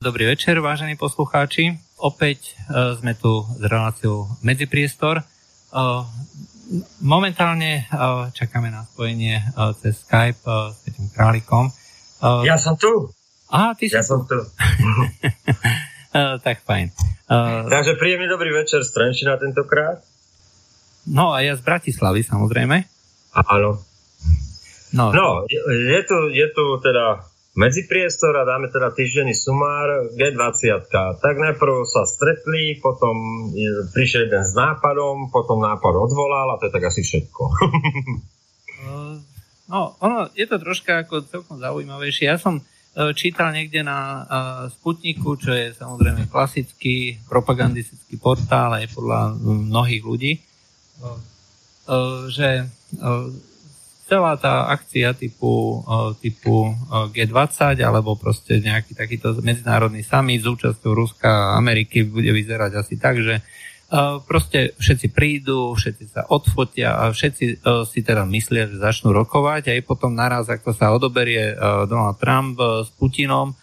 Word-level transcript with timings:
Dobrý 0.00 0.32
večer, 0.32 0.56
vážení 0.64 0.96
poslucháči. 0.96 1.76
Opäť 2.00 2.56
uh, 2.72 2.96
sme 2.96 3.12
tu 3.12 3.44
s 3.44 3.60
reláciou 3.60 4.32
Medzipriestor. 4.40 5.20
Uh, 5.68 6.08
momentálne 7.04 7.84
uh, 7.92 8.32
čakáme 8.32 8.72
na 8.72 8.88
spojenie 8.88 9.44
uh, 9.52 9.76
cez 9.76 10.00
Skype 10.00 10.40
uh, 10.48 10.72
s 10.72 10.88
tým 10.88 11.04
králikom. 11.12 11.68
Uh, 12.16 12.40
ja 12.48 12.56
som 12.56 12.80
tu. 12.80 13.12
Á, 13.52 13.76
ty 13.76 13.92
ja 13.92 14.00
som 14.00 14.24
tu. 14.24 14.40
uh, 14.40 14.48
tak 16.48 16.64
fajn. 16.64 16.96
Uh, 17.28 17.68
Takže 17.68 18.00
príjemný 18.00 18.24
dobrý 18.24 18.56
večer 18.56 18.80
z 18.80 18.96
Trenčina 18.96 19.36
tentokrát. 19.36 20.00
No 21.12 21.36
a 21.36 21.44
ja 21.44 21.52
z 21.52 21.60
Bratislavy 21.60 22.24
samozrejme. 22.24 22.88
Áno. 23.36 23.84
No, 24.96 25.12
no 25.12 25.44
je, 25.44 25.60
je, 25.92 26.00
tu, 26.08 26.32
je 26.32 26.46
tu 26.56 26.64
teda 26.80 27.20
medzipriestor 27.60 28.32
a 28.40 28.48
dáme 28.48 28.72
teda 28.72 28.88
týždenný 28.96 29.36
sumár 29.36 30.08
G20. 30.16 30.88
Tak 31.20 31.34
najprv 31.36 31.84
sa 31.84 32.08
stretli, 32.08 32.80
potom 32.80 33.52
prišiel 33.92 34.32
jeden 34.32 34.40
s 34.40 34.56
nápadom, 34.56 35.28
potom 35.28 35.60
nápad 35.60 35.92
odvolal 35.92 36.56
a 36.56 36.58
to 36.58 36.72
je 36.72 36.72
tak 36.72 36.88
asi 36.88 37.04
všetko. 37.04 37.42
no, 39.72 39.92
ono, 40.00 40.32
je 40.32 40.48
to 40.48 40.56
troška 40.56 41.04
ako 41.04 41.28
celkom 41.28 41.60
zaujímavejšie. 41.60 42.32
Ja 42.32 42.40
som 42.40 42.58
e, 42.58 42.62
čítal 43.12 43.52
niekde 43.52 43.84
na 43.84 43.98
e, 44.00 44.20
Sputniku, 44.72 45.36
čo 45.36 45.52
je 45.52 45.76
samozrejme 45.76 46.32
klasický 46.32 47.20
propagandistický 47.28 48.16
portál 48.16 48.80
aj 48.80 48.88
podľa 48.96 49.36
mnohých 49.44 50.02
ľudí, 50.08 50.32
e, 50.32 50.40
že 52.32 52.72
celá 54.10 54.34
tá 54.34 54.66
akcia 54.74 55.14
typu, 55.14 55.86
typu 56.18 56.74
G20 57.14 57.78
alebo 57.78 58.18
proste 58.18 58.58
nejaký 58.58 58.98
takýto 58.98 59.38
medzinárodný 59.38 60.02
summit 60.02 60.42
s 60.42 60.50
účasťou 60.50 60.90
Ruska 60.90 61.30
a 61.30 61.54
Ameriky 61.54 62.02
bude 62.02 62.34
vyzerať 62.34 62.74
asi 62.74 62.98
tak, 62.98 63.22
že 63.22 63.38
proste 64.26 64.74
všetci 64.82 65.14
prídu, 65.14 65.78
všetci 65.78 66.04
sa 66.10 66.26
odfotia 66.26 66.98
a 66.98 67.14
všetci 67.14 67.62
si 67.86 67.98
teda 68.02 68.26
myslia, 68.26 68.66
že 68.66 68.82
začnú 68.82 69.14
rokovať 69.14 69.70
a 69.70 69.74
aj 69.78 69.86
potom 69.86 70.10
naraz, 70.10 70.50
ako 70.50 70.74
sa 70.74 70.90
odoberie 70.90 71.54
Donald 71.86 72.18
Trump 72.18 72.58
s 72.58 72.90
Putinom 72.90 73.54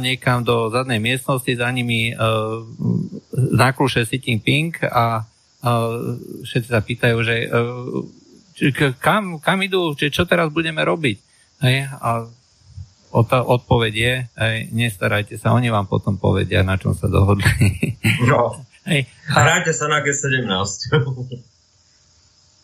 niekam 0.00 0.40
do 0.40 0.72
zadnej 0.72 1.04
miestnosti, 1.04 1.52
za 1.52 1.68
nimi 1.68 2.16
nakluše 3.32 4.08
Xi 4.08 4.16
Jinping 4.24 4.88
a 4.88 5.28
všetci 6.48 6.68
sa 6.68 6.80
pýtajú, 6.80 7.16
že 7.20 7.36
kam, 9.02 9.42
kam 9.42 9.58
idú, 9.66 9.90
či 9.98 10.14
čo 10.14 10.22
teraz 10.22 10.52
budeme 10.54 10.86
robiť. 10.86 11.16
Hej? 11.66 11.90
A 11.98 12.30
odpoveď 13.28 13.92
je, 13.92 14.14
hej, 14.24 14.56
nestarajte 14.72 15.36
sa, 15.36 15.52
oni 15.52 15.68
vám 15.68 15.84
potom 15.84 16.16
povedia, 16.16 16.64
na 16.64 16.80
čom 16.80 16.94
sa 16.96 17.10
dohodli. 17.10 17.44
No. 18.22 18.54
Hej. 18.86 19.06
Hrajte 19.30 19.74
sa 19.74 19.86
na 19.86 20.02
G17. 20.02 20.90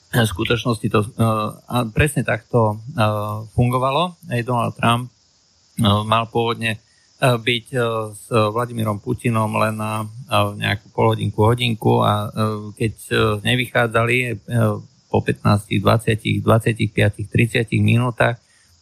v 0.08 0.26
skutočnosti 0.26 0.86
to 0.90 1.00
uh, 1.04 1.54
presne 1.94 2.22
takto 2.26 2.78
uh, 2.78 3.44
fungovalo. 3.54 4.18
Hej, 4.30 4.46
Donald 4.46 4.74
Trump 4.74 5.10
uh, 5.10 6.02
mal 6.02 6.26
pôvodne 6.26 6.78
uh, 6.78 7.38
byť 7.38 7.66
uh, 7.74 8.10
s 8.14 8.30
Vladimírom 8.30 8.98
Putinom 8.98 9.50
len 9.62 9.78
na 9.78 10.06
uh, 10.06 10.54
nejakú 10.58 10.90
polhodinku, 10.90 11.38
hodinku 11.42 12.02
a 12.02 12.30
uh, 12.30 12.70
keď 12.74 12.94
uh, 13.14 13.18
nevychádzali 13.42 14.16
uh, 14.26 14.78
po 15.08 15.24
15, 15.24 15.80
20, 15.80 16.44
25, 16.44 17.26
30 17.26 17.68
minútach 17.80 18.36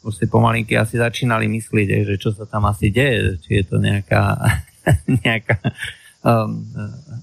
už 0.07 0.23
si 0.23 0.27
pomalinky 0.31 0.79
asi 0.79 1.03
začínali 1.03 1.51
myslieť, 1.51 2.07
že 2.07 2.15
čo 2.15 2.31
sa 2.31 2.47
tam 2.47 2.71
asi 2.71 2.95
deje, 2.95 3.43
či 3.43 3.59
je 3.59 3.65
to 3.67 3.83
nejaká, 3.83 4.39
nejaká 5.27 5.59
um, 6.23 6.63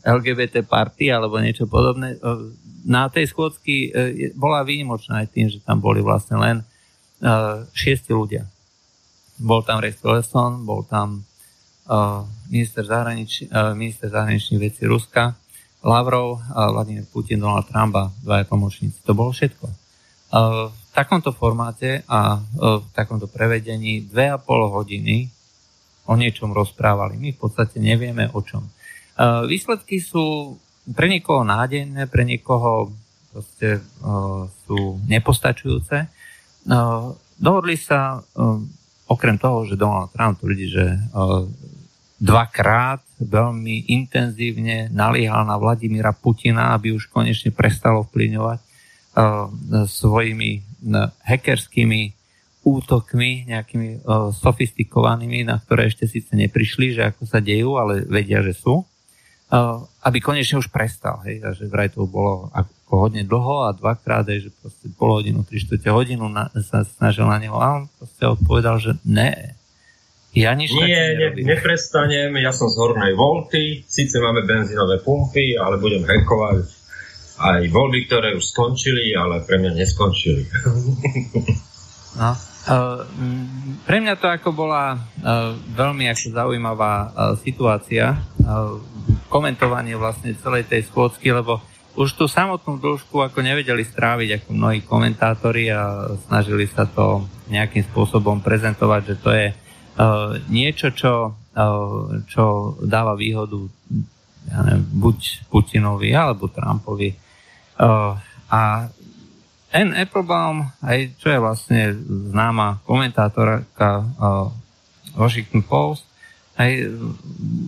LGBT 0.03 0.67
party 0.67 1.07
alebo 1.07 1.39
niečo 1.39 1.63
podobné. 1.63 2.19
Na 2.83 3.07
tej 3.07 3.31
schôdzky 3.31 3.75
uh, 3.87 3.91
bola 4.35 4.67
výnimočná 4.67 5.23
aj 5.23 5.31
tým, 5.31 5.47
že 5.47 5.63
tam 5.63 5.79
boli 5.79 6.03
vlastne 6.03 6.35
len 6.35 6.55
uh, 7.23 7.63
šiesti 7.71 8.11
ľudia. 8.11 8.43
Bol 9.39 9.63
tam 9.63 9.79
Rex 9.79 10.03
Tillerson, 10.03 10.67
bol 10.67 10.83
tam 10.83 11.23
uh, 11.87 12.27
minister, 12.51 12.83
zahranič, 12.83 13.47
uh, 13.47 13.71
minister 13.71 14.11
zahraničných 14.11 14.59
vecí 14.59 14.83
Ruska, 14.83 15.39
Lavrov, 15.83 16.39
Vladimír 16.47 17.03
Putin, 17.11 17.43
Donald 17.43 17.67
Trump 17.67 17.93
a 17.99 18.07
dvaja 18.23 18.47
pomočníci. 18.47 19.03
To 19.03 19.11
bolo 19.11 19.35
všetko. 19.35 19.67
V 20.71 20.89
takomto 20.95 21.35
formáte 21.35 22.07
a 22.07 22.39
v 22.39 22.87
takomto 22.95 23.27
prevedení 23.27 24.07
dve 24.07 24.31
a 24.31 24.39
pol 24.39 24.65
hodiny 24.71 25.27
o 26.09 26.15
niečom 26.15 26.55
rozprávali. 26.55 27.19
My 27.19 27.29
v 27.35 27.39
podstate 27.39 27.83
nevieme 27.83 28.31
o 28.31 28.39
čom. 28.41 28.65
Výsledky 29.45 30.01
sú 30.01 30.55
pre 30.95 31.07
niekoho 31.11 31.45
nádejné, 31.45 32.07
pre 32.07 32.25
niekoho 32.25 32.91
proste, 33.31 33.83
sú 34.65 34.99
nepostačujúce. 35.07 36.07
Dohodli 37.37 37.75
sa 37.75 38.23
okrem 39.07 39.35
toho, 39.37 39.67
že 39.67 39.77
Donald 39.77 40.15
Trump 40.15 40.39
tvrdí, 40.39 40.71
že 40.71 40.97
dvakrát 42.23 43.03
veľmi 43.19 43.91
intenzívne 43.91 44.87
naliehal 44.87 45.43
na 45.43 45.59
Vladimíra 45.59 46.15
Putina, 46.15 46.71
aby 46.71 46.95
už 46.95 47.11
konečne 47.11 47.51
prestalo 47.51 48.07
vplyňovať 48.07 48.59
uh, 48.63 49.51
svojimi 49.83 50.51
uh, 50.55 51.11
hackerskými 51.27 52.15
útokmi, 52.63 53.51
nejakými 53.51 54.07
uh, 54.07 54.31
sofistikovanými, 54.31 55.43
na 55.43 55.59
ktoré 55.59 55.91
ešte 55.91 56.07
síce 56.07 56.31
neprišli, 56.31 56.95
že 56.95 57.11
ako 57.11 57.27
sa 57.27 57.43
dejú, 57.43 57.75
ale 57.75 58.07
vedia, 58.07 58.39
že 58.39 58.55
sú. 58.55 58.87
Aby 60.01 60.17
konečne 60.17 60.57
už 60.57 60.73
prestal. 60.73 61.21
Hej, 61.29 61.45
a 61.45 61.53
že 61.53 61.69
vraj 61.69 61.93
to 61.93 62.09
bolo 62.09 62.49
ako 62.57 63.05
hodne 63.05 63.21
dlho 63.21 63.69
a 63.69 63.77
dvakrát, 63.77 64.25
hej, 64.25 64.49
že 64.49 64.49
proste 64.49 64.89
pol 64.97 65.21
hodinu, 65.21 65.45
tri 65.45 65.61
hodinu 65.93 66.25
na, 66.25 66.49
sa 66.57 66.81
snažil 66.81 67.29
na 67.29 67.37
neho 67.37 67.53
a 67.61 67.77
on 67.77 67.85
proste 67.85 68.25
odpovedal, 68.25 68.81
že 68.81 68.97
ne, 69.05 69.53
ja 70.33 70.57
nič 70.57 70.73
Nie, 70.73 71.13
ne, 71.13 71.29
neprestanem, 71.45 72.33
ja 72.41 72.49
som 72.49 72.65
z 72.65 72.77
hornej 72.81 73.13
volty, 73.13 73.85
síce 73.85 74.17
máme 74.17 74.45
benzínové 74.49 74.97
pumpy, 75.05 75.53
ale 75.53 75.77
budem 75.77 76.01
hackovať 76.01 76.65
aj 77.37 77.61
voľby, 77.69 78.09
ktoré 78.09 78.33
už 78.37 78.45
skončili, 78.49 79.13
ale 79.13 79.45
pre 79.45 79.61
mňa 79.61 79.71
neskončili. 79.77 80.43
No. 82.13 82.29
Uh, 82.63 83.03
pre 83.89 83.99
mňa 83.99 84.21
to 84.21 84.29
ako 84.29 84.53
bola 84.55 84.95
uh, 84.95 85.51
veľmi 85.75 86.07
ako 86.13 86.29
zaujímavá 86.31 86.93
uh, 86.95 87.09
situácia, 87.41 88.21
komentovanie 89.33 89.97
vlastne 89.97 90.37
celej 90.37 90.69
tej 90.69 90.85
schôdzky, 90.87 91.33
lebo 91.33 91.57
už 91.93 92.13
tú 92.17 92.25
samotnú 92.25 92.77
dĺžku 92.77 93.17
ako 93.21 93.41
nevedeli 93.41 93.81
stráviť 93.85 94.41
ako 94.41 94.49
mnohí 94.53 94.79
komentátori 94.85 95.69
a 95.69 96.13
snažili 96.29 96.69
sa 96.69 96.85
to 96.85 97.25
nejakým 97.49 97.85
spôsobom 97.89 98.41
prezentovať, 98.41 99.01
že 99.09 99.15
to 99.21 99.29
je 99.33 99.47
niečo, 100.49 100.89
čo, 100.93 101.13
uh, 101.35 102.01
čo 102.25 102.75
dáva 102.81 103.13
výhodu 103.13 103.69
ja 104.43 104.59
neviem, 104.67 104.83
buď 104.99 105.47
Putinovi 105.47 106.11
alebo 106.11 106.51
Trumpovi. 106.51 107.15
Uh, 107.79 108.19
a 108.51 108.91
N. 109.73 109.89
Applebaum, 109.97 110.69
aj 110.85 111.17
čo 111.17 111.33
je 111.33 111.39
vlastne 111.41 111.81
známa 112.29 112.77
komentátorka 112.85 114.05
Washington 115.17 115.65
Post, 115.65 116.05
aj 116.61 116.93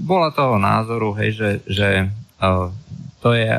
bola 0.06 0.30
toho 0.30 0.62
názoru, 0.62 1.18
hej, 1.18 1.34
že, 1.34 1.50
že 1.66 1.90
to 3.26 3.34
je 3.34 3.58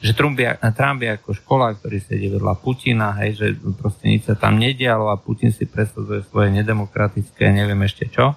že 0.00 0.16
Trump 0.16 0.40
je, 0.40 1.08
ako 1.12 1.36
škola, 1.36 1.76
ktorý 1.76 2.00
sedí 2.00 2.32
vedľa 2.32 2.56
Putina, 2.56 3.12
hej, 3.20 3.36
že 3.36 3.46
proste 3.76 4.08
nič 4.08 4.24
sa 4.24 4.34
tam 4.34 4.56
nedialo 4.56 5.12
a 5.12 5.20
Putin 5.20 5.52
si 5.52 5.68
presadzuje 5.68 6.24
svoje 6.24 6.48
nedemokratické, 6.56 7.52
neviem 7.52 7.84
ešte 7.84 8.08
čo. 8.08 8.32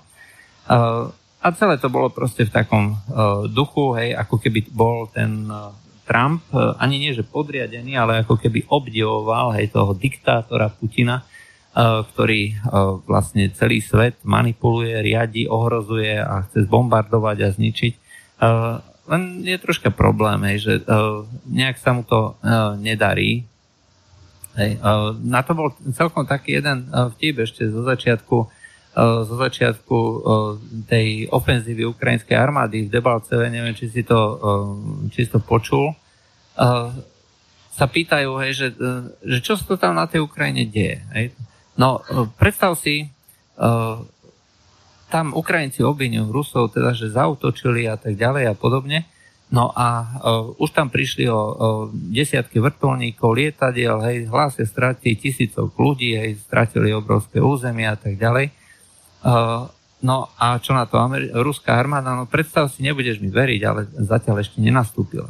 Uh, 0.67 1.07
a 1.39 1.47
celé 1.55 1.79
to 1.79 1.87
bolo 1.87 2.11
proste 2.11 2.43
v 2.43 2.51
takom 2.51 2.85
uh, 2.91 3.47
duchu, 3.47 3.95
hej, 3.95 4.11
ako 4.11 4.43
keby 4.43 4.59
bol 4.75 5.07
ten 5.07 5.47
uh, 5.47 5.71
Trump, 6.03 6.43
uh, 6.51 6.75
ani 6.83 6.99
nie, 6.99 7.15
že 7.15 7.23
podriadený, 7.23 7.95
ale 7.95 8.27
ako 8.27 8.35
keby 8.43 8.67
obdivoval, 8.67 9.55
hej, 9.55 9.71
toho 9.71 9.95
diktátora 9.95 10.67
Putina, 10.67 11.23
uh, 11.23 12.03
ktorý 12.03 12.59
uh, 12.59 12.99
vlastne 13.07 13.47
celý 13.55 13.79
svet 13.79 14.19
manipuluje, 14.27 14.99
riadi, 14.99 15.47
ohrozuje 15.47 16.19
a 16.19 16.43
chce 16.43 16.67
zbombardovať 16.67 17.37
a 17.39 17.49
zničiť. 17.55 17.93
Uh, 18.43 18.83
len 19.07 19.43
je 19.43 19.57
troška 19.59 19.91
problém, 19.91 20.39
hej, 20.47 20.57
že 20.63 20.73
uh, 20.87 21.27
nejak 21.47 21.75
sa 21.79 21.91
mu 21.91 22.07
to 22.07 22.39
uh, 22.39 22.79
nedarí. 22.79 23.43
Hej, 24.55 24.79
uh, 24.79 25.17
na 25.19 25.41
to 25.43 25.57
bol 25.57 25.73
celkom 25.91 26.23
taký 26.23 26.61
jeden 26.61 26.87
uh, 26.93 27.09
vtip 27.11 27.43
ešte 27.43 27.67
zo 27.67 27.83
začiatku 27.83 28.37
uh, 28.93 29.25
zo 29.25 29.35
začiatku 29.37 29.97
uh, 29.97 30.15
tej 30.85 31.27
ofenzívy 31.33 31.85
ukrajinskej 31.89 32.37
armády 32.37 32.87
v 32.87 32.93
Debalceve, 32.93 33.49
neviem, 33.49 33.73
či 33.73 33.89
si 33.89 34.01
to, 34.05 34.19
uh, 34.37 35.09
či 35.09 35.25
si 35.25 35.29
to 35.29 35.41
počul, 35.41 35.93
uh, 35.93 36.89
sa 37.73 37.85
pýtajú, 37.89 38.29
hej, 38.45 38.51
že, 38.53 38.67
uh, 38.77 39.09
že 39.25 39.37
čo 39.41 39.57
sa 39.57 39.65
to 39.65 39.75
tam 39.81 39.97
na 39.97 40.05
tej 40.05 40.21
Ukrajine 40.21 40.69
deje. 40.69 41.01
Hej? 41.17 41.25
No, 41.73 41.99
uh, 42.05 42.29
predstav 42.37 42.77
si, 42.77 43.09
uh, 43.57 44.05
tam 45.13 45.37
Ukrajinci 45.37 45.85
obvinujú 45.85 46.33
Rusov, 46.33 46.73
teda, 46.73 46.97
že 46.97 47.13
zautočili 47.13 47.85
a 47.85 47.93
tak 48.01 48.17
ďalej 48.17 48.49
a 48.49 48.57
podobne. 48.57 49.05
No 49.53 49.69
a 49.69 50.01
uh, 50.01 50.57
už 50.57 50.73
tam 50.73 50.89
prišli 50.89 51.29
o, 51.29 51.37
o 51.37 51.67
desiatky 51.93 52.57
vrtulníkov, 52.57 53.37
lietadiel, 53.37 54.01
hej, 54.01 54.25
hlásia 54.25 54.65
straty 54.65 55.13
tisícov 55.13 55.69
ľudí, 55.77 56.17
hej, 56.17 56.41
stratili 56.41 56.89
obrovské 56.89 57.37
územia 57.37 57.93
a 57.93 57.99
tak 58.01 58.17
ďalej. 58.17 58.49
Uh, 59.21 59.69
no 60.01 60.33
a 60.41 60.57
čo 60.57 60.73
na 60.73 60.89
to 60.89 60.97
Ameri- 60.97 61.29
ruská 61.29 61.77
armáda? 61.77 62.17
No 62.17 62.25
predstav 62.25 62.73
si, 62.73 62.81
nebudeš 62.81 63.21
mi 63.21 63.29
veriť, 63.29 63.61
ale 63.61 63.85
zatiaľ 63.93 64.41
ešte 64.41 64.57
nenastúpila. 64.57 65.29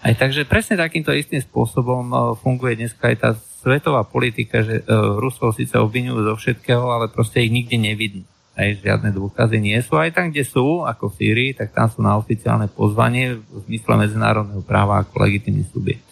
Aj 0.00 0.16
takže 0.16 0.48
presne 0.48 0.80
takýmto 0.80 1.12
istým 1.12 1.44
spôsobom 1.44 2.04
uh, 2.08 2.18
funguje 2.40 2.80
dneska 2.80 3.12
aj 3.12 3.16
tá 3.20 3.30
svetová 3.60 4.00
politika, 4.08 4.64
že 4.64 4.80
uh, 4.80 5.20
Rusov 5.20 5.52
síce 5.52 5.76
obvinujú 5.76 6.24
zo 6.24 6.34
všetkého, 6.40 6.88
ale 6.88 7.12
proste 7.12 7.44
ich 7.44 7.52
nikde 7.52 7.76
nevidí 7.76 8.24
aj 8.58 8.82
žiadne 8.82 9.14
dôkazy 9.14 9.62
nie 9.62 9.78
sú. 9.78 9.94
Aj 9.94 10.10
tam, 10.10 10.34
kde 10.34 10.42
sú, 10.42 10.82
ako 10.82 11.14
v 11.14 11.16
Sýrii, 11.22 11.50
tak 11.54 11.70
tam 11.70 11.86
sú 11.86 12.02
na 12.02 12.18
oficiálne 12.18 12.66
pozvanie 12.66 13.38
v 13.38 13.56
zmysle 13.70 13.94
medzinárodného 13.94 14.66
práva 14.66 15.06
ako 15.06 15.22
legitimný 15.22 15.62
subjekt. 15.70 16.02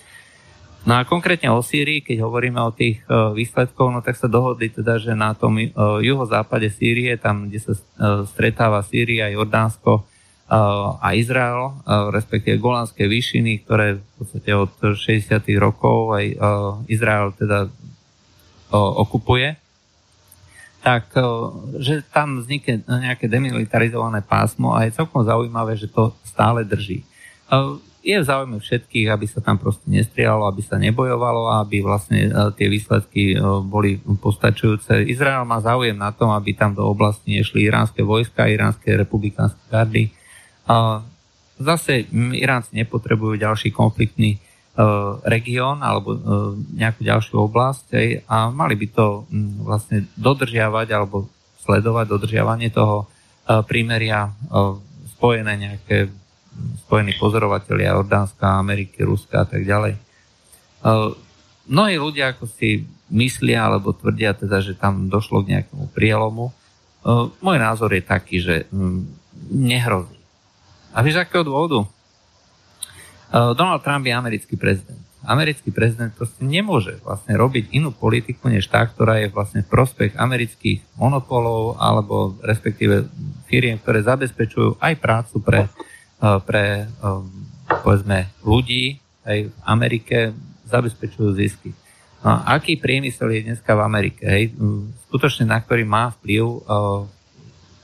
No 0.87 0.95
a 0.95 1.03
konkrétne 1.03 1.51
o 1.51 1.59
Sýrii, 1.59 1.99
keď 1.99 2.23
hovoríme 2.23 2.63
o 2.63 2.71
tých 2.71 3.03
uh, 3.11 3.35
výsledkov, 3.35 3.91
no 3.91 3.99
tak 4.07 4.15
sa 4.15 4.31
dohodli 4.31 4.71
teda, 4.71 5.03
že 5.03 5.19
na 5.19 5.35
tom 5.35 5.59
uh, 5.59 5.99
juhozápade 5.99 6.71
Sýrie, 6.71 7.19
tam, 7.19 7.51
kde 7.51 7.59
sa 7.59 7.75
uh, 7.75 8.23
stretáva 8.23 8.87
Sýria, 8.87 9.27
Jordánsko 9.35 10.07
a 10.47 11.11
Izrael, 11.19 11.75
respektíve 12.15 12.63
Golánske 12.63 13.11
výšiny, 13.11 13.67
ktoré 13.67 13.99
v 13.99 14.03
podstate 14.15 14.55
od 14.55 14.71
60. 14.79 15.43
rokov 15.59 16.15
aj 16.15 16.39
Izrael 16.87 17.35
teda 17.35 17.67
okupuje, 18.71 19.59
tak 20.87 21.11
že 21.83 22.07
tam 22.15 22.39
vznikne 22.39 22.87
nejaké 22.87 23.27
demilitarizované 23.27 24.23
pásmo 24.23 24.71
a 24.71 24.87
je 24.87 24.95
celkom 24.95 25.27
zaujímavé, 25.27 25.75
že 25.75 25.91
to 25.91 26.15
stále 26.23 26.63
drží. 26.63 27.03
Je 28.07 28.15
v 28.15 28.23
záujme 28.23 28.63
všetkých, 28.63 29.11
aby 29.11 29.27
sa 29.27 29.43
tam 29.43 29.59
proste 29.59 29.83
nestrialo, 29.91 30.47
aby 30.47 30.63
sa 30.63 30.79
nebojovalo 30.79 31.51
a 31.51 31.67
aby 31.67 31.83
vlastne 31.83 32.31
tie 32.55 32.71
výsledky 32.71 33.35
boli 33.67 33.99
postačujúce. 33.99 35.11
Izrael 35.11 35.43
má 35.43 35.59
záujem 35.59 35.99
na 35.99 36.15
tom, 36.15 36.31
aby 36.31 36.55
tam 36.55 36.71
do 36.71 36.87
oblasti 36.87 37.35
nešli 37.35 37.67
iránske 37.67 38.07
vojska, 38.07 38.47
iránske 38.47 38.95
republikánske 38.95 39.59
gardy. 39.67 40.15
Zase 41.59 42.07
Iránci 42.15 42.79
nepotrebujú 42.79 43.43
ďalší 43.43 43.75
konfliktný 43.75 44.39
región 45.25 45.81
alebo 45.81 46.13
e, 46.13 46.19
nejakú 46.77 47.01
ďalšiu 47.01 47.49
oblasť 47.49 47.97
a 48.29 48.53
mali 48.53 48.77
by 48.77 48.87
to 48.93 49.25
vlastne 49.65 50.05
dodržiavať 50.21 50.89
alebo 50.93 51.33
sledovať 51.65 52.05
dodržiavanie 52.13 52.69
toho 52.69 53.09
e, 53.49 53.65
prímeria 53.65 54.29
spojené 55.17 55.57
nejaké 55.57 56.13
spojení 56.85 57.17
pozorovatelia 57.17 57.97
Jordánska, 57.97 58.61
Ameriky, 58.61 59.01
Ruska 59.05 59.45
a 59.45 59.49
tak 59.49 59.65
ďalej. 59.65 59.97
Mnohí 61.69 61.95
ľudia 62.01 62.33
ako 62.33 62.49
si 62.49 62.89
myslia 63.13 63.69
alebo 63.69 63.93
tvrdia 63.93 64.33
teda, 64.33 64.65
že 64.65 64.73
tam 64.73 65.13
došlo 65.13 65.45
k 65.45 65.53
nejakému 65.57 65.93
prielomu. 65.93 66.57
Môj 67.45 67.59
názor 67.61 67.93
je 67.93 68.01
taký, 68.01 68.41
že 68.41 68.65
nehrozí. 69.53 70.17
A 70.97 71.05
vieš, 71.05 71.21
akého 71.21 71.45
dôvodu? 71.45 71.85
Eh, 73.27 73.55
Donald 73.59 73.83
Trump 73.83 74.07
je 74.07 74.15
americký 74.15 74.55
prezident. 74.55 75.03
Americký 75.27 75.75
prezident 75.75 76.15
proste 76.15 76.47
nemôže 76.47 77.03
vlastne 77.03 77.35
robiť 77.35 77.75
inú 77.75 77.91
politiku, 77.91 78.47
než 78.47 78.71
tá, 78.71 78.87
ktorá 78.87 79.19
je 79.19 79.35
vlastne 79.35 79.67
prospech 79.67 80.15
amerických 80.15 80.95
monopolov 80.95 81.75
alebo 81.83 82.39
respektíve 82.47 83.11
firiem, 83.51 83.83
ktoré 83.83 84.07
zabezpečujú 84.07 84.79
aj 84.79 84.95
prácu 85.03 85.43
pre, 85.43 85.67
eh, 85.67 86.39
pre 86.47 86.87
eh, 86.87 87.23
povedzme, 87.83 88.31
ľudí 88.47 89.03
aj 89.27 89.51
v 89.51 89.55
Amerike, 89.67 90.31
zabezpečujú 90.71 91.35
zisky. 91.35 91.75
No, 92.23 92.43
aký 92.47 92.79
priemysel 92.79 93.27
je 93.35 93.51
dneska 93.51 93.75
v 93.75 93.83
Amerike? 93.87 94.23
Hej? 94.27 94.55
Skutočne 95.11 95.47
na 95.47 95.63
ktorý 95.63 95.87
má 95.87 96.11
vplyv 96.19 96.43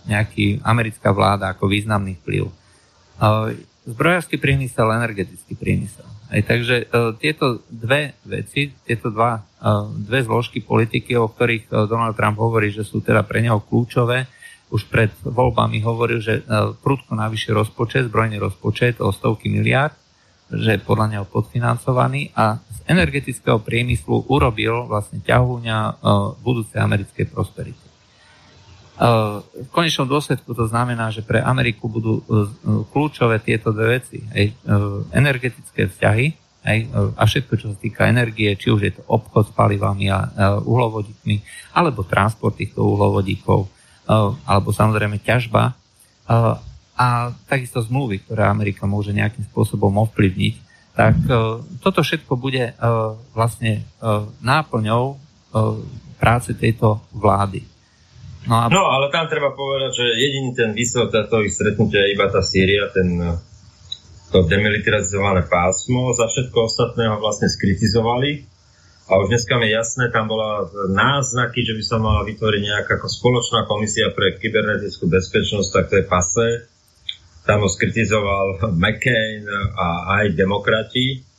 nejaký 0.02 0.58
americká 0.66 1.14
vláda 1.14 1.54
ako 1.54 1.70
významný 1.70 2.18
vplyv 2.22 2.50
zbrojársky 3.86 4.38
priemysel 4.38 4.86
energetický 4.94 5.58
priemysel. 5.58 6.06
Aj, 6.32 6.40
takže 6.40 6.88
uh, 6.88 7.12
tieto 7.12 7.60
dve 7.68 8.16
veci, 8.24 8.72
tieto 8.88 9.12
dva, 9.12 9.44
uh, 9.44 9.92
dve 9.92 10.24
zložky 10.24 10.64
politiky, 10.64 11.12
o 11.20 11.28
ktorých 11.28 11.68
uh, 11.68 11.84
Donald 11.84 12.16
Trump 12.16 12.40
hovorí, 12.40 12.72
že 12.72 12.88
sú 12.88 13.04
teda 13.04 13.20
pre 13.20 13.44
neho 13.44 13.60
kľúčové, 13.60 14.24
už 14.72 14.88
pred 14.88 15.12
voľbami 15.20 15.84
hovoril, 15.84 16.24
že 16.24 16.40
uh, 16.40 16.72
prudko 16.72 17.12
navyše 17.12 17.52
rozpočet, 17.52 18.08
zbrojný 18.08 18.40
rozpočet 18.40 19.04
o 19.04 19.12
stovky 19.12 19.52
miliárd, 19.52 19.92
že 20.48 20.80
je 20.80 20.80
podľa 20.80 21.06
neho 21.12 21.26
podfinancovaný 21.28 22.32
a 22.32 22.64
z 22.64 22.80
energetického 22.88 23.60
priemyslu 23.60 24.24
urobil 24.32 24.88
vlastne 24.88 25.20
ťahúňa 25.20 25.78
uh, 26.00 26.32
budúcej 26.40 26.80
americkej 26.80 27.28
prosperity. 27.28 27.91
V 29.02 29.68
konečnom 29.74 30.06
dôsledku 30.06 30.54
to 30.54 30.70
znamená, 30.70 31.10
že 31.10 31.26
pre 31.26 31.42
Ameriku 31.42 31.90
budú 31.90 32.22
e, 32.22 32.46
kľúčové 32.94 33.42
tieto 33.42 33.74
dve 33.74 33.98
veci. 33.98 34.22
Aj 34.30 34.46
e, 34.46 34.54
energetické 35.10 35.90
vzťahy 35.90 36.26
aj, 36.62 36.78
e, 36.78 36.86
a 37.18 37.22
všetko, 37.26 37.52
čo 37.58 37.66
sa 37.74 37.76
týka 37.82 38.06
energie, 38.06 38.54
či 38.54 38.70
už 38.70 38.80
je 38.86 38.92
to 38.94 39.02
obchod 39.10 39.50
s 39.50 39.52
palivami 39.58 40.06
a 40.06 40.30
uhlovodíkmi, 40.62 41.42
alebo 41.74 42.06
transport 42.06 42.54
týchto 42.54 42.86
uhlovodíkov, 42.86 43.66
alebo 44.46 44.70
samozrejme 44.70 45.18
ťažba 45.22 45.74
a 46.94 47.06
takisto 47.50 47.82
zmluvy, 47.82 48.22
ktoré 48.22 48.46
Amerika 48.46 48.86
môže 48.86 49.10
nejakým 49.10 49.46
spôsobom 49.50 49.90
ovplyvniť, 50.06 50.54
tak 50.92 51.16
toto 51.82 52.04
všetko 52.04 52.34
bude 52.38 52.74
vlastne 53.34 53.86
náplňou 54.42 55.18
práce 56.18 56.50
tejto 56.54 57.02
vlády. 57.14 57.71
No, 58.46 58.54
a... 58.58 58.66
no 58.66 58.82
ale 58.90 59.10
tam 59.14 59.30
treba 59.30 59.54
povedať, 59.54 60.02
že 60.02 60.06
jediný 60.18 60.50
ten 60.54 60.70
výsledok 60.74 61.30
toho 61.30 61.46
ich 61.46 61.54
stretnutia 61.54 62.02
je 62.02 62.14
iba 62.14 62.26
tá 62.26 62.42
Sýria, 62.42 62.90
ten, 62.90 63.18
to 64.34 64.38
demilitarizované 64.48 65.46
pásmo. 65.46 66.10
Za 66.10 66.26
všetko 66.26 66.58
ostatného 66.66 67.22
vlastne 67.22 67.46
skritizovali. 67.46 68.50
A 69.10 69.18
už 69.18 69.34
dneska 69.34 69.58
mi 69.58 69.68
jasné, 69.68 70.08
tam 70.08 70.30
bola 70.30 70.70
náznaky, 70.88 71.66
že 71.66 71.74
by 71.74 71.82
sa 71.84 71.98
mala 71.98 72.22
vytvoriť 72.22 72.62
nejaká 72.64 72.96
spoločná 73.02 73.66
komisia 73.66 74.08
pre 74.14 74.38
kybernetickú 74.38 75.10
bezpečnosť, 75.10 75.68
tak 75.68 75.84
to 75.90 75.94
je 76.00 76.04
pase. 76.06 76.48
Tam 77.42 77.60
ho 77.60 77.68
skritizoval 77.68 78.72
McCain 78.78 79.42
a 79.74 79.86
aj 80.22 80.38
demokrati 80.38 81.31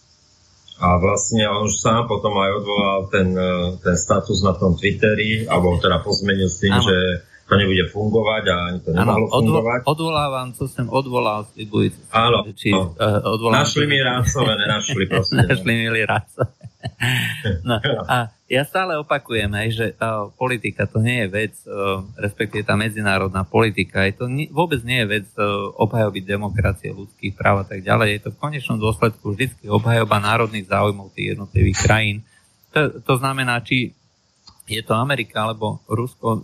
a 0.84 1.00
vlastne 1.00 1.48
on 1.48 1.72
už 1.72 1.80
sám 1.80 2.12
potom 2.12 2.36
aj 2.36 2.52
odvolal 2.60 3.00
ten, 3.08 3.32
e, 3.32 3.80
ten 3.80 3.96
status 3.96 4.44
na 4.44 4.52
tom 4.52 4.76
Twitteri, 4.76 5.48
alebo 5.48 5.80
teda 5.80 6.04
pozmenil 6.04 6.52
s 6.52 6.60
tým, 6.60 6.76
ano. 6.76 6.84
že 6.84 7.24
to 7.48 7.54
nebude 7.56 7.86
fungovať 7.92 8.44
a 8.52 8.56
ani 8.68 8.80
to 8.84 8.90
nemohlo 8.92 9.28
ano, 9.32 9.36
fungovať. 9.40 9.80
Odvolávam, 9.88 10.48
co 10.52 10.64
som 10.68 10.88
odvolal, 10.92 11.48
slibuj. 11.56 11.96
Áno, 12.12 12.44
či, 12.52 12.76
no. 12.76 12.92
uh, 13.00 13.52
našli 13.52 13.88
mi 13.88 14.00
rácové, 14.04 14.60
nenašli 14.60 15.04
proste. 15.12 15.40
našli 15.40 15.72
mi 15.72 16.04
rácové. 16.04 16.52
no, 17.64 17.80
a 18.12 18.28
ja 18.54 18.62
stále 18.70 18.94
opakujem, 19.02 19.50
hej, 19.66 19.70
že 19.74 19.86
tá 19.98 20.30
politika 20.38 20.86
to 20.86 21.02
nie 21.02 21.26
je 21.26 21.28
vec, 21.34 21.54
uh, 21.66 22.06
respektíve 22.22 22.62
tá 22.62 22.78
medzinárodná 22.78 23.42
politika, 23.42 24.06
je 24.06 24.14
to 24.14 24.26
ni- 24.30 24.46
vôbec 24.54 24.78
nie 24.86 25.02
je 25.02 25.08
vec 25.10 25.28
uh, 25.42 25.74
obhajoby 25.82 26.22
demokracie, 26.22 26.94
ľudských 26.94 27.34
práv 27.34 27.66
a 27.66 27.66
tak 27.66 27.82
ďalej. 27.82 28.08
Je 28.14 28.22
to 28.22 28.30
v 28.30 28.42
konečnom 28.46 28.78
dôsledku 28.78 29.34
vždy 29.34 29.66
obhajoba 29.66 30.22
národných 30.22 30.70
záujmov 30.70 31.10
tých 31.18 31.34
jednotlivých 31.34 31.78
krajín. 31.82 32.18
To, 32.78 33.02
to 33.02 33.14
znamená, 33.18 33.58
či 33.66 33.98
je 34.70 34.82
to 34.86 34.94
Amerika 34.94 35.50
alebo 35.50 35.82
Rusko, 35.90 36.28
uh, 36.38 36.40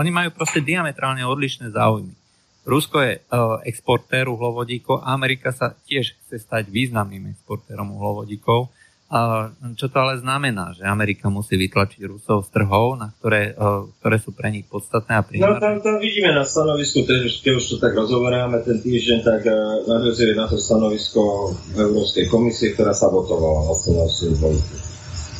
oni 0.00 0.08
majú 0.08 0.32
proste 0.32 0.64
diametrálne 0.64 1.20
odlišné 1.28 1.68
záujmy. 1.76 2.16
Rusko 2.64 2.96
je 3.04 3.12
uh, 3.20 3.60
exportér 3.68 4.24
uhlovodíkov, 4.24 5.04
Amerika 5.04 5.52
sa 5.52 5.76
tiež 5.84 6.16
chce 6.16 6.40
stať 6.40 6.72
významným 6.72 7.28
exportérom 7.28 7.92
uhlovodíkov 7.92 8.72
a 9.12 9.52
čo 9.76 9.92
to 9.92 9.96
ale 10.00 10.16
znamená, 10.24 10.72
že 10.72 10.88
Amerika 10.88 11.28
musí 11.28 11.60
vytlačiť 11.60 12.00
Rusov 12.08 12.48
z 12.48 12.56
trhov, 12.56 12.96
na 12.96 13.12
ktoré, 13.20 13.52
ktoré 14.00 14.16
sú 14.16 14.32
pre 14.32 14.48
nich 14.48 14.64
podstatné 14.64 15.12
a 15.12 15.20
primárne? 15.20 15.52
No 15.52 15.60
tam, 15.60 15.76
tam 15.84 16.00
vidíme 16.00 16.32
na 16.32 16.48
stanovisku, 16.48 17.04
keď 17.04 17.28
už, 17.28 17.32
keď 17.44 17.52
už 17.60 17.64
to 17.68 17.76
tak 17.76 17.92
rozoberáme 17.92 18.64
ten 18.64 18.80
týždeň, 18.80 19.18
tak 19.20 19.44
uh, 19.44 19.84
nadvezuje 19.84 20.32
na 20.32 20.48
to 20.48 20.56
stanovisko 20.56 21.52
Európskej 21.76 22.24
komisie, 22.32 22.72
ktorá 22.72 22.96
sabotovala 22.96 23.68
vlastne 23.68 24.00
na 24.00 24.08
politiku. 24.40 24.80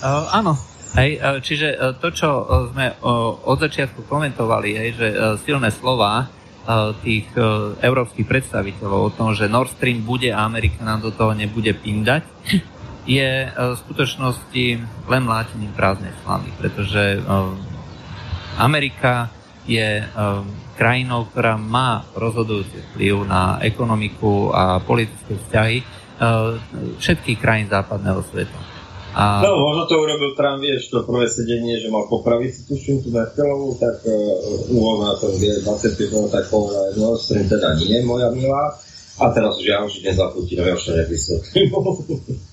Uh, 0.05 0.29
áno, 0.37 0.53
Hej, 0.93 1.25
čiže 1.41 1.97
to, 2.05 2.13
čo 2.13 2.29
sme 2.69 2.93
od 3.49 3.57
začiatku 3.57 4.05
komentovali, 4.05 4.77
hej, 4.77 4.91
že 4.93 5.09
silné 5.41 5.73
slova 5.73 6.29
tých 7.01 7.33
európskych 7.81 8.29
predstaviteľov 8.29 9.01
o 9.01 9.15
tom, 9.17 9.33
že 9.33 9.49
Nord 9.49 9.73
Stream 9.73 10.05
bude 10.05 10.29
a 10.29 10.45
Amerika 10.45 10.85
nám 10.85 11.01
do 11.01 11.09
toho 11.09 11.33
nebude 11.33 11.73
pindať, 11.73 12.29
je 13.07 13.31
e, 13.47 13.49
v 13.51 13.77
skutočnosti 13.79 14.65
len 15.09 15.23
mlátením 15.23 15.73
prázdnej 15.75 16.15
slamy, 16.23 16.51
pretože 16.59 17.19
e, 17.19 17.21
Amerika 18.59 19.33
je 19.63 20.03
krajinou, 20.75 21.31
ktorá 21.31 21.55
má 21.55 22.03
rozhodujúci 22.19 22.83
vplyv 22.93 23.31
na 23.31 23.63
ekonomiku 23.63 24.51
a 24.51 24.83
politické 24.83 25.39
vzťahy 25.39 25.79
všetkých 26.99 27.39
krajín 27.39 27.71
západného 27.71 28.27
sveta. 28.27 28.59
A... 29.13 29.45
No, 29.45 29.61
možno 29.61 29.85
to 29.85 30.01
urobil 30.01 30.33
Trump, 30.33 30.65
vieš, 30.65 30.89
to 30.89 31.05
prvé 31.05 31.29
sedenie, 31.29 31.77
že 31.77 31.93
mal 31.93 32.09
popraviť 32.09 32.49
si 32.49 32.61
tuším 32.65 33.05
tú 33.05 33.13
Merkelovú, 33.13 33.77
tak 33.77 34.01
uh, 34.09 34.73
úvod 34.73 35.05
na 35.05 35.13
tom 35.21 35.37
25 35.37 35.69
minút, 36.09 36.33
tak 36.33 36.49
povedal, 36.49 36.97
no, 36.97 37.13
teda 37.21 37.77
nie, 37.77 38.01
moja 38.09 38.33
milá, 38.33 38.73
a 39.21 39.29
teraz 39.37 39.61
už 39.61 39.69
ja 39.69 39.85
už 39.85 40.01
idem 40.01 40.17
za 40.17 40.33
Putina, 40.33 40.65
ja 40.65 40.73
už 40.73 40.85
to 40.89 40.93
nevysvetlím. 40.97 41.69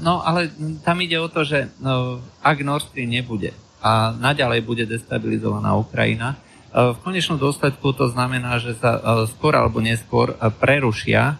No, 0.00 0.24
ale 0.24 0.48
tam 0.80 0.96
ide 1.04 1.20
o 1.20 1.28
to, 1.28 1.44
že 1.44 1.68
no, 1.76 2.24
ak 2.40 2.64
Nord 2.64 2.88
Stream 2.88 3.12
nebude 3.12 3.52
a 3.84 4.16
naďalej 4.16 4.60
bude 4.64 4.84
destabilizovaná 4.88 5.76
Ukrajina, 5.76 6.40
v 6.70 6.96
konečnom 7.02 7.36
dôsledku 7.36 7.92
to 7.92 8.08
znamená, 8.08 8.56
že 8.62 8.78
sa 8.78 8.96
skôr 9.28 9.58
alebo 9.58 9.82
neskôr 9.82 10.38
prerušia 10.62 11.36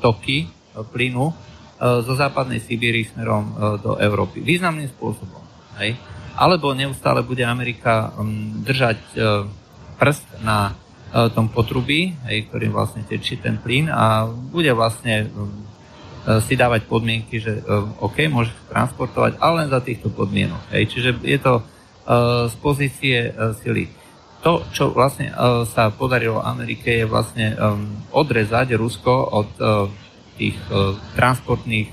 toky 0.00 0.48
plynu 0.94 1.34
zo 1.80 2.12
západnej 2.14 2.62
Sibíry 2.62 3.04
smerom 3.04 3.52
do 3.82 3.98
Európy. 3.98 4.40
Významným 4.40 4.88
spôsobom. 4.94 5.42
Hej? 5.82 5.98
Alebo 6.38 6.72
neustále 6.72 7.26
bude 7.26 7.42
Amerika 7.44 8.14
držať 8.64 9.00
prst 9.98 10.40
na 10.46 10.72
tom 11.34 11.50
potrubí, 11.50 12.14
hej, 12.30 12.46
ktorým 12.48 12.70
vlastne 12.70 13.02
tečí 13.02 13.36
ten 13.36 13.58
plyn 13.58 13.90
a 13.90 14.30
bude 14.30 14.70
vlastne 14.70 15.26
E, 15.26 15.69
si 16.44 16.52
dávať 16.52 16.84
podmienky, 16.84 17.40
že 17.40 17.58
e, 17.58 17.62
OK, 18.04 18.28
môžeš 18.28 18.52
transportovať, 18.68 19.40
ale 19.40 19.64
len 19.64 19.68
za 19.72 19.80
týchto 19.80 20.12
podmienok. 20.12 20.60
Hej. 20.68 20.84
Čiže 20.92 21.10
je 21.24 21.38
to 21.40 21.54
e, 21.58 21.62
z 22.52 22.54
pozície 22.60 23.32
sily. 23.64 23.88
To, 24.40 24.64
čo 24.72 24.88
vlastne 24.96 25.36
sa 25.68 25.92
podarilo 25.92 26.40
Amerike, 26.40 26.88
je 26.88 27.04
vlastne 27.04 27.52
odrezať 28.08 28.72
Rusko 28.72 29.12
od 29.36 29.52
tých 30.40 30.56
transportných 31.12 31.92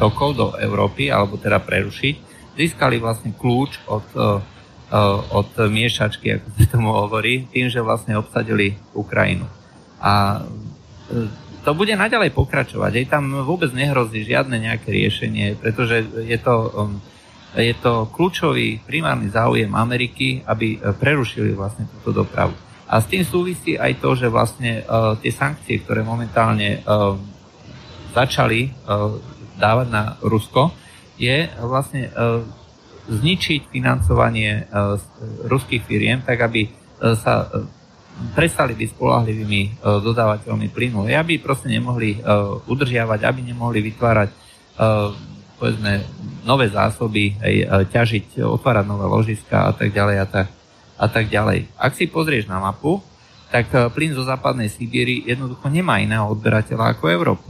tokov 0.00 0.32
do 0.32 0.46
Európy, 0.56 1.12
alebo 1.12 1.36
teda 1.36 1.60
prerušiť. 1.60 2.14
Získali 2.56 2.96
vlastne 2.96 3.36
kľúč 3.36 3.84
od, 3.84 4.08
od 5.28 5.50
miešačky, 5.60 6.40
ako 6.40 6.46
sa 6.56 6.64
tomu 6.72 6.88
hovorí, 6.88 7.52
tým, 7.52 7.68
že 7.68 7.84
vlastne 7.84 8.16
obsadili 8.16 8.80
Ukrajinu. 8.96 9.44
A 10.00 10.40
to 11.64 11.72
bude 11.72 11.96
naďalej 11.96 12.36
pokračovať. 12.36 12.92
Aj 13.00 13.06
tam 13.08 13.32
vôbec 13.42 13.72
nehrozí 13.72 14.22
žiadne 14.22 14.60
nejaké 14.60 14.92
riešenie, 14.92 15.56
pretože 15.56 16.04
je 16.04 16.36
to, 16.36 16.54
um, 16.76 17.00
je 17.56 17.72
to 17.80 18.04
kľúčový 18.12 18.84
primárny 18.84 19.32
záujem 19.32 19.72
Ameriky, 19.72 20.44
aby 20.44 20.76
uh, 20.76 20.92
prerušili 20.92 21.56
vlastne 21.56 21.88
túto 21.88 22.22
dopravu. 22.22 22.52
A 22.84 23.00
s 23.00 23.08
tým 23.08 23.24
súvisí 23.24 23.80
aj 23.80 23.96
to, 24.04 24.12
že 24.12 24.28
vlastne 24.28 24.84
uh, 24.84 25.16
tie 25.16 25.32
sankcie, 25.32 25.80
ktoré 25.80 26.04
momentálne 26.04 26.84
uh, 26.84 27.16
začali 28.12 28.68
uh, 28.68 29.16
dávať 29.56 29.88
na 29.88 30.20
Rusko, 30.20 30.68
je 31.16 31.48
vlastne 31.64 32.12
uh, 32.12 32.44
zničiť 33.08 33.72
financovanie 33.72 34.68
uh, 34.68 35.00
ruských 35.48 35.80
firiem, 35.80 36.20
tak 36.20 36.44
aby 36.44 36.68
uh, 36.68 37.16
sa 37.16 37.48
uh, 37.48 37.64
prestali 38.34 38.78
byť 38.78 38.88
spolahlivými 38.94 39.60
uh, 39.82 39.98
dodávateľmi 40.02 40.70
plynu. 40.70 41.10
Aby 41.10 41.42
proste 41.42 41.70
nemohli 41.70 42.18
uh, 42.18 42.58
udržiavať, 42.66 43.20
aby 43.26 43.40
nemohli 43.42 43.82
vytvárať 43.82 44.30
uh, 44.30 45.10
povedzme, 45.58 46.02
nové 46.46 46.66
zásoby, 46.70 47.34
uh, 47.34 47.82
ťažiť, 47.86 48.42
otvárať 48.42 48.84
nové 48.86 49.06
ložiska 49.06 49.70
a 49.70 49.72
tak 49.74 49.94
ďalej 49.94 50.16
a 50.22 50.26
tak, 50.26 50.46
a 50.98 51.06
tak 51.10 51.26
ďalej. 51.30 51.70
Ak 51.78 51.94
si 51.94 52.06
pozrieš 52.06 52.46
na 52.46 52.58
mapu, 52.62 53.02
tak 53.54 53.70
plyn 53.70 54.10
zo 54.18 54.26
západnej 54.26 54.66
Sibíry 54.66 55.30
jednoducho 55.30 55.70
nemá 55.70 56.02
iného 56.02 56.26
odberateľa 56.26 56.98
ako 56.98 57.04
Európu. 57.06 57.46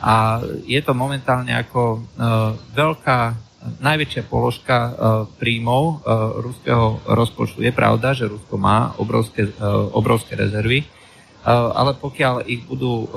A 0.00 0.40
je 0.64 0.80
to 0.80 0.96
momentálne 0.96 1.52
ako 1.52 2.00
uh, 2.00 2.56
veľká 2.72 3.49
najväčšia 3.60 4.24
položka 4.24 4.76
uh, 4.76 4.92
príjmov 5.36 5.82
uh, 5.84 6.40
ruského 6.40 7.00
rozpočtu. 7.04 7.60
Je 7.60 7.72
pravda, 7.72 8.16
že 8.16 8.28
Rusko 8.28 8.56
má 8.56 8.96
obrovské, 8.96 9.44
uh, 9.48 9.88
obrovské 9.92 10.36
rezervy, 10.36 10.88
ale 11.48 11.96
pokiaľ 11.96 12.44
ich 12.52 12.68
budú 12.68 13.08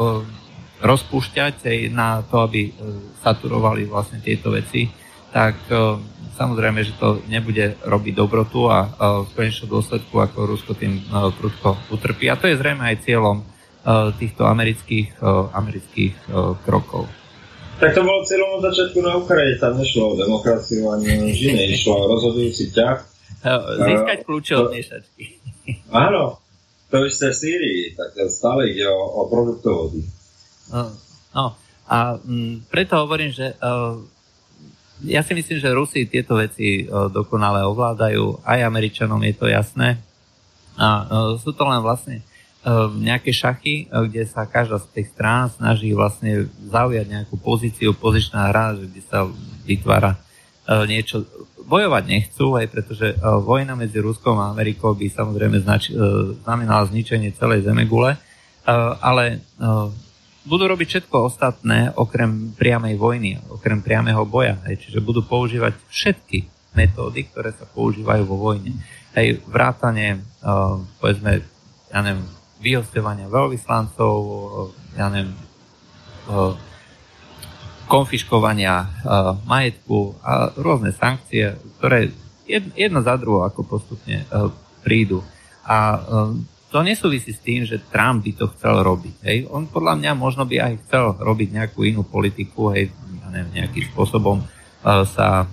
rozpúšťať 0.79 1.91
na 1.91 2.23
to, 2.23 2.39
aby 2.39 2.71
saturovali 3.19 3.83
vlastne 3.83 4.23
tieto 4.23 4.47
veci, 4.47 4.87
tak 5.27 5.59
samozrejme, 6.39 6.87
že 6.87 6.95
to 6.95 7.19
nebude 7.27 7.75
robiť 7.83 8.13
dobrotu 8.15 8.71
a 8.71 8.87
v 9.27 9.29
konečnom 9.35 9.75
dôsledku 9.75 10.23
ako 10.23 10.55
Rusko 10.55 10.71
tým 10.71 11.03
prudko 11.35 11.75
utrpí. 11.91 12.31
A 12.31 12.39
to 12.39 12.47
je 12.47 12.55
zrejme 12.55 12.79
aj 12.79 13.03
cieľom 13.03 13.43
týchto 14.15 14.47
amerických, 14.47 15.19
amerických 15.51 16.31
krokov. 16.63 17.11
Tak 17.81 17.89
to 17.97 18.01
bolo 18.05 18.21
cieľom 18.21 18.61
od 18.61 18.61
začiatku 18.69 18.99
na 19.01 19.17
Ukrajine, 19.17 19.57
tam 19.57 19.75
nešlo 19.75 20.13
o 20.13 20.17
demokraciu 20.19 20.93
ani 20.93 21.09
o 21.09 21.25
iné, 21.25 21.73
išlo 21.73 21.97
o 21.97 22.09
rozhodujúci 22.13 22.69
ťah. 22.69 22.97
Získať 23.81 24.19
kľúče 24.23 24.53
od 24.55 24.69
miešačky. 24.71 25.23
Áno, 26.05 26.37
to 26.93 27.01
isté 27.03 27.33
v 27.33 27.37
Sýrii, 27.41 27.81
tak 27.97 28.13
stále 28.29 28.71
ide 28.71 28.85
o, 28.85 29.01
o 29.01 29.21
produktovody. 29.25 30.05
No, 30.69 30.93
no 31.33 31.45
a 31.89 32.15
m, 32.21 32.61
preto 32.69 33.01
hovorím, 33.01 33.33
že 33.33 33.57
uh, 33.59 33.99
ja 35.03 35.25
si 35.25 35.35
myslím, 35.35 35.57
že 35.59 35.75
Rusi 35.75 36.07
tieto 36.07 36.39
veci 36.39 36.85
uh, 36.85 37.11
dokonale 37.11 37.65
ovládajú, 37.67 38.45
aj 38.47 38.63
Američanom 38.63 39.19
je 39.25 39.33
to 39.35 39.51
jasné. 39.51 39.99
A 40.79 40.87
uh, 40.87 41.05
sú 41.35 41.51
to 41.51 41.67
len 41.67 41.83
vlastne 41.83 42.23
nejaké 42.95 43.35
šachy, 43.35 43.87
eh, 43.87 44.07
kde 44.07 44.23
sa 44.23 44.47
každá 44.47 44.79
z 44.79 44.87
tých 44.95 45.11
strán 45.11 45.51
snaží 45.51 45.91
vlastne 45.91 46.47
zaujať 46.71 47.05
nejakú 47.11 47.35
pozíciu, 47.35 47.91
pozičná 47.91 48.49
hra, 48.51 48.79
kde 48.79 49.03
sa 49.03 49.27
vytvára 49.67 50.15
eh, 50.15 50.87
niečo. 50.87 51.27
Bojovať 51.63 52.03
nechcú, 52.07 52.59
aj 52.59 52.67
pretože 52.71 53.07
eh, 53.11 53.17
vojna 53.19 53.75
medzi 53.75 53.99
Ruskom 53.99 54.39
a 54.39 54.51
Amerikou 54.51 54.95
by 54.95 55.07
samozrejme 55.11 55.59
znač- 55.59 55.91
znamenala 56.43 56.87
zničenie 56.87 57.35
celej 57.35 57.67
Zemegule, 57.67 58.15
ale 59.03 59.43
budú 60.47 60.63
robiť 60.71 60.87
všetko 60.87 61.15
ostatné 61.27 61.91
okrem 61.99 62.55
priamej 62.55 62.95
vojny, 62.95 63.43
okrem 63.51 63.83
priamého 63.83 64.23
boja. 64.23 64.55
Čiže 64.63 65.03
budú 65.03 65.19
používať 65.27 65.75
všetky 65.91 66.47
metódy, 66.71 67.27
ktoré 67.27 67.51
sa 67.51 67.67
používajú 67.67 68.23
vo 68.23 68.39
vojne. 68.39 68.71
Hej, 69.19 69.43
vrátanie, 69.51 70.23
povedzme, 71.03 71.43
ja 71.91 71.99
neviem, 71.99 72.23
vyhostovania 72.63 73.27
veľvyslancov, 73.27 74.15
ja 74.95 75.11
neviem, 75.11 75.35
konfiškovania 77.91 78.87
majetku 79.43 80.15
a 80.23 80.55
rôzne 80.55 80.95
sankcie, 80.95 81.59
ktoré 81.77 82.15
jedno 82.47 83.03
za 83.03 83.19
druhou 83.19 83.43
ako 83.43 83.67
postupne 83.67 84.23
prídu. 84.79 85.19
A 85.67 85.99
to 86.71 86.79
nesúvisí 86.81 87.35
s 87.35 87.43
tým, 87.43 87.67
že 87.67 87.83
Trump 87.91 88.23
by 88.23 88.31
to 88.33 88.47
chcel 88.55 88.81
robiť. 88.81 89.15
Hej. 89.27 89.37
On 89.51 89.67
podľa 89.67 89.99
mňa 89.99 90.11
možno 90.15 90.47
by 90.47 90.57
aj 90.57 90.73
chcel 90.87 91.19
robiť 91.19 91.53
nejakú 91.53 91.83
inú 91.83 92.07
politiku, 92.07 92.71
hej, 92.71 92.89
ja 92.95 93.27
neviem, 93.29 93.61
nejakým 93.61 93.91
spôsobom 93.91 94.41
sa 95.11 95.45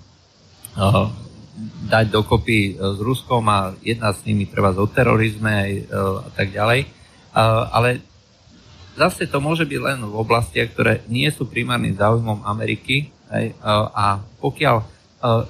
dať 1.90 2.06
dokopy 2.08 2.78
s 2.78 2.98
Ruskom 3.02 3.44
a 3.50 3.74
jedna 3.82 4.14
s 4.14 4.22
nimi 4.24 4.46
treba 4.46 4.70
o 4.72 4.86
terorizme 4.86 5.84
a 5.90 6.30
tak 6.32 6.54
ďalej 6.54 6.99
ale 7.36 8.02
zase 8.98 9.26
to 9.30 9.40
môže 9.40 9.64
byť 9.64 9.80
len 9.80 9.98
v 10.04 10.14
oblastiach, 10.14 10.74
ktoré 10.74 11.00
nie 11.08 11.30
sú 11.30 11.46
primárnym 11.46 11.94
záujmom 11.96 12.44
Ameriky 12.44 13.08
hej, 13.32 13.54
a 13.94 14.20
pokiaľ 14.42 14.76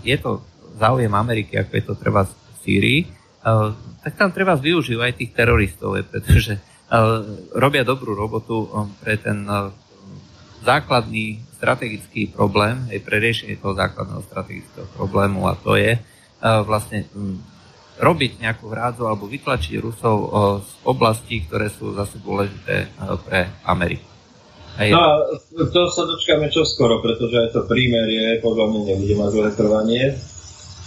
je 0.04 0.16
to 0.20 0.44
záujem 0.78 1.12
Ameriky, 1.12 1.58
ako 1.58 1.72
je 1.76 1.84
to 1.84 1.94
treba 1.96 2.24
v 2.28 2.32
Sýrii, 2.62 3.00
tak 4.04 4.12
tam 4.16 4.30
treba 4.32 4.56
využívať 4.56 5.12
tých 5.16 5.32
teroristov, 5.32 5.96
pretože 6.08 6.60
robia 7.56 7.84
dobrú 7.84 8.12
robotu 8.16 8.68
pre 9.00 9.16
ten 9.16 9.44
základný 10.60 11.40
strategický 11.56 12.32
problém, 12.32 12.84
aj 12.92 13.00
pre 13.04 13.16
riešenie 13.20 13.56
toho 13.60 13.72
základného 13.72 14.22
strategického 14.28 14.88
problému 14.96 15.48
a 15.48 15.56
to 15.56 15.76
je 15.76 15.96
vlastne 16.40 17.04
robiť 18.00 18.40
nejakú 18.40 18.72
hrádzu 18.72 19.04
alebo 19.04 19.28
vytlačiť 19.28 19.76
Rusov 19.76 20.16
z 20.64 20.70
oblastí, 20.88 21.44
ktoré 21.44 21.68
sú 21.68 21.92
zase 21.92 22.16
dôležité 22.24 22.88
pre 23.28 23.52
Ameriku. 23.68 24.08
Hej. 24.80 24.96
No 24.96 25.00
a 25.04 25.12
to 25.52 25.80
sa 25.92 26.08
dočkáme 26.08 26.48
čoskoro, 26.48 27.04
pretože 27.04 27.36
aj 27.36 27.48
to 27.52 27.68
prímerie 27.68 28.40
podľa 28.40 28.72
mňa 28.72 28.80
nebude 28.88 29.14
mať 29.20 29.30
dlhé 29.36 29.50
trvanie. 29.52 30.04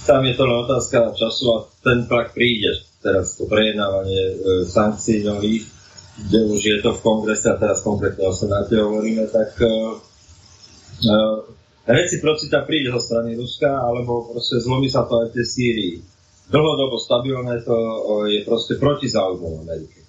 Tam 0.03 0.25
je 0.25 0.33
to 0.33 0.43
len 0.49 0.57
otázka 0.65 1.13
času 1.13 1.45
a 1.53 1.57
ten 1.85 2.09
tlak 2.09 2.33
príde. 2.33 2.73
Teraz 3.05 3.37
to 3.37 3.45
prejednávanie 3.45 4.23
e, 4.23 4.33
sankcií 4.65 5.27
nových, 5.27 5.69
kde 6.25 6.39
už 6.49 6.61
je 6.63 6.77
to 6.81 6.95
v 6.95 7.03
kongrese 7.03 7.51
a 7.51 7.59
teraz 7.59 7.85
konkrétne 7.85 8.25
o 8.25 8.33
Senáte 8.33 8.79
hovoríme, 8.79 9.27
tak 9.29 9.59
reciprocita 11.83 12.63
príde 12.63 12.95
zo 12.95 13.01
strany 13.03 13.35
Ruska, 13.35 13.67
alebo 13.67 14.31
proste 14.31 14.63
zlomí 14.63 14.87
sa 14.87 15.03
to 15.03 15.27
aj 15.27 15.35
v 15.35 15.43
Sýrii 15.43 15.93
dlhodobo 16.53 17.01
stabilné, 17.01 17.65
to 17.65 17.75
je 18.29 18.45
proste 18.45 18.77
proti 18.77 19.09
záujmom 19.09 19.65
Ameriky. 19.65 19.99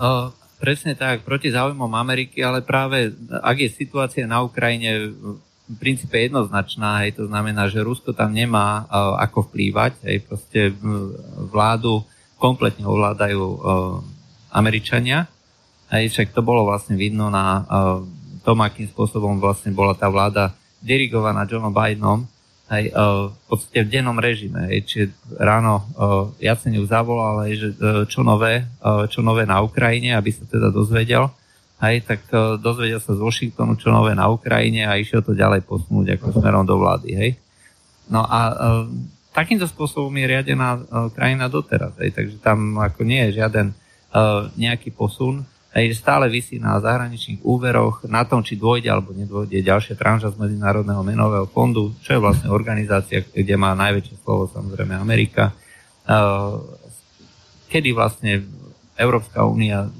O, 0.00 0.32
presne 0.56 0.96
tak, 0.96 1.28
proti 1.28 1.52
záujmom 1.52 1.92
Ameriky, 1.92 2.40
ale 2.40 2.64
práve 2.64 3.12
ak 3.28 3.56
je 3.60 3.68
situácia 3.68 4.24
na 4.24 4.40
Ukrajine 4.40 5.12
v 5.12 5.76
princípe 5.76 6.16
jednoznačná, 6.16 7.04
hej, 7.04 7.20
to 7.20 7.28
znamená, 7.28 7.68
že 7.68 7.84
Rusko 7.84 8.16
tam 8.16 8.32
nemá 8.32 8.88
uh, 8.88 9.20
ako 9.20 9.52
vplývať, 9.52 10.00
hej, 10.08 10.24
proste 10.24 10.72
vládu 11.52 12.00
kompletne 12.40 12.88
ovládajú 12.88 13.42
uh, 13.42 13.58
Američania, 14.54 15.28
hej, 15.92 16.08
však 16.14 16.32
to 16.32 16.40
bolo 16.40 16.64
vlastne 16.64 16.96
vidno 16.96 17.28
na 17.28 17.60
uh, 17.60 17.64
tom, 18.46 18.62
akým 18.62 18.86
spôsobom 18.86 19.42
vlastne 19.42 19.74
bola 19.74 19.92
tá 19.92 20.06
vláda 20.06 20.54
dirigovaná 20.78 21.44
Johnom 21.50 21.74
Bidenom, 21.74 22.30
aj 22.66 22.82
uh, 22.90 23.30
v 23.30 23.44
podstate 23.46 23.86
v 23.86 23.92
dennom 23.94 24.18
režime. 24.18 24.66
Hej, 24.66 24.80
čiže 24.90 25.06
ráno 25.38 25.86
uh, 25.94 26.34
Jaceniuk 26.42 26.90
zavolal, 26.90 27.46
hej, 27.46 27.54
že 27.62 27.68
uh, 27.78 28.02
čo, 28.10 28.26
nové, 28.26 28.66
uh, 28.82 29.06
čo 29.06 29.22
nové 29.22 29.46
na 29.46 29.62
Ukrajine, 29.62 30.18
aby 30.18 30.34
sa 30.34 30.42
teda 30.50 30.74
dozvedel. 30.74 31.30
Hej, 31.78 32.02
tak 32.10 32.26
uh, 32.34 32.58
dozvedel 32.58 32.98
sa 32.98 33.14
z 33.14 33.22
Washingtonu, 33.22 33.78
čo 33.78 33.94
nové 33.94 34.18
na 34.18 34.26
Ukrajine 34.26 34.82
a 34.82 34.98
išiel 34.98 35.22
to 35.22 35.36
ďalej 35.36 35.62
posunúť 35.62 36.18
ako 36.18 36.42
smerom 36.42 36.66
do 36.66 36.74
vlády. 36.74 37.14
Hej. 37.14 37.30
No 38.10 38.26
a 38.26 38.40
uh, 38.50 38.54
takýmto 39.30 39.70
spôsobom 39.70 40.10
je 40.18 40.26
riadená 40.26 40.74
uh, 40.74 41.06
krajina 41.14 41.46
doteraz. 41.46 41.94
Hej, 42.02 42.18
takže 42.18 42.36
tam 42.42 42.82
ako 42.82 43.06
nie 43.06 43.30
je 43.30 43.38
žiaden 43.38 43.70
uh, 43.70 44.50
nejaký 44.58 44.90
posun 44.90 45.46
hej, 45.76 45.92
stále 45.92 46.32
vysí 46.32 46.56
na 46.56 46.80
zahraničných 46.80 47.44
úveroch, 47.44 48.08
na 48.08 48.24
tom, 48.24 48.40
či 48.40 48.56
dôjde 48.56 48.88
alebo 48.88 49.12
nedôjde 49.12 49.60
ďalšia 49.60 49.92
tranža 50.00 50.32
z 50.32 50.40
Medzinárodného 50.40 51.04
menového 51.04 51.44
fondu, 51.52 51.92
čo 52.00 52.16
je 52.16 52.24
vlastne 52.24 52.48
organizácia, 52.48 53.20
kde 53.20 53.54
má 53.60 53.76
najväčšie 53.76 54.24
slovo 54.24 54.48
samozrejme 54.48 54.96
Amerika. 54.96 55.52
Kedy 57.68 57.92
vlastne 57.92 58.48
Európska 58.96 59.44
únia 59.44 59.92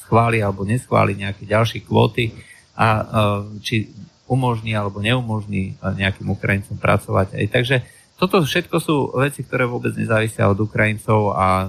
schváli 0.00 0.40
alebo 0.40 0.64
neschváli 0.64 1.12
nejaké 1.20 1.44
ďalšie 1.44 1.84
kvóty 1.84 2.32
a 2.72 3.04
či 3.60 3.92
umožní 4.24 4.72
alebo 4.72 5.04
neumožní 5.04 5.76
nejakým 5.84 6.32
Ukrajincom 6.32 6.80
pracovať. 6.80 7.36
Aj. 7.36 7.46
Takže 7.50 7.84
toto 8.16 8.40
všetko 8.40 8.76
sú 8.80 8.96
veci, 9.20 9.44
ktoré 9.44 9.68
vôbec 9.68 9.92
nezávisia 9.98 10.48
od 10.48 10.56
Ukrajincov 10.64 11.36
a 11.36 11.68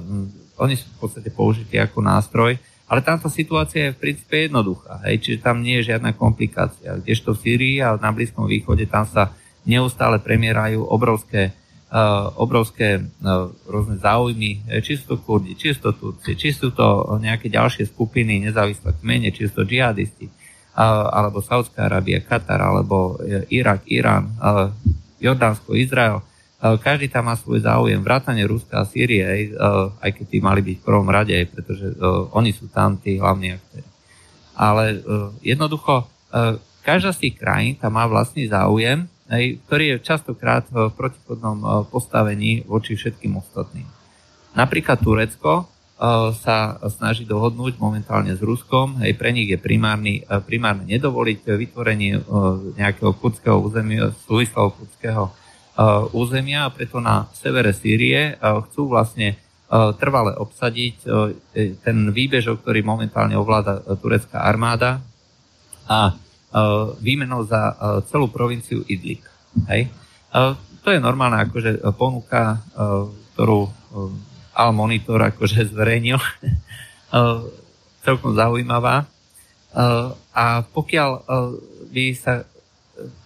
oni 0.62 0.76
sú 0.78 0.88
v 0.94 0.98
podstate 1.04 1.34
použití 1.34 1.76
ako 1.76 2.00
nástroj. 2.00 2.56
Ale 2.92 3.00
táto 3.00 3.32
situácia 3.32 3.88
je 3.88 3.96
v 3.96 4.02
princípe 4.04 4.36
jednoduchá, 4.36 5.00
hej, 5.08 5.24
čiže 5.24 5.40
tam 5.40 5.64
nie 5.64 5.80
je 5.80 5.96
žiadna 5.96 6.12
komplikácia. 6.12 7.00
Kdežto 7.00 7.32
v 7.32 7.40
Syrii 7.40 7.78
a 7.80 7.96
na 7.96 8.12
Blízkom 8.12 8.52
východe 8.52 8.84
tam 8.84 9.08
sa 9.08 9.32
neustále 9.64 10.20
premierajú 10.20 10.84
obrovské, 10.84 11.56
uh, 11.88 12.28
obrovské 12.36 13.00
uh, 13.00 13.48
rôzne 13.64 13.96
záujmy, 13.96 14.68
či 14.84 15.00
sú 15.00 15.16
to 15.16 15.24
Kurdi, 15.24 15.56
či 15.56 15.72
sú 15.72 15.88
to 15.88 15.92
Turci, 15.96 16.36
či 16.36 16.52
sú 16.52 16.76
to 16.76 17.16
nejaké 17.24 17.48
ďalšie 17.48 17.88
skupiny 17.88 18.44
nezávislé 18.44 18.92
kmene, 19.00 19.32
či 19.32 19.48
sú 19.48 19.64
to 19.64 19.70
džihadisti, 19.72 20.28
uh, 20.28 21.08
alebo 21.16 21.40
Saudská 21.40 21.88
Arábia, 21.88 22.20
Katar, 22.20 22.60
alebo 22.60 23.16
Irak, 23.48 23.88
Irán, 23.88 24.36
uh, 24.36 24.68
Jordánsko, 25.24 25.80
Izrael. 25.80 26.20
Každý 26.62 27.10
tam 27.10 27.26
má 27.26 27.34
svoj 27.34 27.66
záujem, 27.66 27.98
vrátane 28.06 28.46
Ruska 28.46 28.82
a 28.82 28.86
Sýrie, 28.86 29.26
aj, 29.26 29.42
aj 29.98 30.12
keď 30.14 30.26
tí 30.30 30.38
mali 30.38 30.62
byť 30.62 30.78
v 30.78 30.86
prvom 30.86 31.10
rade, 31.10 31.34
pretože 31.50 31.98
oni 32.38 32.54
sú 32.54 32.70
tam 32.70 33.02
tí 33.02 33.18
hlavní 33.18 33.58
aktéri. 33.58 33.90
Ale 34.54 35.02
jednoducho, 35.42 36.06
každá 36.86 37.18
z 37.18 37.26
tých 37.26 37.42
krajín 37.42 37.82
tam 37.82 37.98
má 37.98 38.06
vlastný 38.06 38.46
záujem, 38.46 39.10
ktorý 39.66 39.98
je 39.98 40.06
častokrát 40.06 40.70
v 40.70 40.94
protichodnom 40.94 41.90
postavení 41.90 42.62
voči 42.70 42.94
všetkým 42.94 43.42
ostatným. 43.42 43.90
Napríklad 44.54 45.02
Turecko 45.02 45.66
sa 46.38 46.78
snaží 46.94 47.26
dohodnúť 47.26 47.82
momentálne 47.82 48.38
s 48.38 48.42
Ruskom. 48.42 49.02
Hej, 49.02 49.18
pre 49.18 49.34
nich 49.34 49.50
je 49.50 49.58
primárny, 49.58 50.22
primárne 50.46 50.86
nedovoliť 50.86 51.42
vytvorenie 51.46 52.22
nejakého 52.78 53.18
kurdského 53.18 53.58
územia, 53.58 54.14
súvislého 54.30 54.70
kurdského 54.78 55.34
územia 56.12 56.68
a 56.68 56.74
preto 56.74 57.00
na 57.00 57.32
severe 57.32 57.72
Sýrie 57.72 58.36
uh, 58.36 58.60
chcú 58.68 58.92
vlastne 58.92 59.36
uh, 59.36 59.96
trvale 59.96 60.36
obsadiť 60.36 60.96
e, 61.04 61.08
ten 61.80 62.12
výbežok, 62.12 62.60
ktorý 62.62 62.84
momentálne 62.84 63.40
ovláda 63.40 63.80
turecká 64.00 64.44
armáda 64.44 65.00
a 65.88 66.16
výmenou 67.00 67.48
za 67.48 67.80
celú 68.12 68.28
provinciu 68.28 68.84
Idlib. 68.84 69.24
Hej. 69.72 69.88
To 70.84 70.88
je 70.92 71.00
normálna 71.00 71.48
akože 71.48 71.80
ponuka, 71.96 72.60
ktorú 73.32 73.72
Al 74.52 74.72
Monitor 74.76 75.32
akože 75.32 75.72
zverejnil. 75.72 76.20
Celkom 78.04 78.36
zaujímavá. 78.36 79.08
A 80.36 80.46
pokiaľ 80.76 81.10
by 81.88 82.04
sa 82.20 82.44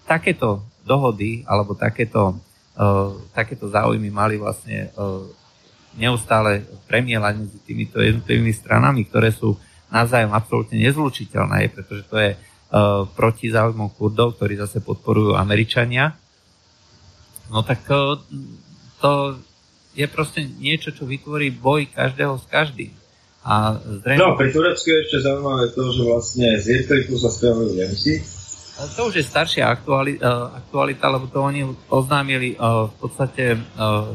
takéto 0.05 0.61
dohody 0.85 1.41
alebo 1.49 1.73
takéto, 1.73 2.37
takéto 3.31 3.71
záujmy 3.71 4.11
mali 4.11 4.35
vlastne 4.35 4.91
uh, 4.99 5.23
neustále 5.95 6.67
premielať 6.91 7.33
medzi 7.39 7.59
týmito 7.63 8.03
jednotlivými 8.03 8.51
stranami, 8.51 9.07
ktoré 9.07 9.31
sú 9.31 9.55
navzájom 9.88 10.35
absolútne 10.35 10.75
nezlučiteľné, 10.83 11.71
pretože 11.71 12.03
to 12.11 12.19
je 12.19 12.35
uh, 12.35 13.07
proti 13.15 13.47
záujmom 13.47 13.95
Kurdov, 13.95 14.35
ktorí 14.35 14.59
zase 14.59 14.83
podporujú 14.83 15.39
Američania. 15.39 16.11
No 17.47 17.63
tak 17.63 17.85
to 18.99 19.38
je 19.95 20.05
proste 20.11 20.43
niečo, 20.43 20.91
čo 20.91 21.07
vytvorí 21.07 21.55
boj 21.55 21.88
každého 21.93 22.35
s 22.41 22.45
každým. 22.51 22.91
A 23.45 23.77
zrejme... 23.77 24.19
No, 24.19 24.33
pri 24.33 24.49
Turecku 24.49 24.89
je 24.89 24.99
ešte 25.05 25.17
zaujímavé 25.21 25.71
to, 25.71 25.93
že 25.93 26.01
vlastne 26.01 26.47
z 26.57 26.65
Irtriku 26.81 27.15
sa 27.21 27.29
stiahujú 27.29 27.77
Nemci, 27.77 28.25
to 28.75 29.07
už 29.07 29.15
je 29.15 29.23
staršia 29.23 29.71
aktuali, 29.71 30.19
uh, 30.19 30.51
aktualita, 30.51 31.07
lebo 31.07 31.31
to 31.31 31.39
oni 31.39 31.63
oznámili 31.88 32.59
uh, 32.59 32.91
v 32.91 32.95
podstate 32.99 33.55
uh, 33.55 34.11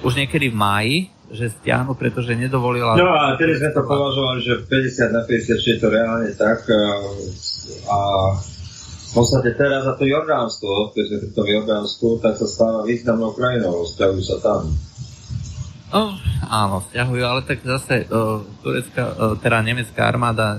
už 0.00 0.16
niekedy 0.16 0.48
v 0.48 0.56
máji, 0.56 0.96
že 1.28 1.52
stiahnu, 1.52 1.92
pretože 1.98 2.32
nedovolila... 2.32 2.96
No 2.96 3.12
a 3.12 3.34
tedy 3.36 3.58
sme 3.58 3.74
to 3.74 3.82
považovali, 3.84 4.38
že 4.40 4.64
50 4.64 5.16
na 5.16 5.22
50, 5.26 5.58
či 5.60 5.68
je 5.74 5.78
to 5.82 5.88
reálne 5.90 6.30
tak. 6.38 6.62
A 7.90 7.98
v 9.06 9.12
podstate 9.12 9.58
teraz 9.58 9.82
za 9.82 9.98
to 9.98 10.06
Jordánsko, 10.06 10.94
keď 10.94 11.04
sme 11.10 11.18
v 11.34 11.50
Jordánsku, 11.58 12.06
tak 12.22 12.38
sa 12.38 12.46
stáva 12.46 12.80
významnou 12.86 13.34
krajinou, 13.34 13.82
stiahujú 13.82 14.22
sa 14.22 14.38
tam. 14.38 14.70
No, 15.90 16.14
áno, 16.46 16.82
stiahujú, 16.90 17.22
ale 17.22 17.40
tak 17.46 17.62
zase 17.62 18.06
uh, 18.10 18.42
turecká, 18.62 19.02
uh, 19.16 19.34
teda 19.38 19.58
nemecká 19.62 20.06
armáda 20.10 20.46
uh, 20.54 20.58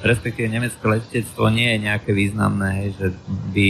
respektíve 0.00 0.48
nemecké 0.48 0.84
letectvo 0.84 1.52
nie 1.52 1.76
je 1.76 1.78
nejaké 1.88 2.10
významné, 2.16 2.68
hej, 2.84 2.90
že 2.96 3.06
by 3.52 3.68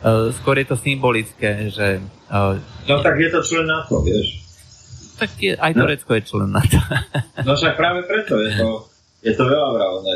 Uh, 0.00 0.32
skôr 0.32 0.56
je 0.56 0.64
to 0.64 0.80
symbolické, 0.80 1.68
že... 1.68 2.00
Uh, 2.32 2.56
no 2.88 3.04
tak 3.04 3.20
je 3.20 3.28
to 3.28 3.44
člen 3.44 3.68
NATO, 3.68 4.00
vieš. 4.00 4.40
Tak 5.20 5.36
je, 5.36 5.52
aj 5.52 5.76
no. 5.76 5.84
Turecko 5.84 6.16
je 6.16 6.22
člen 6.24 6.48
NATO. 6.48 6.80
no 7.46 7.52
však 7.52 7.76
práve 7.76 8.08
preto 8.08 8.40
je 8.40 8.48
to, 8.56 8.88
je 9.20 9.32
to 9.36 9.44
veľa 9.44 9.76
vravné. 9.76 10.14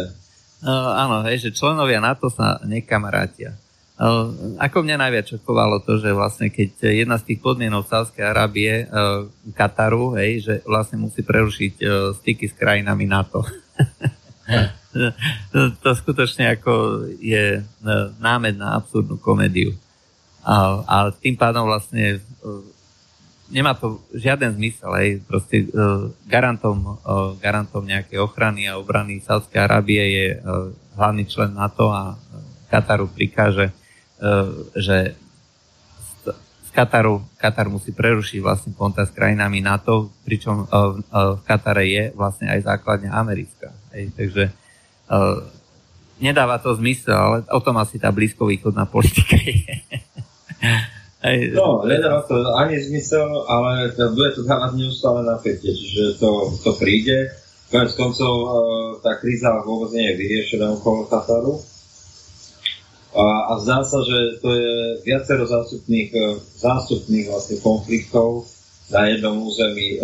Uh, 0.64 1.05
áno, 1.05 1.20
hej, 1.29 1.37
že 1.37 1.53
členovia 1.53 2.00
NATO 2.00 2.33
sa 2.33 2.64
nekamarátia. 2.64 3.61
Uh, 4.00 4.57
ako 4.57 4.88
mňa 4.88 4.96
najviac 5.05 5.37
čakovalo 5.37 5.85
to, 5.85 6.00
že 6.00 6.16
vlastne 6.16 6.48
keď 6.48 6.88
jedna 6.88 7.20
z 7.20 7.37
tých 7.37 7.44
podmienov 7.44 7.85
Sávskej 7.85 8.24
Arábie, 8.24 8.88
uh, 8.88 9.29
Kataru, 9.53 10.16
hej, 10.16 10.48
že 10.48 10.55
vlastne 10.64 10.96
musí 10.96 11.20
prerušiť 11.20 11.74
uh, 11.85 12.16
styky 12.16 12.48
s 12.48 12.57
krajinami 12.57 13.05
NATO. 13.05 13.44
to, 15.52 15.59
to 15.83 15.90
skutočne 15.98 16.54
ako 16.54 17.04
je 17.18 17.61
e, 17.61 17.62
námed 18.22 18.54
na 18.54 18.78
absurdnú 18.78 19.18
komédiu. 19.18 19.74
A, 20.44 20.85
a 20.87 20.96
tým 21.11 21.35
pádom 21.35 21.66
vlastne 21.66 22.16
e, 22.16 22.18
nemá 23.50 23.74
to 23.74 24.00
žiaden 24.14 24.54
zmysel, 24.57 24.88
aj 24.88 25.09
proste 25.28 25.68
uh, 25.68 26.09
garantom, 26.24 26.96
garantom 27.38 27.85
nejakej 27.85 28.16
ochrany 28.24 28.64
a 28.64 28.80
obrany 28.80 29.20
Sádskej 29.20 29.61
Arábie 29.61 30.00
je 30.00 30.26
hlavný 30.96 31.28
člen 31.28 31.52
NATO 31.52 31.92
a 31.92 32.16
Kataru 32.72 33.07
prikáže, 33.12 33.70
že 34.74 35.12
z 36.64 36.70
Kataru, 36.72 37.22
Katar 37.38 37.70
musí 37.70 37.92
prerušiť 37.94 38.40
vlastne 38.42 38.72
kontakt 38.74 39.12
s 39.12 39.16
krajinami 39.16 39.62
NATO, 39.62 40.11
pričom 40.24 40.66
v 40.66 41.40
Katare 41.46 41.87
je 41.87 42.04
vlastne 42.16 42.50
aj 42.50 42.66
základňa 42.66 43.14
americká. 43.14 43.70
Hej, 43.94 44.11
takže 44.16 44.50
nedáva 46.21 46.59
to 46.59 46.75
zmysel, 46.75 47.17
ale 47.17 47.37
o 47.51 47.61
tom 47.61 47.77
asi 47.77 47.99
tá 47.99 48.09
blízkovýchodná 48.09 48.87
politika 48.88 49.37
je. 49.37 49.77
no, 51.57 51.85
nedáva 51.88 52.23
to 52.29 52.37
ani 52.57 52.77
zmysel, 52.81 53.49
ale 53.49 53.93
bude 54.12 54.31
to 54.37 54.45
dávať 54.45 54.77
neustále 54.77 55.25
napätie, 55.25 55.73
čiže 55.73 56.21
to, 56.21 56.53
to 56.61 56.77
príde. 56.77 57.33
Konec 57.73 57.97
koncov 57.97 58.33
uh, 58.45 58.51
tá 59.01 59.17
kríza 59.19 59.51
vôbec 59.64 59.90
nie 59.97 60.05
je 60.12 60.19
vyriešená 60.21 60.69
okolo 60.79 61.09
Kataru. 61.09 61.59
A, 63.14 63.55
a 63.55 63.62
zdá 63.62 63.81
sa, 63.87 64.03
že 64.03 64.43
to 64.43 64.51
je 64.51 64.75
viacero 65.07 65.47
zástupných, 65.47 66.11
e, 66.11 66.35
zástupných 66.59 67.31
vlastne 67.31 67.62
konfliktov 67.62 68.51
na 68.90 69.07
jednom 69.07 69.38
území. 69.38 70.03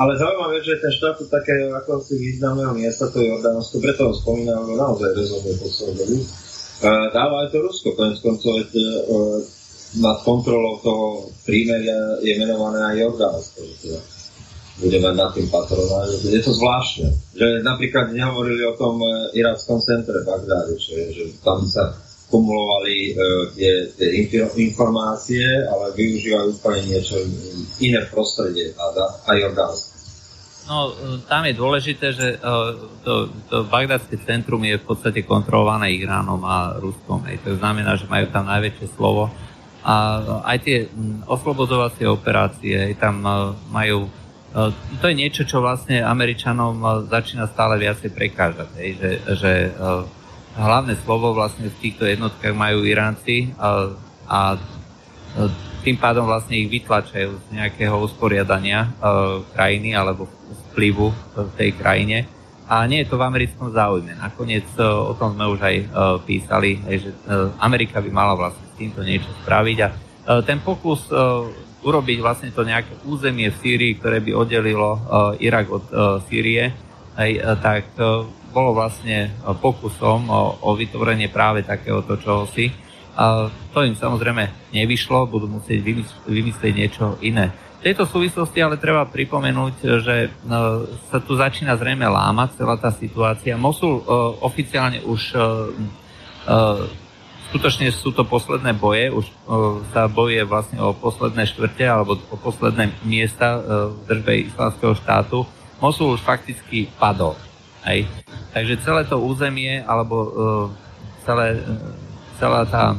E, 0.00 0.02
ale 0.02 0.16
zaujímavé, 0.16 0.64
že 0.64 0.80
ten 0.80 0.92
štát 0.96 1.20
také 1.28 1.68
ako 1.68 2.00
si 2.00 2.16
významného 2.16 2.72
miesta, 2.72 3.12
to 3.12 3.20
je 3.20 3.28
Jordánsko, 3.28 3.84
preto 3.84 4.08
ho 4.08 4.12
spomínam, 4.16 4.64
naozaj 4.72 5.12
rezonuje 5.12 5.60
po 5.60 5.68
celú 5.68 5.92
dobu. 5.92 6.16
E, 6.16 6.26
dáva 7.12 7.44
aj 7.44 7.48
to 7.52 7.58
Rusko, 7.60 7.92
konec 7.92 8.16
koncov 8.24 8.64
nad 10.00 10.22
kontrolou 10.22 10.78
toho 10.80 11.06
prímeria 11.44 12.16
je 12.24 12.32
menované 12.40 12.80
aj 12.80 12.96
Jordánsko. 12.96 13.58
Teda 13.84 14.00
budeme 14.80 15.12
nad 15.12 15.30
tým 15.36 15.44
patrovať. 15.52 16.24
Je 16.24 16.40
to 16.40 16.56
zvláštne, 16.56 17.12
že 17.36 17.60
napríklad 17.60 18.16
nehovorili 18.16 18.64
o 18.64 18.78
tom 18.80 19.02
iráckom 19.36 19.82
centre 19.84 20.24
Bagdáde, 20.24 20.80
že, 20.80 21.12
že 21.12 21.24
tam 21.44 21.68
sa 21.68 21.92
kumulovali 22.30 23.12
tie, 23.58 23.90
tie 23.98 24.08
informácie, 24.56 25.42
ale 25.66 25.92
využívajú 25.92 26.46
úplne 26.56 26.80
niečo 26.86 27.18
iné 27.82 28.06
prostredie 28.08 28.72
a, 28.78 28.84
a 29.26 29.30
Jordánsko. 29.36 29.89
No, 30.70 30.94
tam 31.26 31.50
je 31.50 31.58
dôležité, 31.58 32.14
že 32.14 32.38
to, 33.02 33.26
to 33.50 33.66
bagdadské 33.66 34.22
centrum 34.22 34.62
je 34.62 34.78
v 34.78 34.86
podstate 34.86 35.26
kontrolované 35.26 35.90
Iránom 35.98 36.38
a 36.46 36.78
Ruskom. 36.78 37.26
Hej. 37.26 37.42
To 37.42 37.58
znamená, 37.58 37.98
že 37.98 38.06
majú 38.06 38.30
tam 38.30 38.46
najväčšie 38.46 38.86
slovo. 38.94 39.34
A 39.82 40.22
aj 40.46 40.58
tie 40.62 40.86
oslobodovacie 41.26 42.06
operácie, 42.06 42.78
hej, 42.78 42.94
tam 43.02 43.18
majú 43.74 44.06
to 44.98 45.04
je 45.06 45.14
niečo, 45.14 45.46
čo 45.46 45.62
vlastne 45.62 46.02
Američanom 46.02 47.06
začína 47.06 47.46
stále 47.46 47.78
viacej 47.78 48.10
prekážať, 48.10 48.66
hej, 48.82 48.90
že, 48.98 49.10
že 49.38 49.52
hlavné 50.58 50.98
slovo 51.06 51.30
vlastne 51.30 51.70
v 51.70 51.78
týchto 51.78 52.02
jednotkách 52.02 52.50
majú 52.58 52.82
Iránci 52.82 53.54
a, 53.54 53.94
a 54.26 54.58
tým 55.80 55.96
pádom 55.96 56.28
vlastne 56.28 56.56
ich 56.56 56.68
vytlačajú 56.68 57.30
z 57.32 57.46
nejakého 57.56 57.96
usporiadania 58.00 58.88
uh, 59.00 59.40
krajiny 59.52 59.96
alebo 59.96 60.28
vplyvu 60.70 61.10
v 61.36 61.52
tej 61.56 61.70
krajine. 61.74 62.28
A 62.70 62.86
nie 62.86 63.02
je 63.02 63.10
to 63.10 63.18
v 63.18 63.26
americkom 63.26 63.74
záujme. 63.74 64.14
Nakoniec 64.14 64.68
uh, 64.78 65.10
o 65.10 65.12
tom 65.18 65.34
sme 65.34 65.50
už 65.50 65.60
aj 65.60 65.76
uh, 65.76 65.86
písali, 66.22 66.78
aj, 66.86 66.96
že 67.02 67.10
uh, 67.10 67.50
Amerika 67.58 67.98
by 67.98 68.10
mala 68.14 68.38
vlastne 68.38 68.62
s 68.62 68.74
týmto 68.78 69.02
niečo 69.02 69.28
spraviť. 69.42 69.78
A 69.82 69.88
uh, 69.90 70.40
ten 70.46 70.62
pokus 70.62 71.10
uh, 71.10 71.50
urobiť 71.80 72.18
vlastne 72.22 72.52
to 72.52 72.62
nejaké 72.62 72.94
územie 73.08 73.50
v 73.50 73.58
Sýrii, 73.58 73.92
ktoré 73.98 74.22
by 74.22 74.36
oddelilo 74.36 74.90
uh, 74.94 75.00
Irak 75.40 75.66
od 75.72 75.84
uh, 75.90 76.22
Sýrie, 76.28 76.70
aj, 77.18 77.30
tak 77.58 77.84
uh, 77.98 78.22
bolo 78.50 78.74
vlastne 78.74 79.30
pokusom 79.62 80.26
o, 80.26 80.58
o 80.66 80.74
vytvorenie 80.74 81.30
práve 81.30 81.62
takéhoto 81.62 82.18
čohosi. 82.18 82.89
A 83.20 83.52
to 83.76 83.84
im 83.84 83.92
samozrejme 83.92 84.72
nevyšlo, 84.72 85.28
budú 85.28 85.44
musieť 85.44 85.84
vymyslieť 86.24 86.72
niečo 86.72 87.20
iné. 87.20 87.52
V 87.80 87.92
tejto 87.92 88.08
súvislosti 88.08 88.64
ale 88.64 88.80
treba 88.80 89.04
pripomenúť, 89.04 89.74
že 90.00 90.32
no, 90.48 90.88
sa 91.12 91.20
tu 91.20 91.36
začína 91.36 91.76
zrejme 91.76 92.08
lámať 92.08 92.56
celá 92.56 92.80
tá 92.80 92.88
situácia. 92.88 93.60
Mosul 93.60 94.00
uh, 94.00 94.36
oficiálne 94.40 95.04
už 95.04 95.36
uh, 95.36 95.68
skutočne 97.50 97.92
sú 97.92 98.14
to 98.14 98.24
posledné 98.24 98.72
boje, 98.72 99.10
už 99.10 99.26
sa 99.90 100.06
bojuje 100.06 100.46
vlastne 100.46 100.78
o 100.80 100.94
posledné 100.94 101.50
štvrte 101.50 101.82
alebo 101.82 102.14
o 102.30 102.36
posledné 102.38 102.94
miesta 103.02 103.58
v 103.90 104.06
držbe 104.06 104.46
islamského 104.46 104.94
štátu. 104.94 105.42
Mosul 105.82 106.14
už 106.14 106.22
fakticky 106.22 106.86
padol. 106.94 107.34
Hej. 107.82 108.06
Takže 108.54 108.86
celé 108.86 109.02
to 109.02 109.18
územie, 109.18 109.82
alebo 109.82 110.30
celé, 111.26 111.58
celá 112.38 112.62
tá 112.70 112.94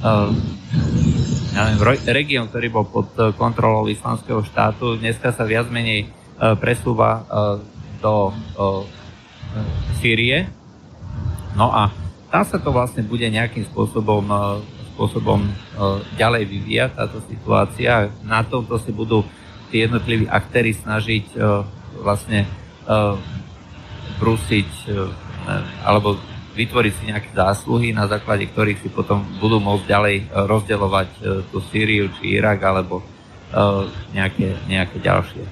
ja 0.00 1.60
neviem, 1.68 2.00
región, 2.16 2.48
ktorý 2.48 2.68
bol 2.72 2.86
pod 2.88 3.12
kontrolou 3.36 3.84
islamského 3.86 4.40
štátu, 4.40 4.96
dneska 4.96 5.32
sa 5.32 5.44
viac 5.44 5.68
menej 5.68 6.08
uh, 6.08 6.56
presúva 6.56 7.20
uh, 7.20 7.60
do 8.00 8.32
Sýrie. 10.00 10.48
No 11.52 11.68
a 11.68 11.92
tam 12.32 12.46
sa 12.48 12.56
to 12.56 12.72
vlastne 12.72 13.04
bude 13.04 13.28
nejakým 13.28 13.66
spôsobom, 13.68 14.24
spôsobom 14.96 15.44
ďalej 16.16 16.48
vyvíjať 16.48 16.90
táto 16.96 17.20
situácia. 17.28 18.08
Na 18.24 18.40
tomto 18.40 18.80
si 18.80 18.94
budú 18.94 19.20
tí 19.68 19.84
jednotliví 19.84 20.30
aktéry 20.30 20.72
snažiť 20.72 21.36
vlastne 22.00 22.48
brúsiť 24.16 24.70
alebo 25.84 26.16
vytvoriť 26.60 26.92
si 26.92 27.02
nejaké 27.08 27.30
zásluhy, 27.32 27.96
na 27.96 28.04
základe 28.04 28.44
ktorých 28.52 28.84
si 28.84 28.88
potom 28.92 29.24
budú 29.40 29.56
môcť 29.56 29.84
ďalej 29.88 30.16
e, 30.20 30.24
rozdeľovať 30.44 31.08
e, 31.08 31.18
tú 31.48 31.58
Sýriu 31.72 32.12
či 32.20 32.36
Irak 32.36 32.60
alebo 32.60 33.00
nejaké, 34.14 34.54
nejaké 34.70 35.02
ďalšie. 35.02 35.42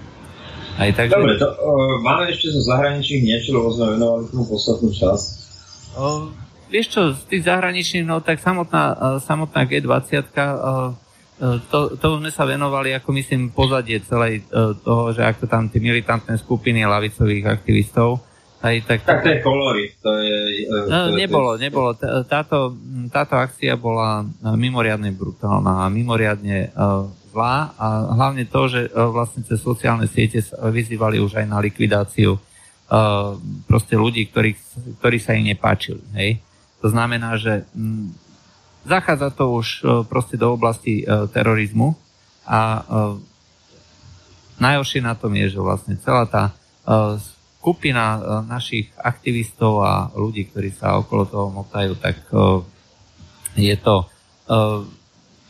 Aj 0.79 0.87
tak, 0.95 1.11
Dobre, 1.11 1.35
to, 1.35 1.51
uh, 1.51 1.99
máme 1.99 2.31
ešte 2.31 2.55
zo 2.55 2.63
zahraničných 2.71 3.27
niečo, 3.27 3.51
lebo 3.59 3.75
sme 3.75 3.99
venovali 3.99 4.31
tomu 4.31 4.47
podstatnú 4.47 4.95
časť. 4.95 5.27
Uh, 5.99 6.31
vieš 6.71 6.95
čo, 6.95 7.03
z 7.11 7.27
tých 7.27 7.51
zahraničných, 7.51 8.07
no 8.07 8.23
tak 8.23 8.39
samotná, 8.39 8.85
uh, 8.95 9.19
samotná 9.19 9.67
G20 9.67 10.31
uh, 10.39 10.95
to, 11.75 11.99
to 11.99 12.07
sme 12.23 12.31
sa 12.31 12.47
venovali, 12.47 12.95
ako 12.95 13.11
myslím, 13.15 13.51
pozadie 13.51 13.99
celej 14.03 14.43
toho, 14.83 15.15
že 15.15 15.23
ako 15.23 15.47
tam 15.47 15.71
tie 15.71 15.79
militantné 15.79 16.35
skupiny 16.35 16.83
lavicových 16.83 17.47
aktivistov 17.47 18.28
aj, 18.59 18.75
tak, 18.91 18.99
tak 19.07 19.23
to 19.23 19.29
je 19.31 19.39
kolory. 19.39 19.95
To 20.03 20.11
je, 20.19 20.39
to 20.67 20.77
no, 20.91 21.15
nebolo, 21.15 21.55
nebolo. 21.55 21.95
Táto, 22.27 22.75
táto 23.07 23.39
akcia 23.39 23.79
bola 23.79 24.27
mimoriadne 24.43 25.15
brutálna 25.15 25.87
a 25.87 25.93
mimoriadne 25.93 26.75
uh, 26.75 27.07
zlá 27.31 27.71
a 27.79 27.87
hlavne 28.19 28.51
to, 28.51 28.67
že 28.67 28.91
uh, 28.91 29.15
vlastne 29.15 29.47
cez 29.47 29.63
sociálne 29.63 30.11
siete 30.11 30.43
vyzývali 30.51 31.23
už 31.23 31.39
aj 31.39 31.47
na 31.47 31.63
likvidáciu 31.63 32.35
uh, 32.35 33.39
proste 33.71 33.95
ľudí, 33.95 34.27
ktorí, 34.27 34.59
ktorí 34.99 35.19
sa 35.23 35.39
im 35.39 35.55
nepáčili. 35.55 36.03
Hej? 36.19 36.43
To 36.83 36.91
znamená, 36.91 37.39
že 37.39 37.63
um, 37.79 38.11
zachádza 38.83 39.31
to 39.39 39.55
už 39.55 39.67
uh, 39.87 40.03
proste 40.03 40.35
do 40.35 40.51
oblasti 40.51 41.07
uh, 41.07 41.31
terorizmu 41.31 41.95
a 42.43 42.61
uh, 42.83 43.15
najhoršie 44.59 44.99
na 44.99 45.15
tom 45.15 45.31
je, 45.39 45.55
že 45.55 45.63
vlastne 45.63 45.95
celá 46.03 46.27
tá 46.27 46.51
uh, 46.83 47.23
skupina 47.59 48.05
e, 48.15 48.21
našich 48.47 48.95
aktivistov 48.95 49.83
a 49.83 50.15
ľudí, 50.15 50.47
ktorí 50.47 50.71
sa 50.71 50.95
okolo 51.03 51.27
toho 51.27 51.47
motajú, 51.51 51.99
tak 51.99 52.23
e, 52.31 52.63
je 53.59 53.77
to 53.83 54.07
e, 54.07 54.07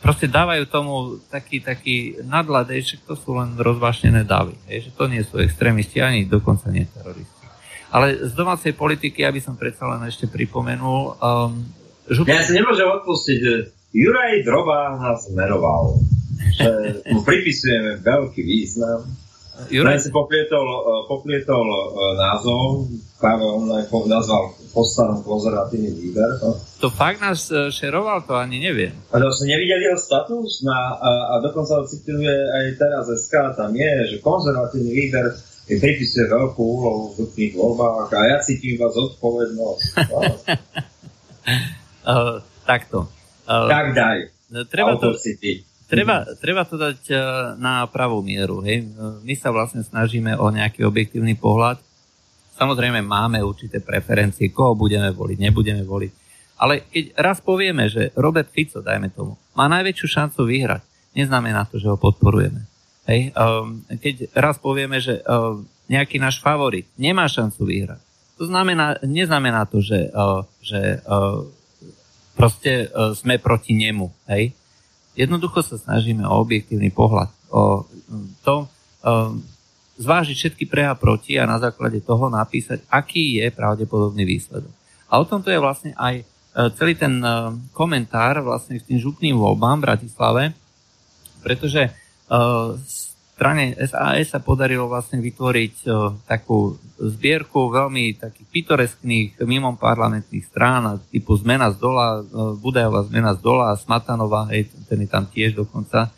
proste 0.01 0.25
dávajú 0.25 0.65
tomu 0.65 1.21
taký, 1.29 1.61
taký 1.61 2.17
nadlad, 2.25 2.73
že 2.81 2.97
to 3.05 3.13
sú 3.13 3.37
len 3.37 3.53
rozvášnené 3.53 4.25
davy, 4.25 4.57
že 4.65 4.89
to 4.89 5.05
nie 5.05 5.21
sú 5.21 5.37
extrémisti 5.37 6.01
ani 6.01 6.25
dokonca 6.25 6.73
nie 6.73 6.89
teroristi. 6.89 7.45
Ale 7.89 8.17
z 8.25 8.33
domácej 8.33 8.73
politiky, 8.73 9.25
aby 9.25 9.41
som 9.41 9.57
predsa 9.57 9.85
len 9.89 10.05
ešte 10.05 10.29
pripomenul... 10.29 11.17
Um, 11.17 11.73
žup... 12.05 12.29
Ja 12.29 12.45
si 12.45 12.53
nemôžem 12.53 12.85
odpustiť, 12.85 13.41
Juraj 13.89 14.45
Droba 14.45 14.93
nás 14.97 15.25
zmeroval, 15.25 15.97
že 16.53 16.69
mu 17.13 17.25
pripisujeme 17.25 17.97
veľký 18.01 18.41
význam 18.45 19.09
Juraj 19.67 19.99
si 19.99 20.09
poplietol, 20.15 20.63
e, 20.63 20.79
poplietol 21.11 21.67
e, 21.67 21.79
názov, 22.15 22.87
práve 23.19 23.43
on 23.43 23.67
aj 23.67 23.91
nazval 24.07 24.55
postavom 24.71 25.19
konzervatívny 25.25 25.91
výber. 25.91 26.39
To. 26.39 26.55
to 26.79 26.87
fakt 26.87 27.19
nás 27.19 27.51
e, 27.51 27.67
šeroval, 27.67 28.23
to 28.23 28.39
ani 28.39 28.63
neviem. 28.63 28.95
A 29.11 29.19
to 29.19 29.27
ste 29.35 29.51
nevideli 29.51 29.91
jeho 29.91 29.99
status? 29.99 30.63
Na, 30.63 30.95
a, 30.95 31.11
a 31.35 31.43
dokonca 31.43 31.81
ho 31.81 31.83
cituje 31.83 32.31
aj 32.31 32.65
teraz 32.79 33.11
SK, 33.11 33.59
tam 33.59 33.75
je, 33.75 34.15
že 34.15 34.23
konzervatívny 34.23 34.91
výber 34.95 35.35
mi 35.69 35.77
pripisuje 35.77 36.25
veľkú 36.25 36.61
úlohu 36.65 37.13
v 37.13 37.29
tých 37.37 37.53
voľbách 37.53 38.09
a 38.09 38.19
ja 38.25 38.37
cítim 38.41 38.73
vás 38.81 38.89
zodpovednosť. 38.97 39.85
uh, 42.09 42.41
takto. 42.69 43.05
Uh, 43.45 43.69
tak 43.69 43.93
daj. 43.93 44.17
Treba 44.65 44.97
to, 44.97 45.13
Treba, 45.89 46.21
treba 46.37 46.61
to 46.69 46.77
dať 46.77 47.01
e, 47.09 47.15
na 47.57 47.89
pravú 47.89 48.21
mieru. 48.21 48.61
Hej. 48.61 48.85
My 49.25 49.33
sa 49.33 49.49
vlastne 49.49 49.81
snažíme 49.81 50.37
o 50.37 50.53
nejaký 50.53 50.85
objektívny 50.85 51.33
pohľad. 51.33 51.81
Samozrejme 52.53 53.01
máme 53.01 53.41
určité 53.41 53.81
preferencie, 53.81 54.53
koho 54.53 54.77
budeme 54.77 55.09
voliť, 55.09 55.37
nebudeme 55.41 55.81
voliť. 55.81 56.11
Ale 56.59 56.85
keď 56.91 57.17
raz 57.17 57.39
povieme, 57.41 57.89
že 57.89 58.13
Robert 58.19 58.51
Fico, 58.51 58.83
dajme 58.85 59.09
tomu, 59.15 59.39
má 59.55 59.65
najväčšiu 59.71 60.07
šancu 60.11 60.45
vyhrať, 60.45 60.83
neznamená 61.15 61.65
to, 61.65 61.79
že 61.81 61.87
ho 61.89 61.97
podporujeme. 61.97 62.67
Hej. 63.09 63.33
Ehm, 63.33 63.81
keď 63.97 64.29
raz 64.37 64.61
povieme, 64.61 65.01
že 65.01 65.23
ehm, 65.23 65.65
nejaký 65.89 66.21
náš 66.21 66.43
favorit 66.43 66.85
nemá 66.99 67.25
šancu 67.25 67.65
vyhrať, 67.65 68.01
to 68.37 68.45
znamená, 68.45 69.01
neznamená 69.07 69.65
to, 69.65 69.81
že, 69.81 70.11
ehm, 70.11 70.45
že 70.61 70.81
proste 72.37 72.87
sme 73.19 73.35
proti 73.35 73.75
nemu. 73.75 74.07
Hej. 74.31 74.58
Jednoducho 75.19 75.59
sa 75.59 75.75
snažíme 75.75 76.23
o 76.23 76.39
objektívny 76.39 76.95
pohľad, 76.95 77.27
o 77.51 77.83
to 78.39 78.63
um, 79.03 79.43
zvážiť 79.99 80.35
všetky 80.39 80.63
pre 80.71 80.87
a 80.87 80.95
proti 80.95 81.35
a 81.35 81.43
na 81.43 81.59
základe 81.59 81.99
toho 81.99 82.31
napísať, 82.31 82.87
aký 82.87 83.43
je 83.43 83.51
pravdepodobný 83.51 84.23
výsledok. 84.23 84.71
A 85.11 85.19
o 85.19 85.27
tom 85.27 85.43
to 85.43 85.51
je 85.51 85.59
vlastne 85.59 85.91
aj 85.99 86.23
celý 86.75 86.97
ten 86.97 87.21
komentár 87.75 88.41
vlastne 88.41 88.79
k 88.79 88.87
tým 88.87 88.99
župným 88.99 89.37
voľbám 89.37 89.79
v 89.79 89.85
Bratislave, 89.85 90.43
pretože 91.45 91.93
strane 93.39 93.71
SAS 93.87 94.35
sa 94.35 94.43
podarilo 94.43 94.91
vlastne 94.91 95.23
vytvoriť 95.23 95.87
takú 96.27 96.75
zbierku 96.99 97.71
veľmi 97.71 98.19
takých 98.19 98.47
pitoreskných 98.51 99.39
mimo 99.47 99.79
parlamentných 99.79 100.43
strán 100.43 100.99
typu 101.07 101.39
Zmena 101.39 101.71
z 101.71 101.79
dola, 101.79 102.19
Budajová 102.59 103.07
Zmena 103.07 103.31
z 103.31 103.39
dola, 103.39 103.79
Smatanová, 103.79 104.51
hej, 104.51 104.67
ten 104.91 104.99
je 104.99 105.07
tam 105.07 105.23
tiež 105.23 105.55
dokonca. 105.55 106.11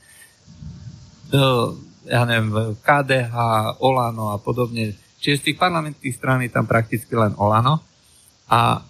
Ja 2.10 2.26
neviem, 2.26 2.74
KDH, 2.82 3.38
Olano 3.86 4.34
a 4.34 4.42
podobne. 4.42 4.98
Čiže 5.22 5.38
z 5.38 5.46
tých 5.54 5.62
parlamentných 5.62 6.18
strán 6.18 6.42
je 6.42 6.50
tam 6.50 6.66
prakticky 6.66 7.14
len 7.14 7.38
Olano 7.38 7.86
a 8.50 8.82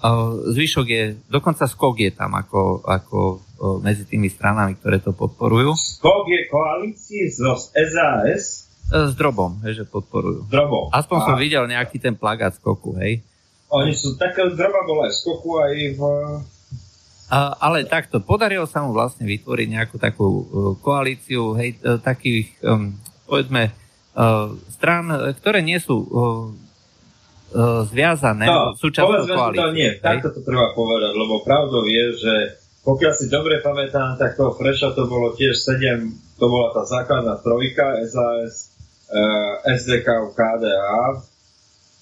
zvyšok 0.56 0.88
je, 0.88 1.04
dokonca 1.28 1.68
skok 1.68 2.00
je 2.00 2.16
tam 2.16 2.32
ako, 2.40 2.88
ako 2.88 3.44
medzi 3.82 4.10
tými 4.10 4.26
stranami, 4.26 4.74
ktoré 4.74 4.98
to 4.98 5.14
podporujú. 5.14 5.78
Skok 5.78 6.26
je 6.26 6.42
koalícii 6.50 7.30
zo 7.30 7.54
SAS? 7.58 8.66
E, 8.90 9.08
s 9.08 9.14
drobom, 9.14 9.62
hej, 9.62 9.82
že 9.82 9.86
podporujú. 9.86 10.50
Drobom. 10.50 10.90
Aspoň 10.90 11.18
a... 11.22 11.26
som 11.30 11.36
videl 11.38 11.64
nejaký 11.70 12.02
ten 12.02 12.18
plagát 12.18 12.58
skoku, 12.58 12.98
hej. 12.98 13.22
Oni 13.72 13.96
sú, 13.96 14.20
také 14.20 14.50
droba 14.52 14.84
bola 14.84 15.08
aj 15.08 15.14
skoku 15.16 15.62
aj 15.62 15.74
v... 15.96 16.02
A, 17.32 17.56
ale 17.64 17.88
takto, 17.88 18.20
podarilo 18.20 18.68
sa 18.68 18.84
mu 18.84 18.92
vlastne 18.92 19.24
vytvoriť 19.24 19.68
nejakú 19.72 19.96
takú 19.96 20.28
uh, 20.28 20.44
koalíciu, 20.84 21.56
hej, 21.56 21.80
uh, 21.80 21.96
takých, 22.02 22.52
um, 22.66 22.92
povedzme, 23.30 23.72
uh, 23.72 24.52
strán, 24.68 25.08
ktoré 25.40 25.64
nie 25.64 25.80
sú 25.80 25.96
uh, 25.96 26.10
uh, 27.56 27.88
zviazané 27.88 28.52
no, 28.52 28.76
súčasťou 28.76 29.24
koalície. 29.32 29.64
To 29.64 29.72
nie, 29.72 29.92
takto 30.04 30.36
to 30.36 30.44
treba 30.44 30.76
povedať, 30.76 31.16
lebo 31.16 31.40
pravdou 31.40 31.88
je, 31.88 32.06
že 32.20 32.34
pokiaľ 32.82 33.14
si 33.14 33.30
dobre 33.30 33.62
pamätám, 33.62 34.18
tak 34.18 34.34
toho 34.34 34.58
Freša 34.58 34.98
to 34.98 35.06
bolo 35.06 35.38
tiež 35.38 35.54
7, 35.54 36.38
to 36.42 36.46
bola 36.50 36.74
tá 36.74 36.82
základná 36.82 37.38
trojka, 37.38 38.02
SAS, 38.10 38.74
uh, 39.14 39.62
SDK, 39.70 40.34
KDA 40.34 41.22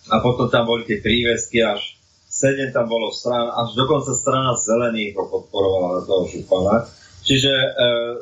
a 0.10 0.15
potom 0.24 0.48
tam 0.48 0.72
boli 0.72 0.88
tie 0.88 1.04
prívesky 1.04 1.60
až 1.60 2.00
7 2.30 2.72
tam 2.72 2.88
bolo 2.88 3.10
strán, 3.12 3.50
až 3.52 3.74
dokonca 3.76 4.13
strana 4.13 4.54
zelených 4.56 5.18
ho 5.18 5.28
podporovala 5.28 6.06
toho 6.06 6.24
Šupana. 6.30 6.86
Čiže 7.26 7.52
uh, 7.52 7.74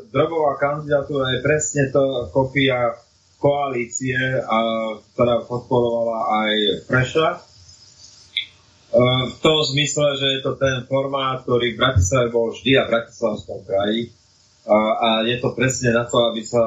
drobová 0.10 0.58
kandidatúra 0.58 1.38
je 1.38 1.46
presne 1.46 1.94
to 1.94 2.32
kopia 2.34 2.98
koalície, 3.38 4.18
a, 4.18 4.60
ktorá 5.14 5.46
podporovala 5.46 6.20
aj 6.42 6.54
Preša. 6.90 7.28
E, 8.88 9.00
v 9.28 9.38
tom 9.44 9.60
zmysle, 9.64 10.16
že 10.16 10.28
je 10.38 10.42
to 10.44 10.56
ten 10.56 10.88
formát, 10.88 11.44
ktorý 11.44 11.76
v 11.76 11.80
Bratislave 11.80 12.32
bol 12.32 12.56
vždy 12.56 12.72
a 12.80 12.88
v 12.88 12.92
Bratislavskom 12.96 13.60
kraji. 13.68 14.16
A, 14.68 14.78
a 15.00 15.10
je 15.24 15.40
to 15.40 15.56
presne 15.56 15.96
na 15.96 16.04
to, 16.04 16.20
aby, 16.28 16.44
sa, 16.44 16.64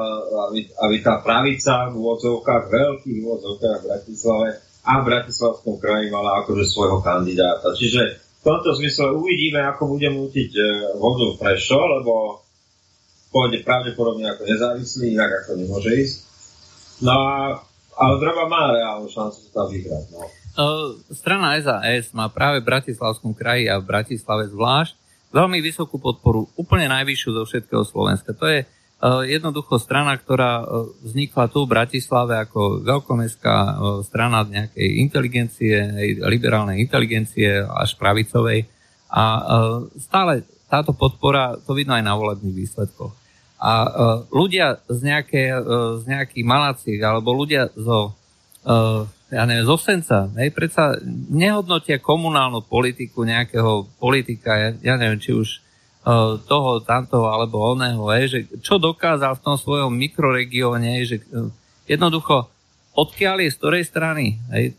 aby, 0.49 0.65
aby 0.73 0.95
tá 1.05 1.21
pravica 1.21 1.89
v 1.93 2.01
úvodzovkách, 2.01 2.63
veľkých 2.69 3.17
úvodzovkách 3.21 3.77
v 3.81 3.87
Bratislave 3.89 4.49
a 4.81 4.93
v 5.01 5.07
Bratislavskom 5.07 5.77
kraji 5.77 6.09
mala 6.09 6.41
akože 6.41 6.65
svojho 6.65 7.01
kandidáta. 7.05 7.77
Čiže 7.77 8.01
v 8.41 8.43
tomto 8.45 8.73
zmysle 8.73 9.13
uvidíme, 9.13 9.61
ako 9.61 9.97
bude 9.97 10.09
mútiť 10.09 10.49
e, 10.57 10.61
vodu 10.97 11.29
Prešo, 11.37 11.77
lebo 11.77 12.41
pôjde 13.29 13.61
pravdepodobne 13.61 14.33
ako 14.33 14.43
nezávislý, 14.49 15.13
inak 15.13 15.45
ako 15.45 15.61
nemôže 15.61 15.93
ísť. 15.93 16.17
No 17.05 17.13
ale 18.01 18.13
Draba 18.17 18.49
má 18.49 18.73
reálnu 18.73 19.07
šancu 19.09 19.53
tam 19.53 19.69
vyhrať. 19.69 20.05
No. 20.09 20.25
Strana 21.11 21.55
SAS 21.63 22.11
má 22.11 22.27
práve 22.27 22.59
v 22.59 22.67
Bratislavskom 22.67 23.31
kraji 23.31 23.71
a 23.71 23.79
v 23.79 23.87
Bratislave 23.87 24.51
zvlášť 24.51 24.99
veľmi 25.31 25.63
vysokú 25.63 25.95
podporu, 25.95 26.51
úplne 26.59 26.91
najvyššiu 26.91 27.29
zo 27.31 27.43
všetkého 27.47 27.87
Slovenska. 27.87 28.35
To 28.35 28.51
je 28.51 28.67
jednoducho 29.31 29.79
strana, 29.79 30.13
ktorá 30.19 30.61
vznikla 31.01 31.49
tu 31.49 31.65
v 31.65 31.71
Bratislave 31.73 32.37
ako 32.43 32.83
veľkomestská 32.83 33.55
strana 34.05 34.43
nejakej 34.43 34.87
inteligencie, 35.01 35.75
liberálnej 36.27 36.83
inteligencie 36.83 37.63
až 37.65 37.95
pravicovej. 37.95 38.67
A 39.09 39.23
stále 39.97 40.45
táto 40.67 40.91
podpora, 40.91 41.57
to 41.63 41.73
vidno 41.73 41.95
aj 41.95 42.03
na 42.03 42.13
volebných 42.13 42.55
výsledkoch. 42.55 43.15
A 43.61 43.71
ľudia 44.29 44.83
z, 44.85 44.99
nejaké, 44.99 45.53
z 45.97 46.03
nejakých 46.05 46.45
maláciek, 46.45 46.99
alebo 47.01 47.33
ľudia 47.33 47.73
zo, 47.73 48.13
ja 49.31 49.47
neviem, 49.47 49.63
zo 49.63 49.79
Senca, 49.79 50.27
hej, 50.35 50.51
predsa 50.51 50.99
nehodnotia 51.31 52.03
komunálnu 52.03 52.67
politiku 52.67 53.23
nejakého 53.23 53.87
politika, 53.95 54.59
ja, 54.59 54.69
ja 54.83 54.95
neviem, 54.99 55.23
či 55.23 55.31
už 55.31 55.63
uh, 56.03 56.35
toho, 56.43 56.83
tamtoho 56.83 57.31
alebo 57.31 57.63
oného, 57.63 58.03
hej, 58.11 58.25
že 58.27 58.39
čo 58.59 58.75
dokázal 58.75 59.39
v 59.39 59.43
tom 59.47 59.55
svojom 59.55 59.95
mikroregióne, 59.95 60.99
že 61.07 61.23
uh, 61.31 61.47
jednoducho, 61.87 62.51
odkiaľ 62.91 63.47
je 63.47 63.49
z 63.55 63.57
ktorej 63.57 63.83
strany, 63.87 64.35
hej, 64.51 64.75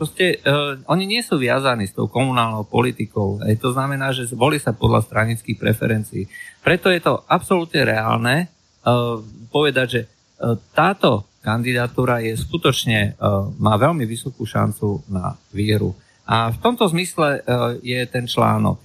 proste 0.00 0.40
uh, 0.48 0.80
oni 0.88 1.04
nie 1.04 1.20
sú 1.20 1.36
viazaní 1.36 1.84
s 1.84 1.92
tou 1.92 2.08
komunálnou 2.08 2.64
politikou. 2.64 3.36
Hej. 3.44 3.60
To 3.60 3.76
znamená, 3.76 4.16
že 4.16 4.32
volí 4.32 4.56
sa 4.56 4.72
podľa 4.72 5.04
stranických 5.04 5.60
preferencií. 5.60 6.24
Preto 6.64 6.88
je 6.88 7.04
to 7.04 7.20
absolútne 7.28 7.84
reálne 7.84 8.48
uh, 8.48 9.20
povedať, 9.52 9.86
že 9.92 10.00
uh, 10.08 10.56
táto 10.72 11.28
kandidatúra 11.40 12.20
je 12.20 12.36
skutočne, 12.36 13.16
uh, 13.16 13.48
má 13.56 13.74
veľmi 13.80 14.04
vysokú 14.04 14.44
šancu 14.44 15.04
na 15.08 15.36
vieru. 15.52 15.96
A 16.28 16.54
v 16.54 16.58
tomto 16.62 16.86
zmysle 16.86 17.42
uh, 17.42 17.74
je 17.82 18.00
ten 18.06 18.28
článok. 18.28 18.84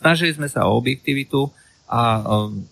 Snažili 0.00 0.34
sme 0.34 0.48
sa 0.50 0.66
o 0.66 0.76
objektivitu 0.76 1.48
a 1.86 2.02
um, 2.24 2.64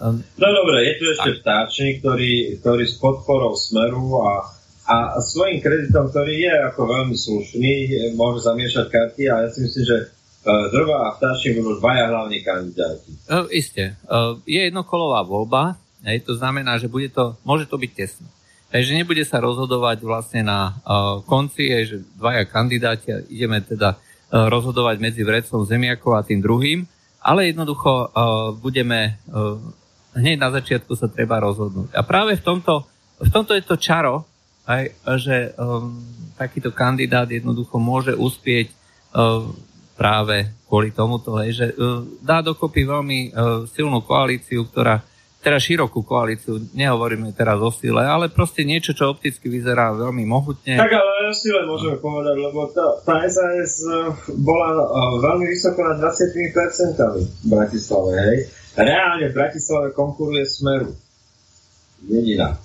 No 0.00 0.48
dobre, 0.56 0.80
je 0.88 0.94
tu 0.96 1.04
ešte 1.12 1.44
vtáčnik, 1.44 2.00
ktorý, 2.00 2.56
ktorý 2.64 2.88
s 2.88 2.96
podporou 2.96 3.52
Smeru 3.52 4.16
a 4.24 4.48
a 4.90 5.22
svojím 5.22 5.62
kreditom, 5.62 6.10
ktorý 6.10 6.34
je 6.34 6.54
ako 6.66 6.82
veľmi 6.82 7.14
slušný, 7.14 7.72
môže 8.18 8.42
zamiešať 8.42 8.90
karty 8.90 9.22
a 9.30 9.46
ja 9.46 9.48
si 9.54 9.62
myslím, 9.62 9.84
že 9.86 9.98
Drva 10.42 10.96
a 11.04 11.14
Vtáčnik 11.14 11.60
budú 11.60 11.78
dvaja 11.78 12.08
hlavní 12.08 12.40
kandidáti. 12.40 13.12
Uh, 13.28 13.44
isté. 13.52 13.92
Je 14.48 14.56
jednokolová 14.56 15.20
voľba, 15.20 15.76
hej, 16.08 16.24
to 16.24 16.32
znamená, 16.32 16.80
že 16.80 16.88
bude 16.88 17.12
to, 17.12 17.36
môže 17.44 17.68
to 17.68 17.76
byť 17.76 17.92
tesno. 17.92 18.26
Hej, 18.70 18.86
že 18.86 18.98
nebude 19.02 19.26
sa 19.26 19.42
rozhodovať 19.42 19.98
vlastne 20.06 20.46
na 20.46 20.78
uh, 20.86 21.18
konci, 21.26 21.66
hej, 21.66 21.84
že 21.90 21.96
dvaja 22.14 22.46
kandidáti, 22.46 23.10
ideme 23.26 23.58
teda 23.58 23.98
uh, 23.98 24.46
rozhodovať 24.46 25.02
medzi 25.02 25.26
Vrecom 25.26 25.66
Zemiakov 25.66 26.14
a 26.14 26.22
tým 26.22 26.38
druhým, 26.38 26.86
ale 27.18 27.50
jednoducho 27.50 27.90
uh, 27.90 28.54
budeme, 28.54 29.18
uh, 29.34 29.58
hneď 30.14 30.38
na 30.38 30.54
začiatku 30.54 30.94
sa 30.94 31.10
treba 31.10 31.42
rozhodnúť. 31.42 31.90
A 31.98 32.06
práve 32.06 32.38
v 32.38 32.46
tomto, 32.46 32.86
v 33.18 33.30
tomto 33.34 33.58
je 33.58 33.64
to 33.66 33.74
čaro, 33.74 34.22
aj, 34.70 34.94
že 35.18 35.50
um, 35.58 35.98
takýto 36.38 36.70
kandidát 36.70 37.26
jednoducho 37.26 37.74
môže 37.82 38.14
uspieť 38.14 38.70
um, 39.10 39.50
práve 39.98 40.46
kvôli 40.70 40.94
tomuto, 40.94 41.34
hej, 41.42 41.58
že 41.58 41.66
um, 41.74 42.06
dá 42.22 42.38
dokopy 42.38 42.86
veľmi 42.86 43.18
um, 43.18 43.32
silnú 43.66 43.98
koalíciu, 44.06 44.62
ktorá 44.70 45.02
teraz 45.40 45.64
širokú 45.64 46.04
koalíciu, 46.04 46.60
nehovoríme 46.76 47.32
teraz 47.32 47.56
o 47.60 47.72
sile, 47.72 48.04
ale 48.04 48.28
proste 48.28 48.64
niečo, 48.64 48.92
čo 48.92 49.12
opticky 49.12 49.48
vyzerá 49.48 49.92
veľmi 49.96 50.24
mohutne. 50.28 50.76
Tak 50.76 50.92
ale 50.92 51.32
o 51.32 51.34
sile 51.34 51.64
môžeme 51.64 51.96
povedať, 51.96 52.36
lebo 52.36 52.68
tá, 52.70 53.00
tá 53.02 53.24
SAS 53.26 53.80
uh, 53.88 54.12
bola 54.36 54.84
uh, 54.84 55.16
veľmi 55.24 55.48
vysoko 55.48 55.80
na 55.80 55.96
20% 55.96 56.96
v 57.00 57.46
Bratislave, 57.48 58.10
hej. 58.20 58.38
Reálne 58.76 59.26
v 59.28 59.34
Bratislave 59.34 59.90
konkuruje 59.96 60.46
Smeru. 60.46 60.94
Jediná. 62.06 62.56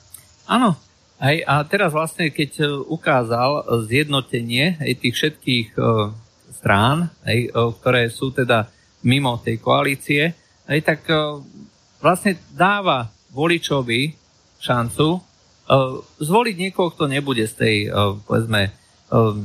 Áno, 0.45 0.77
Hej, 1.15 1.47
a 1.47 1.63
teraz 1.63 1.95
vlastne, 1.95 2.27
keď 2.27 2.51
e, 2.59 2.65
ukázal 2.91 3.63
zjednotenie 3.87 4.75
hej, 4.83 4.99
tých 4.99 5.15
všetkých 5.15 5.67
uh, 5.79 6.11
strán, 6.51 7.07
hej, 7.23 7.55
uh, 7.55 7.71
ktoré 7.71 8.11
sú 8.11 8.35
teda 8.35 8.67
mimo 9.07 9.39
tej 9.39 9.63
koalície, 9.63 10.35
hej, 10.67 10.79
tak 10.83 11.07
uh, 11.07 11.39
vlastne 11.99 12.39
dáva 12.55 13.11
voličovi 13.31 14.15
šancu 14.59 15.07
uh, 15.15 15.19
zvoliť 16.19 16.55
niekoho, 16.55 16.91
kto 16.95 17.11
nebude 17.11 17.43
z 17.45 17.53
tej, 17.53 17.75
uh, 17.91 18.15
povedzme, 18.23 18.71
uh, 19.11 19.35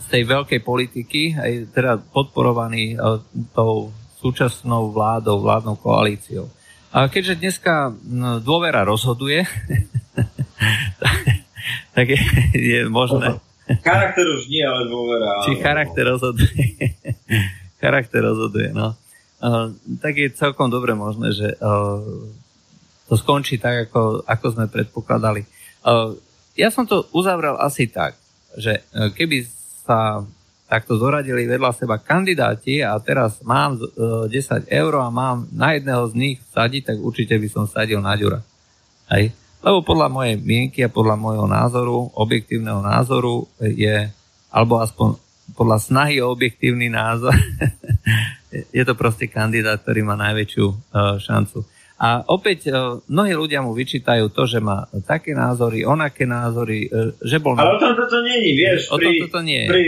z 0.00 0.06
tej 0.10 0.22
veľkej 0.26 0.60
politiky, 0.62 1.38
aj 1.38 1.52
teda 1.74 1.92
podporovaný 2.00 2.98
tou 3.54 3.94
súčasnou 4.18 4.90
vládou, 4.90 5.38
vládnou 5.38 5.78
koalíciou. 5.78 6.50
A 6.90 7.06
keďže 7.06 7.38
dneska 7.38 7.94
dôvera 8.42 8.82
rozhoduje, 8.82 9.46
tak 11.94 12.06
je, 12.10 12.18
je 12.52 12.80
možné. 12.90 13.38
Charakter 13.86 14.26
už 14.26 14.50
nie, 14.50 14.66
ale 14.66 14.90
dôvera. 14.90 15.46
Či 15.46 15.62
charakter 15.62 16.02
rozhoduje. 16.02 16.66
charakter 17.82 18.20
rozhoduje, 18.26 18.74
no. 18.74 18.98
Tak 20.00 20.12
je 20.12 20.36
celkom 20.36 20.68
dobre 20.68 20.92
možné, 20.92 21.32
že 21.32 21.56
uh, 21.56 22.04
to 23.08 23.14
skončí 23.16 23.56
tak, 23.56 23.88
ako, 23.88 24.20
ako 24.28 24.46
sme 24.52 24.66
predpokladali. 24.68 25.48
Uh, 25.80 26.12
ja 26.52 26.68
som 26.68 26.84
to 26.84 27.08
uzavrel 27.16 27.56
asi 27.56 27.88
tak, 27.88 28.20
že 28.52 28.84
uh, 28.92 29.08
keby 29.16 29.48
sa 29.88 30.20
takto 30.70 30.94
zoradili 30.94 31.50
vedľa 31.50 31.74
seba 31.74 31.98
kandidáti 31.98 32.78
a 32.78 32.94
teraz 33.02 33.42
mám 33.42 33.74
10 33.74 34.30
eur 34.70 34.92
a 35.02 35.10
mám 35.10 35.50
na 35.50 35.74
jedného 35.74 36.06
z 36.06 36.14
nich 36.14 36.38
vsadiť, 36.46 36.94
tak 36.94 36.96
určite 37.02 37.34
by 37.34 37.48
som 37.50 37.66
sadil 37.66 37.98
na 37.98 38.14
Ďura. 38.14 38.38
Hej. 39.10 39.34
Lebo 39.66 39.82
podľa 39.82 40.08
mojej 40.08 40.38
mienky 40.38 40.86
a 40.86 40.94
podľa 40.94 41.18
môjho 41.18 41.50
názoru, 41.50 42.14
objektívneho 42.14 42.78
názoru 42.86 43.50
je, 43.58 44.06
alebo 44.46 44.78
aspoň 44.78 45.18
podľa 45.58 45.78
snahy 45.82 46.22
o 46.22 46.30
objektívny 46.30 46.86
názor, 46.86 47.34
je 48.50 48.84
to 48.84 48.94
proste 48.98 49.30
kandidát, 49.30 49.80
ktorý 49.80 50.02
má 50.02 50.18
najväčšiu 50.18 50.66
uh, 50.66 51.16
šancu. 51.22 51.62
A 52.00 52.24
opäť 52.26 52.72
uh, 52.72 52.98
mnohí 53.06 53.36
ľudia 53.36 53.62
mu 53.62 53.76
vyčítajú 53.76 54.32
to, 54.32 54.48
že 54.48 54.58
má 54.58 54.88
také 55.06 55.36
názory, 55.36 55.86
onaké 55.86 56.26
názory, 56.26 56.90
uh, 56.90 57.14
že 57.22 57.38
bol... 57.38 57.54
Ale 57.54 57.76
o 57.76 57.80
tom 57.80 57.94
toto 57.94 58.18
není, 58.26 58.56
vieš, 58.58 58.90
o 58.90 58.98
pri, 58.98 59.20
toto 59.28 59.40
nie. 59.44 59.68
pri, 59.68 59.84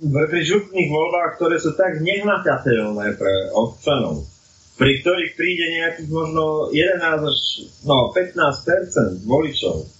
pri 0.00 0.40
župných 0.46 0.88
voľbách, 0.88 1.30
ktoré 1.36 1.56
sú 1.60 1.76
tak 1.76 2.00
nehmatateľné 2.00 3.18
pre 3.18 3.34
občanov, 3.52 4.24
pri 4.78 5.02
ktorých 5.02 5.32
príde 5.34 5.66
nejakých 5.82 6.08
možno 6.08 6.70
11 6.70 7.26
až 7.26 7.40
no, 7.82 8.14
15% 8.14 9.26
voličov. 9.26 9.98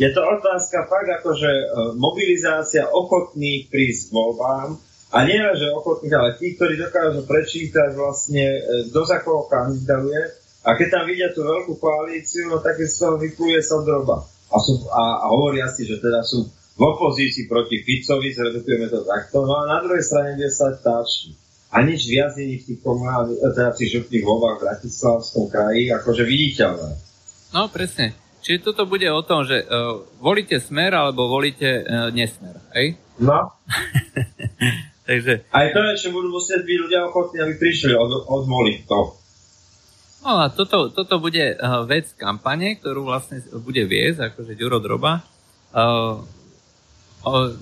Je 0.00 0.08
to 0.16 0.22
otázka 0.24 0.88
fakt 0.88 1.10
akože 1.20 1.52
e, 1.52 1.64
mobilizácia 2.00 2.88
ochotných 2.88 3.68
prísť 3.68 4.08
voľbám 4.10 4.80
a 5.10 5.18
nie 5.26 5.38
že 5.58 5.74
ochotných, 5.74 6.14
ale 6.14 6.30
tí, 6.38 6.54
ktorí 6.54 6.78
dokážu 6.78 7.26
prečítať 7.26 7.98
vlastne, 7.98 8.46
e, 8.46 8.60
kto 8.90 9.00
za 9.02 9.18
koho 9.26 9.50
kandiduje 9.50 10.22
a 10.62 10.78
keď 10.78 10.88
tam 10.90 11.04
vidia 11.10 11.34
tú 11.34 11.42
veľkú 11.42 11.82
koalíciu, 11.82 12.46
no 12.46 12.62
tak 12.62 12.78
z 12.78 12.94
toho 12.94 13.18
vypluje 13.18 13.58
sa 13.58 13.82
droba. 13.82 14.22
A, 14.50 14.56
sú, 14.58 14.86
a, 14.90 15.24
a 15.24 15.26
hovoria 15.30 15.66
si, 15.70 15.86
že 15.86 15.98
teda 15.98 16.22
sú 16.22 16.46
v 16.50 16.82
opozícii 16.82 17.50
proti 17.50 17.82
Ficovi, 17.82 18.34
zredukujeme 18.34 18.86
to 18.86 19.02
takto, 19.04 19.42
no 19.46 19.66
a 19.66 19.68
na 19.68 19.78
druhej 19.82 20.02
strane 20.02 20.38
bude 20.38 20.50
stať 20.50 20.74
táčnik 20.80 21.36
a 21.70 21.76
nič 21.86 22.10
viac 22.10 22.34
není 22.34 22.58
v 22.58 22.66
tých 22.66 22.80
komunálnych, 22.82 23.38
eh, 23.38 23.52
teda 23.54 23.70
v 23.74 23.78
tých 23.78 23.90
župných 23.98 24.24
voľbách 24.26 24.56
v 24.58 24.62
Bratislavskom 24.66 25.44
kraji 25.46 25.82
akože 25.94 26.22
viditeľné. 26.26 26.90
No 27.54 27.70
presne. 27.70 28.14
Čiže 28.40 28.72
toto 28.72 28.88
bude 28.88 29.04
o 29.12 29.20
tom, 29.20 29.44
že 29.44 29.68
uh, 29.68 30.00
volíte 30.16 30.56
smer 30.56 30.96
alebo 30.96 31.28
volíte 31.28 31.84
uh, 31.84 32.08
nesmer, 32.08 32.56
hej? 32.72 32.96
No. 33.20 33.52
Takže... 35.08 35.48
Aj 35.50 35.66
to 35.72 35.80
je, 35.80 35.92
čo 35.96 36.08
budú 36.12 36.32
musieť 36.34 36.64
byť 36.64 36.78
ľudia 36.82 37.00
ochotní, 37.08 37.38
aby 37.40 37.54
prišli 37.56 37.96
od, 37.96 38.28
odvoliť 38.28 38.78
to. 38.86 39.00
No 40.20 40.30
a 40.44 40.52
toto, 40.52 40.92
toto 40.92 41.16
bude 41.16 41.56
uh, 41.56 41.82
vec 41.88 42.12
kampane, 42.16 42.76
ktorú 42.76 43.08
vlastne 43.08 43.40
bude 43.64 43.88
viesť, 43.88 44.32
akože 44.32 44.52
Ďuro 44.58 44.78
Droba. 44.78 45.24
Uh, 45.72 46.20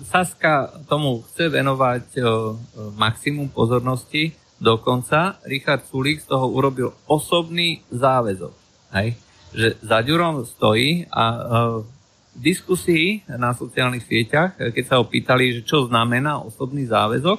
Saska 0.07 0.71
tomu 0.87 1.27
chce 1.27 1.51
venovať 1.51 2.23
maximum 2.95 3.51
pozornosti, 3.51 4.31
dokonca 4.63 5.43
Richard 5.43 5.83
Sulík 5.91 6.23
z 6.23 6.31
toho 6.31 6.47
urobil 6.47 6.95
osobný 7.11 7.83
záväzok. 7.91 8.55
Hej? 8.95 9.19
Že 9.51 9.69
za 9.83 9.99
Ďurom 10.07 10.47
stojí 10.47 11.11
a 11.11 11.25
diskusii 12.39 13.27
na 13.29 13.53
sociálnych 13.53 14.07
sieťach, 14.07 14.55
keď 14.57 14.85
sa 14.87 14.97
ho 15.03 15.05
pýtali, 15.05 15.59
že 15.59 15.63
čo 15.67 15.91
znamená 15.91 16.39
osobný 16.39 16.87
záväzok, 16.87 17.39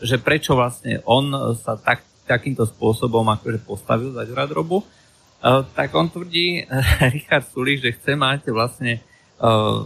že 0.00 0.16
prečo 0.20 0.56
vlastne 0.56 1.00
on 1.08 1.32
sa 1.56 1.76
tak, 1.76 2.04
takýmto 2.24 2.64
spôsobom 2.68 3.24
akože 3.32 3.60
postavil 3.64 4.12
za 4.12 4.28
Ďura 4.28 4.48
Drobu, 4.48 4.84
tak 5.76 5.92
on 5.92 6.08
tvrdí, 6.08 6.68
Richard 7.16 7.48
Sulík, 7.48 7.80
že 7.80 7.96
chce 7.96 8.12
mať 8.16 8.52
vlastne 8.52 9.00
Eh, 9.42 9.78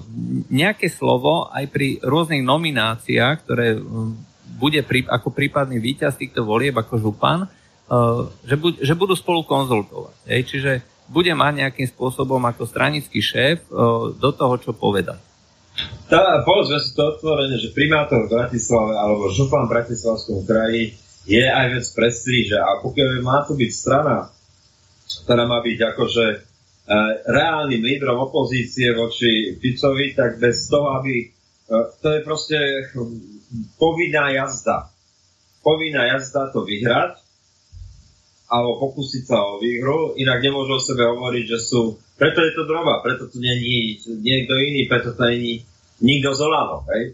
nejaké 0.53 0.93
slovo 0.93 1.49
aj 1.49 1.65
pri 1.73 1.97
rôznych 2.05 2.45
nomináciách, 2.45 3.37
ktoré 3.41 3.73
hm, 3.73 4.13
bude 4.61 4.85
ako 4.85 5.33
prípadný 5.33 5.81
víťaz 5.81 6.21
týchto 6.21 6.45
volieb 6.45 6.77
ako 6.77 7.01
župan, 7.01 7.49
eh, 7.49 8.23
že, 8.45 8.61
že 8.85 8.93
budú 8.93 9.17
spolu 9.17 9.49
konzultovať. 9.49 10.13
Čiže 10.29 10.73
bude 11.07 11.33
mať 11.33 11.53
nejakým 11.65 11.89
spôsobom 11.91 12.43
ako 12.47 12.67
stranický 12.67 13.23
šéf 13.23 13.65
eh, 13.65 13.73
do 14.17 14.31
toho, 14.35 14.55
čo 14.61 14.71
poveda. 14.77 15.19
Tá, 16.09 16.41
povedzme 16.47 16.81
si 16.81 16.97
to 16.97 17.05
otvorene, 17.17 17.61
že 17.61 17.77
primátor 17.77 18.25
v 18.25 18.33
Bratislave 18.33 18.97
alebo 18.97 19.29
župan 19.29 19.69
v 19.69 19.73
Bratislavskom 19.77 20.49
kraji 20.49 20.97
je 21.27 21.43
aj 21.43 21.67
vec 21.75 21.87
prestíže 21.93 22.57
a 22.57 22.81
pokiaľ 22.81 23.21
má 23.21 23.45
to 23.45 23.59
byť 23.59 23.71
strana, 23.75 24.31
ktorá 25.27 25.45
má 25.45 25.59
byť 25.61 25.79
akože 25.95 26.25
Eh, 26.87 27.15
reálnym 27.27 27.83
lídrom 27.83 28.31
opozície 28.31 28.95
voči 28.95 29.59
Ficovi, 29.59 30.15
tak 30.15 30.39
bez 30.39 30.71
toho, 30.71 30.95
aby... 31.03 31.19
Eh, 31.27 31.87
to 31.99 32.15
je 32.15 32.21
proste 32.23 32.59
povinná 33.75 34.31
jazda. 34.31 34.87
Povinná 35.67 36.07
jazda 36.15 36.55
to 36.55 36.63
vyhrať, 36.63 37.26
alebo 38.47 38.79
pokúsiť 38.79 39.23
sa 39.27 39.43
o 39.43 39.59
výhru, 39.59 40.15
inak 40.15 40.39
nemôžu 40.39 40.79
o 40.79 40.83
sebe 40.83 41.03
hovoriť, 41.03 41.45
že 41.51 41.59
sú... 41.59 41.99
Preto 42.15 42.41
je 42.47 42.53
to 42.55 42.63
droba, 42.65 43.03
preto 43.03 43.27
tu 43.27 43.43
není 43.43 43.99
niekto 44.23 44.55
iný, 44.57 44.87
preto 44.87 45.13
to 45.13 45.23
není 45.27 45.67
nikto 46.01 46.31
z 46.33 46.43
hej? 46.95 47.05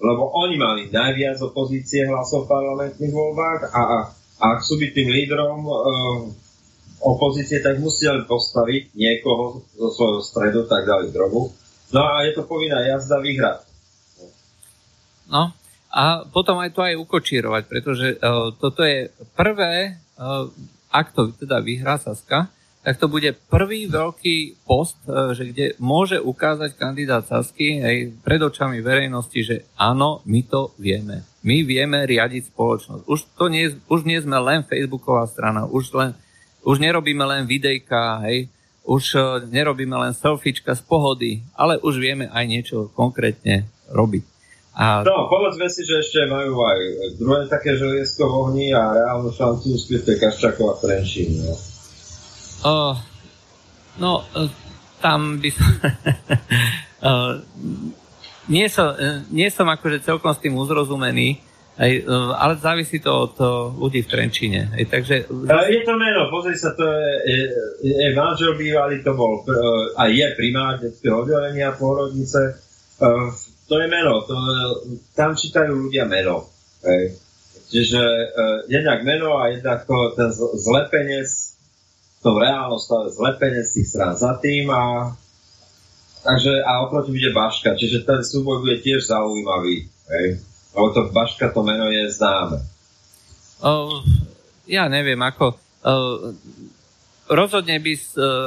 Lebo 0.00 0.32
oni 0.32 0.56
mali 0.56 0.82
najviac 0.90 1.38
opozície 1.44 2.08
hlasov 2.08 2.48
v 2.48 2.52
parlamentných 2.52 3.14
voľbách 3.14 3.60
a, 3.70 3.80
a, 3.80 3.98
ak 4.40 4.64
sú 4.64 4.80
byť 4.80 4.90
tým 4.96 5.08
lídrom 5.12 5.60
uh, 5.68 5.76
opozície, 7.04 7.60
tak 7.60 7.78
museli 7.78 8.24
postaviť 8.24 8.96
niekoho 8.96 9.60
zo 9.76 9.88
svojho 9.92 10.20
stredu, 10.24 10.60
tak 10.64 10.88
dali 10.88 11.12
drogu. 11.12 11.52
No 11.92 12.00
a 12.00 12.24
je 12.24 12.32
to 12.32 12.48
povinná 12.48 12.80
jazda 12.84 13.20
vyhrať. 13.20 13.68
No 15.30 15.59
a 15.90 16.22
potom 16.22 16.62
aj 16.62 16.70
to 16.70 16.86
aj 16.86 16.94
ukočírovať, 16.94 17.62
pretože 17.66 18.06
uh, 18.14 18.54
toto 18.54 18.86
je 18.86 19.10
prvé, 19.34 19.98
uh, 20.18 20.46
ak 20.94 21.10
to 21.10 21.34
teda 21.34 21.58
vyhrá 21.58 21.98
Saska, 21.98 22.46
tak 22.80 22.96
to 22.96 23.12
bude 23.12 23.36
prvý 23.50 23.90
veľký 23.90 24.64
post, 24.64 25.02
uh, 25.10 25.34
že 25.34 25.50
kde 25.50 25.74
môže 25.82 26.22
ukázať 26.22 26.78
kandidát 26.78 27.26
Sasky 27.26 27.82
aj 27.82 28.22
pred 28.22 28.38
očami 28.38 28.78
verejnosti, 28.78 29.40
že 29.42 29.56
áno, 29.74 30.22
my 30.30 30.40
to 30.46 30.70
vieme. 30.78 31.26
My 31.42 31.66
vieme 31.66 32.06
riadiť 32.06 32.54
spoločnosť. 32.54 33.02
Už, 33.10 33.20
to 33.34 33.50
nie, 33.50 33.74
už 33.90 34.06
nie 34.06 34.22
sme 34.22 34.38
len 34.38 34.62
Facebooková 34.62 35.26
strana, 35.26 35.66
už 35.66 35.90
len 35.98 36.10
už 36.60 36.76
nerobíme 36.76 37.24
len 37.24 37.48
videjka, 37.48 38.20
hej, 38.28 38.52
už 38.84 39.16
nerobíme 39.48 39.96
len 39.96 40.12
selfiečka 40.12 40.76
z 40.76 40.82
pohody, 40.84 41.40
ale 41.56 41.80
už 41.80 41.96
vieme 41.96 42.28
aj 42.28 42.44
niečo 42.44 42.76
konkrétne 42.92 43.64
robiť. 43.88 44.29
A... 44.80 45.04
No, 45.04 45.28
povedzme 45.28 45.68
si, 45.68 45.84
že 45.84 46.00
ešte 46.00 46.24
majú 46.24 46.64
aj 46.64 46.80
druhé 47.20 47.44
také 47.52 47.76
želiesko 47.76 48.24
v 48.24 48.32
ohni 48.32 48.66
a 48.72 48.96
reálnu 48.96 49.28
šancu 49.28 49.76
uspieť 49.76 50.08
to 50.08 50.12
Kaščáková 50.16 50.80
Trenčín. 50.80 51.36
No. 51.44 51.52
Uh, 52.64 52.96
no, 54.00 54.24
uh, 54.32 54.48
tam 55.04 55.36
by 55.36 55.52
som... 55.52 55.68
uh, 57.04 57.44
nie, 58.48 58.72
som, 58.72 58.96
uh, 58.96 59.20
nie 59.28 59.52
som 59.52 59.68
akože 59.68 60.00
celkom 60.00 60.32
s 60.32 60.40
tým 60.40 60.56
uzrozumený, 60.56 61.44
aj, 61.80 61.92
e, 61.96 62.12
ale 62.12 62.60
závisí 62.60 63.00
to 63.00 63.08
od 63.08 63.36
ľudí 63.72 64.04
v 64.04 64.10
Trenčíne. 64.12 64.68
Aj, 64.68 64.84
takže... 64.84 65.32
Je 65.48 65.80
to 65.80 65.94
meno, 65.96 66.28
pozri 66.28 66.52
sa, 66.52 66.76
to 66.76 66.84
je, 66.84 67.08
je, 67.24 67.44
je 68.04 68.08
manžel 68.12 68.52
bývalý, 68.52 69.00
to 69.00 69.16
bol 69.16 69.40
e, 69.40 69.56
a 69.96 70.04
je 70.12 70.28
primár 70.36 70.76
detského 70.76 71.24
oddelenia 71.24 71.72
pôrodnice. 71.72 72.52
E, 73.00 73.08
to 73.70 73.78
je 73.78 73.86
meno, 73.86 74.26
to, 74.26 74.34
tam 75.14 75.38
čítajú 75.38 75.70
ľudia 75.70 76.02
meno. 76.10 76.50
Hej. 76.82 77.14
Čiže 77.70 78.02
jednak 78.66 79.06
meno 79.06 79.38
a 79.38 79.54
jednak 79.54 79.86
to, 79.86 80.10
ten 80.18 80.34
zlepenec 80.34 81.30
v 82.18 82.18
tom 82.18 82.34
reálnom 82.34 82.82
stave 82.82 83.14
zlepenec 83.14 83.70
tých 83.70 83.86
strán 83.86 84.18
za 84.18 84.34
tým 84.42 84.74
a 84.74 85.14
takže 86.26 86.66
a 86.66 86.82
oproti 86.82 87.14
bude 87.14 87.30
Baška, 87.30 87.78
čiže 87.78 88.02
ten 88.02 88.26
súboj 88.26 88.66
bude 88.66 88.82
tiež 88.82 89.06
zaujímavý. 89.06 89.86
Hej. 89.86 90.42
Lebo 90.74 90.86
to 90.90 91.00
Baška, 91.14 91.54
to 91.54 91.62
meno 91.62 91.86
je 91.94 92.10
známe. 92.10 92.58
Uh, 93.62 94.02
ja 94.66 94.90
neviem, 94.90 95.22
ako... 95.22 95.54
Uh, 95.86 96.34
rozhodne, 97.30 97.78
by, 97.78 97.94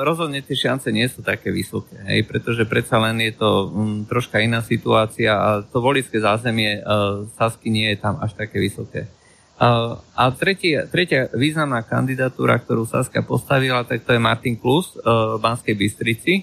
rozhodne 0.03 0.43
tie 0.43 0.59
šance 0.59 0.91
nie 0.91 1.07
sú 1.07 1.23
také 1.23 1.55
vysoké, 1.55 1.95
hej, 2.03 2.27
pretože 2.27 2.67
predsa 2.67 2.99
len 2.99 3.15
je 3.23 3.31
to 3.31 3.49
um, 3.71 4.03
troška 4.03 4.43
iná 4.43 4.59
situácia 4.59 5.31
a 5.31 5.49
to 5.63 5.79
volické 5.79 6.19
zázemie 6.19 6.83
uh, 6.83 7.23
Sasky 7.39 7.71
nie 7.71 7.87
je 7.95 7.97
tam 8.03 8.19
až 8.19 8.35
také 8.35 8.59
vysoké. 8.59 9.07
Uh, 9.55 9.95
a 10.19 10.27
tretia, 10.35 10.83
tretia 10.91 11.31
významná 11.31 11.87
kandidatúra, 11.87 12.59
ktorú 12.59 12.83
Saska 12.83 13.23
postavila, 13.23 13.87
tak 13.87 14.03
to 14.03 14.11
je 14.11 14.19
Martin 14.19 14.59
Klus 14.59 14.99
uh, 14.99 15.39
v 15.39 15.41
Banskej 15.41 15.75
Bystrici. 15.79 16.33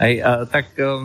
Hej, 0.00 0.24
uh, 0.24 0.48
tak 0.48 0.72
uh, 0.80 1.04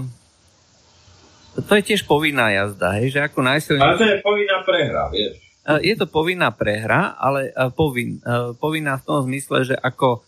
to 1.60 1.72
je 1.76 1.84
tiež 1.92 2.08
povinná 2.08 2.56
jazda, 2.56 3.04
hej, 3.04 3.12
že 3.12 3.20
ako 3.20 3.44
najsilnejšie... 3.44 3.84
Ale 3.84 4.00
to 4.00 4.08
je 4.16 4.20
povinná 4.24 4.58
prehra, 4.64 5.04
vieš. 5.12 5.36
Je 5.84 6.00
to 6.00 6.08
povinná 6.08 6.48
prehra, 6.56 7.20
ale 7.20 7.52
povin, 7.76 8.24
povinná 8.56 8.96
v 8.96 9.04
tom 9.04 9.28
zmysle, 9.28 9.68
že 9.68 9.76
ako 9.76 10.24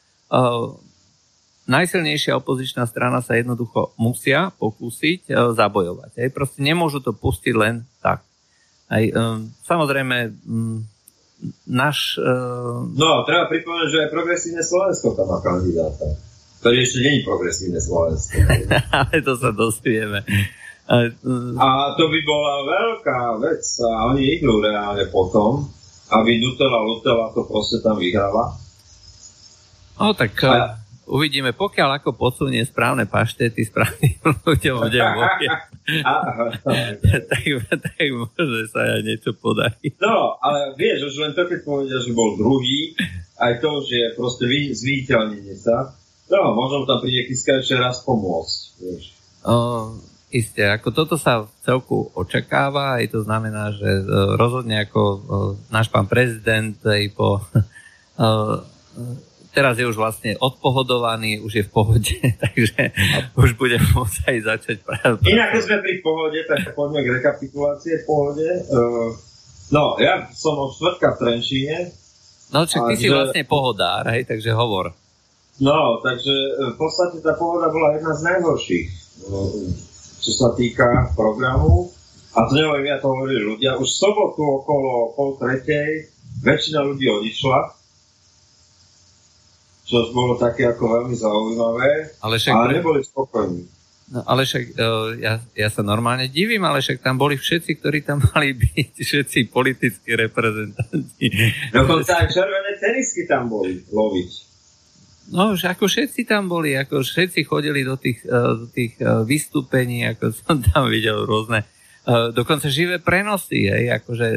najsilnejšia 1.70 2.42
opozičná 2.42 2.90
strana 2.90 3.22
sa 3.22 3.38
jednoducho 3.38 3.94
musia 4.02 4.50
pokúsiť 4.58 5.30
uh, 5.30 5.54
zabojovať. 5.54 6.12
Hej. 6.18 6.30
Proste 6.34 6.66
nemôžu 6.66 7.02
to 7.06 7.14
pustiť 7.14 7.54
len 7.54 7.86
tak. 8.02 8.26
Aj, 8.90 9.04
um, 9.14 9.54
samozrejme, 9.70 10.34
um, 10.50 10.82
náš... 11.70 12.18
Uh... 12.18 12.90
No, 12.98 13.22
treba 13.30 13.46
pripomenúť, 13.46 13.90
že 13.94 14.00
aj 14.06 14.10
progresívne 14.10 14.64
Slovensko 14.66 15.14
tam 15.14 15.30
má 15.30 15.38
kandidáta, 15.46 16.10
ktorý 16.66 16.78
ešte 16.82 17.00
není 17.06 17.22
progresívne 17.22 17.78
Slovensko. 17.78 18.34
Ale 18.98 19.22
to 19.22 19.34
sa 19.38 19.54
dozvieme. 19.54 20.26
A 20.90 21.94
to 21.94 22.10
by 22.10 22.20
bola 22.26 22.54
veľká 22.66 23.38
vec 23.46 23.62
a 23.86 24.10
oni 24.10 24.42
idú 24.42 24.58
reálne 24.58 25.06
potom, 25.14 25.70
aby 26.10 26.42
Nutella 26.42 26.82
Lutella 26.82 27.30
to 27.30 27.46
proste 27.46 27.86
tam 27.86 28.02
vyhrala. 28.02 28.58
No 30.00 30.16
tak 30.16 30.32
a... 30.48 30.80
uvidíme, 31.06 31.52
pokiaľ 31.52 32.00
ako 32.00 32.16
posunie 32.16 32.64
správne 32.64 33.04
paštety 33.04 33.68
správnym 33.68 34.16
ľuďom 34.48 34.76
bude 34.88 35.00
tak, 37.28 37.44
tak 37.84 38.06
môže 38.16 38.62
sa 38.72 38.80
aj 38.96 39.02
niečo 39.04 39.36
podarí. 39.36 39.92
No, 40.00 40.40
ale 40.40 40.74
vieš, 40.80 41.12
už 41.12 41.16
len 41.28 41.34
to, 41.36 41.44
keď 41.44 41.60
povedia, 41.68 42.00
že 42.00 42.16
bol 42.16 42.40
druhý, 42.40 42.96
aj 43.42 43.60
to, 43.60 43.84
že 43.84 44.16
proste 44.16 44.48
zviditeľnenie 44.50 45.60
sa, 45.60 45.94
no, 46.32 46.56
možno 46.56 46.88
tam 46.88 47.04
príde 47.04 47.28
Kiska 47.28 47.60
ešte 47.60 47.76
raz 47.76 48.00
pomôcť, 48.08 48.60
vieš. 48.80 49.04
O, 49.44 49.56
Isté, 50.30 50.70
ako 50.70 50.94
toto 50.94 51.18
sa 51.18 51.42
v 51.42 51.50
celku 51.66 52.14
očakáva, 52.14 53.02
aj 53.02 53.18
to 53.18 53.26
znamená, 53.26 53.74
že 53.74 53.90
uh, 53.90 54.38
rozhodne 54.38 54.86
ako 54.86 55.02
uh, 55.02 55.20
náš 55.74 55.90
pán 55.90 56.06
prezident 56.06 56.78
aj 56.86 57.04
po 57.18 57.42
teraz 59.54 59.78
je 59.78 59.86
už 59.86 59.98
vlastne 59.98 60.38
odpohodovaný, 60.40 61.42
už 61.42 61.54
je 61.60 61.64
v 61.66 61.72
pohode, 61.72 62.16
takže 62.44 62.94
už 63.36 63.50
bude 63.58 63.78
môcť 63.96 64.18
aj 64.30 64.38
začať 64.46 64.78
práve. 64.86 65.24
Inak, 65.30 65.58
sme 65.62 65.78
pri 65.82 65.96
pohode, 66.02 66.40
tak 66.46 66.74
poďme 66.74 67.00
k 67.06 67.10
rekapitulácie 67.20 68.02
v 68.02 68.06
pohode. 68.06 68.48
Uh, 68.70 69.14
no, 69.74 69.98
ja 69.98 70.30
som 70.34 70.58
od 70.58 70.74
štvrtka 70.78 71.16
v 71.16 71.18
Trenčíne. 71.18 71.78
No, 72.50 72.66
čo 72.66 72.82
ty 72.90 72.98
že... 72.98 73.02
si 73.04 73.08
vlastne 73.14 73.46
pohodár, 73.46 74.10
hej, 74.10 74.26
takže 74.26 74.54
hovor. 74.58 74.94
No, 75.60 76.00
takže 76.02 76.34
v 76.72 76.76
podstate 76.80 77.20
tá 77.20 77.36
pohoda 77.36 77.68
bola 77.68 78.00
jedna 78.00 78.16
z 78.16 78.22
najhorších 78.32 78.88
čo 80.20 80.32
sa 80.36 80.54
týka 80.56 81.16
programu. 81.16 81.92
A 82.38 82.46
to 82.46 82.54
neviem, 82.54 82.86
ja 82.86 83.02
to 83.02 83.10
hovorili 83.10 83.42
ľudia. 83.42 83.80
Už 83.82 83.90
sobotu 83.90 84.46
okolo 84.46 85.18
pol 85.18 85.34
tretej 85.42 86.14
väčšina 86.46 86.86
ľudí 86.86 87.10
odišla, 87.10 87.60
čo 89.90 90.14
bolo 90.14 90.38
také 90.38 90.70
ako 90.70 90.86
veľmi 90.86 91.16
zaujímavé, 91.18 92.22
ale, 92.22 92.38
však 92.38 92.54
ale 92.54 92.78
neboli 92.78 93.02
spokojní. 93.02 93.66
No, 94.10 94.26
ale 94.26 94.42
však 94.46 94.74
uh, 94.74 95.14
ja, 95.22 95.38
ja 95.54 95.70
sa 95.70 95.86
normálne 95.86 96.30
divím, 96.30 96.66
ale 96.66 96.82
však 96.82 97.02
tam 97.02 97.18
boli 97.18 97.38
všetci, 97.38 97.78
ktorí 97.82 98.06
tam 98.06 98.22
mali 98.34 98.54
byť, 98.54 99.02
všetci 99.02 99.50
politickí 99.50 100.14
reprezentanti. 100.14 101.26
Dokonca 101.74 102.26
aj 102.26 102.28
červené 102.30 102.78
tenisky 102.78 103.26
tam 103.26 103.50
boli 103.50 103.82
loviť. 103.90 104.32
No, 105.30 105.54
že 105.54 105.70
ako 105.70 105.86
všetci 105.86 106.26
tam 106.26 106.50
boli, 106.50 106.74
ako 106.74 107.06
všetci 107.06 107.46
chodili 107.46 107.86
do 107.86 107.98
tých, 108.02 108.26
eh, 108.26 108.54
do 108.58 108.66
tých 108.70 108.98
eh, 108.98 109.22
vystúpení, 109.26 110.06
ako 110.10 110.34
som 110.34 110.58
tam 110.58 110.90
videl 110.94 111.26
rôzne, 111.26 111.66
dokonca 112.10 112.74
živé 112.74 112.98
prenosy, 112.98 113.70
hej, 113.70 114.02
akože, 114.02 114.28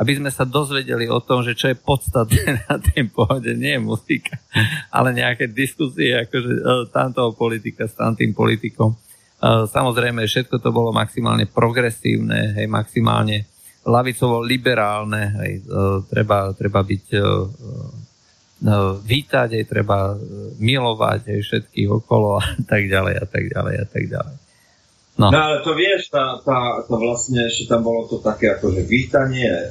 aby 0.00 0.16
sme 0.16 0.32
sa 0.32 0.48
dozvedeli 0.48 1.06
o 1.12 1.20
tom, 1.20 1.44
že 1.44 1.52
čo 1.52 1.68
je 1.68 1.76
podstatné 1.76 2.64
na 2.68 2.80
tej 2.80 3.12
pohode, 3.12 3.52
nie 3.52 3.76
je 3.76 3.84
muzika, 3.84 4.40
ale 4.88 5.12
nejaké 5.12 5.52
diskusie, 5.52 6.16
akože 6.16 6.88
tamtoho 6.88 7.36
politika 7.36 7.84
s 7.84 7.92
tamtým 7.92 8.32
politikom. 8.32 8.96
Samozrejme, 9.44 10.24
všetko 10.24 10.60
to 10.60 10.72
bolo 10.72 10.92
maximálne 10.92 11.48
progresívne, 11.48 12.56
hej, 12.56 12.68
maximálne 12.68 13.48
lavicovo-liberálne, 13.88 15.22
hej, 15.40 15.52
treba, 16.12 16.52
treba 16.52 16.80
byť 16.84 17.04
vítať, 19.04 19.48
aj 19.56 19.64
treba 19.64 20.12
e, 20.12 20.16
milovať 20.60 21.32
aj 21.32 21.40
všetkých 21.40 21.88
okolo 21.88 22.36
a 22.36 22.44
tak 22.68 22.92
ďalej 22.92 23.14
a 23.16 23.24
tak 23.24 23.44
ďalej 23.48 23.74
a 23.80 23.86
tak 23.88 24.04
ďalej. 24.04 24.36
No. 25.20 25.28
no 25.28 25.36
ale 25.36 25.60
to 25.60 25.76
vieš, 25.76 26.08
tá, 26.08 26.40
tá, 26.40 26.80
to 26.88 26.96
vlastne 26.96 27.44
ešte 27.44 27.68
tam 27.68 27.84
bolo 27.84 28.08
to 28.08 28.24
také 28.24 28.56
akože 28.56 28.88
vítanie, 28.88 29.52
e, 29.52 29.68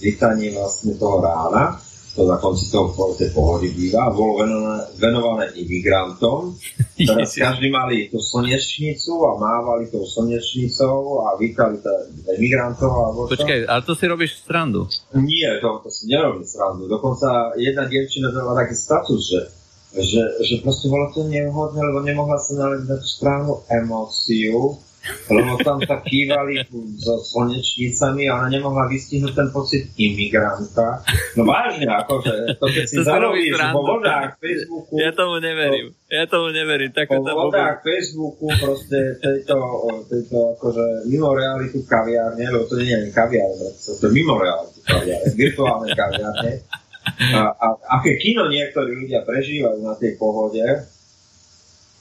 vítanie 0.00 0.48
vlastne 0.56 0.96
toho 0.96 1.20
rána, 1.20 1.76
to 2.16 2.24
na 2.24 2.40
konci 2.40 2.72
toho 2.72 2.90
tej 3.14 3.30
pohody 3.36 3.68
býva, 3.70 4.08
bolo 4.10 4.42
venované, 4.42 4.82
venované 4.96 5.46
imigrantom. 5.60 6.56
Teraz 6.98 7.36
každý 7.36 7.68
mali 7.68 8.08
tú 8.08 8.18
slnečnicu 8.18 9.12
a 9.28 9.36
mávali 9.36 9.92
tou 9.92 10.02
slnečnicou 10.08 11.28
a 11.28 11.36
vítali 11.36 11.78
imigrantov. 12.40 12.90
Alebo 12.90 13.20
Počkaj, 13.28 13.68
ale 13.68 13.82
to 13.84 13.92
si 13.92 14.04
robíš 14.08 14.40
srandu? 14.40 14.88
Nie, 15.14 15.60
to, 15.60 15.84
to 15.84 15.92
si 15.92 16.08
nerobím 16.08 16.48
srandu. 16.48 16.88
Dokonca 16.88 17.54
jedna 17.60 17.86
dievčina 17.86 18.32
dala 18.32 18.56
taký 18.56 18.74
status, 18.74 19.20
že 19.20 19.40
že, 19.96 20.22
že 20.44 20.54
proste 20.60 20.92
bolo 20.92 21.08
to 21.16 21.24
nevhodné, 21.24 21.80
lebo 21.80 22.04
nemohla 22.04 22.36
sa 22.36 22.52
nalieť 22.60 22.84
na 22.88 22.96
tú 23.00 23.06
správnu 23.08 23.54
emóciu 23.72 24.76
lebo 25.28 25.60
tam 25.60 25.78
sa 25.84 26.00
kývali 26.04 26.64
so 27.00 27.20
slnečnicami 27.20 28.28
a 28.28 28.42
ona 28.42 28.48
nemohla 28.48 28.88
vystihnúť 28.88 29.32
ten 29.32 29.48
pocit 29.52 29.82
imigranta. 29.96 31.04
No 31.36 31.44
vážne, 31.44 31.88
akože 31.88 32.58
to 32.58 32.66
keď 32.68 32.84
si 32.84 32.96
zarobíš 33.04 33.56
vo 33.72 33.82
vodách 33.84 34.36
Facebooku... 34.40 34.92
Ja 34.96 35.12
tomu 35.12 35.40
neverím. 35.40 35.92
To, 35.92 36.12
ja 36.12 36.24
tomu 36.28 36.48
neverím. 36.52 36.90
Tak 36.92 37.06
po 37.08 37.24
vodách 37.24 37.84
Facebooku 37.84 38.46
proste 38.58 39.20
tejto, 39.20 39.56
tejto 40.08 40.36
akože 40.58 41.08
mimo 41.08 41.32
realitu 41.36 41.84
kaviárne, 41.84 42.44
lebo 42.48 42.64
to 42.68 42.80
nie 42.80 42.92
je 42.92 43.08
kaviárne, 43.12 43.68
to 43.76 44.04
je 44.04 44.12
mimo 44.12 44.40
realitu 44.40 44.78
kaviárne, 44.84 45.28
virtuálne 45.36 45.88
kaviárne. 45.92 46.52
A, 47.16 47.40
a 47.54 47.66
aké 48.00 48.18
kino 48.20 48.46
niektorí 48.48 48.94
ľudia 48.94 49.24
prežívajú 49.24 49.80
na 49.82 49.94
tej 49.96 50.16
pohode, 50.20 50.64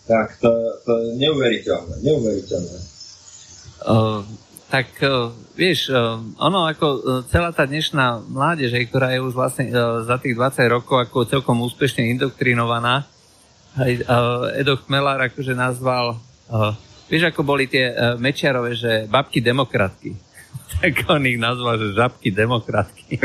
tak 0.08 0.40
to, 0.40 0.52
to 0.88 0.92
je 1.04 1.10
neuveriteľné, 1.20 1.96
neuveriteľné. 2.04 2.78
Uh, 3.88 4.24
tak 4.68 5.00
vieš, 5.56 5.96
ono 6.40 6.68
ako 6.68 6.88
celá 7.32 7.56
tá 7.56 7.64
dnešná 7.64 8.20
mládež, 8.28 8.76
aj, 8.76 8.86
ktorá 8.92 9.16
je 9.16 9.24
už 9.24 9.32
vlastne 9.32 9.72
za 10.04 10.16
tých 10.20 10.36
20 10.36 10.76
rokov 10.76 11.08
ako 11.08 11.24
celkom 11.24 11.64
úspešne 11.64 12.04
indoktrinovaná, 12.12 13.08
aj 13.80 13.92
uh, 14.04 14.60
Edo 14.60 14.76
Chmelár 14.84 15.24
akože 15.24 15.56
nazval, 15.56 16.20
vieš 17.08 17.32
ako 17.32 17.48
boli 17.48 17.72
tie 17.72 17.96
Mečiarové, 18.20 18.76
že 18.76 19.08
babky 19.08 19.40
demokratky. 19.40 20.27
Tak 20.78 20.94
on 21.10 21.26
ich 21.26 21.42
nazval, 21.42 21.82
že 21.82 21.98
žabky 21.98 22.30
demokratky. 22.30 23.18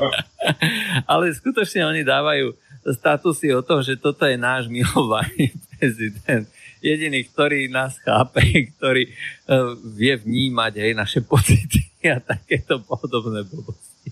Ale 1.10 1.28
skutočne 1.36 1.84
oni 1.84 2.02
dávajú 2.06 2.56
statusy 2.80 3.52
o 3.52 3.60
tom, 3.60 3.84
že 3.84 4.00
toto 4.00 4.24
je 4.24 4.40
náš 4.40 4.72
milovaný 4.72 5.52
prezident 5.76 6.48
jediný, 6.80 7.20
ktorý 7.28 7.68
nás 7.68 8.00
chápe, 8.00 8.40
ktorý 8.76 9.04
uh, 9.06 9.76
vie 9.92 10.16
vnímať 10.16 10.72
aj 10.80 10.92
naše 10.96 11.20
pocity 11.20 11.84
a 12.08 12.16
takéto 12.16 12.80
podobné 12.80 13.44
blbosti. 13.44 14.08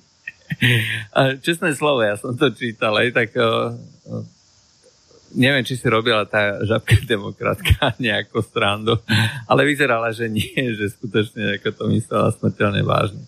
Čestné 1.40 1.72
slovo, 1.72 2.02
ja 2.02 2.18
som 2.18 2.34
to 2.34 2.50
čítal, 2.52 2.92
aj 2.98 3.14
tak 3.14 3.30
uh, 3.38 3.72
neviem, 5.34 5.64
či 5.64 5.76
si 5.76 5.86
robila 5.88 6.24
tá 6.24 6.62
žabka 6.64 7.00
demokratka 7.14 7.92
nejakú 8.00 8.40
strandu, 8.40 9.00
ale 9.44 9.68
vyzerala, 9.68 10.12
že 10.12 10.30
nie, 10.30 10.54
že 10.76 10.94
skutočne 10.94 11.60
ako 11.60 11.68
to 11.74 11.84
myslela 11.92 12.28
smrteľne 12.36 12.82
vážne. 12.84 13.24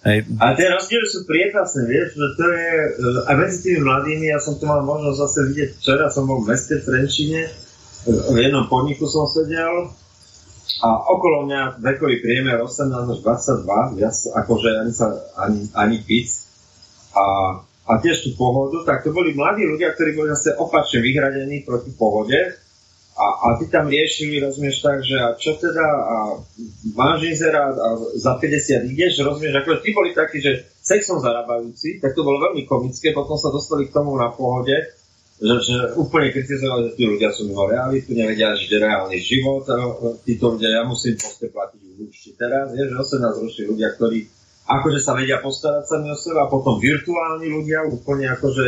Aj. 0.00 0.16
A 0.40 0.56
tie 0.56 0.72
rozdiely 0.72 1.06
sú 1.12 1.28
priepasné, 1.28 1.84
vieš, 1.84 2.16
že 2.16 2.28
to 2.40 2.44
je, 2.48 2.72
aj 3.28 3.36
medzi 3.36 3.58
tými 3.68 3.84
mladými, 3.84 4.32
ja 4.32 4.40
som 4.40 4.56
to 4.56 4.64
mal 4.64 4.80
možnosť 4.80 5.18
zase 5.20 5.38
vidieť 5.52 5.70
včera, 5.76 6.08
som 6.08 6.24
bol 6.24 6.40
v 6.40 6.56
meste 6.56 6.80
v 6.80 6.84
Trenčine, 6.88 7.42
v 8.08 8.36
jednom 8.40 8.64
podniku 8.64 9.04
som 9.04 9.28
sedel 9.28 9.92
a 10.80 10.88
okolo 11.12 11.44
mňa 11.44 11.84
vekový 11.84 12.24
priemer 12.24 12.64
18 12.64 12.88
až 12.96 13.18
22, 13.60 14.00
viac 14.00 14.16
akože 14.40 14.70
ani, 14.80 14.92
sa, 14.96 15.08
ani, 15.36 15.68
ani 15.76 15.98
pic. 16.00 16.32
A, 17.12 17.24
a 17.88 17.92
tiež 17.98 18.28
tú 18.28 18.30
pohodu, 18.36 18.84
tak 18.84 19.02
to 19.02 19.10
boli 19.10 19.32
mladí 19.32 19.64
ľudia, 19.64 19.96
ktorí 19.96 20.12
boli 20.12 20.28
zase 20.36 20.56
opačne 20.60 21.00
vyhradení 21.00 21.64
proti 21.64 21.90
pohode. 21.96 22.36
A, 23.20 23.26
a 23.26 23.46
ty 23.60 23.68
tam 23.68 23.84
riešili, 23.84 24.40
rozumieš 24.40 24.80
tak, 24.80 25.04
že 25.04 25.12
a 25.20 25.36
čo 25.36 25.52
teda, 25.60 25.84
a 25.84 26.16
máš 26.96 27.28
a 27.52 27.64
za 28.16 28.32
50 28.40 28.88
ideš, 28.96 29.20
rozumieš, 29.20 29.60
ako 29.60 29.84
tí 29.84 29.92
boli 29.92 30.16
takí, 30.16 30.40
že 30.40 30.72
sexom 30.80 31.20
zarábajúci, 31.20 32.00
tak 32.00 32.16
to 32.16 32.24
bolo 32.24 32.40
veľmi 32.48 32.64
komické, 32.64 33.12
potom 33.12 33.36
sa 33.36 33.52
dostali 33.52 33.92
k 33.92 33.92
tomu 33.92 34.16
na 34.16 34.32
pohode, 34.32 34.72
že, 35.40 35.54
že 35.60 35.76
úplne 36.00 36.32
kritizovali, 36.32 36.92
že 36.92 36.96
tí 36.96 37.04
ľudia 37.08 37.28
sú 37.32 37.48
mimo 37.48 37.68
realitu, 37.68 38.12
nevedia 38.12 38.56
žiť 38.56 38.70
reálny 38.76 39.18
život. 39.20 39.68
Títo 40.24 40.56
ľudia, 40.56 40.80
ja 40.80 40.82
musím 40.88 41.16
proste 41.16 41.52
platiť 41.52 41.80
účty 42.00 42.30
teraz, 42.36 42.72
je, 42.72 42.88
že 42.88 42.96
18 42.96 43.44
roční 43.44 43.64
ľudia, 43.68 43.88
ktorí 43.96 44.39
akože 44.78 45.00
sa 45.02 45.18
vedia 45.18 45.42
postarať 45.42 45.86
sami 45.86 46.10
o 46.10 46.18
seba 46.18 46.46
a 46.46 46.52
potom 46.52 46.78
virtuálni 46.78 47.50
ľudia 47.50 47.86
úplne 47.90 48.30
akože 48.30 48.66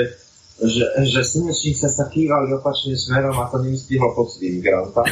že, 0.62 0.86
že 1.08 1.26
slnečníci 1.26 1.90
sa 1.90 2.06
kývali 2.06 2.54
opačným 2.54 2.94
smerom 2.94 3.34
a 3.34 3.50
to 3.50 3.58
nevystihlo 3.58 4.14
pocit 4.14 4.46
imigranta. 4.46 5.02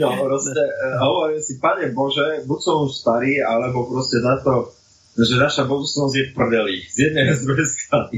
no, 0.00 0.06
proste, 0.26 0.58
uh, 0.58 0.96
hovorím 1.06 1.38
si, 1.38 1.62
pane 1.62 1.94
Bože, 1.94 2.42
buď 2.48 2.58
som 2.58 2.88
už 2.88 2.98
starý, 2.98 3.38
alebo 3.44 3.86
proste 3.86 4.18
za 4.18 4.42
to 4.42 4.74
že 5.16 5.40
naša 5.40 5.64
budúcnosť 5.64 6.12
je 6.12 6.24
v 6.28 6.32
prdeli. 6.36 6.76
Z 6.92 7.08
jednej 7.08 7.32
a 7.32 7.34
z 7.34 7.42
druhej 7.48 7.68
strany. 7.72 8.16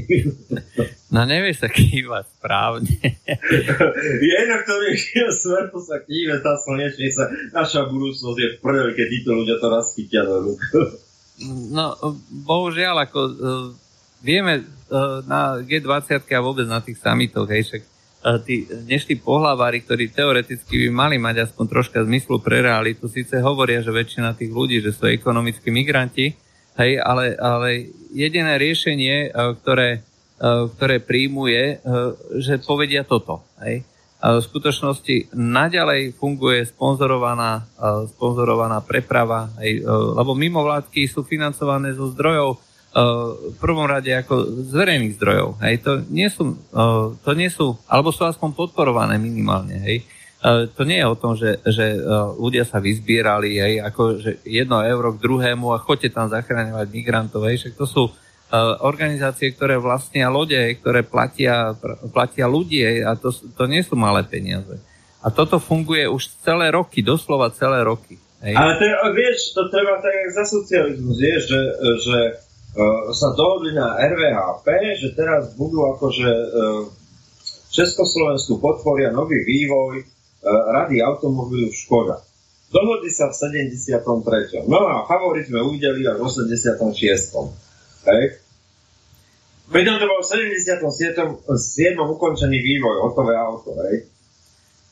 No 1.09 1.23
nevie 1.23 1.55
sa 1.55 1.71
kývať 1.71 2.27
správne. 2.37 2.91
je 4.21 4.29
jedno, 4.29 4.57
ktorý 4.61 4.87
smer 5.31 5.71
to 5.71 5.79
sa 5.79 6.03
kýve, 6.03 6.43
tá 6.43 6.59
slnečnica. 6.59 7.55
Naša 7.55 7.87
budúcnosť 7.87 8.37
je 8.37 8.47
v 8.53 8.57
prdeli, 8.59 8.91
keď 8.93 9.07
títo 9.09 9.31
ľudia 9.33 9.55
to 9.57 9.67
raz 9.71 9.95
chytia 9.95 10.27
do 10.27 10.37
rúk. 10.43 10.61
no, 11.71 11.95
bohužiaľ, 12.43 13.07
ako 13.07 13.19
uh, 13.25 13.33
vieme 14.19 14.67
uh, 14.91 15.23
na 15.23 15.63
G20 15.63 16.19
a 16.19 16.39
vôbec 16.43 16.67
na 16.67 16.83
tých 16.83 16.99
samitoch, 16.99 17.47
hej, 17.47 17.63
však 17.63 17.81
uh, 17.81 18.37
tí 18.43 18.67
dnešní 18.67 19.23
pohlavári, 19.23 19.79
ktorí 19.81 20.11
teoreticky 20.11 20.87
by 20.87 20.89
mali 20.91 21.15
mať 21.15 21.47
aspoň 21.47 21.65
troška 21.71 22.03
zmyslu 22.03 22.43
pre 22.43 22.59
realitu, 22.59 23.07
síce 23.07 23.39
hovoria, 23.39 23.79
že 23.79 23.95
väčšina 23.95 24.35
tých 24.35 24.51
ľudí, 24.51 24.83
že 24.83 24.91
sú 24.91 25.07
ekonomickí 25.07 25.71
migranti, 25.71 26.48
Hej, 26.79 27.03
ale, 27.03 27.35
ale 27.35 27.91
jediné 28.15 28.55
riešenie, 28.55 29.15
e, 29.27 29.29
ktoré, 29.59 29.99
e, 30.39 30.49
ktoré 30.79 31.03
príjmu 31.03 31.51
je, 31.51 31.65
e, 31.75 31.77
že 32.39 32.63
povedia 32.63 33.03
toto. 33.03 33.43
Hej. 33.59 33.83
V 34.19 34.43
skutočnosti 34.43 35.31
naďalej 35.31 36.11
funguje 36.19 36.67
sponzorovaná, 36.67 37.63
sponzorovaná 38.11 38.83
preprava, 38.83 39.47
hej, 39.63 39.79
lebo 39.87 40.35
mimovládky 40.35 41.07
sú 41.07 41.23
financované 41.23 41.95
zo 41.95 42.11
zdrojov, 42.11 42.59
v 43.47 43.55
prvom 43.63 43.87
rade 43.87 44.11
ako 44.11 44.67
z 44.67 44.75
verejných 44.75 45.15
zdrojov. 45.15 45.63
Hej. 45.63 45.75
To, 45.87 45.91
nie 46.11 46.27
sú, 46.27 46.51
to 47.23 47.31
nie 47.31 47.47
sú, 47.47 47.79
alebo 47.87 48.11
sú 48.11 48.27
aspoň 48.27 48.59
podporované 48.59 49.15
minimálne. 49.15 49.79
Hej. 49.87 50.03
E, 50.39 50.71
to 50.71 50.87
nie 50.87 51.03
je 51.03 51.07
o 51.07 51.19
tom, 51.19 51.35
že, 51.35 51.59
že 51.67 51.95
e, 51.95 51.99
ľudia 52.39 52.63
sa 52.63 52.79
vyzbierali, 52.79 53.59
hej, 53.59 53.73
ako 53.83 54.23
že 54.23 54.39
jedno 54.47 54.79
euro 54.79 55.11
k 55.11 55.19
druhému 55.19 55.75
a 55.75 55.83
chodte 55.83 56.07
tam 56.07 56.31
zachráňovať 56.31 56.87
migrantov, 56.95 57.43
hej, 57.43 57.59
však 57.59 57.75
to 57.75 57.83
sú 57.83 58.03
uh, 58.07 58.79
organizácie, 58.87 59.51
ktoré 59.51 59.75
vlastnia 59.75 60.31
lode, 60.31 60.55
ktoré 60.79 61.03
platia, 61.03 61.75
platia 62.15 62.47
ľudí 62.47 63.03
a 63.03 63.19
to, 63.19 63.35
to 63.35 63.63
nie 63.67 63.83
sú 63.83 63.99
malé 63.99 64.23
peniaze. 64.23 64.79
A 65.19 65.27
toto 65.27 65.59
funguje 65.59 66.07
už 66.07 66.31
celé 66.39 66.71
roky, 66.71 67.03
doslova 67.03 67.51
celé 67.51 67.83
roky. 67.83 68.15
Hej. 68.39 68.55
Ale 68.55 68.79
to, 68.79 68.87
vieš, 69.11 69.51
to 69.51 69.67
treba 69.67 69.99
tak 69.99 70.15
za 70.31 70.47
socializmus, 70.47 71.19
vieš, 71.19 71.51
že, 71.51 71.61
že 71.99 72.17
uh, 72.79 73.11
sa 73.11 73.35
dohodli 73.35 73.75
na 73.75 73.99
RVHP, 73.99 74.67
že 75.03 75.11
teraz 75.19 75.51
budú 75.59 75.83
akože 75.99 76.31
Československu 77.75 78.63
potvoria 78.63 79.11
nový 79.11 79.43
vývoj, 79.43 80.18
rady 80.45 81.03
automobilu 81.03 81.71
Škoda. 81.71 82.23
Dohodli 82.69 83.09
sa 83.09 83.33
v 83.33 83.35
73. 83.35 84.69
No 84.69 84.85
a 84.85 85.03
favorit 85.09 85.49
sme 85.49 85.65
uvideli 85.65 86.05
až 86.05 86.21
v 86.21 86.23
86. 86.29 86.77
Hej. 88.05 88.23
Pritom 89.69 89.95
to 89.97 90.05
bol 90.05 90.21
v 90.21 90.27
77. 90.29 90.85
7. 90.85 91.97
ukončený 91.97 92.57
vývoj, 92.61 92.95
hotové 93.09 93.33
auto. 93.37 93.73
Hej. 93.89 94.05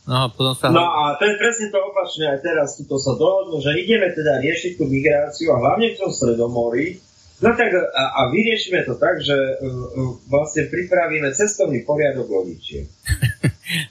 No, 0.07 0.31
potom 0.31 0.55
sa... 0.55 0.71
no 0.71 0.87
a 0.87 1.19
to 1.19 1.27
je 1.27 1.35
presne 1.35 1.67
to 1.67 1.83
opačne 1.83 2.31
aj 2.31 2.39
teraz, 2.39 2.79
tuto 2.79 2.95
sa 2.95 3.19
dohodnú, 3.19 3.59
že 3.59 3.75
ideme 3.75 4.07
teda 4.15 4.39
riešiť 4.39 4.79
tú 4.79 4.87
migráciu 4.87 5.51
a 5.51 5.59
hlavne 5.59 5.93
v 5.93 5.99
tom 5.99 6.15
Stredomorí, 6.15 7.03
No 7.37 7.53
tak 7.53 7.69
a, 7.69 8.03
a 8.17 8.21
vyriešime 8.33 8.81
to 8.89 8.97
tak, 8.97 9.21
že 9.21 9.33
uh, 9.33 10.17
vlastne 10.25 10.65
pripravíme 10.73 11.29
cestovný 11.37 11.85
poriadok 11.85 12.25
lodičiek. 12.25 12.89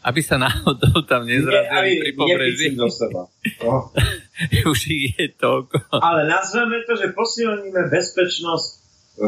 aby 0.09 0.21
sa 0.25 0.41
náhodou 0.41 1.05
tam 1.05 1.29
nezrazili 1.29 2.01
pri 2.01 2.13
pobreží. 2.17 2.67
do 2.73 2.89
seba. 2.89 3.29
No. 3.61 3.93
Už 4.73 4.81
je 4.89 5.27
toľko. 5.37 6.01
Ale 6.01 6.25
nazveme 6.25 6.81
to, 6.89 6.97
že 6.97 7.13
posilníme 7.13 7.93
bezpečnosť 7.93 8.69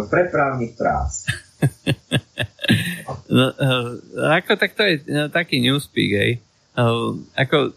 prepravných 0.08 0.72
trás. 0.76 1.28
no, 3.36 3.46
ako 4.32 4.52
tak 4.56 4.72
to 4.76 4.82
je 4.84 4.94
no, 5.08 5.28
taký 5.28 5.60
newspeak, 5.60 6.10
hej. 6.16 6.32
Ako 7.34 7.74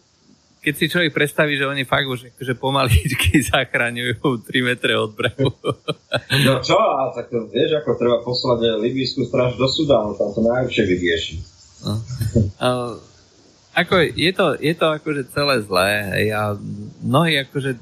keď 0.62 0.74
si 0.78 0.86
človek 0.94 1.10
predstaví, 1.10 1.58
že 1.58 1.66
oni 1.66 1.90
fakt 1.90 2.06
už 2.06 2.38
akože 2.38 2.54
pomaličky 2.62 3.42
zachraňujú 3.50 4.46
3 4.46 4.62
metre 4.62 4.94
od 4.94 5.12
brehu. 5.18 5.50
No 6.46 6.62
čo, 6.62 6.78
a 6.78 7.10
tak 7.12 7.34
to, 7.34 7.50
vieš, 7.50 7.82
ako 7.82 7.98
treba 7.98 8.22
poslať 8.22 8.78
libijskú 8.80 9.26
stráž 9.26 9.58
do 9.58 9.68
Sudánu, 9.68 10.14
tam 10.16 10.32
to 10.32 10.44
najlepšie 10.44 10.84
vyrieši. 10.86 11.36
No. 11.82 11.98
Ako 13.72 14.12
je 14.12 14.32
to, 14.36 14.60
je 14.60 14.74
to 14.76 14.88
akože 14.92 15.32
celé 15.32 15.56
zlé 15.64 15.90
a 16.36 16.56
mnohí 17.00 17.40
akože 17.42 17.80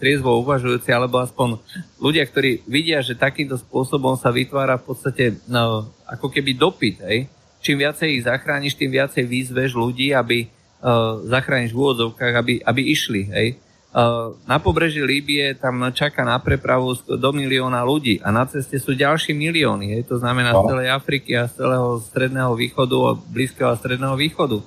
triezvo 0.00 0.38
uvažujúci, 0.40 0.88
alebo 0.94 1.20
aspoň 1.20 1.58
ľudia, 1.98 2.24
ktorí 2.24 2.64
vidia, 2.64 3.02
že 3.02 3.18
takýmto 3.18 3.58
spôsobom 3.58 4.14
sa 4.16 4.32
vytvára 4.32 4.78
v 4.78 4.84
podstate 4.88 5.24
no, 5.50 5.90
ako 6.06 6.32
keby 6.32 6.54
dopyt. 6.54 7.02
Hej. 7.04 7.28
Čím 7.60 7.82
viacej 7.82 8.08
ich 8.14 8.24
zachrániš, 8.24 8.78
tým 8.78 8.94
viacej 8.94 9.26
vyzveš 9.26 9.74
ľudí, 9.74 10.14
aby 10.14 10.46
uh, 10.82 11.22
zachrániš 11.26 11.74
v 11.74 11.80
úvodzovkách, 11.80 12.34
aby, 12.34 12.54
aby 12.62 12.82
išli. 12.92 13.22
Hej. 13.30 13.48
Uh, 13.88 14.36
na 14.44 14.60
pobreží 14.60 15.00
Líbie 15.00 15.56
tam 15.56 15.80
čaká 15.96 16.20
na 16.20 16.36
prepravu 16.36 16.92
do 17.08 17.30
milióna 17.32 17.80
ľudí 17.88 18.20
a 18.20 18.28
na 18.28 18.44
ceste 18.44 18.76
sú 18.76 18.92
ďalší 18.92 19.32
milióny. 19.32 19.98
Hej. 19.98 20.02
To 20.12 20.20
znamená 20.20 20.52
z 20.52 20.60
no. 20.60 20.68
celej 20.68 20.88
Afriky 20.92 21.30
a 21.34 21.48
z 21.48 21.56
celého 21.56 21.98
stredného 22.04 22.52
východu 22.52 22.96
a 23.08 23.10
blízkeho 23.16 23.68
a 23.72 23.80
stredného 23.80 24.16
východu. 24.16 24.58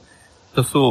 To 0.57 0.61
sú 0.65 0.83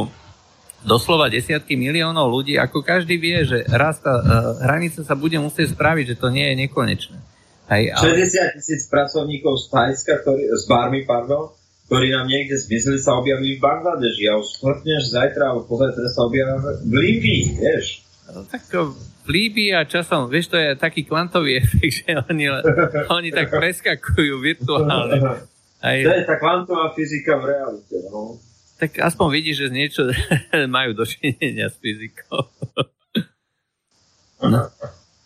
doslova 0.81 1.29
desiatky 1.29 1.77
miliónov 1.77 2.33
ľudí, 2.33 2.57
ako 2.57 2.81
každý 2.81 3.21
vie, 3.21 3.45
že 3.45 3.61
raz 3.69 4.01
tá 4.01 4.17
uh, 4.17 4.23
hranica 4.65 5.05
sa 5.05 5.13
bude 5.13 5.37
musieť 5.37 5.77
spraviť, 5.77 6.15
že 6.15 6.19
to 6.19 6.33
nie 6.33 6.45
je 6.49 6.55
nekonečné. 6.65 7.17
Hej, 7.71 7.83
ale... 7.95 8.25
60 8.25 8.57
tisíc 8.59 8.81
pracovníkov 8.91 9.55
z 9.61 9.65
Thajska, 9.71 10.13
ktorý, 10.25 10.43
z 10.51 10.63
Barmy, 10.67 11.07
pardon, 11.07 11.55
ktorí 11.91 12.07
nám 12.15 12.31
niekde 12.31 12.55
zmizli, 12.55 12.95
sa 13.03 13.19
objavili 13.19 13.59
v 13.59 13.67
Bangladeži 13.67 14.31
a 14.31 14.39
už 14.39 14.47
stretneš 14.47 15.11
zajtra 15.11 15.51
alebo 15.51 15.67
pozajtra 15.67 16.07
sa 16.07 16.23
objavia 16.23 16.55
v 16.87 16.93
Líbii, 16.95 17.59
vieš. 17.59 18.07
No, 18.31 18.47
tak 18.47 18.63
to 18.71 18.95
v 18.95 19.27
Líbii 19.27 19.75
a 19.75 19.83
časom, 19.83 20.31
vieš, 20.31 20.55
to 20.55 20.55
je 20.55 20.79
taký 20.79 21.03
kvantový 21.03 21.59
efekt, 21.67 22.07
že 22.07 22.15
oni, 22.31 22.47
oni 23.11 23.29
tak 23.35 23.51
preskakujú 23.51 24.39
virtuálne. 24.39 25.19
Aj... 25.83 25.97
To 25.99 26.11
je 26.15 26.23
tá 26.23 26.39
kvantová 26.39 26.95
fyzika 26.95 27.35
v 27.41 27.43
realite. 27.51 27.99
No 28.07 28.39
tak 28.81 28.97
aspoň 28.97 29.27
vidíš, 29.29 29.55
že 29.61 29.67
niečo 29.69 30.01
majú 30.75 30.97
dočinenia 30.97 31.69
s 31.69 31.77
fyzikou. 31.77 32.49
No. 34.41 34.73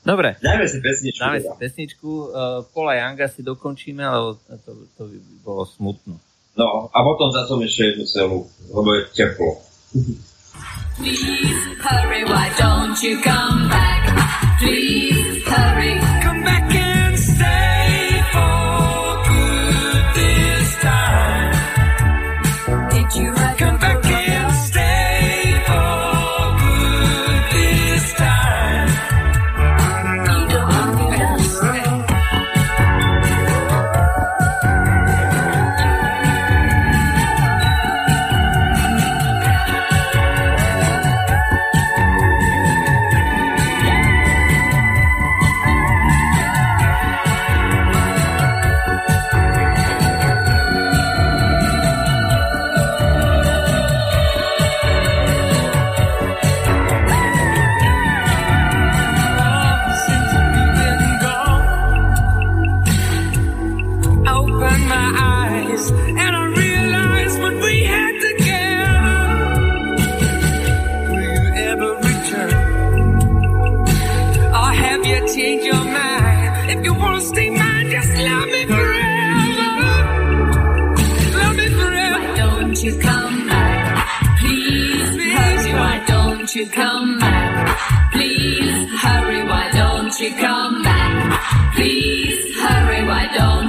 Dobre. 0.04 0.36
Dajme 0.44 0.68
si 0.68 0.84
pesničku. 0.84 1.24
Dáme 1.24 1.40
si 1.40 1.48
teda. 1.48 1.56
pesničku. 1.64 2.10
Uh, 2.30 2.68
Pola 2.76 3.00
Younga 3.00 3.32
si 3.32 3.48
dokončíme, 3.48 4.04
ale 4.04 4.36
to, 4.68 4.72
to 5.00 5.02
by 5.08 5.18
bolo 5.40 5.64
smutno. 5.64 6.20
No, 6.56 6.88
a 6.88 7.04
potom 7.04 7.36
za 7.36 7.44
to 7.44 7.60
ešte 7.60 7.92
jednu 7.92 8.06
celú, 8.08 8.40
lebo 8.72 8.90
je 8.96 9.02
teplo. 9.12 9.60
Please 10.96 11.64
hurry, 11.84 12.24
why 12.24 12.48
don't 12.56 12.96
you 13.04 13.20
come 13.20 13.68
back? 13.68 14.04
Please 14.64 15.44
hurry, 15.44 16.00
come 16.24 16.42
back 16.48 16.72
and 16.72 17.20
stay 17.20 17.75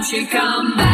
she 0.06 0.24
come 0.24 0.76
back? 0.76 0.85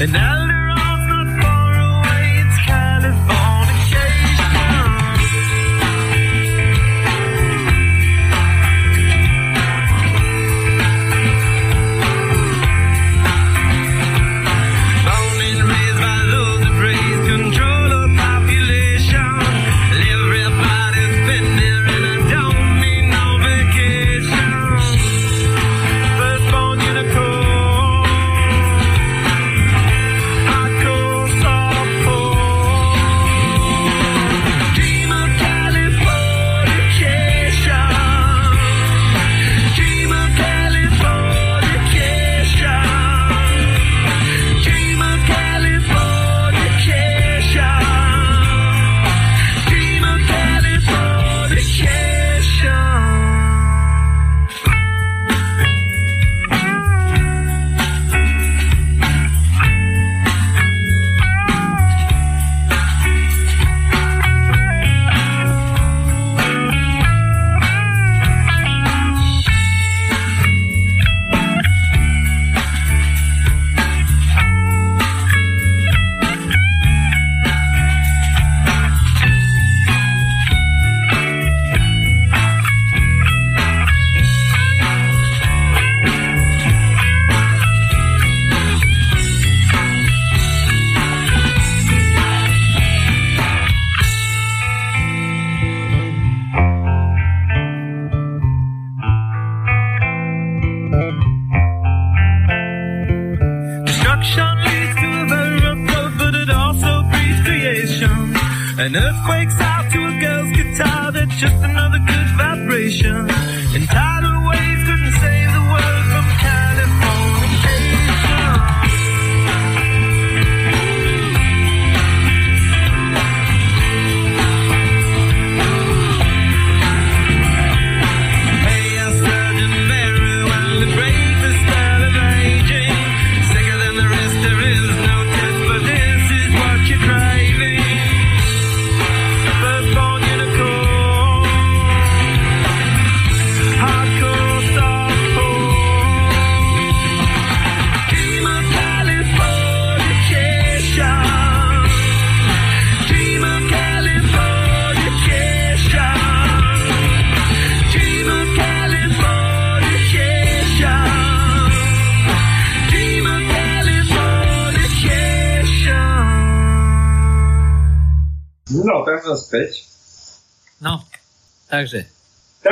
And 0.00 0.12
now 0.12 0.47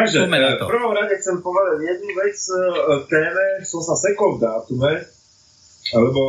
Takže, 0.07 0.18
Poďme 0.22 0.38
na 0.38 0.50
to. 0.54 0.64
v 0.70 0.72
prvom 0.78 0.92
rade 0.94 1.14
chcem 1.18 1.36
povedať 1.42 1.78
jednu 1.82 2.11
vec 2.14 2.38
k 3.02 3.07
téme, 3.11 3.44
som 3.66 3.82
sa 3.82 3.98
sekol 3.98 4.38
v 4.38 4.46
dátume, 4.46 4.92
lebo 5.98 6.22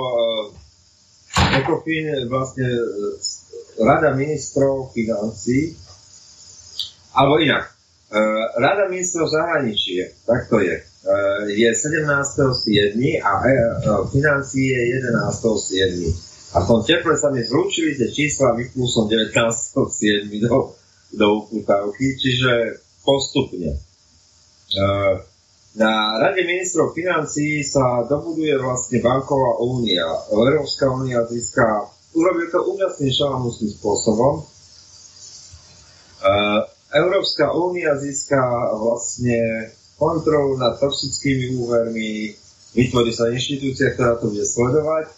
ECOFIN 1.38 2.28
vlastne 2.30 2.68
eh, 2.68 3.86
Rada 3.86 4.18
ministrov 4.18 4.90
financí, 4.90 5.78
alebo 7.14 7.38
inak, 7.38 7.70
Rada 8.58 8.90
ministrov 8.90 9.30
zahraničí, 9.30 10.02
tak 10.26 10.50
to 10.50 10.58
je, 10.66 10.82
je 11.54 11.70
17.7. 11.70 12.98
a 13.22 13.32
financí 14.10 14.74
je 14.74 14.82
11.7. 14.98 16.58
A 16.58 16.64
v 16.64 16.66
tom 16.66 16.82
teple 16.82 17.14
sa 17.20 17.30
mi 17.30 17.46
zlúčili 17.46 17.94
tie 18.00 18.10
čísla, 18.10 18.58
vypnul 18.58 18.90
som 18.90 19.06
19.7. 19.06 20.26
do, 20.42 20.74
do 21.14 21.28
upútavky, 21.46 22.18
čiže 22.18 22.82
postupne. 23.08 23.80
Eh, 24.76 25.16
Na 25.78 26.18
Rade 26.18 26.42
ministrov 26.42 26.98
financí 26.98 27.62
sa 27.62 28.02
dobuduje 28.10 28.58
vlastne 28.58 28.98
banková 28.98 29.62
únia. 29.62 30.10
Európska 30.34 30.90
únia 30.90 31.22
získa, 31.30 31.86
urobil 32.18 32.50
to 32.50 32.66
úžasným 32.66 33.14
šalamúským 33.14 33.70
spôsobom. 33.78 34.42
Eh, 36.18 36.60
Európska 36.98 37.54
únia 37.54 37.94
získa 37.94 38.42
vlastne 38.74 39.70
kontrolu 40.02 40.58
nad 40.58 40.82
toxickými 40.82 41.62
úvermi, 41.62 42.34
vytvorí 42.74 43.14
sa 43.14 43.30
inštitúcia, 43.30 43.94
ktorá 43.94 44.18
to 44.18 44.34
bude 44.34 44.50
sledovať, 44.50 45.14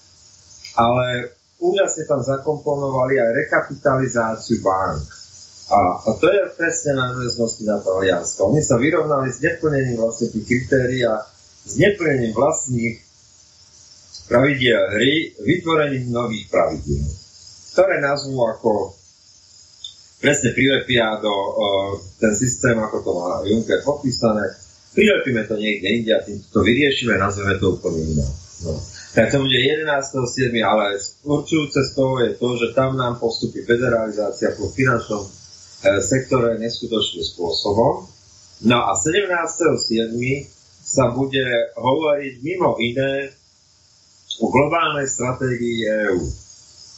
ale 0.75 1.35
úžasne 1.59 2.03
tam 2.03 2.19
zakomponovali 2.19 3.15
aj 3.15 3.29
rekapitalizáciu 3.31 4.59
bank. 4.59 5.18
A, 5.69 6.01
a 6.01 6.09
to 6.17 6.25
je 6.25 6.41
presne 6.57 6.97
na 6.97 7.13
väznosti 7.13 7.61
na 7.61 7.77
Taliansko. 7.77 8.49
Oni 8.49 8.65
sa 8.65 8.81
vyrovnali 8.81 9.29
s 9.29 9.37
neplnením 9.37 10.01
vlastne 10.01 10.33
tých 10.33 10.45
kritérií 10.49 11.05
a 11.05 11.21
s 11.65 11.77
neplnením 11.77 12.33
vlastných 12.33 12.97
pravidiel 14.25 14.81
hry, 14.97 15.33
vytvorením 15.45 16.09
nových 16.09 16.49
pravidiel, 16.49 17.05
ktoré 17.73 18.01
nazvú 18.01 18.41
ako 18.49 18.97
presne 20.21 20.57
prilepia 20.57 21.21
do 21.21 21.33
uh, 21.33 21.91
ten 22.17 22.33
systém, 22.33 22.77
ako 22.77 22.97
to 23.05 23.11
má 23.13 23.29
Juncker 23.45 23.81
popísané, 23.85 24.45
prilepíme 24.97 25.45
to 25.45 25.55
niekde 25.57 25.87
inde 25.87 26.11
a 26.17 26.25
tým 26.25 26.37
to 26.49 26.59
vyriešime 26.65 27.17
nazveme 27.17 27.57
to 27.61 27.77
úplne 27.77 28.03
inak. 28.17 28.33
No. 28.65 28.73
Tak 29.15 29.31
to 29.31 29.41
bude 29.41 29.55
11.7., 29.55 30.53
ale 30.61 30.99
určujúce 31.25 31.79
z 31.81 31.91
toho 31.95 32.21
je 32.21 32.31
to, 32.37 32.49
že 32.59 32.67
tam 32.77 32.99
nám 32.99 33.17
postupí 33.17 33.65
federalizácia 33.65 34.53
po 34.53 34.69
finančnom 34.69 35.38
sektore 35.81 36.59
neskutočným 36.59 37.23
spôsobom. 37.23 38.07
No 38.67 38.77
a 38.83 38.91
17.7. 38.99 40.11
sa 40.83 41.15
bude 41.15 41.45
hovoriť 41.79 42.33
mimo 42.43 42.75
iné 42.83 43.31
o 44.39 44.51
globálnej 44.51 45.07
stratégii 45.07 45.87
EÚ. 45.87 46.23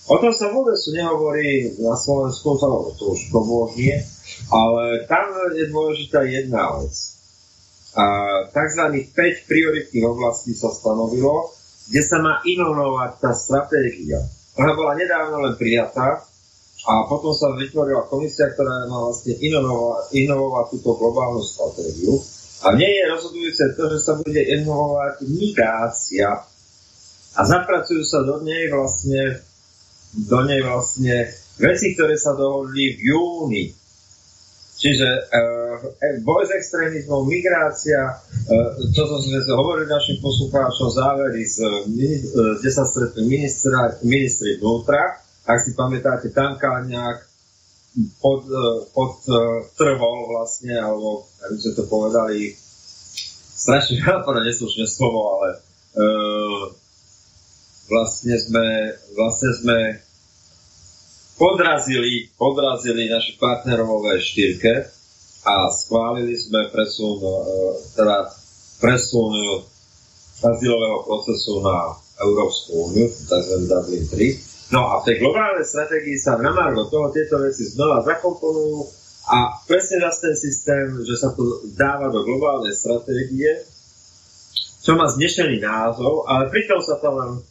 O 0.09 0.15
tom 0.17 0.33
sa 0.33 0.49
vôbec 0.49 0.77
nehovorí 0.89 1.77
na 1.77 1.93
Slovensku, 1.93 2.57
to, 2.57 2.67
to 2.97 3.03
už 3.13 3.29
to 3.29 3.39
ale 4.49 5.05
tam 5.05 5.29
je 5.53 5.69
dôležitá 5.69 6.25
jedna 6.25 6.81
vec. 6.81 6.95
A, 7.93 8.03
takzvaných 8.49 9.13
5 9.13 9.49
prioritných 9.51 10.05
oblastí 10.07 10.57
sa 10.57 10.73
stanovilo, 10.73 11.53
kde 11.91 12.01
sa 12.01 12.17
má 12.23 12.41
inovovať 12.41 13.11
tá 13.19 13.31
stratégia. 13.35 14.25
Ona 14.57 14.73
bola 14.73 14.97
nedávno 14.97 15.43
len 15.43 15.53
prijatá, 15.59 16.23
a 16.81 17.05
potom 17.05 17.29
sa 17.29 17.53
vytvorila 17.53 18.09
komisia, 18.09 18.49
ktorá 18.49 18.89
má 18.89 19.05
vlastne 19.05 19.37
inovovať, 19.37 20.17
inovovať 20.17 20.65
túto 20.73 20.97
globálnu 20.97 21.45
stratégiu. 21.45 22.17
A 22.65 22.73
nej 22.73 22.89
je 22.89 23.05
rozhodujúce 23.09 23.63
to, 23.77 23.83
že 23.93 23.99
sa 24.01 24.13
bude 24.17 24.41
inovovať 24.41 25.25
migrácia. 25.29 26.41
A 27.37 27.41
zapracujú 27.45 28.01
sa 28.01 28.25
do 28.25 28.41
nej 28.41 28.69
vlastne, 28.73 29.45
do 30.13 30.39
nej 30.41 30.61
vlastne 30.65 31.29
veci, 31.61 31.93
ktoré 31.93 32.17
sa 32.17 32.33
dohodli 32.33 32.97
v 32.97 33.13
júni. 33.13 33.65
Čiže 34.81 35.09
uh, 35.29 35.77
boj 36.25 36.49
s 36.49 36.51
extrémizmom, 36.57 37.29
migrácia, 37.29 38.17
uh, 38.17 38.73
čo 38.89 39.05
to 39.05 39.21
sme 39.21 39.37
hovorili 39.53 39.85
našim 39.85 40.17
poslucháčom, 40.17 40.89
závery, 40.89 41.45
z, 41.45 41.61
uh, 41.61 42.57
kde 42.57 42.71
sa 42.73 42.89
stretli 42.89 43.29
ministra, 43.29 43.93
ministri 44.01 44.57
vnútra, 44.57 45.21
ak 45.45 45.59
si 45.61 45.71
pamätáte, 45.73 46.29
Tankáňák 46.29 47.31
pod, 48.23 48.47
pod 48.95 49.19
trvol 49.75 50.17
vlastne, 50.31 50.77
alebo 50.79 51.27
aby 51.43 51.55
sme 51.59 51.73
to 51.75 51.83
povedali, 51.91 52.55
strašne 53.61 53.99
veľa 54.01 54.23
to 54.23 54.31
neslušné 54.31 54.85
slovo, 54.87 55.19
ale 55.37 55.49
uh, 55.99 56.63
vlastne 57.91 58.35
sme, 58.39 58.95
vlastne 59.13 59.51
sme 59.59 59.77
podrazili, 61.35 62.31
podrazili 62.39 63.11
našich 63.11 63.37
partnerov 63.41 64.01
V4 64.01 64.61
a 65.41 65.67
schválili 65.73 66.37
sme 66.37 66.69
presun, 66.71 67.17
uh, 67.19 67.75
teda 67.97 68.29
presun 68.79 69.61
azylového 70.41 71.05
procesu 71.05 71.61
na 71.61 71.93
Európsku 72.21 72.89
úniu, 72.89 73.05
tzv. 73.09 73.55
Dublin 73.69 74.05
3. 74.09 74.50
No 74.71 74.87
a 74.87 75.03
v 75.03 75.11
tej 75.11 75.15
globálnej 75.19 75.67
stratégii 75.67 76.15
sa 76.15 76.39
na 76.39 76.55
margo 76.55 76.87
toho 76.87 77.11
tieto 77.11 77.43
veci 77.43 77.67
znova 77.67 77.99
zakomponujú 78.07 78.87
a 79.27 79.59
presne 79.67 79.99
zase 80.01 80.19
ten 80.23 80.35
systém, 80.39 80.85
že 81.03 81.15
sa 81.19 81.35
to 81.35 81.67
dáva 81.75 82.07
do 82.07 82.23
globálnej 82.23 82.73
stratégie, 82.73 83.67
čo 84.81 84.97
má 84.97 85.05
znešený 85.11 85.61
názov, 85.61 86.25
ale 86.25 86.49
pritom 86.49 86.79
sa 86.81 86.97
tam 86.97 87.13
len 87.19 87.31
e, 87.37 87.41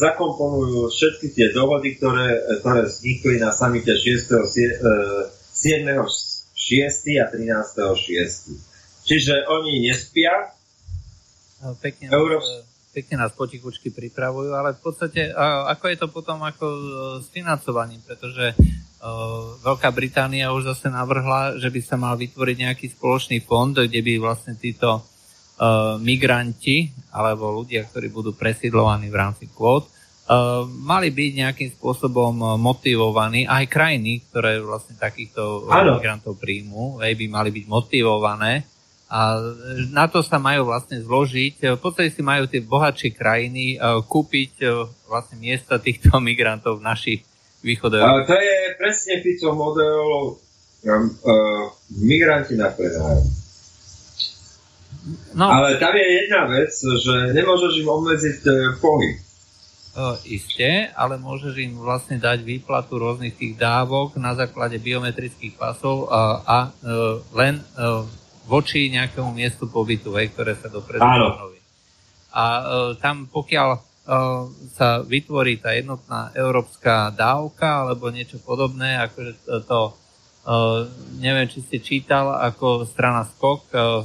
zakomponujú 0.00 0.88
všetky 0.88 1.34
tie 1.36 1.52
dohody, 1.52 1.98
ktoré, 1.98 2.40
ktoré 2.64 2.88
vznikli 2.88 3.36
na 3.36 3.52
samite 3.52 3.92
6. 3.92 4.30
7. 4.30 5.28
6. 5.50 7.20
a 7.20 7.26
13. 7.28 7.98
6. 7.98 9.04
Čiže 9.04 9.34
oni 9.50 9.90
nespia. 9.90 10.54
Pekne, 11.82 12.08
Európs- 12.14 12.69
pekne 12.90 13.22
nás 13.22 13.30
potichučky 13.32 13.94
pripravujú, 13.94 14.50
ale 14.50 14.74
v 14.74 14.80
podstate 14.82 15.30
ako 15.70 15.84
je 15.86 15.96
to 15.98 16.08
potom 16.10 16.42
ako 16.42 16.66
e, 16.66 16.80
s 17.22 17.30
financovaním, 17.30 18.02
pretože 18.02 18.52
uh, 18.54 19.54
Veľká 19.62 19.94
Británia 19.94 20.50
už 20.50 20.74
zase 20.74 20.90
navrhla, 20.90 21.56
že 21.56 21.70
by 21.70 21.80
sa 21.80 21.94
mal 21.94 22.18
vytvoriť 22.18 22.56
nejaký 22.66 22.86
spoločný 22.90 23.46
fond, 23.46 23.72
kde 23.72 24.02
by 24.02 24.18
vlastne 24.18 24.58
títo 24.58 25.00
uh, 25.00 25.96
migranti 26.02 26.90
alebo 27.14 27.62
ľudia, 27.62 27.86
ktorí 27.86 28.10
budú 28.10 28.34
presídlovaní 28.34 29.06
v 29.06 29.18
rámci 29.18 29.46
kvót, 29.50 29.90
mali 30.86 31.10
byť 31.10 31.32
nejakým 31.42 31.70
spôsobom 31.74 32.54
motivovaní, 32.54 33.50
aj 33.50 33.66
krajiny, 33.66 34.30
ktoré 34.30 34.62
vlastne 34.62 34.94
takýchto 34.94 35.66
Áno. 35.66 35.98
migrantov 35.98 36.38
príjmu, 36.38 37.02
aj 37.02 37.18
by 37.18 37.26
mali 37.26 37.50
byť 37.50 37.66
motivované 37.66 38.62
a 39.10 39.42
na 39.90 40.06
to 40.06 40.22
sa 40.22 40.38
majú 40.38 40.70
vlastne 40.70 41.02
zložiť. 41.02 41.74
V 41.74 41.80
podstate 41.82 42.14
si 42.14 42.22
majú 42.22 42.46
tie 42.46 42.62
bohatšie 42.62 43.10
krajiny 43.10 43.74
uh, 43.74 43.98
kúpiť 44.06 44.52
uh, 44.62 44.86
vlastne 45.10 45.42
miesta 45.42 45.82
týchto 45.82 46.14
migrantov 46.22 46.78
v 46.78 46.86
našich 46.86 47.20
východ 47.66 47.98
Ale 47.98 48.22
to 48.22 48.38
je 48.38 48.56
presne 48.78 49.18
Fico 49.18 49.50
model 49.58 50.38
uh, 50.38 51.66
migranti 51.98 52.54
na 52.54 52.70
prenájom. 52.70 53.26
No, 55.34 55.48
Ale 55.48 55.80
tam 55.82 55.96
je 55.96 56.06
jedna 56.06 56.46
vec, 56.46 56.70
že 56.76 57.34
nemôžeš 57.34 57.82
im 57.82 57.88
obmedziť 57.90 58.36
pohyb. 58.78 59.16
Uh, 59.90 60.14
isté, 60.22 60.86
ale 60.94 61.18
môžeš 61.18 61.58
im 61.66 61.74
vlastne 61.82 62.14
dať 62.14 62.46
výplatu 62.46 62.94
rôznych 62.94 63.34
tých 63.34 63.58
dávok 63.58 64.14
na 64.22 64.38
základe 64.38 64.78
biometrických 64.78 65.58
pasov 65.58 66.06
a, 66.06 66.46
a 66.46 66.58
len 67.34 67.58
voči 68.50 68.90
nejakému 68.90 69.30
miestu 69.30 69.70
pobytu, 69.70 70.10
hej, 70.18 70.34
ktoré 70.34 70.58
sa 70.58 70.66
dopredu 70.66 70.98
stanoví. 70.98 71.62
A 72.34 72.44
uh, 72.44 72.90
tam 72.98 73.30
pokiaľ 73.30 73.68
uh, 73.74 73.80
sa 74.74 75.06
vytvorí 75.06 75.62
tá 75.62 75.70
jednotná 75.70 76.34
európska 76.34 77.14
dávka 77.14 77.86
alebo 77.86 78.10
niečo 78.10 78.42
podobné, 78.42 78.98
akože 79.06 79.32
to, 79.46 79.54
to 79.62 79.80
uh, 80.50 80.82
neviem, 81.22 81.46
či 81.46 81.62
ste 81.62 81.78
čítal, 81.78 82.34
ako 82.42 82.82
strana 82.90 83.22
Skok 83.22 83.62
uh, 83.70 84.02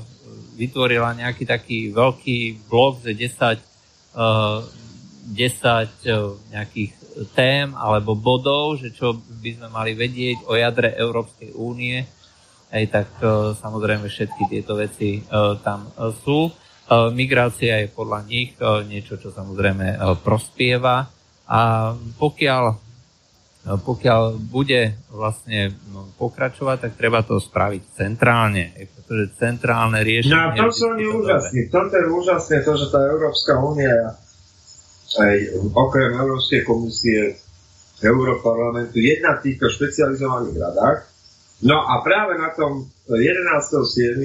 vytvorila 0.54 1.18
nejaký 1.18 1.44
taký 1.50 1.90
veľký 1.90 2.70
blok, 2.70 3.02
že 3.02 3.18
10 3.18 3.58
uh, 4.14 4.62
10 5.26 6.06
eh, 6.06 6.22
nejakých 6.54 6.92
tém 7.34 7.74
alebo 7.74 8.14
bodov, 8.14 8.78
že 8.78 8.94
čo 8.94 9.18
by 9.18 9.50
sme 9.58 9.68
mali 9.74 9.98
vedieť 9.98 10.46
o 10.46 10.54
jadre 10.54 10.94
Európskej 10.94 11.56
únie, 11.58 12.06
aj 12.72 12.84
tak 12.90 13.10
eh, 13.22 13.30
samozrejme 13.58 14.06
všetky 14.08 14.44
tieto 14.50 14.78
veci 14.78 15.22
eh, 15.22 15.54
tam 15.62 15.92
sú. 16.24 16.52
Migrácia 16.86 17.82
je 17.82 17.90
podľa 17.90 18.30
nich 18.30 18.54
niečo, 18.62 19.18
čo 19.18 19.34
samozrejme 19.34 19.98
prospieva 20.22 21.10
a 21.50 21.62
pokiaľ 21.98 22.78
pokiaľ 23.66 24.38
bude 24.38 24.94
vlastne 25.10 25.74
no, 25.90 26.06
pokračovať, 26.22 26.78
tak 26.86 26.94
treba 26.94 27.26
to 27.26 27.42
spraviť 27.42 27.98
centrálne, 27.98 28.70
pretože 28.78 29.34
centrálne 29.42 30.06
riešenie... 30.06 30.38
No 30.38 30.54
a 30.54 30.54
to 30.54 30.70
sú 30.70 30.86
oni 30.94 31.06
úžasní. 31.10 31.74
Toto 31.74 31.98
je 31.98 32.06
úžasné 32.06 32.62
to, 32.62 32.78
že 32.78 32.94
tá 32.94 33.02
Európska 33.02 33.58
únia 33.58 34.14
aj 35.18 35.36
okrem 35.74 36.12
Európskej 36.14 36.62
komisie 36.62 37.42
Európarlamentu 38.04 39.00
jedna 39.00 39.40
v 39.40 39.50
týchto 39.50 39.72
špecializovaných 39.72 40.58
radách. 40.60 41.00
No 41.64 41.88
a 41.88 42.04
práve 42.04 42.36
na 42.36 42.52
tom 42.52 42.92
11.7. 43.08 44.20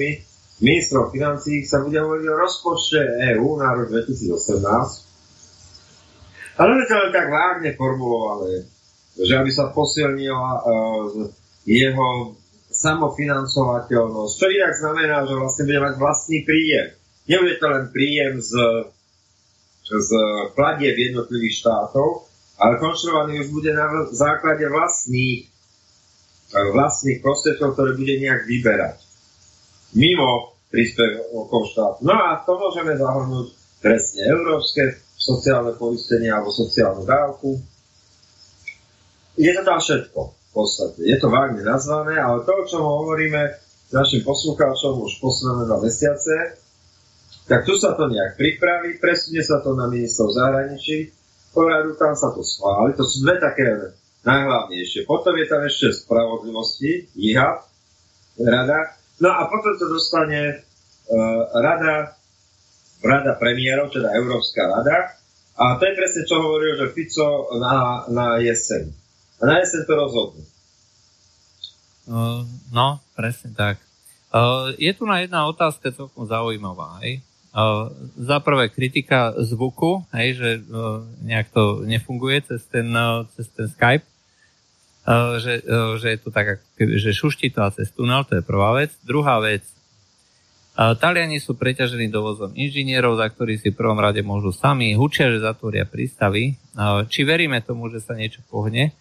ministrov 0.59 1.15
financí 1.15 1.63
sa 1.63 1.79
bude 1.85 2.01
hovoriť 2.01 2.27
o 2.27 2.35
rozpočte 2.35 2.99
EÚ 3.35 3.55
na 3.59 3.73
rok 3.77 3.89
2018. 3.93 6.59
Ale 6.59 6.85
to 6.85 6.95
len 6.99 7.11
tak 7.15 7.31
vágne 7.31 7.71
formulované, 7.79 8.67
že 9.15 9.39
aby 9.39 9.49
sa 9.49 9.71
posilnila 9.71 10.59
uh, 10.59 11.31
jeho 11.63 12.35
samofinancovateľnosť, 12.71 14.33
čo 14.35 14.47
inak 14.47 14.73
znamená, 14.75 15.27
že 15.27 15.35
vlastne 15.35 15.65
bude 15.67 15.79
mať 15.79 15.95
vlastný 15.99 16.43
príjem. 16.43 16.91
Nebude 17.27 17.55
to 17.59 17.67
len 17.71 17.91
príjem 17.91 18.39
z 18.39 18.55
z 19.91 20.11
platieb 20.55 20.95
jednotlivých 20.95 21.59
štátov, 21.59 22.23
ale 22.55 22.79
konštruovaný 22.79 23.43
už 23.43 23.51
bude 23.51 23.75
na 23.75 24.07
základe 24.15 24.63
vlastných, 24.71 25.50
vlastných 26.51 27.23
prostriedkov, 27.23 27.73
ktoré 27.75 27.95
bude 27.95 28.15
nejak 28.19 28.43
vyberať. 28.47 28.97
Mimo 29.95 30.55
príspevkov 30.71 31.61
štátu. 31.75 31.99
No 32.07 32.15
a 32.15 32.39
to 32.47 32.55
môžeme 32.55 32.95
zahrnúť 32.95 33.47
presne 33.83 34.21
európske 34.31 35.03
sociálne 35.19 35.75
poistenie 35.75 36.31
alebo 36.31 36.49
sociálnu 36.49 37.03
dávku. 37.03 37.59
Je 39.35 39.51
to 39.51 39.61
tam 39.67 39.79
všetko 39.79 40.19
v 40.31 40.51
podstate. 40.55 40.99
Je 41.03 41.17
to 41.19 41.27
vágne 41.27 41.63
nazvané, 41.63 42.15
ale 42.19 42.43
to, 42.47 42.51
o 42.51 42.67
čom 42.67 42.83
hovoríme 42.83 43.51
našim 43.91 44.23
poslucháčom 44.23 45.03
už 45.03 45.19
posledné 45.19 45.67
dva 45.67 45.79
mesiace, 45.83 46.55
tak 47.51 47.67
tu 47.67 47.75
sa 47.75 47.91
to 47.99 48.07
nejak 48.07 48.39
pripraví, 48.39 48.95
presunie 49.03 49.43
sa 49.43 49.59
to 49.59 49.75
na 49.75 49.91
ministerstvo 49.91 50.31
zahraničí, 50.31 51.11
poradu 51.51 51.99
tam 51.99 52.15
sa 52.15 52.31
to 52.31 52.47
schváli. 52.47 52.95
To 52.95 53.03
sú 53.03 53.27
dve 53.27 53.35
také 53.43 53.91
najhlavnejšie. 54.21 55.09
Potom 55.09 55.33
je 55.37 55.45
tam 55.49 55.61
ešte 55.65 56.05
spravodlivosti, 56.05 57.09
IHA, 57.17 57.65
rada. 58.41 58.79
No 59.21 59.29
a 59.33 59.49
potom 59.49 59.77
to 59.77 59.85
dostane 59.89 60.61
uh, 60.61 61.41
rada, 61.57 62.17
rada 63.01 63.31
premiérov, 63.37 63.93
teda 63.93 64.13
Európska 64.17 64.65
rada. 64.65 65.17
A 65.57 65.77
to 65.77 65.83
je 65.85 65.93
presne, 65.93 66.21
čo 66.25 66.41
hovoril, 66.41 66.73
že 66.79 66.93
Fico 66.93 67.53
na, 67.61 68.05
na 68.09 68.25
jeseň. 68.41 68.89
A 69.41 69.41
na 69.45 69.55
jeseň 69.61 69.81
to 69.85 69.93
rozhodnú. 69.93 70.43
Uh, 72.09 72.41
no, 72.73 72.97
presne 73.13 73.53
tak. 73.53 73.77
Uh, 74.31 74.73
je 74.79 74.89
tu 74.95 75.03
na 75.05 75.21
jedna 75.21 75.45
otázka 75.45 75.93
celkom 75.93 76.25
zaujímavá. 76.25 77.03
Hej? 77.05 77.21
Uh, 77.51 77.91
za 78.15 78.39
prvé 78.39 78.71
kritika 78.71 79.35
zvuku, 79.35 80.07
hej, 80.15 80.39
že 80.39 80.49
uh, 80.71 81.03
nejak 81.19 81.51
to 81.51 81.83
nefunguje 81.83 82.39
cez 82.47 82.63
ten, 82.71 82.87
uh, 82.95 83.27
cez 83.35 83.51
ten 83.51 83.67
Skype, 83.67 84.07
že, 85.41 85.65
uh, 85.65 85.97
že 85.97 86.13
je 86.13 86.19
to 86.21 86.29
tak, 86.29 86.61
že 86.77 87.09
šuští 87.09 87.49
to 87.53 87.65
a 87.65 87.73
cez 87.73 87.89
tunel, 87.89 88.21
to 88.25 88.37
je 88.37 88.43
prvá 88.45 88.77
vec. 88.77 88.93
Druhá 89.01 89.41
vec, 89.41 89.65
uh, 89.65 90.93
Taliani 90.93 91.41
sú 91.41 91.57
preťažení 91.57 92.07
dovozom 92.13 92.53
inžinierov, 92.53 93.17
za 93.17 93.27
ktorí 93.29 93.57
si 93.57 93.73
v 93.73 93.79
prvom 93.81 93.97
rade 93.97 94.21
môžu 94.21 94.53
sami, 94.53 94.93
hučia, 94.93 95.33
že 95.33 95.41
zatvoria 95.41 95.89
prístavy. 95.89 96.55
Či 97.09 97.25
veríme 97.25 97.59
tomu, 97.65 97.89
že 97.89 97.99
sa 97.99 98.13
niečo 98.15 98.45
pohne, 98.47 98.95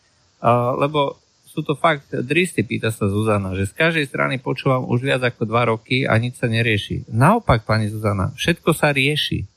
lebo 0.80 1.20
sú 1.50 1.66
to 1.66 1.74
fakt 1.74 2.14
dristy, 2.14 2.62
pýta 2.62 2.94
sa 2.94 3.10
Zuzana, 3.10 3.58
že 3.58 3.66
z 3.66 3.74
každej 3.74 4.06
strany 4.06 4.38
počúvam 4.38 4.86
už 4.86 5.02
viac 5.02 5.22
ako 5.26 5.50
dva 5.50 5.66
roky 5.66 6.06
a 6.06 6.14
nič 6.14 6.38
sa 6.38 6.46
nerieši. 6.46 7.10
Naopak, 7.10 7.66
pani 7.66 7.90
Zuzana, 7.90 8.30
všetko 8.38 8.70
sa 8.70 8.94
rieši. 8.94 9.50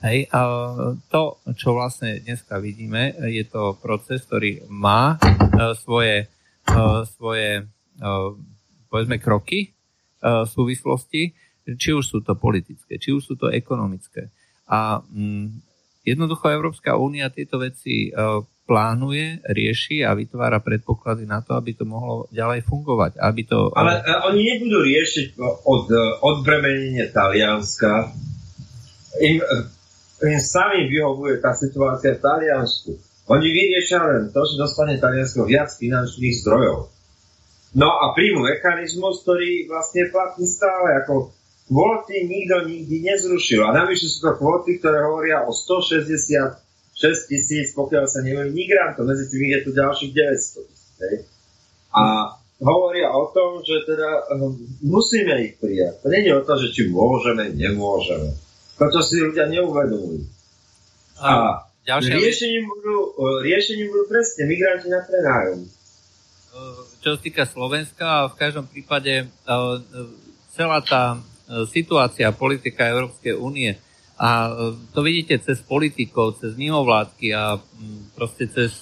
Hej, 0.00 0.32
a 0.32 0.40
to, 1.12 1.44
čo 1.60 1.76
vlastne 1.76 2.24
dneska 2.24 2.56
vidíme, 2.56 3.12
je 3.20 3.44
to 3.44 3.76
proces, 3.76 4.24
ktorý 4.24 4.64
má 4.72 5.20
uh, 5.20 5.76
svoje, 5.76 6.24
uh, 6.72 7.04
svoje 7.04 7.68
uh, 8.00 8.32
povedzme 8.88 9.20
kroky 9.20 9.76
uh, 10.24 10.48
súvislosti, 10.48 11.36
či 11.76 11.92
už 11.92 12.00
sú 12.00 12.18
to 12.24 12.32
politické, 12.32 12.96
či 12.96 13.12
už 13.12 13.20
sú 13.28 13.34
to 13.36 13.52
ekonomické. 13.52 14.32
A 14.72 15.04
mm, 15.04 15.60
jednoducho 16.08 16.48
Európska 16.48 16.96
únia 16.96 17.28
tieto 17.28 17.60
veci 17.60 18.08
plánuje, 18.64 19.44
rieši 19.44 20.00
a 20.00 20.16
vytvára 20.16 20.64
predpoklady 20.64 21.28
na 21.28 21.44
to, 21.44 21.52
aby 21.52 21.76
to 21.76 21.84
mohlo 21.84 22.24
ďalej 22.32 22.64
fungovať. 22.64 23.20
Aby 23.20 23.42
to, 23.44 23.68
Ale 23.76 24.00
oni 24.32 24.40
nebudú 24.48 24.80
riešiť 24.80 25.36
od, 25.68 25.92
odbremenenie 26.24 27.04
Talianska. 27.12 28.14
Im, 29.20 29.42
im 30.28 30.40
sami 30.42 30.90
vyhovuje 30.90 31.40
tá 31.40 31.56
situácia 31.56 32.18
v 32.18 32.22
Taliansku. 32.24 32.92
Oni 33.30 33.46
vyriešia 33.46 34.02
len 34.02 34.22
to, 34.34 34.42
že 34.44 34.60
dostane 34.60 34.98
Taliansko 34.98 35.46
viac 35.46 35.70
finančných 35.78 36.40
zdrojov. 36.44 36.90
No 37.78 37.86
a 37.86 38.10
príjmu 38.12 38.42
mechanizmus, 38.42 39.22
ktorý 39.22 39.70
vlastne 39.70 40.04
je 40.04 40.12
platný 40.12 40.46
stále, 40.50 40.88
ako 41.00 41.30
kvóty 41.70 42.26
nikto 42.26 42.66
nikdy 42.66 43.06
nezrušil. 43.06 43.62
A 43.62 43.70
navyše 43.70 44.10
sú 44.10 44.26
to 44.26 44.32
kvóty, 44.34 44.82
ktoré 44.82 45.06
hovoria 45.06 45.46
o 45.46 45.54
160 45.54 46.68
6 47.00 47.32
tisíc, 47.32 47.72
pokiaľ 47.72 48.04
sa 48.04 48.20
neviem, 48.20 48.52
migrantov, 48.52 49.08
medzi 49.08 49.24
tým 49.32 49.48
je 49.56 49.60
tu 49.64 49.70
ďalších 49.72 50.12
900 50.12 50.68
hej. 51.00 51.16
A 51.96 52.36
hovoria 52.60 53.08
o 53.08 53.32
tom, 53.32 53.64
že 53.64 53.88
teda 53.88 54.28
um, 54.36 54.52
musíme 54.84 55.32
ich 55.40 55.56
prijať. 55.56 56.04
To 56.04 56.06
nie 56.12 56.28
je 56.28 56.36
o 56.36 56.44
to, 56.44 56.54
že 56.60 56.68
či 56.76 56.92
môžeme, 56.92 57.56
nemôžeme. 57.56 58.36
To, 58.80 59.00
si 59.04 59.20
ľudia 59.20 59.44
neuvedomujú. 59.52 60.24
A, 61.20 61.60
a 61.68 61.94
riešením, 62.00 62.64
budú, 62.64 63.12
riešením 63.44 63.92
budú 63.92 64.08
presne 64.08 64.48
migranti 64.48 64.88
na 64.88 65.04
prenájom. 65.04 65.68
Čo 67.04 67.08
sa 67.16 67.20
týka 67.20 67.44
Slovenska, 67.44 68.32
v 68.32 68.40
každom 68.40 68.64
prípade 68.64 69.28
celá 70.56 70.80
tá 70.80 71.20
situácia, 71.68 72.32
politika 72.32 72.88
Európskej 72.88 73.36
únie 73.36 73.76
a 74.20 74.52
to 74.92 75.00
vidíte 75.04 75.40
cez 75.44 75.60
politikov, 75.64 76.40
cez 76.40 76.56
mimovládky 76.56 77.36
a 77.36 77.60
proste 78.16 78.48
cez 78.48 78.80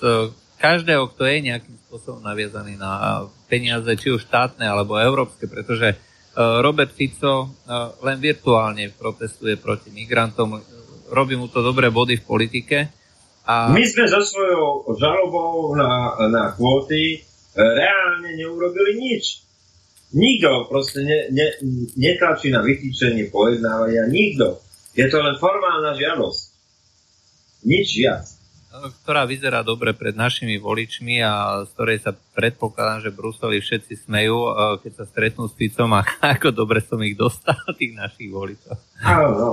každého, 0.59 1.11
kto 1.15 1.23
je 1.27 1.47
nejakým 1.47 1.77
spôsobom 1.87 2.23
naviazaný 2.23 2.75
na 2.75 3.23
peniaze, 3.47 3.87
či 3.95 4.11
už 4.11 4.27
štátne 4.27 4.67
alebo 4.67 4.99
európske, 4.99 5.47
pretože 5.47 5.95
Robert 6.39 6.95
Fico 6.95 7.67
len 8.07 8.19
virtuálne 8.23 8.95
protestuje 8.95 9.59
proti 9.59 9.91
migrantom, 9.91 10.55
robí 11.11 11.35
mu 11.35 11.51
to 11.51 11.67
dobré 11.67 11.91
body 11.91 12.23
v 12.23 12.29
politike. 12.29 12.79
A... 13.49 13.75
My 13.75 13.83
sme 13.83 14.07
so 14.07 14.23
svojou 14.23 14.87
žalobou 14.95 15.75
na, 15.75 16.15
na 16.31 16.43
kvóty 16.55 17.27
reálne 17.59 18.39
neurobili 18.39 19.03
nič. 19.03 19.43
Nikto 20.15 20.71
proste 20.71 21.03
ne, 21.03 21.27
ne, 21.35 21.47
netlačí 21.99 22.55
na 22.55 22.63
vytýčenie 22.63 23.29
pojednávania, 23.29 24.07
nikto. 24.09 24.63
Je 24.95 25.05
to 25.11 25.19
len 25.21 25.37
formálna 25.37 25.93
žiadosť. 25.99 26.43
Nič 27.67 27.89
viac. 27.99 28.38
Ktorá 28.69 29.25
vyzerá 29.25 29.65
dobre 29.65 29.97
pred 29.97 30.13
našimi 30.13 30.61
voličmi 30.61 31.25
a 31.25 31.65
z 31.65 31.73
ktorej 31.73 31.99
sa 32.05 32.13
predpokladám, 32.13 33.09
že 33.09 33.17
Bruseli 33.17 33.65
všetci 33.65 34.05
smejú, 34.05 34.37
e, 34.37 34.53
keď 34.85 34.93
sa 34.93 35.05
stretnú 35.09 35.49
s 35.49 35.57
Ficom 35.57 35.89
a 35.97 36.05
ako 36.37 36.53
dobre 36.53 36.85
som 36.85 37.01
ich 37.01 37.17
dostal, 37.17 37.57
tých 37.81 37.97
našich 37.97 38.29
voličov. 38.29 38.77
Áno, 39.01 39.29
no. 39.33 39.51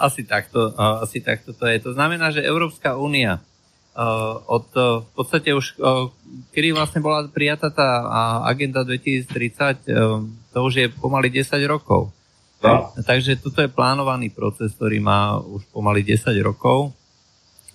Asi 0.00 0.24
takto, 0.24 0.72
asi 0.78 1.20
takto 1.20 1.52
to 1.52 1.68
je. 1.68 1.76
To 1.84 1.92
znamená, 1.92 2.32
že 2.32 2.40
Európska 2.40 2.96
únia 2.96 3.44
od 4.48 4.70
v 4.78 5.10
podstate 5.12 5.50
už, 5.52 5.74
kedy 6.54 6.70
vlastne 6.70 7.02
bola 7.02 7.26
prijatá 7.26 7.68
tá 7.74 8.06
agenda 8.46 8.86
2030, 8.86 9.90
to 10.54 10.58
už 10.62 10.72
je 10.72 10.86
pomaly 10.88 11.28
10 11.28 11.58
rokov. 11.66 12.14
No. 12.62 12.90
Takže 12.94 13.38
toto 13.38 13.60
je 13.60 13.70
plánovaný 13.70 14.30
proces, 14.30 14.72
ktorý 14.74 15.02
má 15.02 15.36
už 15.38 15.66
pomaly 15.70 16.02
10 16.02 16.30
rokov 16.40 16.96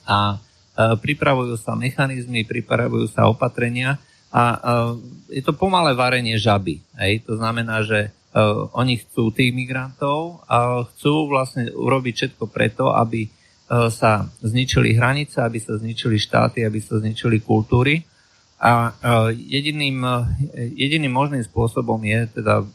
a 0.07 0.39
pripravujú 0.77 1.59
sa 1.59 1.75
mechanizmy, 1.75 2.43
pripravujú 2.45 3.11
sa 3.11 3.29
opatrenia 3.29 3.97
a 4.33 4.43
je 5.29 5.41
to 5.45 5.53
pomalé 5.53 5.93
varenie 5.95 6.37
žaby. 6.39 6.81
Hej? 6.99 7.25
To 7.27 7.39
znamená, 7.39 7.83
že 7.83 8.11
Uh, 8.33 8.65
oni 8.73 8.97
chcú 8.97 9.29
tých 9.29 9.53
migrantov 9.53 10.41
a 10.49 10.81
chcú 10.89 11.29
vlastne 11.29 11.69
urobiť 11.69 12.13
všetko 12.17 12.49
preto, 12.49 12.89
aby 12.89 13.29
sa 13.93 14.25
zničili 14.41 14.97
hranice, 14.97 15.37
aby 15.37 15.61
sa 15.61 15.77
zničili 15.77 16.17
štáty, 16.17 16.65
aby 16.65 16.81
sa 16.81 16.97
zničili 16.97 17.45
kultúry. 17.45 18.01
A 18.57 18.89
jediným, 19.37 20.01
jediným 20.49 21.13
možným 21.13 21.45
spôsobom 21.45 22.01
je 22.01 22.25
teda 22.41 22.65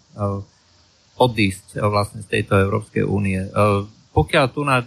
odísť 1.19 1.83
vlastne 1.83 2.23
z 2.23 2.39
tejto 2.39 2.55
Európskej 2.55 3.03
únie. 3.03 3.43
Pokiaľ 4.15 4.45
tu 4.55 4.63
na, 4.63 4.87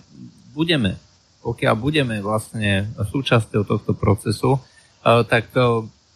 budeme, 0.55 0.95
pokiaľ 1.41 1.75
budeme 1.77 2.21
vlastne 2.21 2.89
súčasťou 2.97 3.65
tohto 3.65 3.97
procesu, 3.97 4.61
tak 5.01 5.49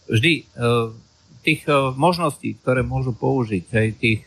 vždy 0.05 0.45
tých 1.45 1.61
uh, 1.69 1.93
možností, 1.93 2.57
ktoré 2.57 2.81
môžu 2.81 3.13
použiť, 3.13 3.65
aj 3.69 3.87
tých, 4.01 4.21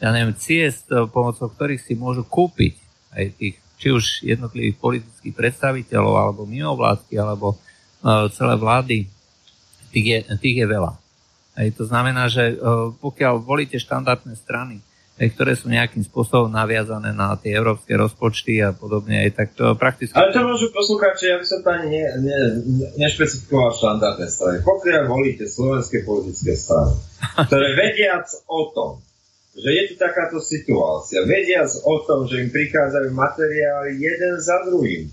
ja 0.00 0.08
neviem, 0.12 0.36
ciest, 0.36 0.88
pomocou 1.12 1.48
ktorých 1.48 1.80
si 1.80 1.96
môžu 1.96 2.28
kúpiť 2.28 2.76
aj 3.16 3.24
tých, 3.40 3.56
či 3.80 3.88
už 3.88 4.04
jednotlivých 4.28 4.76
politických 4.76 5.32
predstaviteľov, 5.32 6.14
alebo 6.20 6.44
mimovládky, 6.44 7.16
alebo 7.16 7.56
celé 8.36 8.54
vlády, 8.60 8.98
tých 9.92 10.04
je, 10.04 10.18
tých 10.36 10.56
je 10.60 10.66
veľa. 10.68 10.92
Aj 11.56 11.68
to 11.72 11.88
znamená, 11.88 12.28
že 12.28 12.56
pokiaľ 13.00 13.40
volíte 13.40 13.80
štandardné 13.80 14.36
strany, 14.36 14.84
ktoré 15.28 15.52
sú 15.52 15.68
nejakým 15.68 16.00
spôsobom 16.00 16.48
naviazané 16.48 17.12
na 17.12 17.36
tie 17.36 17.52
európske 17.52 17.92
rozpočty 17.92 18.64
a 18.64 18.72
podobne, 18.72 19.28
aj 19.28 19.30
tak 19.36 19.48
to 19.52 19.76
prakticky... 19.76 20.16
Ale 20.16 20.32
to 20.32 20.40
môžu 20.40 20.72
poslucháči, 20.72 21.28
ja 21.28 21.36
by 21.36 21.44
som 21.44 21.60
to 21.60 21.70
ne, 21.84 22.04
ne, 22.24 22.38
nešpecifikoval 22.96 23.76
štandardné 23.76 24.26
strany. 24.32 24.56
Pokiaľ 24.64 25.02
volíte 25.04 25.44
slovenské 25.44 26.08
politické 26.08 26.56
strany, 26.56 26.96
ktoré 27.36 27.68
vediac 27.76 28.24
o 28.48 28.72
tom, 28.72 29.04
že 29.52 29.68
je 29.68 29.82
tu 29.92 29.94
takáto 30.00 30.40
situácia, 30.40 31.20
vediac 31.28 31.68
o 31.84 32.00
tom, 32.08 32.24
že 32.24 32.40
im 32.40 32.48
prichádzajú 32.48 33.12
materiály 33.12 34.00
jeden 34.00 34.34
za 34.40 34.56
druhým. 34.64 35.04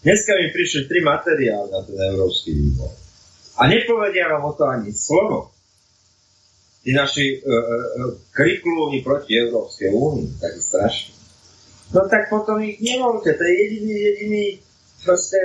Dneska 0.00 0.32
mi 0.36 0.52
prišli 0.52 0.88
tri 0.88 1.00
materiály 1.04 1.68
na 1.68 1.80
ten 1.84 1.96
európsky 1.96 2.52
výbor. 2.52 2.92
A 3.60 3.70
nepovedia 3.70 4.28
vám 4.32 4.44
o 4.50 4.52
to 4.52 4.64
ani 4.66 4.90
slovo 4.90 5.53
tí 6.84 6.92
naši 6.92 7.40
uh, 7.40 7.48
uh, 7.48 7.62
kriklúni 8.30 9.00
proti 9.00 9.40
Európskej 9.40 9.88
únii, 9.88 10.36
tak 10.36 10.52
strašne. 10.60 11.16
No 11.96 12.04
tak 12.12 12.28
potom 12.28 12.60
ich 12.60 12.76
nevolte, 12.84 13.32
to 13.32 13.42
je 13.42 13.54
jediný, 13.56 13.94
jediný, 13.96 14.46
proste 15.04 15.38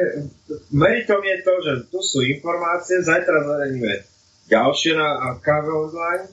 meritom 0.72 1.24
je 1.24 1.38
to, 1.44 1.54
že 1.64 1.74
tu 1.88 2.00
sú 2.04 2.20
informácie, 2.24 3.00
zajtra 3.04 3.44
zverejníme 3.48 4.20
ďalšie 4.50 4.98
na 4.98 5.38
KV 5.40 5.66
online, 5.70 6.26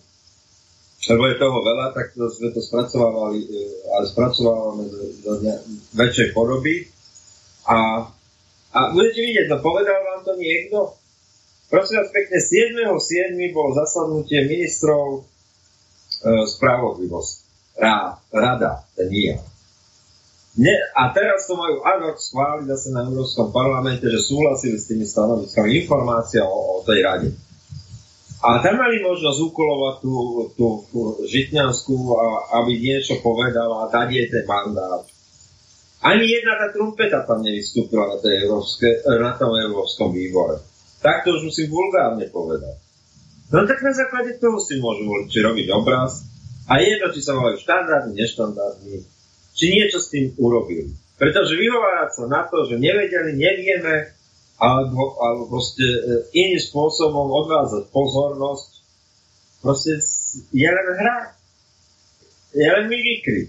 lebo 1.06 1.22
je 1.28 1.36
toho 1.38 1.58
veľa, 1.62 1.86
tak 1.94 2.16
to 2.16 2.26
sme 2.32 2.48
to 2.50 2.60
spracovávali, 2.64 3.46
ale 3.92 4.04
spracovávame 4.10 4.84
do, 4.90 4.98
do 5.22 5.32
väčšej 5.94 6.34
podoby. 6.34 6.88
A, 7.68 8.08
a 8.74 8.78
budete 8.90 9.20
vidieť, 9.22 9.46
no 9.52 9.62
povedal 9.62 10.00
vám 10.02 10.20
to 10.26 10.32
niekto? 10.34 10.96
Prosím 11.66 11.98
vás 11.98 12.10
pekne, 12.14 12.38
7.7. 12.38 13.34
bolo 13.50 13.74
zasadnutie 13.74 14.46
ministrov 14.46 15.18
e, 15.18 15.20
spravodlivosti. 16.46 17.42
Rá, 17.74 18.22
rada, 18.30 18.86
ten 18.94 19.10
nie. 19.10 19.34
Ne, 20.56 20.72
a 20.96 21.12
teraz 21.12 21.44
to 21.44 21.58
majú 21.58 21.84
ad 21.84 22.00
hoc 22.06 22.16
schváliť 22.16 22.64
zase 22.70 22.88
na 22.94 23.04
Európskom 23.04 23.52
parlamente, 23.52 24.08
že 24.08 24.24
súhlasili 24.24 24.80
s 24.80 24.88
tými 24.88 25.04
stanoviskami 25.04 25.84
informácia 25.84 26.46
o, 26.46 26.80
o 26.80 26.86
tej 26.86 27.04
rade. 27.04 27.28
A 28.40 28.62
tam 28.62 28.78
mali 28.78 29.02
možnosť 29.02 29.38
ukolovať 29.52 29.94
tú, 30.00 30.14
tú, 30.54 30.66
tú 30.88 31.00
Žitňanskú, 31.26 32.14
a, 32.14 32.56
aby 32.62 32.78
niečo 32.78 33.18
povedala, 33.20 33.90
dať 33.90 34.08
jej 34.14 34.26
ten 34.30 34.46
mandát. 34.46 35.02
Ani 36.06 36.24
jedna 36.24 36.54
tá 36.56 36.70
trumpeta 36.70 37.26
tam 37.26 37.42
nevystúpila 37.42 38.06
na, 38.06 38.16
tej 38.22 38.46
európske, 38.46 39.02
na 39.18 39.34
tom 39.34 39.50
Európskom 39.50 40.14
výbore. 40.14 40.75
Tak 41.06 41.22
to 41.22 41.38
už 41.38 41.54
musím 41.54 41.70
vulgárne 41.70 42.26
povedať. 42.34 42.82
No 43.54 43.62
tak 43.62 43.78
na 43.78 43.94
základe 43.94 44.42
toho 44.42 44.58
si 44.58 44.82
môžu 44.82 45.06
či 45.30 45.38
robiť 45.38 45.70
obraz 45.70 46.26
a 46.66 46.82
jedno, 46.82 47.14
či 47.14 47.22
sa 47.22 47.38
volajú 47.38 47.62
štandardní, 47.62 48.18
neštandardní, 48.18 49.06
či 49.54 49.64
niečo 49.70 50.02
s 50.02 50.10
tým 50.10 50.34
urobili. 50.34 50.90
Pretože 51.14 51.54
vyhovárať 51.54 52.10
sa 52.10 52.24
na 52.26 52.42
to, 52.50 52.66
že 52.66 52.82
nevedeli, 52.82 53.38
nevieme, 53.38 54.18
alebo, 54.58 55.14
alebo 55.22 55.46
proste 55.46 55.86
e, 55.86 55.98
iným 56.34 56.58
spôsobom 56.58 57.30
odvázať 57.30 57.86
pozornosť, 57.94 58.70
proste 59.62 60.02
je 60.50 60.66
len 60.66 60.88
hra. 60.90 61.38
Je 62.50 62.66
len 62.66 62.90
mimikry. 62.90 63.46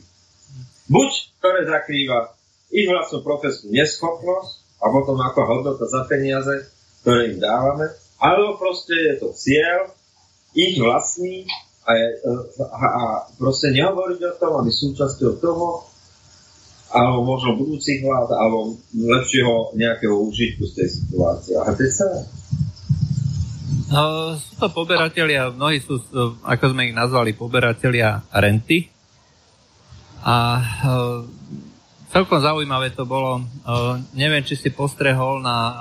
Buď, 0.93 1.10
ktoré 1.41 1.66
zakrýva 1.66 2.38
ich 2.70 2.86
vlastnú 2.86 3.26
profesnú 3.26 3.74
neschopnosť 3.74 4.51
a 4.78 4.86
potom 4.93 5.18
ako 5.18 5.41
hodnota 5.41 5.89
za 5.89 6.05
peniaze, 6.05 6.77
ktoré 7.08 7.32
im 7.32 7.39
dávame, 7.39 7.88
alebo 8.20 8.60
proste 8.60 8.91
je 8.91 9.16
to 9.24 9.32
cieľ, 9.32 9.95
ich 10.51 10.76
vlastný 10.76 11.47
a, 11.88 11.95
je, 11.95 12.08
a, 12.68 12.84
a 12.84 13.03
proste 13.39 13.72
nehovoriť 13.72 14.20
o 14.28 14.34
tom, 14.36 14.60
aby 14.60 14.68
súčasťou 14.68 15.39
toho, 15.39 15.88
alebo 16.91 17.24
možno 17.24 17.55
budúcich 17.55 18.03
vlád, 18.03 18.36
alebo 18.36 18.76
lepšieho 18.91 19.72
nejakého 19.80 20.20
užitku 20.20 20.68
z 20.68 20.84
tej 20.84 20.89
situácie. 20.99 21.55
A 21.55 21.72
to 21.72 21.80
je 21.80 21.91
celé. 21.95 22.20
Uh, 23.88 24.36
sú 24.36 24.60
to 24.60 24.68
poberatelia, 24.76 25.47
mnohí 25.47 25.80
sú, 25.80 26.03
ako 26.43 26.76
sme 26.76 26.91
ich 26.91 26.95
nazvali, 26.95 27.32
poberatelia 27.32 28.20
renty. 28.36 28.91
A 30.28 30.60
uh, 30.60 31.24
celkom 32.08 32.39
zaujímavé 32.39 32.95
to 32.95 33.03
bolo. 33.03 33.43
Uh, 33.68 33.99
neviem, 34.16 34.43
či 34.43 34.55
si 34.55 34.70
postrehol 34.72 35.43
na 35.43 35.58
uh, 35.58 35.76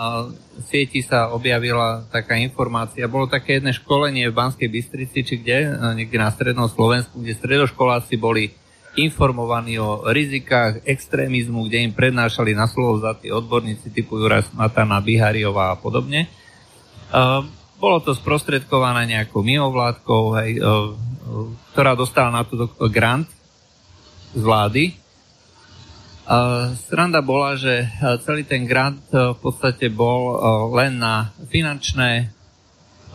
sieti 0.66 1.01
sa 1.05 1.31
objavila 1.31 2.05
taká 2.11 2.35
informácia. 2.41 3.11
Bolo 3.11 3.31
také 3.31 3.59
jedné 3.59 3.72
školenie 3.77 4.29
v 4.31 4.37
Banskej 4.37 4.68
Bystrici, 4.68 5.22
či 5.22 5.35
kde, 5.39 5.68
e, 5.68 5.93
niekde 5.93 6.16
na 6.16 6.33
strednom 6.33 6.64
Slovensku, 6.64 7.20
kde 7.20 7.37
stredoškoláci 7.37 8.16
boli 8.16 8.57
informovaní 8.97 9.77
o 9.77 10.09
rizikách 10.09 10.81
extrémizmu, 10.89 11.68
kde 11.68 11.85
im 11.85 11.93
prednášali 11.93 12.57
na 12.57 12.64
slovo 12.64 13.05
tí 13.20 13.29
odborníci 13.29 13.93
typu 13.93 14.16
Juraj 14.16 14.49
Smatana, 14.49 15.05
Bihariová 15.05 15.77
a 15.77 15.77
podobne. 15.77 16.33
Bolo 17.77 18.01
to 18.01 18.16
sprostredkované 18.16 19.05
nejakou 19.05 19.45
mimovládkou, 19.45 20.22
hej, 20.41 20.51
ktorá 21.77 21.93
dostala 21.93 22.41
na 22.41 22.43
to 22.49 22.72
grant 22.89 23.29
z 24.33 24.41
vlády 24.41 24.97
Sranda 26.74 27.22
bola, 27.22 27.55
že 27.55 27.87
e, 27.87 28.18
celý 28.27 28.43
ten 28.43 28.66
grant 28.66 28.99
e, 29.14 29.31
v 29.31 29.39
podstate 29.39 29.87
bol 29.87 30.35
e, 30.35 30.37
len 30.74 30.99
na 30.99 31.31
finančné 31.47 32.35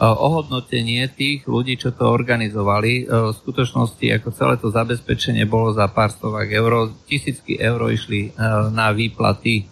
ohodnotenie 0.02 1.06
tých 1.14 1.46
ľudí, 1.46 1.78
čo 1.78 1.94
to 1.94 2.10
organizovali. 2.10 3.06
V 3.06 3.38
skutočnosti 3.38 4.02
ako 4.02 4.34
celé 4.34 4.58
to 4.58 4.74
zabezpečenie 4.74 5.46
bolo 5.46 5.78
za 5.78 5.86
pár 5.94 6.10
stovák 6.10 6.50
eur, 6.50 6.90
tisícky 7.06 7.62
eur 7.62 7.78
išli 7.86 8.34
na 8.74 8.90
výplaty. 8.90 9.70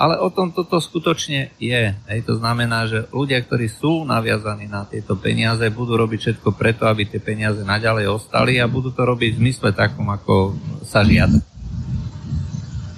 Ale 0.00 0.16
o 0.24 0.32
tom 0.32 0.48
toto 0.48 0.80
skutočne 0.80 1.52
je. 1.60 1.92
Hej, 1.92 2.20
to 2.24 2.40
znamená, 2.40 2.88
že 2.88 3.04
ľudia, 3.12 3.44
ktorí 3.44 3.68
sú 3.68 4.08
naviazaní 4.08 4.64
na 4.64 4.88
tieto 4.88 5.12
peniaze, 5.20 5.68
budú 5.68 6.00
robiť 6.00 6.40
všetko 6.40 6.56
preto, 6.56 6.88
aby 6.88 7.04
tie 7.04 7.20
peniaze 7.20 7.60
naďalej 7.68 8.08
ostali 8.08 8.56
a 8.56 8.64
budú 8.64 8.96
to 8.96 9.04
robiť 9.04 9.36
v 9.36 9.40
zmysle 9.44 9.76
takom, 9.76 10.08
ako 10.08 10.56
sa 10.88 11.04
žiada. 11.04 11.36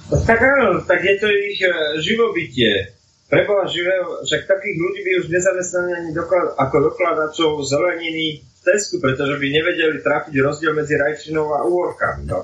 Tak 0.07 0.39
áno, 0.39 0.87
tak 0.87 1.03
je 1.03 1.15
to 1.19 1.27
ich 1.27 1.59
e, 1.59 1.71
živobytie. 1.99 2.95
Preboha 3.27 3.67
živého, 3.67 4.23
však 4.23 4.47
takých 4.47 4.77
ľudí 4.79 5.01
by 5.03 5.13
už 5.19 5.27
nezamestnali 5.35 5.91
ani 5.99 6.11
doklad, 6.15 6.55
ako 6.55 6.77
dokladačov 6.95 7.59
zeleniny 7.67 8.39
v 8.39 8.61
Tesku, 8.63 9.03
pretože 9.03 9.35
by 9.35 9.47
nevedeli 9.51 9.99
trafiť 9.99 10.35
rozdiel 10.39 10.79
medzi 10.79 10.95
rajčinou 10.95 11.51
a 11.59 11.67
úorkami. 11.67 12.23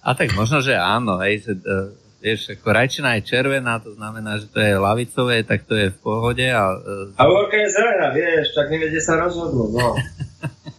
A 0.00 0.16
tak 0.16 0.32
možno, 0.32 0.64
že 0.64 0.72
áno, 0.72 1.20
hej, 1.20 1.44
že, 1.44 1.52
uh, 1.60 1.92
vieš, 2.24 2.56
ako 2.56 2.72
rajčina 2.72 3.20
je 3.20 3.28
červená, 3.28 3.84
to 3.84 3.92
znamená, 3.92 4.40
že 4.40 4.48
to 4.48 4.56
je 4.56 4.80
lavicové, 4.80 5.44
tak 5.44 5.68
to 5.68 5.76
je 5.76 5.92
v 5.92 5.98
pohode. 6.00 6.40
A, 6.40 6.72
e, 6.72 7.12
A 7.20 7.22
horka 7.28 7.60
je 7.60 7.68
zelená, 7.68 8.08
vieš, 8.16 8.56
tak 8.56 8.72
neviete 8.72 8.96
sa 8.96 9.20
rozhodnúť, 9.20 9.70
no. 9.76 9.88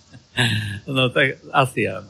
no 0.97 1.03
tak 1.13 1.38
asi 1.53 1.86
áno. 1.86 2.09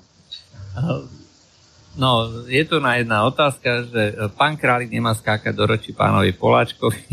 No, 1.92 2.32
je 2.48 2.64
tu 2.64 2.80
na 2.80 2.96
jedna 2.96 3.28
otázka, 3.28 3.84
že 3.84 4.16
pán 4.40 4.56
Králik 4.56 4.88
nemá 4.88 5.12
skákať 5.12 5.52
do 5.52 5.68
ročí 5.68 5.92
pánovi 5.92 6.32
Poláčkovi. 6.32 7.04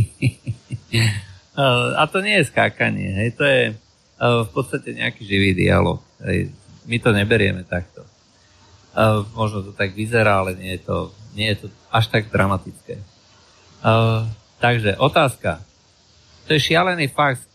A 1.98 2.06
to 2.06 2.22
nie 2.22 2.38
je 2.38 2.46
skákanie, 2.54 3.10
hej, 3.18 3.34
to 3.34 3.42
je 3.42 3.74
v 4.22 4.50
podstate 4.54 4.94
nejaký 4.94 5.26
živý 5.26 5.58
dialog. 5.58 5.98
Hej. 6.22 6.54
My 6.86 7.02
to 7.02 7.10
neberieme 7.10 7.66
takto. 7.66 8.06
Možno 9.34 9.66
to 9.66 9.74
tak 9.74 9.94
vyzerá, 9.94 10.42
ale 10.46 10.54
nie 10.54 10.78
je 10.78 10.82
to, 10.86 10.96
nie 11.34 11.50
je 11.50 11.66
to 11.66 11.66
až 11.90 12.06
tak 12.14 12.30
dramatické. 12.30 13.02
Takže 14.62 14.98
otázka. 14.98 15.62
To 16.46 16.54
je 16.54 16.62
šialený 16.62 17.10
fakt. 17.10 17.46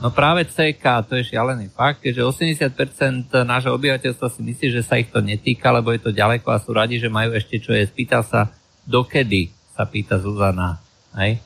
No 0.00 0.08
práve 0.08 0.48
CK, 0.48 1.04
to 1.04 1.20
je 1.20 1.28
šialený 1.28 1.68
fakt, 1.76 2.00
keďže 2.00 2.24
80% 2.72 3.36
nášho 3.44 3.76
obyvateľstva 3.76 4.32
si 4.32 4.40
myslí, 4.40 4.66
že 4.72 4.80
sa 4.80 4.96
ich 4.96 5.12
to 5.12 5.20
netýka, 5.20 5.68
lebo 5.68 5.92
je 5.92 6.00
to 6.00 6.16
ďaleko 6.16 6.48
a 6.48 6.56
sú 6.56 6.72
radi, 6.72 6.96
že 6.96 7.12
majú 7.12 7.36
ešte 7.36 7.60
čo 7.60 7.76
je. 7.76 7.84
Spýta 7.84 8.24
sa, 8.24 8.48
dokedy, 8.88 9.52
sa 9.76 9.84
pýta 9.84 10.16
Zuzana. 10.16 10.80
Hej? 11.20 11.44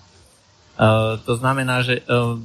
Uh, 0.79 1.19
to 1.27 1.35
znamená, 1.35 1.83
že 1.83 2.07
uh, 2.07 2.39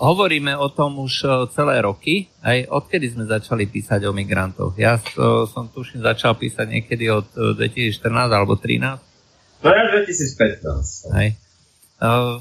hovoríme 0.00 0.56
o 0.56 0.72
tom 0.72 0.96
už 1.04 1.28
uh, 1.28 1.44
celé 1.52 1.84
roky, 1.84 2.32
aj 2.40 2.64
odkedy 2.72 3.12
sme 3.12 3.28
začali 3.28 3.68
písať 3.68 4.08
o 4.08 4.16
migrantoch. 4.16 4.72
Ja 4.80 4.96
uh, 4.96 5.44
som 5.44 5.68
tuším 5.68 6.00
začal 6.00 6.40
písať 6.40 6.72
niekedy 6.72 7.12
od 7.12 7.28
uh, 7.36 7.52
2014 7.52 8.00
alebo 8.32 8.56
2013. 8.56 9.60
No 9.60 9.68
ja 9.68 9.84
2015. 9.92 11.20
Hej. 11.20 11.28
Uh, 12.00 12.40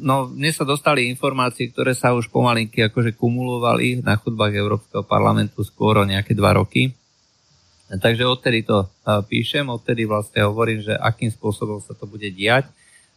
no, 0.00 0.30
mne 0.30 0.52
sa 0.54 0.64
dostali 0.64 1.10
informácie, 1.10 1.68
ktoré 1.68 1.92
sa 1.92 2.16
už 2.16 2.32
pomalinky 2.32 2.80
akože 2.86 3.12
kumulovali 3.16 4.00
na 4.00 4.16
chodbách 4.16 4.54
Európskeho 4.56 5.04
parlamentu 5.04 5.60
skôr 5.66 6.00
o 6.00 6.08
nejaké 6.08 6.32
dva 6.32 6.56
roky. 6.56 6.94
Takže 7.92 8.24
odtedy 8.24 8.64
to 8.64 8.88
píšem, 9.28 9.68
odtedy 9.68 10.08
vlastne 10.08 10.48
hovorím, 10.48 10.80
že 10.80 10.96
akým 10.96 11.28
spôsobom 11.28 11.76
sa 11.84 11.92
to 11.92 12.08
bude 12.08 12.24
diať 12.32 12.64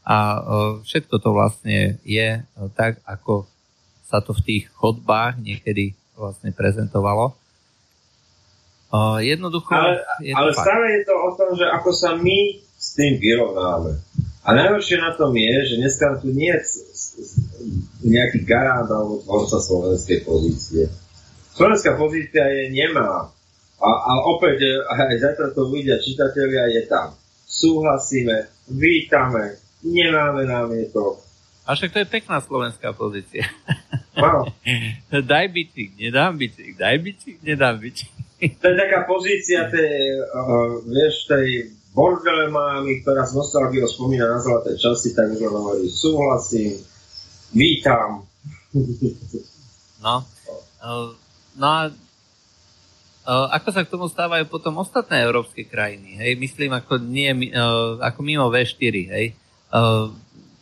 a 0.04 0.44
všetko 0.84 1.16
to 1.16 1.30
vlastne 1.32 1.96
je 2.04 2.44
tak, 2.76 3.00
ako 3.08 3.48
sa 4.04 4.20
to 4.20 4.36
v 4.36 4.44
tých 4.44 4.64
chodbách 4.76 5.40
niekedy 5.40 5.96
vlastne 6.20 6.52
prezentovalo. 6.52 7.40
Jednoducho... 9.24 9.72
Ale, 9.72 10.04
je 10.20 10.36
ale 10.36 10.52
stále 10.52 10.86
je 11.00 11.02
to 11.08 11.16
o 11.24 11.30
tom, 11.40 11.50
že 11.56 11.66
ako 11.72 11.90
sa 11.96 12.12
my 12.20 12.60
s 12.60 13.00
tým 13.00 13.16
vyrovnáme. 13.16 13.96
A 14.46 14.54
najhoršie 14.54 15.02
na 15.02 15.18
tom 15.18 15.34
je, 15.34 15.74
že 15.74 15.76
dneska 15.82 16.22
tu 16.22 16.30
nie 16.30 16.54
je 16.54 16.62
nejaký 18.06 18.46
garant 18.46 18.86
alebo 18.86 19.18
tvorca 19.26 19.58
slovenskej 19.58 20.22
pozície. 20.22 20.86
Slovenská 21.58 21.98
pozícia 21.98 22.46
je 22.46 22.70
nemá. 22.70 23.34
A, 23.82 23.90
a 23.90 24.12
opäť, 24.30 24.62
e, 24.62 24.72
aj 24.86 25.18
zajtra 25.18 25.46
to 25.50 25.66
uvidia 25.66 25.98
čitatelia, 25.98 26.70
je 26.78 26.86
tam. 26.86 27.18
Súhlasíme, 27.50 28.46
vítame, 28.70 29.58
nemáme 29.82 30.46
námietok. 30.46 31.26
A 31.66 31.74
však 31.74 31.92
to 31.92 32.00
je 32.06 32.08
pekná 32.08 32.38
slovenská 32.38 32.94
pozícia. 32.94 33.50
Wow. 34.16 34.48
daj 35.12 35.52
bičík, 35.52 36.00
nedám 36.00 36.40
bičík, 36.40 36.80
daj 36.80 37.04
bičík, 37.04 37.36
nedám 37.44 37.76
bičík. 37.76 38.08
To 38.64 38.66
je 38.72 38.76
taká 38.80 39.04
pozícia 39.04 39.68
tej, 39.68 40.24
uh, 40.32 40.80
vieš, 40.88 41.28
tej 41.28 41.76
bordele 41.96 42.52
mámy, 42.52 43.00
ktorá 43.00 43.24
z 43.24 43.40
nostalgiou 43.40 43.88
spomína 43.88 44.28
na 44.28 44.44
zlaté 44.44 44.76
časy, 44.76 45.16
tak 45.16 45.32
už 45.32 45.48
hovorí, 45.48 45.88
súhlasím, 45.88 46.76
vítam. 47.56 48.28
No. 50.04 50.28
Uh, 50.84 51.16
no 51.56 51.66
a 51.66 51.82
uh, 51.88 53.48
ako 53.56 53.70
sa 53.72 53.82
k 53.88 53.92
tomu 53.96 54.12
stávajú 54.12 54.44
potom 54.52 54.76
ostatné 54.84 55.24
európske 55.24 55.64
krajiny? 55.64 56.20
Hej? 56.20 56.36
Myslím, 56.36 56.76
ako, 56.76 57.00
nie, 57.00 57.32
uh, 57.56 57.98
ako 58.04 58.20
mimo 58.22 58.52
V4. 58.52 58.96
Hej? 59.16 59.26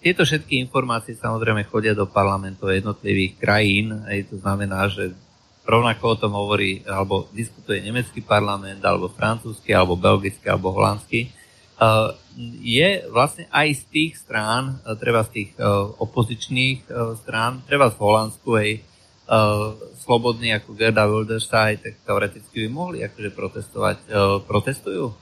Tieto 0.03 0.21
všetky 0.27 0.61
informácie 0.61 1.17
samozrejme 1.17 1.65
chodia 1.67 1.97
do 1.97 2.05
parlamentov 2.05 2.69
jednotlivých 2.69 3.41
krajín. 3.41 4.05
Hej? 4.05 4.29
To 4.29 4.38
znamená, 4.38 4.86
že 4.88 5.17
rovnako 5.64 6.03
o 6.03 6.20
tom 6.20 6.32
hovorí 6.36 6.84
alebo 6.84 7.32
diskutuje 7.32 7.80
nemecký 7.80 8.20
parlament, 8.20 8.84
alebo 8.84 9.07
francúzsky, 9.07 9.72
alebo 9.72 9.95
belgický, 9.95 10.43
alebo 10.51 10.76
holandský, 10.76 11.32
uh, 11.80 12.11
je 12.59 13.07
vlastne 13.07 13.47
aj 13.47 13.68
z 13.80 13.84
tých 13.88 14.11
strán, 14.20 14.84
uh, 14.84 14.99
treba 14.99 15.24
z 15.24 15.30
tých 15.32 15.49
uh, 15.55 15.88
opozičných 16.03 16.91
strán, 17.24 17.64
treba 17.64 17.88
z 17.89 17.95
Holandsku, 17.97 18.49
aj 18.59 18.70
slobodní 20.03 20.51
ako 20.51 20.76
Gerda 20.76 21.07
Wildersaj, 21.07 21.80
tak 21.80 21.95
teoreticky 22.03 22.68
by 22.68 22.70
mohli 22.70 23.07
akože 23.07 23.32
protestovať. 23.32 23.97
Protestujú? 24.43 25.16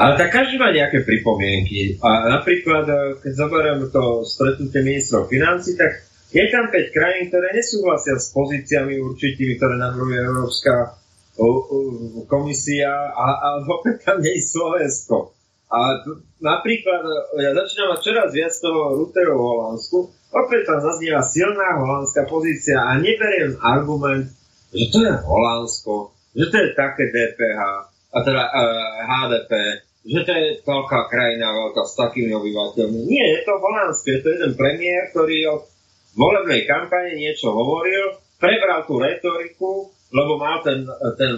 Ale 0.00 0.16
tak 0.16 0.32
každý 0.32 0.56
má 0.56 0.72
nejaké 0.72 1.04
pripomienky. 1.04 2.00
A 2.00 2.32
napríklad, 2.40 2.88
keď 3.20 3.32
zoberiem 3.36 3.84
to 3.92 4.24
stretnutie 4.24 4.80
ministrov 4.80 5.28
financí, 5.28 5.76
tak 5.76 5.92
je 6.32 6.44
tam 6.48 6.72
5 6.72 6.96
krajín, 6.96 7.28
ktoré 7.28 7.52
nesúhlasia 7.52 8.16
s 8.16 8.32
pozíciami 8.32 8.96
určitými, 8.98 9.60
ktoré 9.60 9.76
navrhuje 9.76 10.18
Európska 10.24 10.96
komisia 12.28 12.92
a, 13.12 13.26
a 13.40 13.48
opäť 13.64 14.04
tam 14.04 14.20
nie 14.20 14.36
je 14.36 14.52
Slovensko. 14.52 15.32
A 15.72 16.04
napríklad, 16.44 17.00
ja 17.40 17.56
začínam 17.56 17.96
mať 17.96 18.00
čoraz 18.04 18.28
viac 18.36 18.52
toho 18.60 19.00
Ruterov 19.00 19.40
v 19.40 19.48
Holandsku, 19.48 19.98
opäť 20.28 20.60
tam 20.68 20.78
zaznieva 20.84 21.24
silná 21.24 21.80
holandská 21.80 22.28
pozícia 22.28 22.76
a 22.76 23.00
neberiem 23.00 23.56
argument, 23.64 24.28
že 24.68 24.92
to 24.92 25.00
je 25.00 25.12
Holandsko, 25.16 26.12
že 26.36 26.44
to 26.52 26.56
je 26.60 26.68
také 26.76 27.08
DPH, 27.08 27.60
a 28.12 28.18
teda 28.20 28.42
uh, 28.52 28.92
HDP, 29.08 29.52
že 30.04 30.20
to 30.28 30.30
je 30.36 30.44
veľká 30.60 31.00
krajina, 31.08 31.56
veľká 31.56 31.82
s 31.88 31.96
takými 31.96 32.36
obyvateľmi. 32.36 33.08
Nie, 33.08 33.40
je 33.40 33.48
to 33.48 33.56
Holandsko, 33.56 34.06
je 34.12 34.20
to 34.20 34.28
jeden 34.28 34.52
premiér, 34.52 35.08
ktorý 35.16 35.36
od 35.56 35.71
volebnej 36.16 36.68
kampane 36.68 37.16
niečo 37.16 37.52
hovoril, 37.52 38.20
prebral 38.36 38.84
tú 38.84 39.00
retoriku, 39.00 39.92
lebo 40.12 40.36
mal 40.36 40.60
ten, 40.60 40.84
ten 41.16 41.34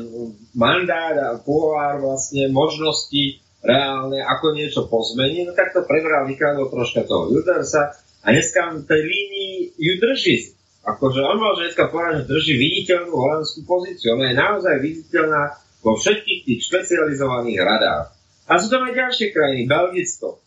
mandát 0.59 1.15
a 1.15 1.29
pôvár 1.39 2.03
vlastne 2.03 2.51
možnosti 2.51 3.39
reálne, 3.65 4.21
ako 4.21 4.47
niečo 4.53 4.91
pozmeniť, 4.91 5.43
no 5.49 5.53
tak 5.57 5.73
to 5.73 5.87
prebral, 5.89 6.29
vykradol 6.29 6.69
troška 6.69 7.07
toho 7.09 7.33
Judersa 7.33 7.97
a 8.21 8.27
dneska 8.29 8.77
v 8.77 8.85
tej 8.85 9.03
línii 9.03 9.55
ju 9.79 9.93
drží. 10.03 10.37
Akože 10.85 11.25
on 11.25 11.41
môže 11.41 11.65
dneska 11.65 11.89
povedať, 11.89 12.29
že 12.29 12.31
drží 12.31 12.55
viditeľnú 12.61 13.13
holandskú 13.17 13.65
pozíciu. 13.65 14.21
Ona 14.21 14.33
je 14.33 14.37
naozaj 14.37 14.75
viditeľná 14.85 15.57
vo 15.81 15.97
všetkých 15.97 16.41
tých 16.45 16.61
špecializovaných 16.69 17.61
radách. 17.65 18.13
A 18.45 18.61
sú 18.61 18.69
tam 18.69 18.85
aj 18.85 18.93
ďalšie 18.93 19.33
krajiny, 19.33 19.65
Belgicko. 19.65 20.44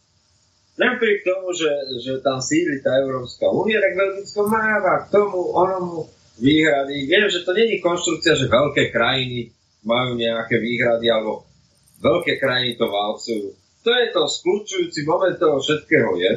Napriek 0.78 1.26
tomu, 1.26 1.58
že, 1.58 1.70
že 2.06 2.22
tam 2.22 2.38
sídli 2.38 2.86
tá 2.86 3.02
Európska 3.02 3.50
únia, 3.50 3.82
tak 3.82 3.98
Belgicko 3.98 4.46
máva 4.46 5.10
k 5.10 5.10
tomu 5.10 5.50
onomu 5.50 6.06
výhrady. 6.38 7.10
Viem, 7.10 7.28
že 7.34 7.42
to 7.42 7.58
není 7.58 7.82
konštrukcia, 7.82 8.38
že 8.38 8.46
veľké 8.46 8.94
krajiny 8.94 9.50
majú 9.82 10.14
nejaké 10.14 10.62
výhrady, 10.62 11.10
alebo 11.10 11.50
veľké 11.98 12.38
krajiny 12.38 12.78
to 12.78 12.86
valcujú. 12.86 13.58
To 13.58 13.90
je 13.90 14.06
to 14.14 14.22
skľúčujúci 14.30 15.02
moment 15.10 15.38
toho 15.42 15.58
všetkého 15.58 16.12
je, 16.22 16.32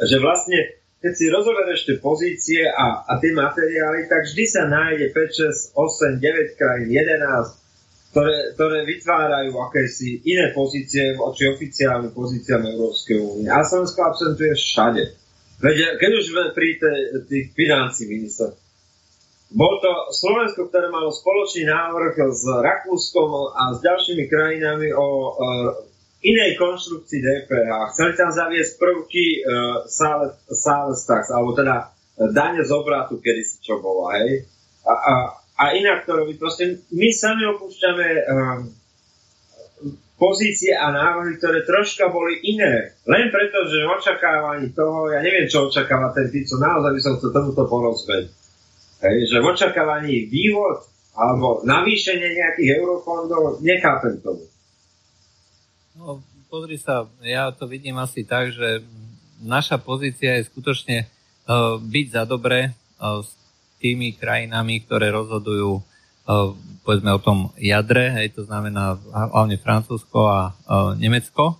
že 0.00 0.16
vlastne 0.16 0.80
keď 1.00 1.12
si 1.16 1.32
rozoberieš 1.32 1.80
tie 1.88 1.96
pozície 1.96 2.62
a, 2.68 3.04
a 3.08 3.12
tie 3.20 3.32
materiály, 3.32 4.04
tak 4.04 4.28
vždy 4.28 4.44
sa 4.44 4.68
nájde 4.68 5.12
5, 5.16 5.72
6, 5.72 5.76
8, 5.76 6.20
9 6.20 6.60
krajín, 6.60 6.88
11, 6.92 7.59
ktoré, 8.10 8.58
ktoré 8.58 8.78
vytvárajú 8.82 9.54
akési 9.70 10.18
iné 10.26 10.50
pozície 10.50 11.14
voči 11.14 11.46
oficiálnym 11.46 12.10
pozíciám 12.10 12.66
Európskej 12.66 13.18
únie. 13.22 13.46
A 13.46 13.62
Slovensko 13.62 14.02
absentuje 14.02 14.50
všade. 14.58 15.04
Veď, 15.60 16.00
keď 16.00 16.10
už 16.18 16.26
pri 16.56 16.68
tých 17.30 17.52
financí 17.54 18.10
minister, 18.10 18.50
bol 19.50 19.82
to 19.82 20.14
Slovensko, 20.14 20.70
ktoré 20.70 20.90
malo 20.90 21.10
spoločný 21.10 21.66
návrh 21.66 22.14
s 22.30 22.42
Rakúskom 22.46 23.50
a 23.50 23.74
s 23.74 23.82
ďalšími 23.82 24.24
krajinami 24.30 24.94
o 24.94 25.06
uh, 25.06 25.30
inej 26.22 26.54
konštrukcii 26.54 27.18
DPH. 27.18 27.70
Chceli 27.94 28.12
tam 28.14 28.30
zaviesť 28.30 28.78
prvky 28.78 29.26
uh, 29.42 29.42
sales 30.54 31.02
tax, 31.02 31.34
alebo 31.34 31.58
teda 31.58 31.90
dane 32.30 32.62
z 32.62 32.70
obratu, 32.70 33.18
kedy 33.18 33.42
si 33.42 33.58
čo 33.64 33.82
bolo, 33.82 34.12
hej. 34.14 34.46
A, 34.86 34.92
a, 34.92 35.12
a 35.60 35.76
inak 35.76 36.08
to 36.08 36.16
robí. 36.16 36.40
Proste 36.40 36.80
my 36.88 37.08
sami 37.12 37.44
opúšťame 37.44 38.08
um, 38.08 38.60
pozície 40.16 40.72
a 40.72 40.88
návrhy, 40.88 41.36
ktoré 41.36 41.68
troška 41.68 42.08
boli 42.08 42.40
iné. 42.48 42.96
Len 43.04 43.28
preto, 43.28 43.68
že 43.68 43.84
očakávaní 43.84 44.72
toho, 44.72 45.12
ja 45.12 45.20
neviem, 45.20 45.48
čo 45.48 45.68
očakáva 45.68 46.16
ten 46.16 46.32
Fico, 46.32 46.56
naozaj 46.56 46.92
by 46.96 47.00
som 47.00 47.14
chcel 47.20 47.32
tomuto 47.32 47.64
porozumieť. 47.68 48.24
Hej, 49.00 49.16
že 49.32 49.36
v 49.40 49.48
očakávaní 49.48 50.28
vývod 50.28 50.84
alebo 51.16 51.64
navýšenie 51.64 52.36
nejakých 52.36 52.80
eurofondov, 52.80 53.60
nechápem 53.60 54.20
tomu. 54.20 54.44
No, 55.96 56.20
pozri 56.48 56.80
sa, 56.80 57.08
ja 57.20 57.52
to 57.52 57.68
vidím 57.68 57.96
asi 58.00 58.24
tak, 58.24 58.52
že 58.52 58.80
naša 59.40 59.80
pozícia 59.80 60.36
je 60.36 60.48
skutočne 60.48 61.04
uh, 61.04 61.76
byť 61.80 62.06
za 62.12 62.22
dobre 62.28 62.72
uh, 63.00 63.24
tými 63.80 64.12
krajinami, 64.14 64.84
ktoré 64.84 65.08
rozhodujú 65.08 65.80
uh, 65.80 66.52
povedzme 66.84 67.10
o 67.16 67.20
tom 67.20 67.50
jadre, 67.56 68.12
hej, 68.20 68.36
to 68.36 68.44
znamená 68.44 69.00
hlavne 69.08 69.56
Francúzsko 69.56 70.20
a 70.28 70.40
uh, 70.52 70.92
Nemecko. 71.00 71.56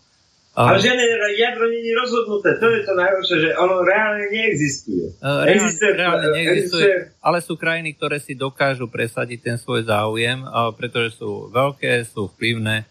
Ale 0.51 0.76
žiadne 0.76 1.05
jadro 1.40 1.72
nie 1.72 1.80
je 1.80 1.94
rozhodnuté, 1.97 2.59
to 2.60 2.66
je 2.68 2.82
to 2.84 2.92
najhoršie, 2.92 3.36
že 3.48 3.51
ono 3.56 3.80
reálne 3.80 4.28
neexistuje. 4.28 5.16
Uh, 5.22 5.47
reálne, 5.47 5.56
existuje, 5.56 5.90
reálne 5.97 6.26
neexistuje, 6.36 6.84
existuje, 6.84 7.16
ale 7.24 7.38
sú 7.40 7.55
krajiny, 7.56 7.97
ktoré 7.97 8.20
si 8.20 8.36
dokážu 8.36 8.84
presadiť 8.90 9.38
ten 9.40 9.56
svoj 9.56 9.88
záujem, 9.88 10.44
pretože 10.76 11.16
sú 11.16 11.48
veľké, 11.48 12.05
sú 12.05 12.28
vplyvné, 12.36 12.84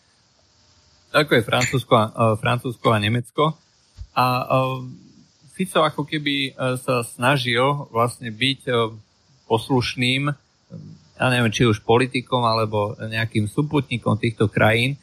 ako 1.14 1.32
je 1.38 1.44
Francúzsko 1.46 1.94
a, 1.94 2.06
Francúzsko 2.38 2.88
a 2.90 2.98
Nemecko. 2.98 3.54
A 4.14 4.26
Fico 5.54 5.84
ako 5.84 6.08
keby 6.08 6.56
sa 6.80 7.04
snažil 7.04 7.88
vlastne 7.92 8.32
byť 8.32 8.62
poslušným 9.50 10.30
ja 11.20 11.28
neviem, 11.28 11.52
či 11.52 11.68
už 11.68 11.84
politikom 11.84 12.48
alebo 12.48 12.96
nejakým 12.96 13.52
súputníkom 13.52 14.16
týchto 14.16 14.48
krajín. 14.48 14.96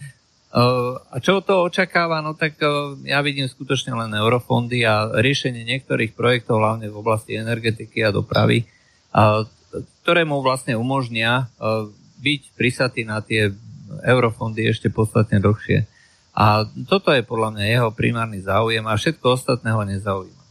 Uh, 0.56 0.97
a 1.12 1.20
čo 1.20 1.44
to 1.44 1.68
očakáva? 1.68 2.24
No 2.24 2.32
tak 2.32 2.56
uh, 2.64 2.97
ja 3.05 3.20
vidím 3.20 3.44
skutočne 3.44 3.93
len 3.93 4.16
eurofondy 4.16 4.81
a 4.89 5.12
riešenie 5.20 5.68
niektorých 5.68 6.16
projektov, 6.16 6.64
hlavne 6.64 6.89
v 6.89 6.97
oblasti 6.97 7.36
energetiky 7.36 8.01
a 8.01 8.14
dopravy, 8.16 8.64
uh, 9.12 9.44
ktoré 10.01 10.24
mu 10.24 10.40
vlastne 10.40 10.73
umožnia 10.73 11.52
byť 12.16 12.43
prisatý 12.56 13.05
na 13.05 13.20
tie 13.20 13.52
eurofondy 14.01 14.64
ešte 14.64 14.89
podstatne 14.89 15.36
dlhšie. 15.36 15.85
A 16.32 16.64
toto 16.89 17.12
je 17.12 17.20
podľa 17.20 17.52
mňa 17.52 17.64
jeho 17.77 17.90
primárny 17.93 18.40
záujem 18.40 18.81
a 18.89 18.97
všetko 18.97 19.36
ostatné 19.36 19.77
ho 19.77 19.85
nezaujíma. 19.85 20.44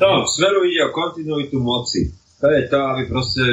No, 0.00 0.24
Smeru 0.24 0.64
ide 0.64 0.88
o 0.88 0.96
kontinuitu 0.96 1.60
moci 1.60 2.23
to 2.44 2.52
je 2.52 2.68
to, 2.68 2.76
aby 2.76 3.02
proste 3.08 3.44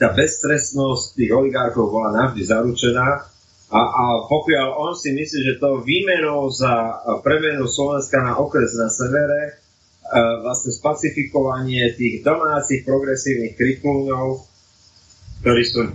tá 0.00 0.16
bezstresnosť 0.16 1.20
tých 1.20 1.36
oligárkov 1.36 1.92
bola 1.92 2.16
navždy 2.16 2.48
zaručená. 2.48 3.28
A, 3.68 3.80
a 3.84 4.04
pokiaľ 4.24 4.72
on 4.72 4.96
si 4.96 5.12
myslí, 5.12 5.40
že 5.44 5.60
to 5.60 5.84
výmenou 5.84 6.48
za 6.48 7.04
premenu 7.20 7.68
Slovenska 7.68 8.24
na 8.24 8.40
okres 8.40 8.72
na 8.80 8.88
severe, 8.88 9.40
e, 9.44 9.52
vlastne 10.40 10.72
spacifikovanie 10.72 11.92
tých 11.92 12.24
domácich 12.24 12.88
progresívnych 12.88 13.52
kriklúňov, 13.52 14.40
ktorí 15.44 15.62
sú, 15.68 15.92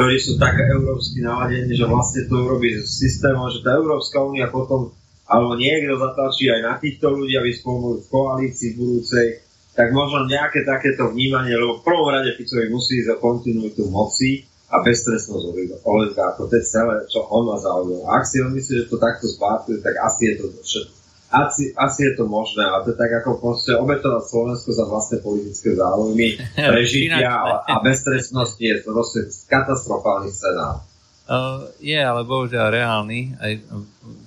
ktorí 0.00 0.16
sú 0.16 0.40
tak 0.40 0.56
európsky 0.56 1.20
naladení, 1.20 1.76
že 1.76 1.84
vlastne 1.84 2.24
to 2.24 2.40
urobí 2.40 2.80
systémom, 2.88 3.52
že 3.52 3.60
tá 3.60 3.76
Európska 3.76 4.16
únia 4.24 4.48
potom 4.48 4.96
alebo 5.28 5.60
niekto 5.60 6.00
zatlačí 6.00 6.48
aj 6.48 6.60
na 6.64 6.74
týchto 6.80 7.12
ľudí, 7.12 7.36
aby 7.36 7.52
spolu 7.52 8.00
v 8.00 8.06
koalícii 8.08 8.78
budúcej 8.80 9.45
tak 9.76 9.92
možno 9.92 10.24
nejaké 10.24 10.64
takéto 10.64 11.12
vnímanie, 11.12 11.52
lebo 11.52 11.78
v 11.78 11.84
prvom 11.84 12.08
rade 12.08 12.32
Ficovi 12.32 12.72
musí 12.72 13.04
ísť 13.04 13.20
o 13.20 13.22
kontinuitu 13.22 13.84
moci 13.92 14.48
a 14.72 14.80
bezstresnosť 14.82 15.44
oligarchov. 15.84 16.48
To 16.48 16.56
je 16.56 16.64
celé, 16.64 17.04
čo 17.12 17.22
on 17.28 17.46
má 17.46 17.60
zaujímavé. 17.60 18.02
Ak 18.08 18.24
si 18.24 18.40
on 18.40 18.50
myslí, 18.50 18.72
že 18.82 18.90
to 18.90 18.96
takto 18.96 19.28
zbátuje, 19.28 19.84
tak 19.84 19.94
asi 20.00 20.32
je 20.32 20.34
to 20.40 20.44
všetko. 20.64 20.94
Asi, 21.26 21.74
asi 21.74 22.00
je 22.06 22.12
to 22.16 22.24
možné, 22.24 22.62
ale 22.62 22.86
to 22.86 22.94
je 22.94 22.98
tak 23.02 23.12
ako 23.20 23.42
proste 23.42 23.74
obetovať 23.74 24.24
Slovensko 24.30 24.70
za 24.72 24.84
vlastné 24.86 25.16
politické 25.20 25.74
záujmy, 25.74 26.38
prežitia 26.72 27.34
a, 27.34 27.50
a 27.66 27.74
bezstresnosti 27.82 28.62
je 28.62 28.80
to 28.80 28.94
proste 28.94 29.20
katastrofálny 29.50 30.30
scenár. 30.30 30.86
Uh, 31.26 31.66
je, 31.82 31.98
ale 31.98 32.22
bohužiaľ 32.22 32.70
reálny. 32.70 33.34
Aj, 33.42 33.52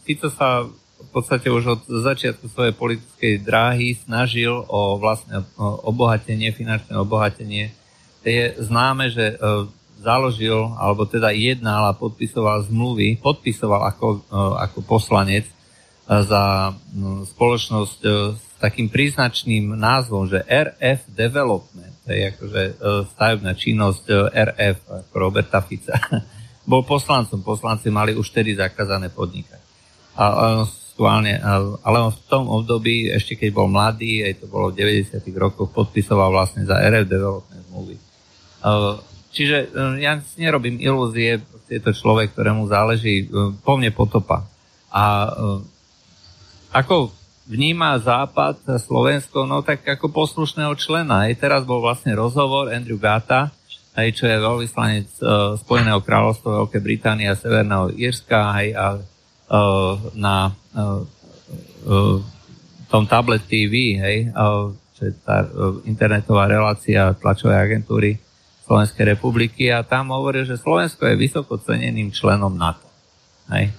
Fico 0.03 0.27
sa 0.27 0.67
v 1.09 1.11
podstate 1.17 1.49
už 1.49 1.63
od 1.65 1.81
začiatku 1.89 2.45
svojej 2.53 2.77
politickej 2.77 3.41
dráhy 3.41 3.97
snažil 3.97 4.53
o 4.69 5.01
vlastné 5.01 5.41
obohatenie, 5.57 6.53
finančné 6.53 6.93
obohatenie. 7.01 7.73
Je 8.21 8.53
známe, 8.61 9.09
že 9.09 9.33
e, 9.33 9.35
založil, 10.05 10.69
alebo 10.77 11.09
teda 11.09 11.33
jednal 11.33 11.89
a 11.89 11.97
podpisoval 11.97 12.61
zmluvy, 12.69 13.17
podpisoval 13.17 13.89
ako, 13.89 14.21
e, 14.21 14.37
ako 14.69 14.79
poslanec 14.85 15.49
e, 15.49 15.53
za 16.21 16.77
spoločnosť 17.25 17.99
s 18.37 18.45
takým 18.61 18.85
príznačným 18.85 19.73
názvom, 19.73 20.29
že 20.29 20.45
RF 20.45 21.09
Development, 21.09 21.95
to 22.05 22.13
je 22.13 22.21
akože 22.37 22.61
stavebná 23.17 23.57
činnosť 23.57 24.29
RF, 24.29 24.77
ako 24.85 25.13
Roberta 25.17 25.57
Fica. 25.65 25.97
Bol 26.69 26.85
poslancom, 26.85 27.41
poslanci 27.41 27.89
mali 27.89 28.13
už 28.13 28.29
tedy 28.29 28.53
zakázané 28.53 29.09
podnikať. 29.09 29.61
A 30.19 30.25
aktuálne, 30.99 31.39
ale 31.79 32.11
v 32.11 32.19
tom 32.27 32.51
období, 32.51 33.07
ešte 33.07 33.39
keď 33.39 33.55
bol 33.55 33.71
mladý, 33.71 34.27
aj 34.27 34.43
to 34.43 34.51
bolo 34.51 34.67
v 34.75 34.83
90. 34.83 35.15
rokoch, 35.39 35.71
podpisoval 35.71 36.27
vlastne 36.27 36.67
za 36.67 36.75
RF 36.75 37.07
Development 37.07 37.63
zmluvy. 37.71 37.95
Čiže 39.31 39.57
e, 39.71 40.03
ja 40.03 40.19
si 40.19 40.43
nerobím 40.43 40.75
ilúzie, 40.75 41.39
je 41.71 41.79
to 41.79 41.95
človek, 41.95 42.35
ktorému 42.35 42.67
záleží 42.67 43.23
e, 43.23 43.55
po 43.63 43.79
mne 43.79 43.95
potopa. 43.95 44.43
A 44.91 45.03
e, 45.23 45.31
ako 46.75 47.15
vníma 47.47 47.95
Západ 48.03 48.59
Slovensko, 48.83 49.47
no 49.47 49.63
tak 49.63 49.87
ako 49.87 50.11
poslušného 50.11 50.75
člena. 50.75 51.31
Aj 51.31 51.33
teraz 51.39 51.63
bol 51.63 51.79
vlastne 51.79 52.11
rozhovor 52.11 52.75
Andrew 52.75 52.99
Gata, 52.99 53.55
aj 53.95 54.19
čo 54.19 54.27
je 54.27 54.35
veľvyslanec 54.35 55.07
Spojeného 55.63 56.03
kráľovstva 56.03 56.59
Veľkej 56.67 56.81
Británie 56.83 57.31
a 57.31 57.39
Severného 57.39 57.95
Írska, 57.95 58.51
aj 58.51 58.67
a 58.75 58.85
Eh, 59.49 59.93
na 60.13 60.53
eh, 60.75 61.01
eh, 61.87 62.17
tom 62.89 63.05
tablet 63.05 63.45
TV, 63.45 64.01
hej, 64.01 64.33
čo 64.97 65.01
je 65.05 65.13
tá 65.21 65.45
internetová 65.85 66.49
relácia 66.49 67.13
tlačovej 67.13 67.53
agentúry 67.53 68.17
Slovenskej 68.65 69.13
republiky 69.13 69.69
a 69.69 69.85
tam 69.85 70.09
hovorí, 70.09 70.41
že 70.41 70.57
Slovensko 70.57 71.05
je 71.05 71.13
vysoko 71.13 71.61
ceneným 71.61 72.09
členom 72.09 72.49
NATO. 72.57 72.89
Hej. 73.53 73.77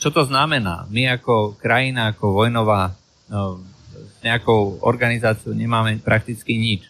Čo 0.00 0.08
to 0.16 0.24
znamená? 0.24 0.88
My 0.88 1.20
ako 1.20 1.60
krajina, 1.60 2.16
ako 2.16 2.32
vojnová 2.32 2.96
s 3.92 4.16
nejakou 4.24 4.80
organizáciou 4.80 5.52
nemáme 5.52 6.00
prakticky 6.00 6.56
nič. 6.56 6.88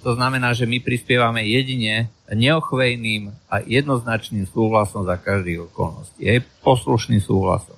To 0.00 0.10
znamená, 0.16 0.56
že 0.56 0.64
my 0.64 0.80
prispievame 0.80 1.44
jedine 1.44 2.08
neochvejným 2.32 3.28
a 3.52 3.60
jednoznačným 3.60 4.48
súhlasom 4.48 5.04
za 5.04 5.20
každých 5.20 5.68
okolností. 5.68 6.24
Je 6.24 6.40
poslušným 6.64 7.20
súhlasom. 7.20 7.76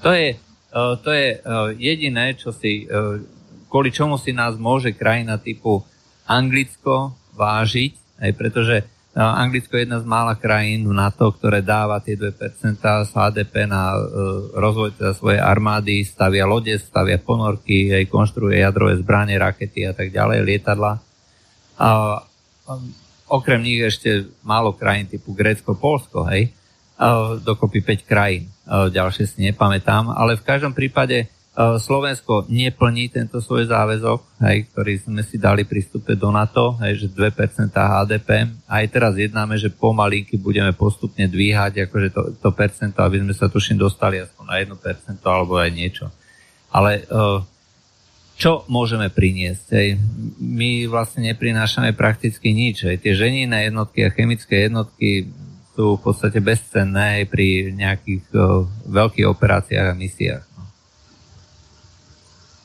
To 0.00 0.10
je, 0.16 0.32
e, 0.32 0.36
to 1.04 1.10
je 1.12 1.28
e, 1.36 1.38
jediné, 1.76 2.32
čo 2.32 2.56
si, 2.56 2.88
e, 2.88 3.20
kvôli 3.68 3.92
čomu 3.92 4.16
si 4.16 4.32
nás 4.32 4.56
môže 4.56 4.96
krajina 4.96 5.36
typu 5.36 5.84
Anglicko 6.24 7.12
vážiť, 7.36 8.24
aj 8.24 8.30
pretože 8.32 8.76
Anglicko 9.10 9.74
je 9.74 9.90
jedna 9.90 9.98
z 9.98 10.06
mála 10.06 10.38
krajín 10.38 10.86
v 10.86 10.94
NATO, 10.94 11.34
ktoré 11.34 11.66
dáva 11.66 11.98
tie 11.98 12.14
2% 12.14 12.78
z 12.78 13.10
HDP 13.10 13.66
na 13.66 13.98
rozvoj 14.54 14.94
teda 14.94 15.18
svojej 15.18 15.42
armády, 15.42 16.06
stavia 16.06 16.46
lode, 16.46 16.78
stavia 16.78 17.18
ponorky, 17.18 17.90
aj 17.90 18.06
konštruuje 18.06 18.62
jadrové 18.62 19.02
zbranie, 19.02 19.34
rakety 19.34 19.82
a 19.82 19.92
tak 19.98 20.14
ďalej, 20.14 20.46
lietadla. 20.46 21.02
A 21.82 21.88
okrem 23.26 23.66
nich 23.66 23.82
ešte 23.82 24.30
málo 24.46 24.78
krajín 24.78 25.10
typu 25.10 25.34
Grécko, 25.34 25.74
Polsko, 25.74 26.30
hej, 26.30 26.54
dokopy 27.42 27.82
5 27.82 28.06
krajín, 28.06 28.46
ďalšie 28.70 29.26
si 29.26 29.42
nepamätám, 29.42 30.14
ale 30.14 30.38
v 30.38 30.46
každom 30.46 30.70
prípade 30.70 31.26
Slovensko 31.58 32.46
neplní 32.46 33.10
tento 33.10 33.42
svoj 33.42 33.66
záväzok, 33.66 34.22
hej, 34.46 34.70
ktorý 34.70 34.92
sme 35.02 35.22
si 35.26 35.34
dali 35.34 35.66
prístupe 35.66 36.14
do 36.14 36.30
NATO, 36.30 36.78
hej, 36.78 37.04
že 37.04 37.06
2% 37.10 37.74
HDP. 37.74 38.46
Aj 38.70 38.84
teraz 38.86 39.18
jednáme, 39.18 39.58
že 39.58 39.66
pomalinky 39.66 40.38
budeme 40.38 40.70
postupne 40.70 41.26
dvíhať 41.26 41.90
akože 41.90 42.08
to, 42.14 42.22
to 42.38 42.48
percento, 42.54 43.02
aby 43.02 43.18
sme 43.26 43.34
sa 43.34 43.50
tuším 43.50 43.82
dostali 43.82 44.22
aspoň 44.22 44.44
na 44.46 44.56
1% 44.62 45.18
alebo 45.26 45.58
aj 45.58 45.70
niečo. 45.74 46.06
Ale 46.70 47.02
uh, 47.10 47.42
čo 48.40 48.64
môžeme 48.72 49.12
priniesť. 49.12 49.66
Hej. 49.76 49.88
My 50.40 50.88
vlastne 50.88 51.28
neprinášame 51.28 51.92
prakticky 51.92 52.56
nič. 52.56 52.88
Hej. 52.88 53.04
Tie 53.04 53.12
ženinné 53.12 53.68
jednotky 53.68 54.08
a 54.08 54.14
chemické 54.14 54.64
jednotky 54.64 55.28
sú 55.76 56.00
v 56.00 56.02
podstate 56.08 56.40
bezcenné 56.40 57.20
aj 57.20 57.24
pri 57.28 57.76
nejakých 57.76 58.24
o, 58.32 58.64
veľkých 58.88 59.28
operáciách 59.28 59.92
a 59.92 59.98
misiách. 59.98 60.44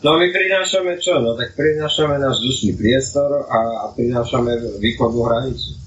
No. 0.05 0.21
my 0.21 0.29
prinášame 0.29 1.01
čo? 1.01 1.17
No 1.17 1.33
tak 1.33 1.57
prinášame 1.57 2.21
náš 2.21 2.37
dušný 2.45 2.77
priestor 2.77 3.49
a, 3.49 3.59
a 3.81 3.85
prinášame 3.97 4.77
východnú 4.77 5.25
hranicu. 5.25 5.81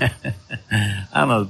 Áno, 1.24 1.48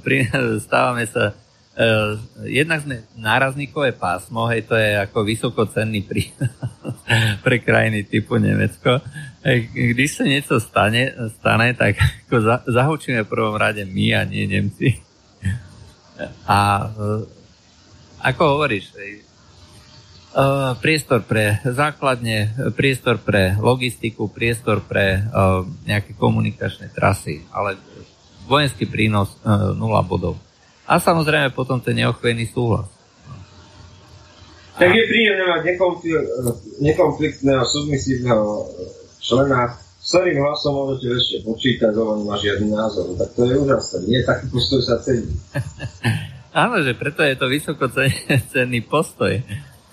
stávame 0.63 1.03
sa 1.11 1.35
Uh, 1.71 2.19
jednak 2.51 2.83
sme 2.83 2.99
nárazníkové 3.15 3.95
pásmo, 3.95 4.43
hej, 4.51 4.67
to 4.67 4.75
je 4.75 4.91
ako 4.91 5.23
vysokocenný 5.23 6.03
prínos 6.03 6.51
pre 7.47 7.63
krajiny 7.63 8.03
typu 8.03 8.35
Nemecko. 8.35 8.99
Hej, 9.39 9.71
když 9.95 10.19
sa 10.19 10.27
niečo 10.27 10.59
stane, 10.59 11.15
stane 11.39 11.71
tak 11.71 11.95
ako 12.27 12.35
za, 12.43 12.55
zahučíme 12.67 13.23
v 13.23 13.31
prvom 13.31 13.55
rade 13.55 13.87
my 13.87 14.05
a 14.19 14.27
nie 14.27 14.51
Nemci. 14.51 14.99
A 16.43 16.91
uh, 16.91 17.23
ako 18.19 18.59
hovoríš, 18.59 18.91
hej, 18.99 19.23
priestor 20.79 21.27
pre 21.27 21.59
základne, 21.67 22.55
priestor 22.75 23.19
pre 23.19 23.59
logistiku, 23.59 24.31
priestor 24.31 24.79
pre 24.79 25.19
uh, 25.19 25.67
nejaké 25.83 26.15
komunikačné 26.15 26.95
trasy, 26.95 27.43
ale 27.51 27.75
vojenský 28.47 28.87
prínos 28.87 29.35
uh, 29.43 29.75
0 29.75 29.79
bodov. 30.07 30.39
A 30.87 30.99
samozrejme 30.99 31.51
potom 31.51 31.79
ten 31.83 31.99
neochvejný 31.99 32.47
súhlas. 32.47 32.87
Tak 34.79 34.87
je 34.87 35.03
príjemné 35.03 35.45
mať 35.45 35.61
nekonfliktného, 36.79 37.63
submisívneho 37.67 38.65
člena, 39.19 39.77
s 40.01 40.09
ktorým 40.15 40.41
hlasom 40.41 40.73
môžete 40.73 41.07
ešte 41.13 41.37
počítať, 41.45 41.91
lebo 41.93 42.17
nemá 42.17 42.39
žiadny 42.39 42.71
názor. 42.71 43.13
Tak 43.19 43.29
to 43.37 43.45
je 43.45 43.55
úžasné. 43.61 43.97
Nie, 44.09 44.19
taký 44.25 44.49
postoj 44.49 44.81
sa 44.81 44.97
cení. 45.03 45.29
Áno, 46.51 46.83
že 46.83 46.97
preto 46.97 47.23
je 47.23 47.35
to 47.37 47.47
vysoko 47.47 47.87
cenný 48.51 48.81
postoj. 48.83 49.39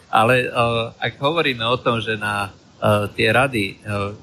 Ale 0.09 0.49
uh, 0.49 0.97
ak 0.97 1.21
hovoríme 1.21 1.65
o 1.69 1.77
tom, 1.77 2.01
že 2.01 2.17
na 2.17 2.49
uh, 2.49 3.07
tie 3.13 3.29
rady 3.29 3.77
uh, 3.85 4.17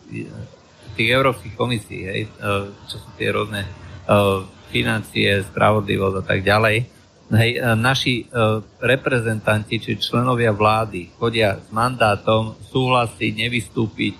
tých 0.95 1.09
európskych 1.11 1.59
komisí, 1.59 2.07
hej, 2.07 2.31
čo 2.87 2.95
sú 3.03 3.09
tie 3.19 3.27
rôzne 3.27 3.67
financie, 4.71 5.43
spravodlivosť 5.43 6.15
a 6.15 6.23
tak 6.23 6.39
ďalej, 6.39 6.87
hej, 7.35 7.51
naši 7.75 8.31
reprezentanti, 8.79 9.83
či 9.83 9.99
členovia 9.99 10.55
vlády, 10.55 11.11
chodia 11.19 11.59
s 11.59 11.67
mandátom 11.75 12.55
súhlasiť, 12.71 13.27
nevystúpiť, 13.27 14.15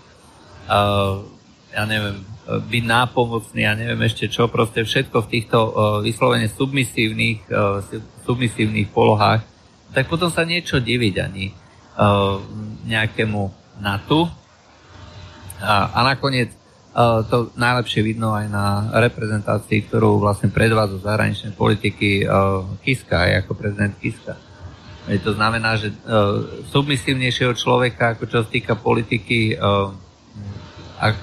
ja 1.72 1.84
neviem, 1.88 2.20
byť 2.44 2.84
nápomocný, 2.84 3.64
ja 3.64 3.72
neviem 3.72 4.04
ešte 4.04 4.28
čo, 4.28 4.52
proste 4.52 4.84
všetko 4.84 5.16
v 5.24 5.32
týchto 5.32 5.58
vyslovene 6.04 6.52
submisívnych, 6.52 7.48
submisívnych 8.28 8.92
polohách 8.92 9.55
tak 9.96 10.12
potom 10.12 10.28
sa 10.28 10.44
niečo 10.44 10.84
diviť 10.84 11.16
ani 11.24 11.56
uh, 11.96 12.44
nejakému 12.84 13.42
NATO. 13.80 14.28
A, 15.64 15.96
a 15.96 16.00
nakoniec 16.04 16.52
uh, 16.52 17.24
to 17.24 17.56
najlepšie 17.56 18.04
vidno 18.04 18.36
aj 18.36 18.52
na 18.52 18.92
reprezentácii, 19.00 19.88
ktorú 19.88 20.20
vlastne 20.20 20.52
predvádza 20.52 21.00
zahraničnej 21.00 21.56
politiky 21.56 22.28
uh, 22.28 22.68
Kiska, 22.84 23.24
aj 23.24 23.32
ako 23.48 23.52
prezident 23.56 23.96
Kiska. 23.96 24.36
Je 25.08 25.22
to 25.24 25.32
znamená, 25.32 25.80
že 25.80 25.96
uh, 25.96 26.44
submisívnejšieho 26.76 27.56
človeka, 27.56 28.20
ako 28.20 28.24
čo 28.28 28.38
sa 28.44 28.48
týka 28.52 28.76
politiky, 28.76 29.56
uh, 29.56 29.96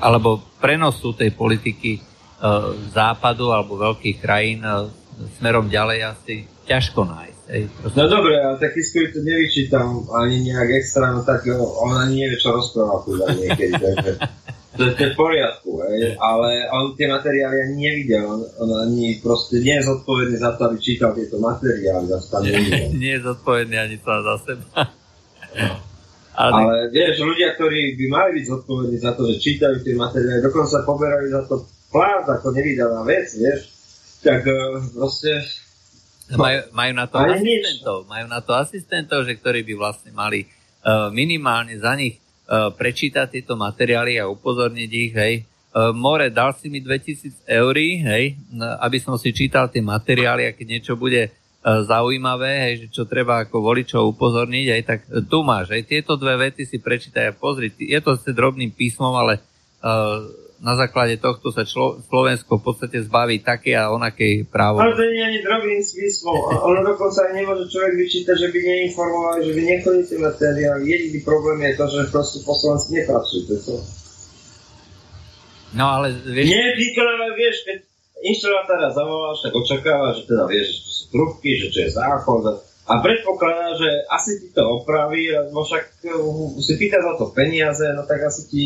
alebo 0.00 0.40
prenosu 0.62 1.12
tej 1.12 1.36
politiky 1.36 2.00
uh, 2.00 2.72
západu 2.88 3.52
alebo 3.52 3.76
veľkých 3.76 4.16
krajín 4.16 4.64
uh, 4.64 4.88
smerom 5.36 5.68
ďalej 5.68 5.98
asi 6.08 6.34
ťažko 6.64 7.04
nájsť. 7.04 7.31
Ej, 7.50 7.66
no 7.82 8.04
dobre, 8.06 8.38
ale 8.38 8.54
tak 8.62 8.78
Kiskovi 8.78 9.10
to 9.10 9.20
nevyčítam 9.26 10.06
ani 10.14 10.46
nejak 10.46 10.78
extra, 10.78 11.10
no 11.10 11.26
tak 11.26 11.42
on 11.50 11.90
ani 11.98 12.22
nevie, 12.22 12.38
čo 12.38 12.54
rozprával 12.54 13.02
tu 13.02 13.18
niekedy, 13.18 13.74
takže 13.74 14.10
to, 14.78 14.82
to 14.94 15.00
je 15.02 15.10
v 15.10 15.16
poriadku, 15.18 15.70
hej, 15.90 16.14
ale 16.22 16.70
on 16.70 16.94
tie 16.94 17.10
materiály 17.10 17.66
ani 17.66 17.76
nevidel, 17.82 18.24
on, 18.30 18.40
on 18.46 18.70
ani 18.86 19.18
proste 19.18 19.58
nie 19.58 19.74
je 19.74 19.90
zodpovedný 19.90 20.38
za 20.38 20.54
to, 20.54 20.70
aby 20.70 20.76
čítal 20.78 21.10
tieto 21.18 21.42
materiály, 21.42 22.06
za 22.06 22.18
to 22.22 22.46
nie, 22.46 22.54
nie 23.02 23.14
je. 23.18 23.26
zodpovedný 23.26 23.74
ani 23.74 23.96
sám 23.98 24.20
za 24.22 24.34
seba. 24.46 24.66
Ale... 26.32 26.52
ale 26.62 26.74
vieš, 26.94 27.26
ľudia, 27.26 27.58
ktorí 27.58 27.98
by 27.98 28.06
mali 28.06 28.30
byť 28.38 28.44
zodpovední 28.48 28.96
za 29.02 29.12
to, 29.18 29.26
že 29.28 29.42
čítajú 29.42 29.82
tie 29.82 29.98
materiály, 29.98 30.46
dokonca 30.46 30.86
poberajú 30.86 31.26
za 31.28 31.42
to 31.50 31.66
plát 31.90 32.24
ako 32.24 32.54
nevydaná 32.54 33.02
vec, 33.02 33.34
vieš, 33.34 33.68
tak 34.22 34.46
uh, 34.46 34.78
proste 34.94 35.42
majú, 36.38 36.60
majú 36.72 36.92
na 36.96 37.06
to 37.08 37.16
Ale 37.18 37.36
asistentov, 37.38 37.96
majú 38.08 38.26
na 38.28 38.40
to 38.40 38.52
asistentov, 38.56 39.18
že 39.24 39.36
ktorí 39.36 39.60
by 39.66 39.74
vlastne 39.78 40.10
mali 40.14 40.44
uh, 40.44 41.08
minimálne 41.12 41.76
za 41.78 41.92
nich 41.98 42.18
uh, 42.18 42.70
prečítať 42.72 43.38
tieto 43.38 43.54
materiály 43.58 44.20
a 44.20 44.30
upozorniť 44.30 44.90
ich, 44.90 45.12
hej. 45.12 45.34
Uh, 45.72 45.90
More, 45.96 46.28
dal 46.28 46.52
si 46.52 46.68
mi 46.68 46.84
2000 46.84 47.48
eur, 47.48 47.76
hej, 47.76 48.36
aby 48.80 48.98
som 49.00 49.16
si 49.16 49.32
čítal 49.32 49.72
tie 49.72 49.80
materiály 49.80 50.48
a 50.48 50.56
keď 50.56 50.66
niečo 50.68 50.94
bude 50.96 51.32
zaujímavé, 51.62 52.58
hej, 52.58 52.74
že 52.82 52.86
čo 52.90 53.02
treba 53.06 53.38
ako 53.46 53.62
voličov 53.62 54.18
upozorniť, 54.18 54.66
hej, 54.66 54.82
tak 54.82 55.06
tu 55.30 55.46
máš, 55.46 55.70
hej, 55.70 55.86
tieto 55.86 56.18
dve 56.18 56.34
vety 56.50 56.66
si 56.66 56.82
prečítaj 56.82 57.24
a 57.30 57.38
pozri, 57.38 57.70
je 57.78 58.00
to 58.02 58.18
s 58.18 58.26
drobným 58.26 58.74
písmom, 58.74 59.14
ale 59.14 59.38
uh, 59.38 60.26
na 60.62 60.78
základe 60.78 61.18
tohto 61.18 61.50
sa 61.50 61.66
člo, 61.66 61.98
Slovensko 62.06 62.62
v 62.62 62.64
podstate 62.70 63.02
zbaví 63.02 63.42
také 63.42 63.74
a 63.74 63.90
onakej 63.90 64.46
právo. 64.46 64.78
Ale 64.78 64.94
to 64.94 65.02
nie 65.10 65.18
je 65.18 65.26
ani 65.26 65.40
drobným 65.42 65.82
smyslom. 65.82 66.38
Ono 66.54 66.80
dokonca 66.86 67.26
aj 67.26 67.34
nemôže 67.34 67.66
človek 67.66 67.98
vyčítať, 67.98 68.36
že 68.38 68.48
by 68.54 68.58
neinformovali, 68.62 69.40
že 69.42 69.52
by 69.58 69.62
nechodíte 69.66 70.16
materiály. 70.22 70.86
Jediný 70.86 71.18
problém 71.26 71.58
je 71.66 71.72
to, 71.74 71.84
že 71.90 72.14
proste 72.14 72.38
poslanci 72.46 72.94
nepracujú. 72.94 73.42
To. 73.50 73.74
No 75.74 75.84
ale 75.98 76.14
vieš... 76.22 76.46
Nie, 76.46 76.78
vykonávajú, 76.78 77.32
vieš, 77.34 77.56
keď 77.66 77.76
inštalatára 78.22 78.88
zavoláš, 78.94 79.42
tak 79.42 79.52
očakáva, 79.58 80.14
že 80.14 80.30
teda 80.30 80.46
vieš, 80.46 80.66
že 80.70 80.78
to 80.78 80.90
sú 80.94 81.04
trubky, 81.10 81.50
že 81.58 81.66
čo 81.74 81.78
je 81.82 81.90
záchod 81.90 82.70
a 82.82 82.98
predpokladá, 82.98 83.78
že 83.78 83.90
asi 84.10 84.42
ti 84.42 84.48
to 84.50 84.82
opraví, 84.82 85.30
lebo 85.30 85.62
však 85.62 86.02
uh, 86.02 86.58
si 86.58 86.74
pýta 86.74 86.98
za 86.98 87.14
to 87.14 87.30
peniaze, 87.30 87.86
no 87.94 88.02
tak 88.02 88.26
asi 88.26 88.42
ti 88.50 88.64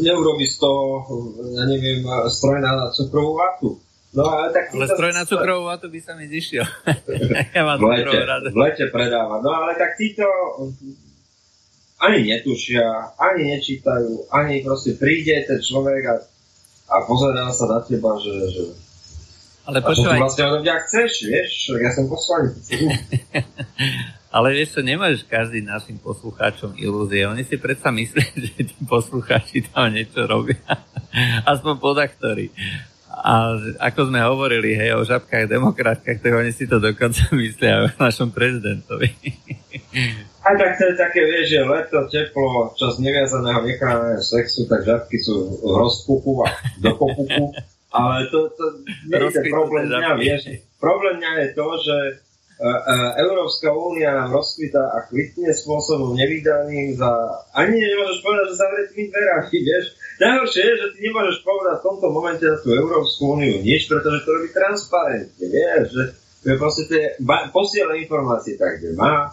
neurobi 0.00 0.48
z 0.48 0.56
toho, 0.56 1.04
ja 1.52 1.64
neviem, 1.68 2.00
stroj 2.32 2.58
na 2.64 2.88
cukrovú 2.92 3.36
vatu. 3.36 3.70
No, 4.10 4.26
ale, 4.26 4.50
tak 4.50 4.74
ale 4.74 4.90
stroj 4.90 5.12
na 5.14 5.22
cukrovú 5.22 5.70
vatu 5.70 5.86
by 5.86 6.00
sa 6.02 6.18
mi 6.18 6.26
zišiel. 6.26 6.66
ja 7.56 7.62
mám 7.62 7.78
v, 7.78 7.94
lete, 7.94 8.18
v 8.50 8.58
lete 8.58 8.84
predáva. 8.90 9.38
No 9.38 9.54
ale 9.54 9.78
tak 9.78 9.94
títo 9.94 10.26
ani 12.00 12.26
netušia, 12.26 13.14
ani 13.20 13.54
nečítajú, 13.54 14.32
ani 14.32 14.64
proste 14.66 14.96
príde 14.96 15.46
ten 15.46 15.60
človek 15.62 16.02
a, 16.10 16.14
a 16.90 16.96
pozerá 17.06 17.52
sa 17.54 17.70
na 17.70 17.78
teba, 17.84 18.16
že, 18.18 18.34
že 18.50 18.62
ale 19.70 19.78
počúvaj... 19.86 20.18
A 20.18 20.22
vlastne 20.26 20.44
od 20.50 20.60
mňa 20.66 20.76
chceš, 20.82 21.10
vieš, 21.30 21.52
ja 21.78 21.90
som 21.94 22.10
poslanec. 22.10 22.58
Ale 24.30 24.54
vieš 24.54 24.78
čo, 24.78 24.80
nemáš 24.86 25.26
každý 25.26 25.58
našim 25.58 25.98
poslucháčom 25.98 26.78
ilúzie. 26.78 27.26
Oni 27.26 27.42
si 27.42 27.58
predsa 27.58 27.90
myslia, 27.90 28.30
že 28.46 28.62
tí 28.62 28.74
poslucháči 28.86 29.66
tam 29.66 29.90
niečo 29.90 30.22
robia. 30.22 30.62
Aspoň 31.50 31.74
podaktori. 31.82 32.54
A 33.10 33.58
ako 33.82 34.06
sme 34.06 34.22
hovorili, 34.22 34.78
hej, 34.78 34.94
o 34.94 35.02
žabkách 35.02 35.50
demokratkách, 35.50 36.22
tak 36.22 36.30
oni 36.30 36.54
si 36.54 36.70
to 36.70 36.78
dokonca 36.78 37.26
myslia 37.34 37.90
o 37.90 37.92
našom 37.98 38.30
prezidentovi. 38.30 39.10
A 40.46 40.54
tak 40.54 40.78
to 40.78 40.82
je 40.88 40.94
také, 40.94 41.20
vieš, 41.26 41.50
že 41.50 41.60
leto, 41.66 41.98
teplo, 42.06 42.70
čas 42.78 43.02
neviazaného 43.02 43.66
nechráneného 43.66 44.22
sexu, 44.22 44.64
tak 44.70 44.86
žabky 44.86 45.18
sú 45.18 45.58
v 45.58 45.74
rozpuku 45.74 46.32
a 46.46 46.54
do 46.78 46.94
popuku. 46.94 47.50
Ale 47.90 48.30
to, 48.30 48.54
to 48.54 48.64
nie 48.86 49.18
je 49.18 49.50
problém 49.50 49.90
mňa, 49.90 50.10
vieš. 50.14 50.40
Problém 50.78 51.18
mňa 51.18 51.32
je 51.42 51.48
to, 51.58 51.66
že 51.82 51.96
Európska 53.16 53.72
únia 53.72 54.12
nám 54.12 54.36
rozkvita 54.36 54.92
a 54.92 55.08
kvitne 55.08 55.48
spôsobom 55.48 56.12
nevydaným 56.12 56.92
za... 56.92 57.08
Ani 57.56 57.80
nemôžeš 57.80 58.20
povedať, 58.20 58.44
že 58.52 58.60
zavretými 58.60 59.04
dverami, 59.08 59.56
vieš. 59.64 59.84
Najhoršie 60.20 60.62
je, 60.68 60.74
že 60.76 60.86
ty 60.92 60.98
nemôžeš 61.08 61.40
povedať 61.40 61.74
v 61.80 61.86
tomto 61.88 62.06
momente 62.12 62.44
na 62.44 62.60
tú 62.60 62.76
Európsku 62.76 63.40
úniu 63.40 63.64
nič, 63.64 63.88
pretože 63.88 64.28
to 64.28 64.30
robí 64.36 64.52
transparentne, 64.52 65.46
vieš, 65.48 65.84
že, 65.88 66.04
že 66.44 66.52
proste 66.60 66.84
tie, 66.92 67.16
posiela 67.48 67.96
informácie 67.96 68.60
tak, 68.60 68.76
kde 68.76 68.92
má, 68.92 69.32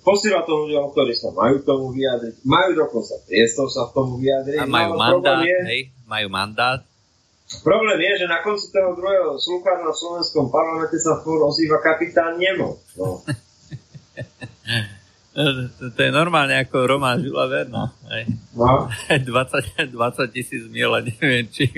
posiela 0.00 0.40
to 0.48 0.64
ľuďom, 0.64 0.96
ktorí 0.96 1.12
sa 1.12 1.28
majú 1.36 1.60
tomu 1.60 1.92
vyjadriť, 1.92 2.40
majú 2.48 2.70
dokonca 2.72 3.20
priestor 3.28 3.68
sa 3.68 3.92
v 3.92 4.00
tomu 4.00 4.16
vyjadriť. 4.16 4.64
A 4.64 4.66
majú 4.66 4.96
no, 4.96 4.98
mandát, 4.98 5.44
je, 5.44 5.58
hej, 5.68 5.82
majú 6.08 6.26
mandát 6.32 6.80
Problém 7.60 8.00
je, 8.00 8.24
že 8.24 8.26
na 8.32 8.40
konci 8.40 8.72
toho 8.72 8.96
druhého 8.96 9.36
slúchadla 9.36 9.92
v 9.92 10.00
slovenskom 10.00 10.48
parlamente 10.48 10.96
sa 10.96 11.20
furt 11.20 11.44
ozýva 11.44 11.84
kapitán 11.84 12.40
Nemo. 12.40 12.80
No. 12.96 13.20
to, 15.36 15.88
to 15.96 16.00
je 16.00 16.12
normálne 16.12 16.56
ako 16.56 16.88
Román 16.88 17.20
Žila 17.20 17.46
Verno. 17.52 17.92
No. 18.56 18.88
20, 19.12 19.92
20 19.92 19.92
tisíc 20.32 20.64
miel, 20.72 20.96
neviem, 21.04 21.44
či, 21.52 21.68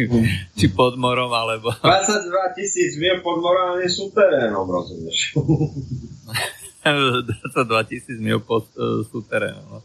či 0.54 0.66
pod 0.70 0.94
morom, 0.94 1.34
alebo... 1.34 1.74
22 1.82 2.58
tisíc 2.58 2.94
miel 2.94 3.18
pod 3.24 3.42
morom, 3.42 3.74
ale 3.74 3.90
sú 3.90 4.14
terénom, 4.14 4.66
rozumieš. 4.70 5.34
22 6.84 7.90
tisíc 7.90 8.18
miel 8.20 8.44
pod 8.44 8.68
uh, 8.76 9.00
súterénom. 9.08 9.64
No. 9.66 9.78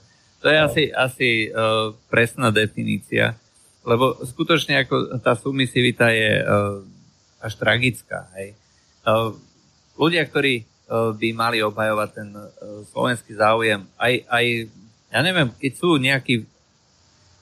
To 0.43 0.47
je 0.47 0.59
no. 0.59 0.65
asi, 0.67 0.83
asi 0.91 1.29
uh, 1.51 1.95
presná 2.11 2.51
definícia 2.51 3.39
lebo 3.89 4.05
skutočne 4.21 4.85
ako 4.85 5.17
tá 5.17 5.33
submisivita 5.33 6.13
je 6.13 6.31
uh, 6.39 6.79
až 7.41 7.53
tragická. 7.57 8.29
Hej. 8.37 8.53
Uh, 9.01 9.33
ľudia, 9.97 10.29
ktorí 10.29 10.61
uh, 10.61 11.11
by 11.17 11.27
mali 11.33 11.57
obhajovať 11.65 12.09
ten 12.13 12.29
uh, 12.29 12.45
slovenský 12.93 13.33
záujem, 13.33 13.81
aj, 13.97 14.13
aj, 14.29 14.45
ja 15.09 15.19
neviem, 15.25 15.49
keď 15.57 15.71
sú 15.73 15.97
nejakí 15.97 16.45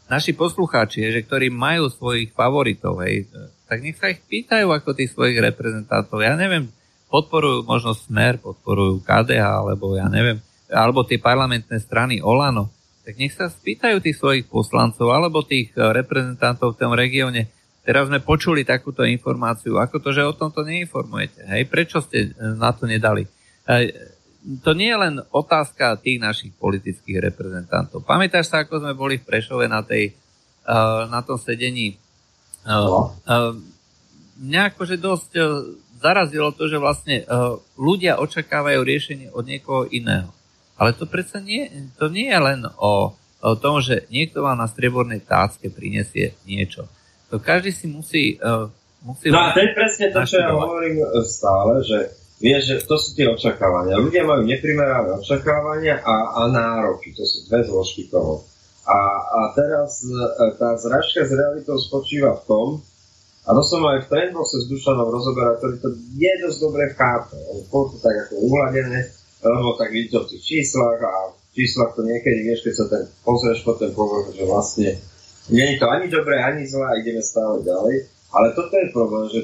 naši 0.07 0.31
poslucháči, 0.31 1.11
že 1.11 1.19
ktorí 1.27 1.51
majú 1.51 1.91
svojich 1.91 2.31
favoritov, 2.31 3.03
hej, 3.03 3.27
tak 3.67 3.83
nech 3.83 3.99
sa 3.99 4.07
ich 4.07 4.23
pýtajú 4.23 4.71
ako 4.71 4.95
tých 4.95 5.11
svojich 5.11 5.35
reprezentantov. 5.43 6.23
Ja 6.23 6.39
neviem, 6.39 6.71
podporujú 7.11 7.67
možno 7.67 7.91
Smer, 7.91 8.39
podporujú 8.39 9.03
KDH, 9.03 9.43
alebo 9.43 9.99
ja 9.99 10.07
neviem, 10.07 10.39
alebo 10.71 11.03
tie 11.03 11.19
parlamentné 11.19 11.79
strany 11.83 12.23
Olano, 12.23 12.71
tak 13.07 13.15
nech 13.15 13.31
sa 13.31 13.47
spýtajú 13.47 14.03
tých 14.03 14.19
svojich 14.19 14.51
poslancov 14.51 15.07
alebo 15.15 15.39
tých 15.39 15.71
eh, 15.79 15.95
reprezentantov 15.95 16.75
v 16.75 16.79
tom 16.83 16.91
regióne. 16.91 17.47
Teraz 17.87 18.11
sme 18.11 18.19
počuli 18.19 18.67
takúto 18.67 19.07
informáciu. 19.07 19.79
Ako 19.79 20.03
to, 20.03 20.11
že 20.11 20.27
o 20.27 20.35
tomto 20.35 20.67
neinformujete? 20.67 21.47
Hej, 21.47 21.71
prečo 21.71 22.03
ste 22.03 22.35
eh, 22.35 22.59
na 22.59 22.75
to 22.75 22.83
nedali? 22.83 23.23
To 24.63 24.71
nie 24.71 24.91
je 24.91 24.99
len 24.99 25.15
otázka 25.31 25.99
tých 26.03 26.19
našich 26.19 26.51
politických 26.55 27.19
reprezentantov. 27.31 28.03
Pamätáš 28.03 28.51
sa, 28.51 28.63
ako 28.63 28.79
sme 28.79 28.95
boli 28.95 29.19
v 29.19 29.27
Prešove 29.27 29.67
na, 29.67 29.83
tej, 29.83 30.15
na 31.11 31.19
tom 31.19 31.35
sedení? 31.35 31.99
No. 32.63 33.11
Mňa 34.39 34.71
akože 34.71 34.95
dosť 35.03 35.31
zarazilo 35.99 36.55
to, 36.55 36.71
že 36.71 36.79
vlastne 36.79 37.27
ľudia 37.75 38.23
očakávajú 38.23 38.79
riešenie 38.87 39.35
od 39.35 39.43
niekoho 39.43 39.83
iného. 39.91 40.31
Ale 40.77 40.93
to 40.93 41.09
predsa 41.09 41.41
nie, 41.41 41.65
to 41.97 42.05
nie 42.07 42.29
je 42.29 42.39
len 42.39 42.61
o, 42.77 43.17
o 43.41 43.51
tom, 43.57 43.81
že 43.81 44.05
niekto 44.13 44.45
vám 44.45 44.61
na 44.61 44.69
striebornej 44.69 45.25
tácke 45.25 45.73
prinesie 45.73 46.37
niečo. 46.45 46.85
To 47.33 47.41
každý 47.41 47.73
si 47.73 47.85
musí... 47.89 48.23
Uh, 48.37 48.69
musí 49.01 49.33
no 49.33 49.41
a 49.41 49.53
to 49.57 49.61
je 49.65 49.69
presne 49.73 50.05
to, 50.13 50.19
čo 50.21 50.37
ja 50.37 50.53
hovorím 50.53 51.01
e, 51.01 51.05
stále, 51.25 51.81
že 51.81 52.13
vieš, 52.37 52.61
že 52.69 52.75
to 52.85 52.95
sú 52.97 53.17
tie 53.17 53.25
očakávania. 53.29 53.97
Ľudia 53.97 54.23
majú 54.25 54.45
neprimerané 54.45 55.17
očakávania 55.17 56.01
a, 56.01 56.15
a 56.37 56.41
nároky. 56.49 57.13
To 57.17 57.25
sú 57.25 57.49
dve 57.49 57.65
zložky 57.65 58.05
toho. 58.09 58.45
A, 58.87 58.97
a 59.21 59.39
teraz 59.57 60.05
e, 60.05 60.13
tá 60.61 60.77
zražka 60.77 61.25
s 61.25 61.31
realitou 61.33 61.75
spočíva 61.81 62.37
v 62.37 62.43
tom, 62.45 62.67
a 63.47 63.55
to 63.55 63.63
som 63.63 63.79
aj 63.87 64.03
v 64.03 64.09
Trendboxe 64.11 64.59
s 64.59 64.67
Dušanom 64.67 65.07
rozoberať, 65.07 65.63
ktorý 65.63 65.75
to 65.79 65.89
je 66.19 66.31
dosť 66.43 66.59
dobre 66.59 66.83
chápe. 66.99 67.39
On 67.47 67.63
to 67.87 67.95
tak 68.03 68.27
ako 68.27 68.43
uhladené, 68.43 69.07
lebo 69.41 69.77
tak 69.77 69.93
vidíte 69.93 70.23
v 70.23 70.29
tých 70.33 70.43
číslach 70.43 70.99
a 71.01 71.13
v 71.33 71.51
číslach 71.53 71.93
to 71.93 72.01
niekedy 72.05 72.45
vieš, 72.45 72.65
keď 72.65 72.73
sa 72.73 72.85
ten 72.89 73.03
pozrieš 73.21 73.61
potom 73.61 73.89
povieš, 73.93 74.33
že 74.33 74.45
vlastne 74.45 74.89
nie 75.47 75.65
je 75.73 75.75
to 75.79 75.87
ani 75.87 76.07
dobré, 76.11 76.43
ani 76.43 76.67
zlé 76.67 76.85
a 76.85 76.99
ideme 76.99 77.23
stále 77.23 77.63
ďalej. 77.63 78.09
Ale 78.35 78.47
toto 78.51 78.73
je 78.75 78.91
problém, 78.91 79.25
že 79.31 79.41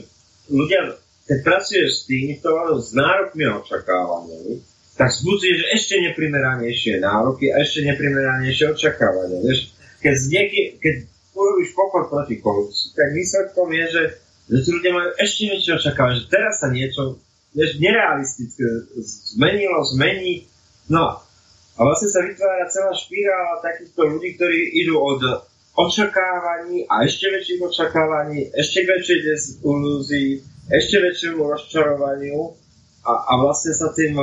ľudia, 0.51 0.99
keď 1.23 1.37
pracuješ 1.47 2.03
s 2.03 2.05
týmto, 2.09 2.51
s 2.83 2.91
nárokmi 2.91 3.47
a 3.47 3.63
očakávaniami, 3.63 4.59
tak 4.93 5.09
zbudzuješ 5.09 5.59
ešte 5.73 5.95
neprimeranejšie 6.11 7.01
nároky 7.01 7.49
a 7.49 7.63
ešte 7.63 7.81
neprimeranejšie 7.87 8.77
očakávania. 8.77 9.41
Vieš, 9.41 9.73
keď, 10.03 10.15
nieký, 10.29 10.61
keď 10.77 10.95
urobíš 11.33 11.71
pokrok 11.73 12.13
proti 12.13 12.37
korupcii, 12.37 12.93
tak 12.93 13.09
výsledkom 13.15 13.67
je, 13.73 13.85
že, 13.89 14.03
že 14.53 14.69
ľudia 14.69 14.91
majú 14.93 15.09
ešte 15.17 15.41
niečo 15.49 15.71
očakávať, 15.81 16.13
že 16.19 16.25
teraz 16.29 16.53
sa 16.61 16.69
niečo 16.69 17.17
vieš, 17.53 17.79
nerealistické, 17.79 18.65
zmenilo, 19.33 19.85
zmení. 19.93 20.49
No 20.89 21.21
a 21.73 21.79
vlastne 21.81 22.09
sa 22.13 22.21
vytvára 22.21 22.69
celá 22.69 22.93
špirála 22.93 23.63
takýchto 23.65 24.01
ľudí, 24.05 24.37
ktorí 24.37 24.59
idú 24.85 25.01
od 25.01 25.21
očakávaní 25.73 26.85
a 26.85 27.01
ešte 27.01 27.33
väčších 27.33 27.61
očakávaní, 27.65 28.53
ešte 28.53 28.85
väčšej 28.85 29.19
dezilúzii, 29.25 30.29
ešte 30.69 31.01
väčšiemu 31.01 31.41
rozčarovaniu 31.41 32.53
a, 33.03 33.13
a 33.25 33.33
vlastne 33.41 33.73
sa 33.73 33.89
tým 33.91 34.15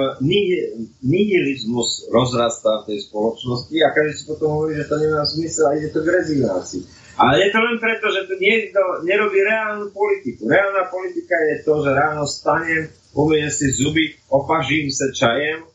nihilizmus 1.03 2.07
rozrastá 2.15 2.87
v 2.87 2.95
tej 2.95 2.99
spoločnosti 3.11 3.77
a 3.83 3.93
každý 3.93 4.15
si 4.15 4.25
potom 4.31 4.49
hovorí, 4.57 4.79
že 4.79 4.87
to 4.87 4.97
nemá 5.03 5.27
zmysel 5.27 5.65
a 5.69 5.77
ide 5.77 5.91
to 5.91 6.01
k 6.07 6.09
rezignácii. 6.23 6.83
Ale 7.21 7.45
je 7.45 7.49
to 7.53 7.61
len 7.61 7.77
preto, 7.77 8.09
že 8.09 8.25
tu 8.25 8.35
niekto 8.41 9.05
nerobí 9.05 9.45
reálnu 9.45 9.93
politiku. 9.93 10.49
Reálna 10.49 10.89
politika 10.89 11.37
je 11.53 11.57
to, 11.69 11.85
že 11.85 11.91
ráno 11.93 12.25
stanem, 12.25 12.89
umiem 13.13 13.53
si 13.53 13.69
zuby, 13.77 14.17
opažím 14.33 14.89
sa 14.89 15.13
čajem 15.13 15.69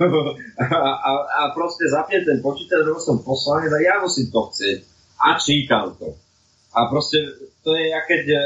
a, 0.66 0.90
a, 0.90 1.10
a 1.30 1.40
proste 1.54 1.86
zapnem 1.86 2.26
ten 2.26 2.42
počítač, 2.42 2.82
lebo 2.82 2.98
som 2.98 3.22
poslanec 3.22 3.70
a 3.70 3.78
ja 3.78 3.94
musím 4.02 4.34
to 4.34 4.50
chcieť 4.50 4.78
a 5.20 5.36
čítam 5.36 5.94
to. 6.00 6.16
A 6.72 6.88
proste 6.88 7.20
to 7.60 7.76
je, 7.76 7.92
keď 7.92 8.24
eh, 8.24 8.42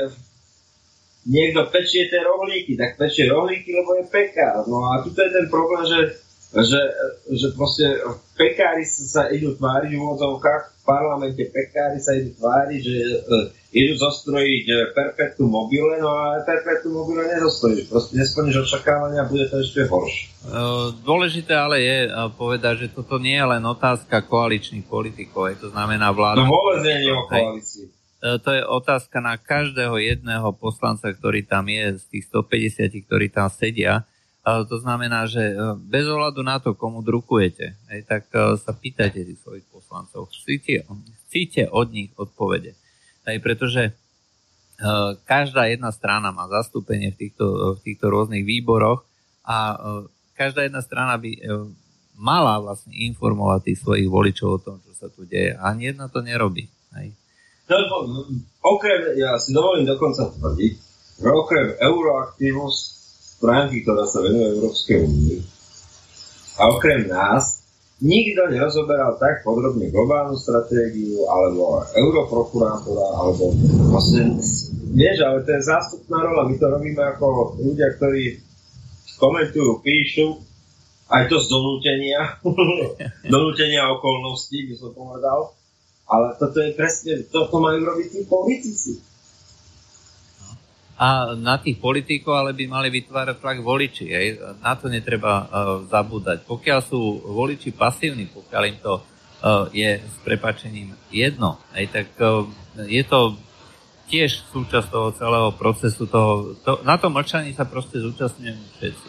niekto 1.31 1.71
pečie 1.71 2.11
tie 2.11 2.21
rohlíky, 2.21 2.75
tak 2.75 2.99
pečie 2.99 3.31
rohlíky, 3.31 3.71
lebo 3.73 3.97
je 4.03 4.05
pekár. 4.11 4.67
No 4.67 4.85
a 4.91 5.01
tu 5.01 5.15
je 5.15 5.31
ten 5.31 5.47
problém, 5.49 5.87
že, 5.87 5.99
že, 6.63 6.81
že 7.35 7.51
proste 7.59 7.83
pekári 8.39 8.87
sa 8.87 9.27
idú 9.27 9.59
tváriť 9.59 9.91
v 9.91 9.99
úvodzovkách 9.99 10.87
parlamente 10.87 11.43
pekári 11.51 11.99
sa 11.99 12.15
idú 12.15 12.37
tvári, 12.39 12.79
že 12.79 12.95
uh, 13.25 13.51
idú 13.75 13.99
zostrojiť 13.99 14.65
uh, 14.71 14.79
perpetu 14.95 15.49
mobile, 15.51 15.99
no 15.99 16.15
ale 16.15 16.47
perpetu 16.47 16.95
mobile 16.95 17.27
nezostrojíš. 17.27 17.91
Proste 17.91 18.21
nesplníš 18.21 18.71
očakávania 18.71 19.25
a 19.25 19.31
bude 19.31 19.51
to 19.51 19.59
ešte 19.59 19.89
horšie. 19.89 20.31
Uh, 20.47 20.95
dôležité 21.03 21.57
ale 21.59 21.83
je 21.83 21.99
povedať, 22.39 22.87
že 22.87 22.89
toto 22.95 23.19
nie 23.19 23.35
je 23.35 23.47
len 23.51 23.65
otázka 23.67 24.23
koaličných 24.23 24.87
politikov, 24.87 25.51
je 25.51 25.67
to 25.67 25.69
znamená 25.75 26.13
vláda. 26.15 26.45
No 26.45 26.53
vôbec 26.53 26.87
nie 26.87 27.09
je 27.09 27.11
o 27.11 27.23
koalícii. 27.27 27.87
To 28.25 28.57
je 28.57 28.65
otázka 28.65 29.21
na 29.21 29.37
každého 29.37 30.01
jedného 30.01 30.49
poslanca, 30.57 31.13
ktorý 31.13 31.45
tam 31.45 31.69
je, 31.69 32.01
z 32.01 32.05
tých 32.09 32.25
150, 32.33 33.05
ktorí 33.05 33.29
tam 33.29 33.53
sedia 33.53 34.09
to 34.45 34.77
znamená, 34.77 35.25
že 35.25 35.41
e, 35.41 35.55
bez 35.89 36.05
ohľadu 36.05 36.45
na 36.45 36.61
to, 36.61 36.77
komu 36.77 37.01
drukujete, 37.01 37.81
aj, 37.89 38.01
tak 38.05 38.23
e, 38.29 38.61
sa 38.61 38.77
pýtajte 38.77 39.25
tých 39.25 39.41
svojich 39.41 39.65
poslancov. 39.73 40.29
Chcíte, 40.29 40.85
chcíte 41.25 41.73
od 41.73 41.89
nich 41.89 42.13
odpovede. 42.21 42.77
Aj 43.25 43.37
pretože 43.41 43.83
e, 43.89 43.93
každá 45.25 45.65
jedna 45.73 45.89
strana 45.97 46.29
má 46.29 46.45
zastúpenie 46.53 47.17
v 47.17 47.25
týchto, 47.25 47.81
v 47.81 47.89
týchto 47.89 48.13
rôznych 48.13 48.45
výboroch 48.45 49.09
a 49.49 49.77
každá 50.37 50.65
jedna 50.65 50.81
strana 50.81 51.21
by 51.21 51.37
mala 52.17 52.57
vlastne 52.65 52.97
informovať 52.97 53.61
tých 53.61 53.81
svojich 53.85 54.09
voličov 54.09 54.49
o 54.49 54.63
tom, 54.63 54.77
čo 54.81 54.93
sa 54.97 55.13
tu 55.13 55.29
deje. 55.29 55.53
Ani 55.61 55.93
jedna 55.93 56.09
to 56.09 56.25
nerobí. 56.25 56.65
Aj. 56.97 57.05
No, 57.69 57.77
okrem, 58.65 59.21
ja 59.21 59.37
si 59.37 59.53
dovolím 59.53 59.85
dokonca 59.85 60.33
tvrdiť, 60.33 60.75
že 61.21 61.29
okrem 61.29 61.77
Euroaktivus 61.77 62.94
stránky, 63.45 63.85
ktorá 63.85 64.09
sa 64.09 64.25
venuje 64.25 64.57
Európskej 64.57 65.05
únii. 65.05 65.39
A 66.57 66.73
okrem 66.73 67.05
nás 67.13 67.61
nikto 68.01 68.49
nerozoberal 68.49 69.21
tak 69.21 69.45
podrobne 69.45 69.93
globálnu 69.93 70.41
stratégiu, 70.41 71.29
alebo 71.29 71.85
europrokurátora, 71.93 73.07
alebo 73.21 73.53
vieš, 74.97 75.17
ale 75.21 75.45
to 75.45 75.51
je 75.53 75.69
zástupná 75.69 76.25
rola. 76.25 76.49
My 76.49 76.57
to 76.57 76.73
robíme 76.73 77.03
ako 77.05 77.61
ľudia, 77.61 77.93
ktorí 78.01 78.41
komentujú, 79.21 79.85
píšu, 79.85 80.41
aj 81.13 81.29
to 81.29 81.37
z 81.37 81.47
donútenia, 81.53 82.41
donútenia 83.35 83.93
okolností, 83.93 84.73
by 84.73 84.75
som 84.81 84.91
povedal. 84.97 85.53
Ale 86.05 86.37
toto 86.41 86.61
je 86.65 86.73
presne, 86.77 87.29
toto 87.29 87.61
majú 87.61 87.81
robiť 87.93 88.09
tí 88.09 88.21
politici 88.25 89.14
a 90.95 91.35
na 91.35 91.59
tých 91.59 91.83
politikov 91.83 92.39
ale 92.39 92.55
by 92.55 92.71
mali 92.71 92.89
vytvárať 92.91 93.43
tlak 93.43 93.59
voliči. 93.67 94.07
Hej. 94.15 94.27
Na 94.63 94.79
to 94.79 94.87
netreba 94.87 95.43
uh, 95.43 95.47
zabúdať. 95.91 96.47
Pokiaľ 96.47 96.79
sú 96.87 97.01
voliči 97.35 97.75
pasívni, 97.75 98.31
pokiaľ 98.31 98.63
im 98.71 98.79
to 98.79 98.95
uh, 99.03 99.67
je 99.75 99.99
s 99.99 100.17
prepačením 100.23 100.95
jedno, 101.11 101.59
hej, 101.75 101.91
tak 101.91 102.15
uh, 102.23 102.47
je 102.87 103.03
to 103.03 103.35
tiež 104.07 104.47
súčasť 104.55 104.87
toho 104.87 105.09
celého 105.19 105.51
procesu. 105.59 106.07
Toho, 106.07 106.55
to, 106.63 106.79
na 106.87 106.95
tom 106.95 107.11
mlčaní 107.11 107.51
sa 107.57 107.67
proste 107.67 107.99
zúčastňujeme 107.99 108.67
všetci. 108.79 109.09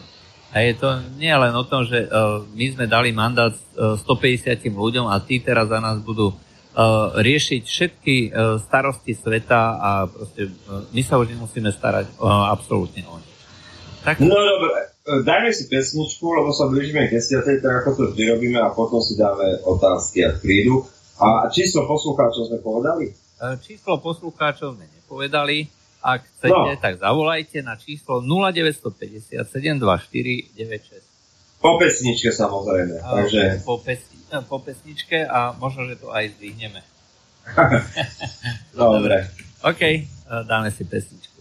A 0.56 0.64
je 0.64 0.72
to 0.78 0.88
nie 1.20 1.30
len 1.30 1.52
o 1.54 1.64
tom, 1.68 1.86
že 1.86 2.06
uh, 2.06 2.42
my 2.50 2.66
sme 2.74 2.90
dali 2.90 3.14
mandát 3.14 3.54
uh, 3.54 3.94
150 3.94 4.58
ľuďom 4.74 5.06
a 5.06 5.22
tí 5.22 5.38
teraz 5.38 5.70
za 5.70 5.78
nás 5.78 6.02
budú 6.02 6.34
riešiť 7.16 7.62
všetky 7.64 8.16
uh, 8.28 8.60
starosti 8.60 9.16
sveta 9.16 9.80
a 9.80 9.90
proste 10.04 10.52
uh, 10.52 10.84
my 10.92 11.00
sa 11.00 11.16
už 11.16 11.32
nemusíme 11.32 11.72
starať 11.72 12.20
absolútne 12.20 13.00
o 13.08 13.16
ne. 13.16 13.28
Tak... 14.04 14.22
No 14.22 14.36
dobre, 14.36 14.92
dajme 15.24 15.50
si 15.50 15.66
pesničku, 15.66 16.22
lebo 16.30 16.54
sa 16.54 16.70
blížime 16.70 17.10
k 17.10 17.18
10. 17.18 17.64
tak 17.64 17.74
ako 17.82 17.90
to 17.96 18.02
vždy 18.12 18.38
robíme 18.38 18.60
a 18.62 18.70
potom 18.70 19.02
si 19.02 19.18
dáme 19.18 19.66
otázky, 19.66 20.22
ak 20.22 20.38
prídu. 20.44 20.86
A 21.18 21.48
číslo 21.50 21.88
poslucháčov 21.90 22.52
sme 22.52 22.62
povedali? 22.62 23.10
Číslo 23.66 23.98
poslucháčov 23.98 24.78
sme 24.78 24.86
nepovedali. 24.86 25.66
Ak 26.06 26.22
chcete, 26.22 26.54
no. 26.54 26.78
tak 26.78 27.02
zavolajte 27.02 27.66
na 27.66 27.74
číslo 27.74 28.22
0950 28.22 29.42
724 29.42 30.54
96. 30.54 31.02
Po 31.58 31.74
pesničke 31.82 32.30
samozrejme. 32.30 33.02
Takže... 33.02 33.66
Po 33.66 33.82
pesničke 33.82 34.15
po 34.48 34.58
pesničke 34.58 35.26
a 35.26 35.54
možno, 35.56 35.86
že 35.86 35.96
to 35.96 36.10
aj 36.10 36.34
zdvihneme. 36.36 36.80
Dobre. 38.74 39.30
OK, 39.70 39.82
dáme 40.46 40.70
si 40.70 40.84
pesničku. 40.84 41.38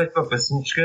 Späť 0.00 0.16
po 0.16 0.24
pesničke. 0.24 0.84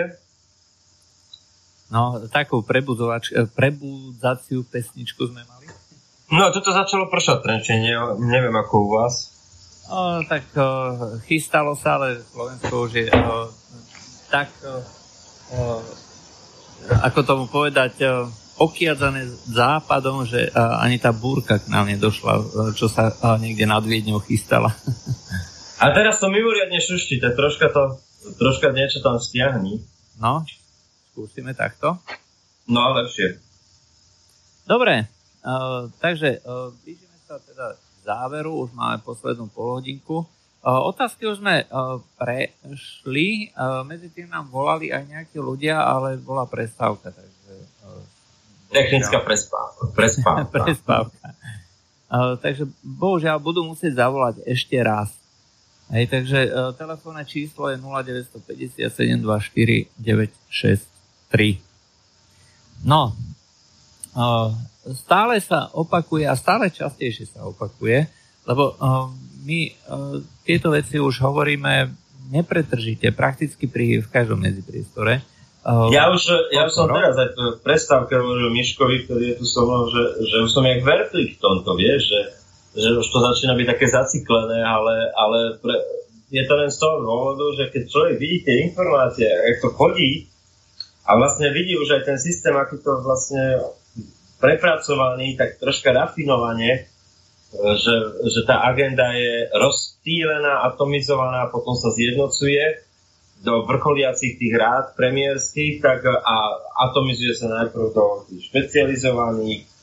No, 1.87 2.19
takú 2.27 2.59
eh, 2.59 3.47
prebudzaciu 3.47 4.67
pesničku 4.67 5.31
sme 5.31 5.47
mali. 5.47 5.71
No, 6.35 6.51
toto 6.51 6.75
začalo 6.75 7.07
pršať 7.07 7.39
trenčenie, 7.39 7.95
neviem 8.19 8.51
ako 8.51 8.75
u 8.75 8.87
vás. 8.99 9.31
O, 9.87 10.19
tak 10.27 10.43
o, 10.57 10.65
chystalo 11.29 11.77
sa, 11.77 11.95
ale 12.01 12.25
Slovensko 12.27 12.89
už 12.89 12.91
je 12.91 13.07
o, 13.13 13.47
tak, 14.33 14.49
o, 14.65 15.79
ako 17.05 17.19
tomu 17.21 17.45
povedať, 17.45 18.01
o, 18.03 18.25
okiadzané 18.65 19.29
západom, 19.45 20.25
že 20.25 20.49
ani 20.57 20.97
tá 20.97 21.13
búrka 21.13 21.61
k 21.61 21.69
nám 21.69 21.85
nedošla, 21.85 22.33
čo 22.73 22.89
sa 22.89 23.13
niekde 23.37 23.69
nad 23.69 23.85
Viedňou 23.85 24.25
chystala. 24.25 24.73
A 25.83 25.91
teraz 25.91 26.23
to 26.23 26.31
mimoriadne 26.31 26.79
šuští, 26.79 27.19
tak 27.19 27.35
troška 27.35 27.67
to, 27.69 27.99
troška 28.33 28.73
niečo 28.73 29.05
tam 29.05 29.21
stiahni. 29.21 29.77
No, 30.17 30.41
skúsime 31.13 31.53
takto. 31.53 32.01
No, 32.65 32.97
lepšie. 32.97 33.37
Dobre, 34.65 35.05
uh, 35.45 35.85
takže 36.01 36.41
uh, 36.41 36.73
blížime 36.81 37.17
sa 37.29 37.37
teda 37.37 37.77
k 37.77 37.97
záveru, 38.01 38.65
už 38.65 38.73
máme 38.73 38.97
poslednú 39.05 39.45
polhodinku. 39.53 40.25
Uh, 40.65 40.81
otázky 40.89 41.29
už 41.29 41.45
sme 41.45 41.61
uh, 41.69 42.01
prešli, 42.17 43.53
uh, 43.53 43.85
medzi 43.85 44.09
tým 44.09 44.33
nám 44.33 44.49
volali 44.49 44.89
aj 44.89 45.05
nejakí 45.05 45.37
ľudia, 45.37 45.77
ale 45.77 46.17
bola 46.17 46.49
prestávka, 46.49 47.13
takže... 47.13 47.53
Uh, 47.85 48.01
Technická 48.73 49.21
prespávka. 49.21 49.81
Prespávka. 49.97 50.57
prespávka. 50.65 51.27
Uh, 52.09 52.33
takže 52.41 52.65
bohužiaľ 52.81 53.37
budú 53.37 53.61
musieť 53.61 54.01
zavolať 54.01 54.41
ešte 54.49 54.73
raz. 54.81 55.13
Hej, 55.85 56.09
takže 56.09 56.49
uh, 56.49 56.73
telefónne 56.73 57.21
číslo 57.29 57.69
je 57.69 57.77
0950 57.77 58.89
724 58.89 59.85
963. 60.01 61.61
No, 62.81 63.13
uh, 64.17 64.49
stále 64.97 65.37
sa 65.45 65.69
opakuje 65.77 66.25
a 66.25 66.33
stále 66.33 66.73
častejšie 66.73 67.29
sa 67.29 67.45
opakuje, 67.45 68.09
lebo 68.49 68.73
uh, 68.81 69.13
my 69.45 69.59
uh, 69.69 70.25
tieto 70.41 70.73
veci 70.73 70.97
už 70.97 71.21
hovoríme 71.21 71.93
nepretržite, 72.33 73.13
prakticky 73.13 73.69
pri, 73.69 74.01
v 74.01 74.07
každom 74.09 74.41
medzipriestore. 74.41 75.21
Uh, 75.61 75.93
Ja 75.93 76.09
už, 76.09 76.49
ja 76.49 76.65
už 76.65 76.73
som 76.73 76.89
teraz 76.89 77.13
aj 77.13 77.29
v 77.37 77.61
prestávke 77.61 78.17
hovoril 78.17 78.49
Miškovi, 78.49 79.05
ktorý 79.05 79.23
je 79.33 79.35
tu 79.37 79.45
so 79.45 79.69
mnou, 79.69 79.85
že, 79.93 80.03
že 80.33 80.35
už 80.41 80.49
som 80.49 80.65
jak 80.65 80.81
vertlík 80.81 81.37
v 81.37 81.41
tomto, 81.41 81.77
vieš, 81.77 82.09
že, 82.09 82.19
že 82.75 82.89
už 82.99 83.07
to 83.07 83.19
začína 83.23 83.55
byť 83.55 83.67
také 83.71 83.87
zaciklené, 83.87 84.59
ale, 84.59 85.09
ale 85.15 85.39
pre, 85.63 85.75
je 86.27 86.43
to 86.43 86.53
len 86.59 86.67
z 86.67 86.77
toho 86.77 86.99
dôvodu, 86.99 87.45
že 87.55 87.71
keď 87.71 87.83
človek 87.87 88.15
vidí 88.19 88.37
tie 88.43 88.55
informácie, 88.67 89.27
jak 89.27 89.63
to 89.63 89.71
chodí 89.71 90.27
a 91.07 91.15
vlastne 91.15 91.53
vidí 91.55 91.79
už 91.79 92.01
aj 92.01 92.03
ten 92.03 92.17
systém, 92.19 92.51
aký 92.51 92.81
to 92.83 92.99
vlastne 92.99 93.63
prepracovaný, 94.43 95.39
tak 95.39 95.61
troška 95.61 95.95
rafinovane, 95.95 96.71
e, 96.75 96.79
že, 97.79 97.95
že 98.27 98.41
tá 98.43 98.67
agenda 98.67 99.15
je 99.15 99.47
rozptýlená, 99.55 100.67
atomizovaná, 100.67 101.47
potom 101.47 101.79
sa 101.79 101.93
zjednocuje 101.95 102.83
do 103.45 103.63
vrcholiacich 103.69 104.41
tých 104.41 104.53
rád 104.57 104.97
premiérskych, 104.97 105.79
tak 105.79 106.01
a 106.07 106.35
atomizuje 106.89 107.37
sa 107.37 107.63
najprv 107.63 107.93
do 107.93 108.25
špecializovaných, 108.41 109.74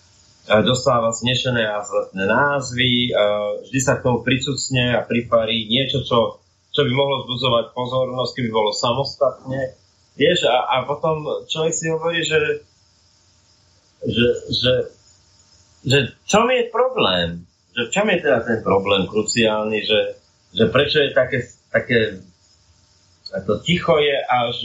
dostáva 0.61 1.09
znešené 1.17 1.65
a 1.65 1.81
zletné 1.81 2.29
názvy, 2.29 3.17
vždy 3.65 3.81
sa 3.81 3.97
k 3.97 4.05
tomu 4.05 4.21
pricucne 4.21 4.93
a 4.93 5.01
priparí 5.01 5.65
niečo, 5.65 6.05
čo, 6.05 6.45
čo 6.69 6.81
by 6.85 6.93
mohlo 6.93 7.25
zbudzovať 7.25 7.73
pozornosť, 7.73 8.33
keby 8.37 8.51
bolo 8.53 8.77
samostatne. 8.77 9.73
Vieš, 10.21 10.45
a, 10.45 10.69
a 10.69 10.77
potom 10.85 11.25
človek 11.49 11.73
si 11.73 11.89
hovorí, 11.89 12.21
že 12.21 12.69
že, 14.03 14.29
že, 14.51 14.75
že 15.87 15.99
čom 16.27 16.51
je 16.51 16.67
problém? 16.75 17.47
Že 17.73 17.83
v 17.89 17.93
čom 17.95 18.07
je 18.11 18.19
teda 18.19 18.39
ten 18.45 18.59
problém 18.61 19.07
kruciálny, 19.07 19.79
že, 19.87 20.01
že 20.53 20.65
prečo 20.69 20.99
je 21.01 21.11
také, 21.15 21.39
také 21.71 21.99
to 23.47 23.63
ticho 23.65 23.97
je 23.97 24.17
až 24.29 24.57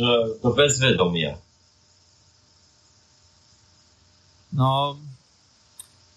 do 0.43 0.49
bezvedomia? 0.51 1.39
No, 4.51 4.97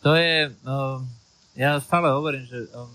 to 0.01 0.17
je, 0.17 0.49
uh, 0.49 0.99
ja 1.57 1.77
stále 1.81 2.13
hovorím, 2.13 2.45
že 2.49 2.69
um, 2.73 2.89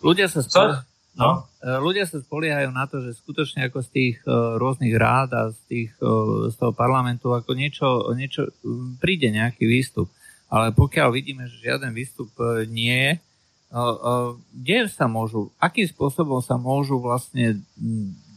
ľudia 0.00 0.28
sa 0.28 0.40
Co? 0.40 0.82
No? 1.12 1.44
E, 1.60 1.68
ľudia 1.76 2.08
sa 2.08 2.24
spoliehajú 2.24 2.72
na 2.72 2.88
to, 2.88 3.04
že 3.04 3.20
skutočne 3.20 3.68
ako 3.68 3.84
z 3.84 3.88
tých 3.92 4.16
uh, 4.24 4.56
rôznych 4.56 4.96
rád 4.96 5.28
a 5.36 5.42
z, 5.52 5.60
tých, 5.68 5.92
uh, 6.00 6.48
z 6.48 6.56
toho 6.56 6.72
parlamentu 6.72 7.36
ako 7.36 7.52
niečo, 7.52 8.08
niečo 8.16 8.48
um, 8.64 8.96
príde 8.96 9.28
nejaký 9.28 9.68
výstup. 9.68 10.08
Ale 10.48 10.72
pokiaľ 10.72 11.12
vidíme, 11.12 11.44
že 11.52 11.68
žiaden 11.68 11.92
výstup 11.92 12.32
uh, 12.40 12.64
nie 12.64 12.96
je, 12.96 13.12
uh, 13.12 13.76
uh, 13.76 14.30
kde 14.56 14.88
sa 14.88 15.04
môžu, 15.04 15.52
akým 15.60 15.84
spôsobom 15.84 16.40
sa 16.40 16.56
môžu 16.56 16.96
vlastne 16.96 17.60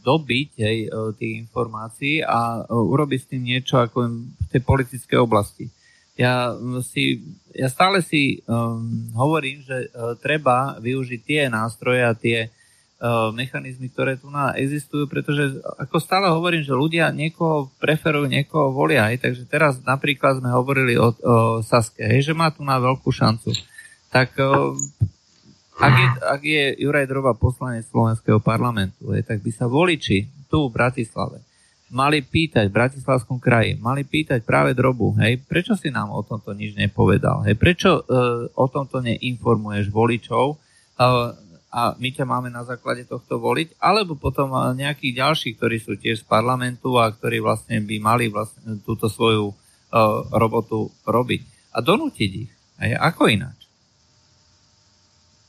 dobiť 0.04 0.48
hej, 0.62 0.78
tých 1.18 1.32
informácií 1.48 2.22
a 2.22 2.62
urobiť 2.70 3.18
s 3.18 3.26
tým 3.26 3.42
niečo 3.42 3.82
ako 3.82 4.06
v 4.22 4.48
tej 4.54 4.62
politickej 4.62 5.18
oblasti. 5.18 5.66
Ja, 6.16 6.56
si, 6.80 7.20
ja 7.52 7.68
stále 7.68 8.00
si 8.00 8.40
um, 8.48 9.12
hovorím, 9.12 9.60
že 9.60 9.92
uh, 9.92 10.16
treba 10.16 10.80
využiť 10.80 11.20
tie 11.20 11.40
nástroje 11.52 12.00
a 12.00 12.16
tie 12.16 12.48
uh, 12.48 13.28
mechanizmy, 13.36 13.92
ktoré 13.92 14.16
tu 14.16 14.32
na 14.32 14.56
existujú, 14.56 15.04
pretože 15.12 15.60
ako 15.76 16.00
stále 16.00 16.32
hovorím, 16.32 16.64
že 16.64 16.72
ľudia 16.72 17.12
niekoho 17.12 17.68
preferujú, 17.76 18.32
niekoho 18.32 18.72
volia. 18.72 19.12
Hej, 19.12 19.28
takže 19.28 19.44
teraz 19.44 19.76
napríklad 19.84 20.40
sme 20.40 20.48
hovorili 20.56 20.96
o, 20.96 21.12
o 21.12 21.60
Saske, 21.60 22.00
hej, 22.00 22.32
že 22.32 22.32
má 22.32 22.48
tu 22.48 22.64
na 22.64 22.80
veľkú 22.80 23.12
šancu. 23.12 23.52
Tak 24.08 24.40
uh, 24.40 24.72
ak, 25.76 25.92
je, 25.92 26.08
ak 26.32 26.42
je 26.42 26.64
Juraj 26.80 27.04
Droba 27.12 27.36
poslanec 27.36 27.84
Slovenského 27.92 28.40
parlamentu, 28.40 29.12
hej, 29.12 29.20
tak 29.20 29.44
by 29.44 29.52
sa 29.52 29.68
voliči 29.68 30.48
tu 30.48 30.64
v 30.64 30.72
Bratislave 30.72 31.45
mali 31.90 32.18
pýtať 32.18 32.66
v 32.66 32.76
Bratislavskom 32.76 33.38
kraji, 33.38 33.78
mali 33.78 34.02
pýtať 34.02 34.42
práve 34.42 34.74
drobu, 34.74 35.14
hej, 35.22 35.38
prečo 35.46 35.78
si 35.78 35.94
nám 35.94 36.10
o 36.10 36.22
tomto 36.26 36.50
nič 36.50 36.74
nepovedal, 36.74 37.46
hej, 37.46 37.54
prečo 37.54 38.02
uh, 38.02 38.46
o 38.50 38.66
tomto 38.66 38.98
neinformuješ 38.98 39.86
voličov 39.94 40.58
uh, 40.58 41.30
a 41.70 41.82
my 41.94 42.08
ťa 42.10 42.24
máme 42.26 42.50
na 42.50 42.66
základe 42.66 43.06
tohto 43.06 43.38
voliť, 43.38 43.78
alebo 43.78 44.18
potom 44.18 44.50
uh, 44.50 44.74
nejakých 44.74 45.22
ďalších, 45.22 45.54
ktorí 45.54 45.76
sú 45.78 45.94
tiež 45.94 46.22
z 46.22 46.26
parlamentu 46.26 46.98
a 46.98 47.06
ktorí 47.06 47.38
vlastne 47.38 47.78
by 47.78 47.96
mali 48.02 48.26
vlastne 48.34 48.82
túto 48.82 49.06
svoju 49.06 49.54
uh, 49.54 49.56
robotu 50.34 50.90
robiť 51.06 51.70
a 51.70 51.78
donútiť 51.78 52.30
ich, 52.34 52.50
hej, 52.82 52.98
ako 52.98 53.30
ináč. 53.30 53.65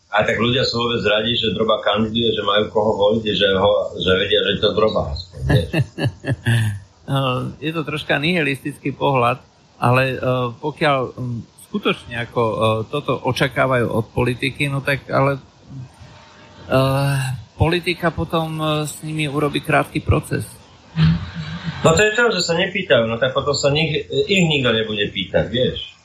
A 0.07 0.23
tak 0.23 0.39
ľudia 0.39 0.63
sú 0.63 0.79
vôbec 0.79 1.03
radi, 1.03 1.35
že 1.35 1.51
droba 1.51 1.83
kandiduje, 1.83 2.31
že 2.31 2.39
majú 2.39 2.71
koho 2.71 2.95
voliť, 2.95 3.25
že, 3.27 3.49
ho, 3.59 3.71
že 3.99 4.11
vedia, 4.15 4.39
že 4.47 4.63
to 4.63 4.71
droba. 4.71 5.11
Uh, 7.03 7.51
je 7.65 7.71
to 7.75 7.83
troška 7.83 8.15
nihilistický 8.15 8.95
pohľad, 8.95 9.43
ale 9.75 10.15
uh, 10.15 10.55
pokiaľ 10.55 11.11
skutočne 11.67 12.23
ako 12.23 12.41
uh, 12.41 12.59
toto 12.87 13.19
očakávajú 13.19 13.91
od 13.91 14.05
politiky, 14.15 14.71
no 14.71 14.79
tak 14.79 15.11
ale 15.11 15.43
uh, 16.71 17.19
politika 17.59 18.07
potom 18.07 18.63
s 18.87 19.03
nimi 19.03 19.27
urobí 19.27 19.59
krátky 19.59 19.99
proces. 20.07 20.47
No 21.83 21.91
to 21.93 21.99
je 21.99 22.15
to, 22.15 22.31
že 22.31 22.47
sa 22.47 22.55
nepýtajú, 22.55 23.11
no 23.11 23.19
tak 23.19 23.35
potom 23.35 23.51
sa 23.51 23.75
nik, 23.75 24.07
ich 24.07 24.43
nikto 24.47 24.71
nebude 24.71 25.11
pýtať, 25.11 25.51
vieš. 25.51 25.96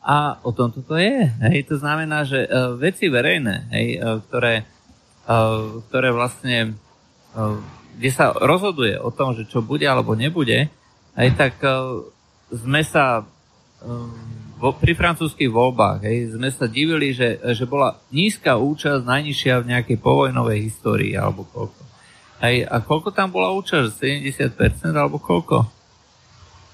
A 0.00 0.40
o 0.40 0.50
tom 0.56 0.72
toto 0.72 0.96
je. 0.96 1.28
Hej, 1.28 1.68
to 1.68 1.76
znamená, 1.76 2.24
že 2.24 2.48
uh, 2.48 2.72
veci 2.76 3.12
verejné, 3.12 3.68
hej, 3.68 3.86
uh, 4.00 4.18
ktoré, 4.24 4.64
uh, 5.28 5.84
ktoré 5.88 6.08
vlastne 6.08 6.80
uh, 7.36 7.60
kde 8.00 8.10
sa 8.10 8.32
rozhoduje 8.32 8.96
o 8.96 9.12
tom, 9.12 9.36
že 9.36 9.44
čo 9.44 9.60
bude 9.60 9.84
alebo 9.84 10.16
nebude, 10.16 10.72
aj 11.12 11.28
tak 11.36 11.54
uh, 11.60 12.00
sme 12.48 12.80
sa 12.80 13.28
um, 13.84 14.08
vo, 14.56 14.72
pri 14.72 14.96
francúzských 14.96 15.52
voľbách 15.52 16.04
hej, 16.08 16.32
sme 16.36 16.48
sa 16.48 16.64
divili, 16.64 17.12
že, 17.12 17.36
že 17.52 17.68
bola 17.68 18.00
nízka 18.08 18.56
účasť, 18.56 19.04
najnižšia 19.04 19.54
v 19.60 19.68
nejakej 19.76 19.98
povojnovej 20.00 20.58
histórii 20.64 21.12
alebo 21.12 21.44
koľko. 21.48 21.82
Hej, 22.40 22.64
a 22.64 22.80
koľko 22.80 23.12
tam 23.12 23.28
bola 23.28 23.52
účasť? 23.52 24.00
70% 24.00 24.96
alebo 24.96 25.20
koľko? 25.20 25.79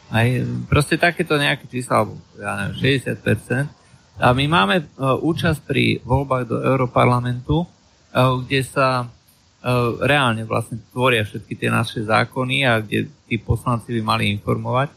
Hej, 0.06 0.46
proste 0.70 0.94
takéto 0.94 1.34
nejaké 1.34 1.66
čísla, 1.66 2.06
alebo 2.06 2.14
ja 2.38 2.70
neviem, 2.70 3.02
60%. 3.02 3.66
A 4.16 4.32
my 4.32 4.44
máme 4.48 4.76
uh, 4.80 5.18
účasť 5.18 5.60
pri 5.66 6.00
voľbách 6.06 6.44
do 6.46 6.56
Europarlamentu, 6.62 7.66
uh, 7.66 8.38
kde 8.40 8.64
sa 8.64 9.04
uh, 9.04 9.08
reálne 10.00 10.46
vlastne 10.46 10.80
tvoria 10.94 11.26
všetky 11.26 11.58
tie 11.58 11.68
naše 11.68 12.00
zákony 12.06 12.64
a 12.64 12.80
kde 12.80 13.10
tí 13.26 13.36
poslanci 13.36 13.92
by 13.98 14.02
mali 14.02 14.24
informovať. 14.32 14.88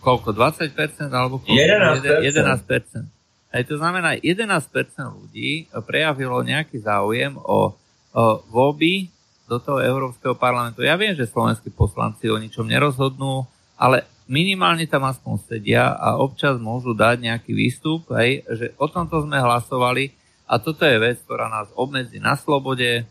Koľko? 0.00 0.32
20% 0.32 1.12
alebo 1.12 1.44
koľko? 1.44 1.52
11%. 1.52 2.24
11%. 2.24 3.52
Aj 3.52 3.62
to 3.68 3.76
znamená, 3.76 4.16
11% 4.16 4.64
ľudí 4.96 5.68
prejavilo 5.84 6.40
nejaký 6.40 6.80
záujem 6.80 7.36
o, 7.36 7.76
o 8.16 8.24
voľby 8.48 9.11
do 9.52 9.60
toho 9.60 9.84
Európskeho 9.84 10.32
parlamentu. 10.32 10.80
Ja 10.80 10.96
viem, 10.96 11.12
že 11.12 11.28
slovenskí 11.28 11.68
poslanci 11.68 12.32
o 12.32 12.40
ničom 12.40 12.64
nerozhodnú, 12.64 13.44
ale 13.76 14.08
minimálne 14.24 14.88
tam 14.88 15.04
aspoň 15.04 15.44
sedia 15.44 15.92
a 15.92 16.16
občas 16.16 16.56
môžu 16.56 16.96
dať 16.96 17.20
nejaký 17.20 17.52
výstup, 17.52 18.08
hej, 18.16 18.40
že 18.48 18.72
o 18.80 18.88
tomto 18.88 19.20
sme 19.28 19.36
hlasovali 19.36 20.16
a 20.48 20.56
toto 20.56 20.88
je 20.88 20.96
vec, 20.96 21.20
ktorá 21.20 21.52
nás 21.52 21.68
obmedzí 21.76 22.16
na 22.16 22.32
slobode, 22.40 23.04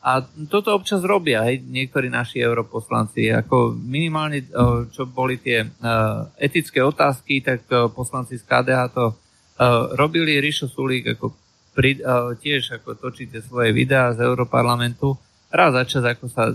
a 0.00 0.24
toto 0.48 0.72
občas 0.72 1.04
robia, 1.04 1.44
hej, 1.44 1.60
niektorí 1.60 2.08
naši 2.08 2.40
europoslanci. 2.40 3.36
Ako 3.44 3.76
minimálne, 3.76 4.48
čo 4.88 5.04
boli 5.04 5.36
tie 5.36 5.60
etické 6.40 6.80
otázky, 6.80 7.44
tak 7.44 7.68
poslanci 7.92 8.40
z 8.40 8.44
KDH 8.48 8.80
to 8.96 9.12
robili. 10.00 10.40
Rišo 10.40 10.72
Sulík 10.72 11.20
ako 11.20 11.36
pri, 11.76 12.00
tiež 12.40 12.80
ako 12.80 12.96
točíte 12.96 13.44
svoje 13.44 13.76
videá 13.76 14.16
z 14.16 14.24
Europarlamentu. 14.24 15.20
Raz 15.50 15.74
za 15.74 15.82
čas, 15.82 16.04
ako 16.06 16.30
sa 16.30 16.46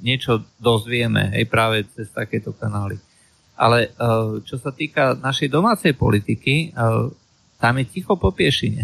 niečo 0.00 0.40
dozvieme, 0.56 1.28
hej, 1.36 1.44
práve 1.44 1.84
cez 1.92 2.08
takéto 2.08 2.56
kanály. 2.56 2.96
Ale 3.52 3.92
čo 4.48 4.56
sa 4.56 4.72
týka 4.72 5.12
našej 5.20 5.52
domácej 5.52 5.92
politiky, 5.92 6.72
tam 7.60 7.74
je 7.76 7.84
ticho 7.84 8.16
po 8.16 8.32
piešine. 8.32 8.80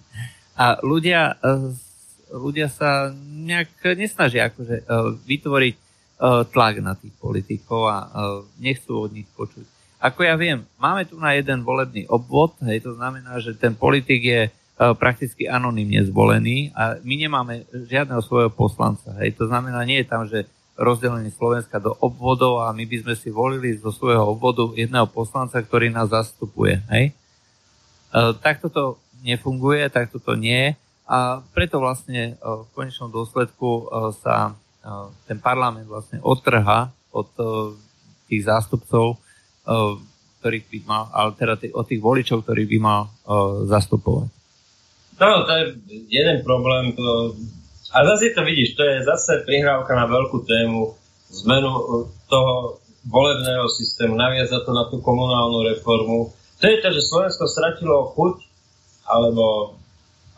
A 0.60 0.76
ľudia 0.84 1.40
ľudia 2.30 2.70
sa 2.70 3.10
nejak 3.18 3.98
nesnažia 3.98 4.48
akože, 4.50 4.86
uh, 4.86 5.14
vytvoriť 5.26 5.74
uh, 5.74 6.46
tlak 6.46 6.78
na 6.80 6.94
tých 6.94 7.14
politikov 7.18 7.90
a 7.90 7.98
uh, 7.98 8.08
nechcú 8.62 9.06
od 9.06 9.10
nich 9.10 9.26
počuť. 9.34 9.66
Ako 10.00 10.24
ja 10.24 10.38
viem, 10.38 10.64
máme 10.80 11.04
tu 11.04 11.20
na 11.20 11.36
jeden 11.36 11.60
volebný 11.60 12.08
obvod, 12.08 12.56
hej, 12.64 12.80
to 12.80 12.96
znamená, 12.96 13.36
že 13.42 13.52
ten 13.58 13.76
politik 13.76 14.22
je 14.22 14.42
uh, 14.48 14.59
prakticky 14.80 15.44
anonymne 15.44 16.00
zvolený 16.08 16.72
a 16.72 16.96
my 17.04 17.14
nemáme 17.20 17.68
žiadneho 17.68 18.24
svojho 18.24 18.48
poslanca. 18.48 19.12
Hej, 19.20 19.36
to 19.36 19.44
znamená, 19.44 19.84
nie 19.84 20.00
je 20.00 20.08
tam, 20.08 20.24
že 20.24 20.48
rozdelenie 20.80 21.28
Slovenska 21.28 21.76
do 21.76 21.92
obvodov 22.00 22.64
a 22.64 22.72
my 22.72 22.88
by 22.88 23.04
sme 23.04 23.12
si 23.12 23.28
volili 23.28 23.76
zo 23.76 23.92
svojho 23.92 24.32
obvodu 24.32 24.64
jedného 24.72 25.04
poslanca, 25.04 25.60
ktorý 25.60 25.92
nás 25.92 26.08
zastupuje. 26.08 26.80
Hej? 26.88 27.12
Uh, 28.08 28.32
takto 28.40 28.72
to 28.72 28.96
nefunguje, 29.20 29.84
takto 29.92 30.16
to 30.16 30.32
nie. 30.32 30.72
A 31.10 31.42
preto 31.50 31.82
vlastne 31.82 32.22
e, 32.22 32.32
v 32.38 32.68
konečnom 32.70 33.10
dôsledku 33.10 33.66
e, 33.66 33.84
sa 34.22 34.54
e, 34.54 34.82
ten 35.26 35.42
parlament 35.42 35.90
vlastne 35.90 36.22
odtrha 36.22 36.94
od 37.10 37.26
tých 38.30 38.46
zástupcov, 38.46 39.18
ktorých 40.38 40.66
by 40.70 40.78
mal, 40.86 41.10
ale 41.10 41.34
teda 41.34 41.58
od 41.74 41.82
tých 41.90 41.98
voličov, 41.98 42.46
ktorých 42.46 42.70
by 42.70 42.78
mal 42.78 43.10
zastupovať. 43.66 44.30
No, 45.20 45.44
to 45.44 45.52
je 45.52 45.64
jeden 46.08 46.40
problém. 46.44 46.96
To... 46.96 47.36
A 47.92 48.04
zase 48.06 48.32
to 48.32 48.42
vidíš, 48.44 48.74
to 48.74 48.82
je 48.82 49.04
zase 49.04 49.44
prihrávka 49.44 49.92
na 49.92 50.08
veľkú 50.08 50.48
tému 50.48 50.96
zmenu 51.44 51.70
toho 52.26 52.80
volebného 53.06 53.68
systému, 53.68 54.16
naviaza 54.16 54.60
to 54.64 54.72
na 54.76 54.88
tú 54.88 55.00
komunálnu 55.00 55.64
reformu. 55.72 56.32
To 56.60 56.64
je 56.68 56.76
to, 56.84 56.88
že 56.92 57.08
Slovensko 57.08 57.48
stratilo 57.48 58.12
chuť 58.12 58.36
alebo 59.08 59.76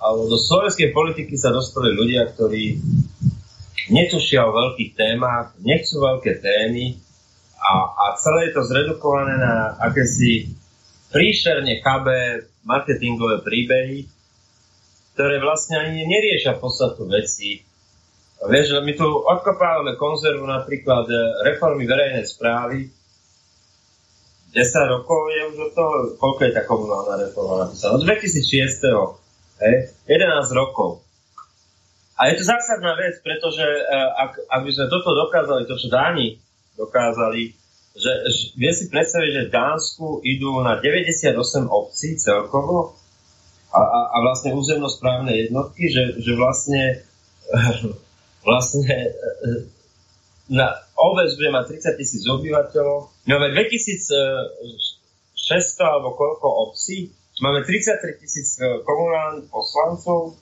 ale 0.02 0.26
do 0.26 0.34
slovenskej 0.34 0.90
politiky 0.90 1.38
sa 1.38 1.54
dostali 1.54 1.94
ľudia, 1.94 2.26
ktorí 2.34 2.82
netušia 3.94 4.42
o 4.42 4.50
veľkých 4.50 4.98
témach, 4.98 5.54
nechcú 5.62 6.02
veľké 6.02 6.42
témy 6.42 6.98
a, 7.54 7.70
a 7.86 8.04
celé 8.18 8.50
je 8.50 8.52
to 8.58 8.66
zredukované 8.66 9.38
na 9.38 9.78
akési 9.78 10.50
príšerne 11.14 11.78
chabé 11.86 12.50
marketingové 12.66 13.46
príbehy, 13.46 14.10
ktoré 15.22 15.38
vlastne 15.38 15.78
ani 15.78 16.02
neriešia 16.02 16.58
podstatu 16.58 17.06
veci. 17.06 17.62
Vieš, 18.42 18.82
my 18.82 18.90
tu 18.98 19.06
odkopávame 19.06 19.94
konzervu 19.94 20.42
napríklad 20.42 21.06
reformy 21.46 21.86
verejnej 21.86 22.26
správy. 22.26 22.90
10 24.50 24.58
rokov 24.90 25.30
je 25.30 25.42
už 25.54 25.56
od 25.70 25.72
toho, 25.78 25.94
koľko 26.18 26.40
je 26.42 26.50
tá 26.50 26.66
komunálna 26.66 27.22
reforma 27.22 27.54
napísaná? 27.62 27.94
Od 27.94 28.02
2006 28.02 29.22
Hej? 29.62 29.94
11 30.10 30.58
rokov. 30.58 31.06
A 32.18 32.34
je 32.34 32.42
to 32.42 32.44
zásadná 32.50 32.98
vec, 32.98 33.22
pretože 33.22 33.62
uh, 33.62 34.26
ak, 34.26 34.42
ak 34.50 34.60
by 34.66 34.70
sme 34.74 34.90
toto 34.90 35.14
dokázali, 35.14 35.70
to, 35.70 35.78
čo 35.78 35.86
Dáni 35.86 36.42
dokázali, 36.74 37.54
že, 37.94 38.12
že 38.26 38.58
vie 38.58 38.72
si 38.74 38.90
predstaviť, 38.90 39.30
že 39.30 39.42
v 39.46 39.54
Dánsku 39.54 40.18
idú 40.26 40.58
na 40.66 40.82
98 40.82 41.38
obcí 41.70 42.18
celkovo 42.18 42.98
a, 43.72 43.80
a, 43.80 44.00
a 44.12 44.16
vlastne 44.20 44.52
územnosprávne 44.52 45.32
jednotky, 45.48 45.88
že, 45.88 46.20
že 46.20 46.32
vlastne 46.36 47.00
vlastne 48.48 48.86
e, 48.86 49.10
na 50.52 50.76
obec 50.94 51.32
bude 51.34 51.50
mať 51.50 51.64
30 51.96 52.00
tisíc 52.00 52.22
obyvateľov. 52.28 53.08
Máme 53.24 53.48
2600 53.56 54.12
alebo 55.80 56.12
koľko 56.14 56.46
obcí 56.68 57.10
Máme 57.40 57.64
33 57.66 58.20
tisíc 58.22 58.60
e, 58.60 58.84
komunálnych 58.86 59.50
poslancov. 59.50 60.38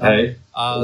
Hej. 0.00 0.40
A 0.50 0.80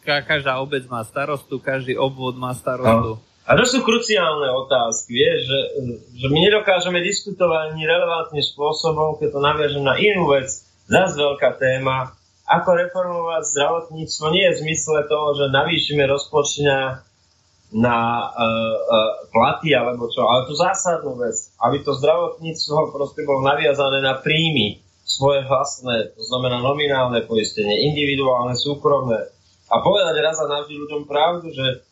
ka- 0.00 0.24
každá 0.24 0.56
obec 0.62 0.86
má 0.86 1.02
starostu, 1.02 1.58
každý 1.58 1.98
obvod 1.98 2.38
má 2.38 2.56
starostu. 2.56 3.18
A 3.50 3.58
to 3.58 3.66
sú 3.66 3.82
kruciálne 3.82 4.46
otázky, 4.46 5.10
vieš, 5.10 5.50
že, 5.50 5.60
že 6.22 6.26
my 6.30 6.38
nedokážeme 6.38 7.02
diskutovať 7.02 7.74
ani 7.74 7.82
relevantným 7.82 8.46
spôsobom, 8.46 9.18
keď 9.18 9.28
to 9.34 9.40
naviažem 9.42 9.82
na 9.82 9.98
inú 9.98 10.30
vec, 10.30 10.69
zase 10.90 11.14
veľká 11.14 11.56
téma, 11.56 12.10
ako 12.50 12.70
reformovať 12.74 13.42
zdravotníctvo 13.46 14.24
nie 14.34 14.44
je 14.50 14.54
v 14.58 14.62
zmysle 14.66 15.06
toho, 15.06 15.38
že 15.38 15.54
navýšime 15.54 16.02
rozpočňa 16.02 16.78
na 17.70 17.98
uh, 18.26 18.34
uh, 18.34 19.10
platy 19.30 19.70
alebo 19.70 20.10
čo, 20.10 20.26
ale 20.26 20.50
tú 20.50 20.58
zásadnú 20.58 21.14
vec, 21.22 21.54
aby 21.62 21.86
to 21.86 21.94
zdravotníctvo 21.94 22.90
proste 22.90 23.22
bolo 23.22 23.46
naviazané 23.46 24.02
na 24.02 24.18
príjmy 24.18 24.82
svoje 25.06 25.46
vlastné, 25.46 26.14
to 26.14 26.22
znamená 26.26 26.58
nominálne 26.58 27.22
poistenie, 27.26 27.90
individuálne, 27.90 28.58
súkromné. 28.58 29.30
A 29.70 29.74
povedať 29.82 30.14
raz 30.18 30.38
a 30.42 30.50
navždy 30.50 30.74
ľuďom 30.74 31.02
pravdu, 31.06 31.54
že 31.54 31.86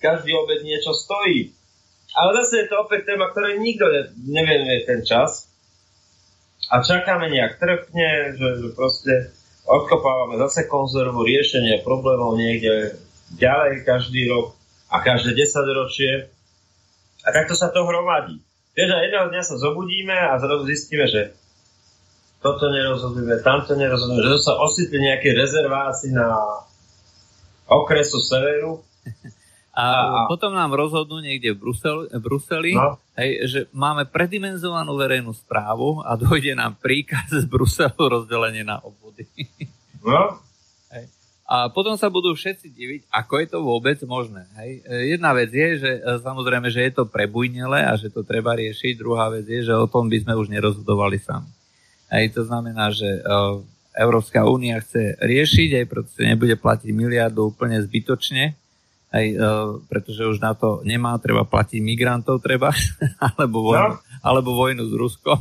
každý 0.00 0.32
obed 0.36 0.64
niečo 0.64 0.96
stojí. 0.96 1.52
Ale 2.16 2.36
zase 2.44 2.64
je 2.64 2.66
to 2.72 2.76
opäť 2.84 3.08
téma, 3.08 3.32
ktorej 3.32 3.60
nikto 3.60 3.84
nevenuje 4.28 4.88
ten 4.88 5.00
čas. 5.04 5.49
A 6.70 6.74
čakáme 6.86 7.26
nejak 7.26 7.58
trpne, 7.58 8.38
že, 8.38 8.48
že 8.62 8.68
proste 8.78 9.34
odkopávame 9.66 10.38
zase 10.38 10.70
konzervu 10.70 11.26
riešenia 11.26 11.82
problémov 11.82 12.38
niekde 12.38 12.94
ďalej 13.34 13.82
každý 13.82 14.30
rok 14.30 14.54
a 14.90 15.02
každé 15.02 15.34
10 15.34 15.78
ročie. 15.78 16.30
A 17.26 17.28
takto 17.34 17.58
sa 17.58 17.74
to 17.74 17.82
hromadí. 17.82 18.38
Vieš, 18.78 18.90
a 18.94 19.02
jedného 19.02 19.26
dňa 19.34 19.42
sa 19.42 19.58
zobudíme 19.58 20.14
a 20.14 20.38
zrazu 20.38 20.62
zistíme, 20.70 21.10
že 21.10 21.34
toto 22.40 22.72
nerozhodujeme, 22.72 23.42
tamto 23.44 23.76
nerozhodujeme, 23.76 24.24
že 24.24 24.34
to 24.38 24.40
sa 24.40 24.54
osýtli 24.62 24.98
nejaké 25.04 25.36
rezerváci 25.36 26.14
na 26.14 26.32
okresu 27.68 28.22
severu. 28.22 28.80
A, 29.80 30.26
a 30.26 30.28
potom 30.28 30.52
nám 30.52 30.76
rozhodnú 30.76 31.24
niekde 31.24 31.56
v 31.56 31.64
Bruseli, 31.64 32.04
Bruseli 32.20 32.72
no. 32.76 33.00
hej, 33.16 33.30
že 33.48 33.60
máme 33.72 34.04
predimenzovanú 34.04 34.92
verejnú 35.00 35.32
správu 35.32 36.04
a 36.04 36.20
dojde 36.20 36.52
nám 36.52 36.76
príkaz 36.76 37.32
z 37.32 37.48
Bruselu 37.48 37.96
rozdelenie 37.96 38.62
na 38.62 38.76
obvody. 38.84 39.24
No, 40.00 40.40
a 41.50 41.66
potom 41.66 41.98
sa 41.98 42.06
budú 42.06 42.30
všetci 42.30 42.70
diviť, 42.70 43.00
ako 43.10 43.34
je 43.42 43.46
to 43.50 43.58
vôbec 43.58 43.98
možné. 44.06 44.46
Hej? 44.54 44.86
E, 44.86 45.18
jedna 45.18 45.34
vec 45.34 45.50
je, 45.50 45.82
že 45.82 45.90
e, 45.98 46.22
samozrejme, 46.22 46.70
že 46.70 46.86
je 46.86 46.92
to 46.94 47.10
prebujnele 47.10 47.74
a 47.74 47.98
že 47.98 48.06
to 48.06 48.22
treba 48.22 48.54
riešiť. 48.54 48.94
Druhá 48.94 49.26
vec 49.34 49.50
je, 49.50 49.66
že 49.66 49.74
o 49.74 49.90
tom 49.90 50.06
by 50.06 50.22
sme 50.22 50.38
už 50.38 50.46
nerozhodovali 50.46 51.18
sami. 51.18 51.50
Hej, 52.06 52.38
to 52.38 52.46
znamená, 52.46 52.94
že 52.94 53.06
uh, 53.06 53.62
Európska 53.94 54.42
únia 54.42 54.82
chce 54.82 55.14
riešiť, 55.18 55.70
aj 55.78 55.86
pretože 55.86 56.22
nebude 56.26 56.58
platiť 56.58 56.90
miliardu 56.90 57.54
úplne 57.54 57.78
zbytočne, 57.78 58.58
aj, 59.10 59.26
uh, 59.34 59.78
pretože 59.90 60.22
už 60.26 60.38
na 60.38 60.54
to 60.54 60.86
nemá, 60.86 61.18
treba 61.18 61.42
platiť 61.42 61.82
migrantov, 61.82 62.38
treba, 62.42 62.70
alebo, 63.34 63.74
vojnu, 63.74 63.98
no. 63.98 64.02
alebo 64.22 64.54
vojnu 64.54 64.86
s 64.86 64.94
Ruskom. 64.94 65.38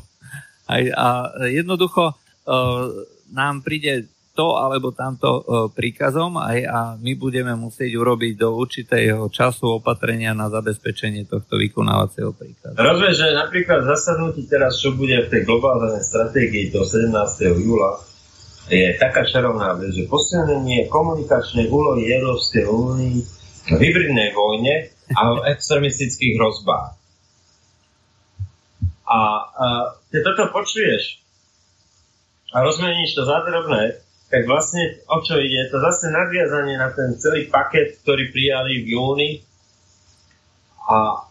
Aj, 0.70 0.84
a 0.94 1.08
jednoducho 1.50 2.14
uh, 2.14 2.86
nám 3.34 3.62
príde 3.62 4.10
to 4.40 4.56
alebo 4.56 4.96
tamto 4.96 5.28
e, 5.28 5.42
príkazom 5.76 6.40
aj 6.40 6.60
a 6.64 6.80
my 6.96 7.12
budeme 7.20 7.52
musieť 7.60 7.92
urobiť 7.92 8.40
do 8.40 8.56
určitého 8.56 9.28
času 9.28 9.84
opatrenia 9.84 10.32
na 10.32 10.48
zabezpečenie 10.48 11.28
tohto 11.28 11.60
vykonávacieho 11.60 12.32
príkazu. 12.32 12.80
Rozumieš, 12.80 13.20
že 13.20 13.36
napríklad 13.36 13.84
zasadnutí 13.84 14.48
teraz, 14.48 14.80
čo 14.80 14.96
bude 14.96 15.28
v 15.28 15.28
tej 15.28 15.42
globálnej 15.44 16.00
stratégii 16.00 16.72
do 16.72 16.88
17. 16.88 17.12
júla, 17.60 18.00
je 18.72 18.96
taká 18.96 19.28
čarovná 19.28 19.76
vec, 19.76 19.92
že 19.92 20.08
posilnenie 20.08 20.88
komunikačnej 20.88 21.68
úlohy 21.68 22.08
Európskej 22.08 22.64
únii 22.64 23.39
v 23.68 23.78
hybridnej 23.82 24.32
vojne 24.32 24.94
a 25.12 25.22
v 25.36 25.38
extremistických 25.52 26.38
hrozbách. 26.38 27.00
A, 29.10 29.20
a 29.50 29.66
keď 30.14 30.22
toto 30.22 30.54
počuješ 30.54 31.18
a 32.54 32.62
rozmeníš 32.62 33.18
to 33.18 33.26
za 33.26 33.42
drobné, 33.42 34.02
tak 34.30 34.46
vlastne 34.46 35.02
o 35.10 35.18
čo 35.26 35.42
ide? 35.42 35.66
Je 35.66 35.74
to 35.74 35.82
zase 35.82 36.14
nadviazanie 36.14 36.78
na 36.78 36.94
ten 36.94 37.18
celý 37.18 37.50
paket, 37.50 37.98
ktorý 38.06 38.30
prijali 38.30 38.86
v 38.86 38.94
júni. 38.94 39.32
A, 40.86 41.26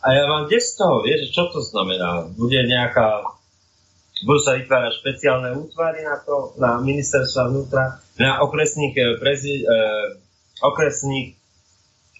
a 0.00 0.06
ja 0.08 0.24
vám 0.24 0.48
kde 0.48 0.60
z 0.60 0.72
toho, 0.80 1.04
vieš, 1.04 1.32
čo 1.36 1.52
to 1.52 1.60
znamená? 1.60 2.32
Bude 2.32 2.64
nejaká, 2.64 3.36
budú 4.24 4.40
sa 4.40 4.56
vytvárať 4.56 5.04
špeciálne 5.04 5.52
útvary 5.52 6.00
na 6.00 6.16
to, 6.24 6.56
na 6.56 6.80
ministerstva 6.80 7.52
vnútra, 7.52 8.00
na 8.16 8.40
okresných 8.40 8.94
eh, 8.96 9.04
prezi, 9.20 9.60
eh, 9.60 10.16
okresných 10.64 11.39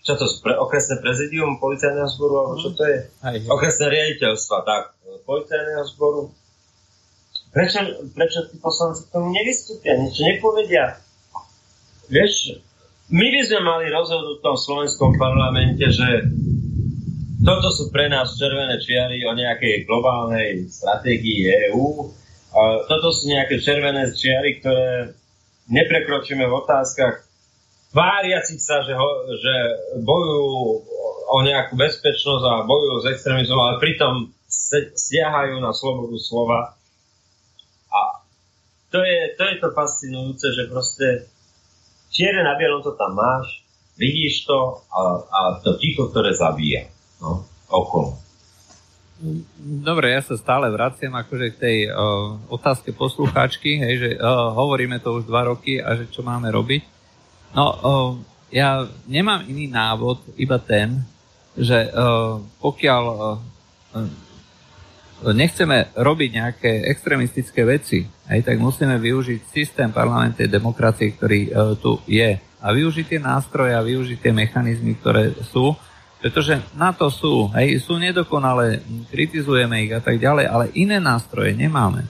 čo 0.00 0.16
to 0.16 0.24
pre, 0.40 0.56
okresné 0.56 0.96
prezidium 1.04 1.60
policajného 1.60 2.08
zboru, 2.08 2.34
alebo 2.40 2.54
čo 2.56 2.72
to 2.72 2.82
je? 2.88 2.98
Aj, 3.20 3.36
Okresné 3.36 3.86
riaditeľstva, 3.92 4.56
tak, 4.64 4.82
policajného 5.28 5.84
zboru. 5.92 6.32
Prečo, 7.50 7.78
prečo 8.14 8.46
tí 8.48 8.56
poslanci 8.62 9.10
k 9.10 9.12
tomu 9.12 9.34
nevystúpia, 9.34 9.98
niečo 9.98 10.22
nepovedia? 10.22 11.02
Vieš, 12.08 12.62
my 13.10 13.26
by 13.26 13.40
sme 13.42 13.60
mali 13.66 13.86
rozhodnúť 13.90 14.38
v 14.38 14.44
tom 14.46 14.56
slovenskom 14.56 15.18
parlamente, 15.18 15.82
že 15.82 16.30
toto 17.40 17.72
sú 17.72 17.88
pre 17.90 18.06
nás 18.06 18.36
červené 18.36 18.78
čiary 18.78 19.24
o 19.26 19.32
nejakej 19.32 19.88
globálnej 19.88 20.68
stratégii 20.70 21.72
EÚ. 21.72 22.12
Toto 22.86 23.08
sú 23.10 23.32
nejaké 23.32 23.58
červené 23.58 24.12
čiary, 24.12 24.60
ktoré 24.60 25.16
neprekročíme 25.70 26.44
v 26.44 26.54
otázkach 26.54 27.29
tváriacich 27.90 28.62
sa, 28.62 28.82
že, 28.86 28.94
ho, 28.94 29.10
že 29.34 29.54
bojujú 30.02 30.50
o 31.30 31.36
nejakú 31.46 31.74
bezpečnosť 31.78 32.44
a 32.46 32.66
bojujú 32.66 32.96
s 33.02 33.06
extrémizmom, 33.14 33.58
ale 33.58 33.82
pritom 33.82 34.34
stiahajú 34.94 35.62
na 35.62 35.70
slobodu 35.70 36.18
slova. 36.18 36.74
A 37.90 38.00
to 38.90 38.98
je, 39.02 39.20
to 39.38 39.42
je 39.46 39.56
to 39.62 39.68
fascinujúce, 39.70 40.46
že 40.50 40.70
proste 40.70 41.30
čiere 42.10 42.42
na 42.42 42.58
bielom 42.58 42.82
to 42.82 42.98
tam 42.98 43.14
máš, 43.14 43.62
vidíš 43.94 44.46
to 44.46 44.82
a, 44.90 45.00
a 45.22 45.40
to 45.62 45.78
ticho, 45.78 46.10
ktoré 46.10 46.34
zabíja 46.34 46.90
no, 47.22 47.46
okolo. 47.70 48.18
Dobre, 49.60 50.16
ja 50.16 50.24
sa 50.24 50.32
stále 50.40 50.72
vraciam 50.72 51.12
akože 51.12 51.46
k 51.52 51.60
tej 51.60 51.78
uh, 51.92 52.40
otázke 52.48 52.96
poslucháčky, 52.96 53.76
hej, 53.76 53.94
že 54.00 54.10
uh, 54.16 54.56
hovoríme 54.56 54.96
to 55.04 55.20
už 55.20 55.28
dva 55.28 55.44
roky 55.52 55.76
a 55.76 55.92
že 55.92 56.08
čo 56.08 56.24
máme 56.24 56.48
robiť. 56.48 56.99
No, 57.50 57.64
uh, 57.66 58.10
ja 58.50 58.86
nemám 59.10 59.46
iný 59.46 59.66
návod, 59.70 60.22
iba 60.38 60.58
ten, 60.58 61.02
že 61.58 61.90
uh, 61.90 62.38
pokiaľ 62.62 63.02
uh, 63.10 63.38
nechceme 65.34 65.90
robiť 65.98 66.30
nejaké 66.30 66.70
extremistické 66.88 67.66
veci, 67.66 68.06
hej, 68.06 68.40
tak 68.46 68.56
musíme 68.62 68.96
využiť 68.96 69.40
systém 69.50 69.90
parlamentnej 69.90 70.46
demokracie, 70.46 71.14
ktorý 71.14 71.40
uh, 71.50 71.74
tu 71.74 71.98
je. 72.06 72.38
A 72.60 72.66
využiť 72.70 73.16
tie 73.16 73.20
nástroje 73.20 73.74
a 73.74 73.82
využiť 73.82 74.18
tie 74.20 74.32
mechanizmy, 74.32 74.94
ktoré 74.98 75.34
sú, 75.50 75.74
pretože 76.20 76.60
na 76.76 76.92
to 76.92 77.08
sú, 77.08 77.48
hej, 77.56 77.80
sú 77.80 77.96
nedokonalé, 77.96 78.84
kritizujeme 79.08 79.88
ich 79.88 79.92
a 79.96 80.04
tak 80.04 80.20
ďalej, 80.20 80.46
ale 80.46 80.64
iné 80.76 81.00
nástroje 81.00 81.56
nemáme. 81.56 82.04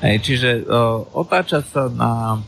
Hej, 0.00 0.24
čiže 0.24 0.50
uh, 0.64 1.04
otáčať 1.12 1.64
sa 1.68 1.82
na 1.90 2.40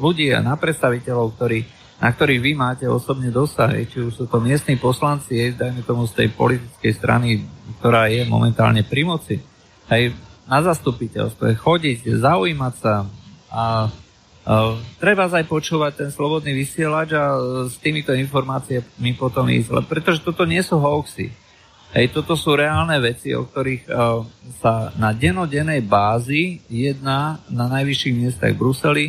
ľudí 0.00 0.32
a 0.32 0.40
na 0.40 0.56
predstaviteľov, 0.56 1.36
ktorí, 1.36 1.66
na 2.00 2.08
ktorých 2.08 2.40
vy 2.40 2.52
máte 2.56 2.84
osobne 2.88 3.28
dosah, 3.28 3.74
či 3.84 4.00
už 4.00 4.12
sú 4.12 4.24
to 4.30 4.40
miestni 4.40 4.80
poslanci, 4.80 5.52
dajme 5.52 5.84
tomu 5.84 6.08
z 6.08 6.24
tej 6.24 6.28
politickej 6.32 6.92
strany, 6.96 7.44
ktorá 7.80 8.08
je 8.08 8.24
momentálne 8.24 8.80
pri 8.86 9.02
moci, 9.04 9.36
hej, 9.92 10.16
na 10.46 10.62
zastupiteľstve, 10.62 11.58
chodiť, 11.58 11.98
zaujímať 12.22 12.74
sa 12.78 13.04
a 13.52 13.64
Uh, 14.46 14.78
treba 15.02 15.26
aj 15.26 15.42
počúvať 15.50 16.06
ten 16.06 16.10
slobodný 16.14 16.54
vysielač 16.54 17.10
a 17.18 17.34
uh, 17.34 17.66
s 17.66 17.82
týmito 17.82 18.14
informáciami 18.14 19.10
potom 19.18 19.42
ísť, 19.50 19.82
pretože 19.90 20.22
toto 20.22 20.46
nie 20.46 20.62
sú 20.62 20.78
hoaxy. 20.78 21.34
Hej, 21.90 22.14
toto 22.14 22.38
sú 22.38 22.54
reálne 22.54 22.94
veci, 23.02 23.34
o 23.34 23.42
ktorých 23.42 23.90
uh, 23.90 24.22
sa 24.62 24.94
na 25.02 25.10
denodennej 25.10 25.82
bázi 25.82 26.62
jedná 26.70 27.42
na 27.50 27.66
najvyšších 27.66 28.14
miestach 28.14 28.54
v 28.54 28.60
Bruseli. 28.62 29.06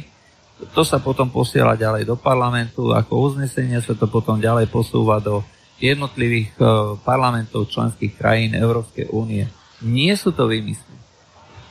To 0.57 0.81
sa 0.81 0.97
potom 0.97 1.29
posiela 1.29 1.77
ďalej 1.77 2.09
do 2.09 2.17
parlamentu, 2.17 2.89
ako 2.89 3.29
uznesenie 3.33 3.77
sa 3.77 3.93
to 3.93 4.09
potom 4.09 4.41
ďalej 4.41 4.65
posúva 4.73 5.21
do 5.21 5.45
jednotlivých 5.77 6.57
uh, 6.57 6.97
parlamentov 7.05 7.69
členských 7.69 8.17
krajín 8.17 8.57
Európskej 8.57 9.13
únie. 9.13 9.45
Nie 9.85 10.17
sú 10.17 10.33
to 10.33 10.49
výmysly. 10.49 10.97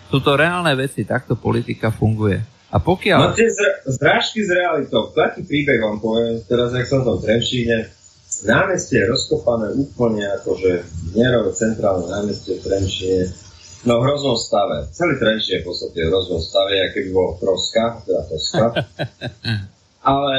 Sú 0.07 0.23
to 0.23 0.39
reálne 0.39 0.71
veci, 0.79 1.03
takto 1.03 1.35
politika 1.35 1.91
funguje. 1.91 2.39
A 2.71 2.79
pokiaľ... 2.79 3.19
No 3.19 3.35
tie 3.35 3.51
zrážky 3.91 4.47
s 4.47 4.51
realitou. 4.55 5.11
Taký 5.11 5.43
príbeh 5.43 5.83
vám 5.83 5.99
poviem, 5.99 6.39
teraz, 6.47 6.71
jak 6.71 6.87
som 6.87 7.03
tam 7.03 7.19
v 7.19 7.27
Trenčíne, 7.27 7.91
námestie 8.47 9.03
je 9.03 9.11
rozkopané 9.11 9.75
úplne 9.75 10.31
akože 10.43 10.71
Nerové 11.19 11.51
centrálne 11.59 12.07
námestie 12.07 12.59
v 12.59 12.63
Trenčíne, 12.63 13.27
no 13.85 14.01
v 14.01 14.03
hroznom 14.09 14.39
stave. 14.39 14.89
Celý 14.95 15.21
Trenčín 15.21 15.59
je 15.59 15.63
v 15.63 15.67
podstate 15.69 15.99
v 16.01 16.09
hroznom 16.09 16.41
stave, 16.41 16.81
aké 16.81 16.99
by 17.05 17.11
bol 17.13 17.37
troska, 17.37 18.01
teda 18.07 18.23
toska. 18.31 18.65
Ale 20.17 20.35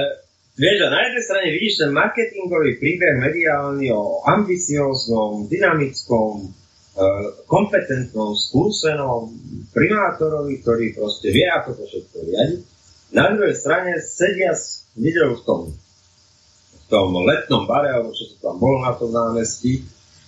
vieš, 0.57 0.77
a 0.81 0.89
na 0.89 0.99
jednej 1.05 1.23
strane 1.27 1.47
vidíš 1.53 1.75
ten 1.83 1.91
marketingový 1.93 2.79
príbeh 2.81 3.19
mediálny 3.19 3.93
o 3.93 4.23
ambicióznom, 4.25 5.45
dynamickom, 5.51 6.55
kompetentnom, 7.45 8.33
skúsenom 8.33 9.29
primátorovi, 9.69 10.57
ktorý 10.65 10.97
proste 10.97 11.29
vie, 11.29 11.45
ako 11.45 11.77
to 11.77 11.83
všetko 11.85 12.17
riadiť. 12.25 12.61
Na 13.13 13.31
druhej 13.37 13.55
strane 13.55 14.01
sedia 14.01 14.57
s 14.57 14.89
v 14.97 15.41
tom, 15.45 15.77
v 16.73 16.85
tom 16.89 17.13
letnom 17.21 17.69
bare, 17.69 17.93
alebo 17.93 18.09
čo 18.17 18.33
to 18.33 18.35
tam 18.41 18.57
bolo 18.57 18.81
na 18.81 18.97
tom 18.97 19.13
námestí, 19.13 19.85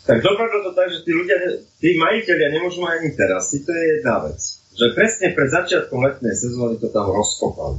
tak 0.09 0.25
dopadlo 0.25 0.65
to 0.65 0.71
tak, 0.73 0.89
že 0.89 1.05
tí 1.05 1.13
ľudia, 1.13 1.37
tí 1.77 1.93
majiteľia 2.01 2.57
nemôžu 2.57 2.81
mať 2.81 2.93
ani 2.97 3.09
terasy, 3.13 3.61
to 3.61 3.69
je 3.69 3.83
jedna 3.93 4.25
vec. 4.25 4.41
Že 4.73 4.85
presne 4.97 5.27
pred 5.37 5.49
začiatkom 5.53 5.99
letnej 6.01 6.33
sezóny 6.33 6.81
to 6.81 6.89
tam 6.89 7.13
rozkopali. 7.13 7.77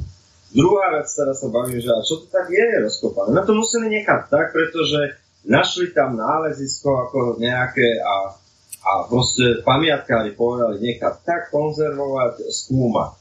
Druhá 0.55 0.95
vec, 0.95 1.11
ktorá 1.11 1.35
sa 1.35 1.51
bavím, 1.51 1.83
že 1.83 1.91
a 1.91 2.07
čo 2.07 2.23
to 2.23 2.27
tak 2.31 2.47
je 2.47 2.87
rozkopané? 2.87 3.35
Na 3.35 3.43
to 3.43 3.59
museli 3.59 3.91
nechať 3.91 4.31
tak, 4.31 4.55
pretože 4.55 5.19
našli 5.43 5.91
tam 5.91 6.15
nálezisko 6.15 7.11
ako 7.11 7.19
nejaké 7.43 7.99
a 7.99 8.39
a 8.81 9.05
proste 9.05 9.61
pamiatkári 9.61 10.33
povedali 10.33 10.81
nechať 10.81 11.15
tak 11.21 11.53
konzervovať, 11.53 12.49
skúmať. 12.49 13.13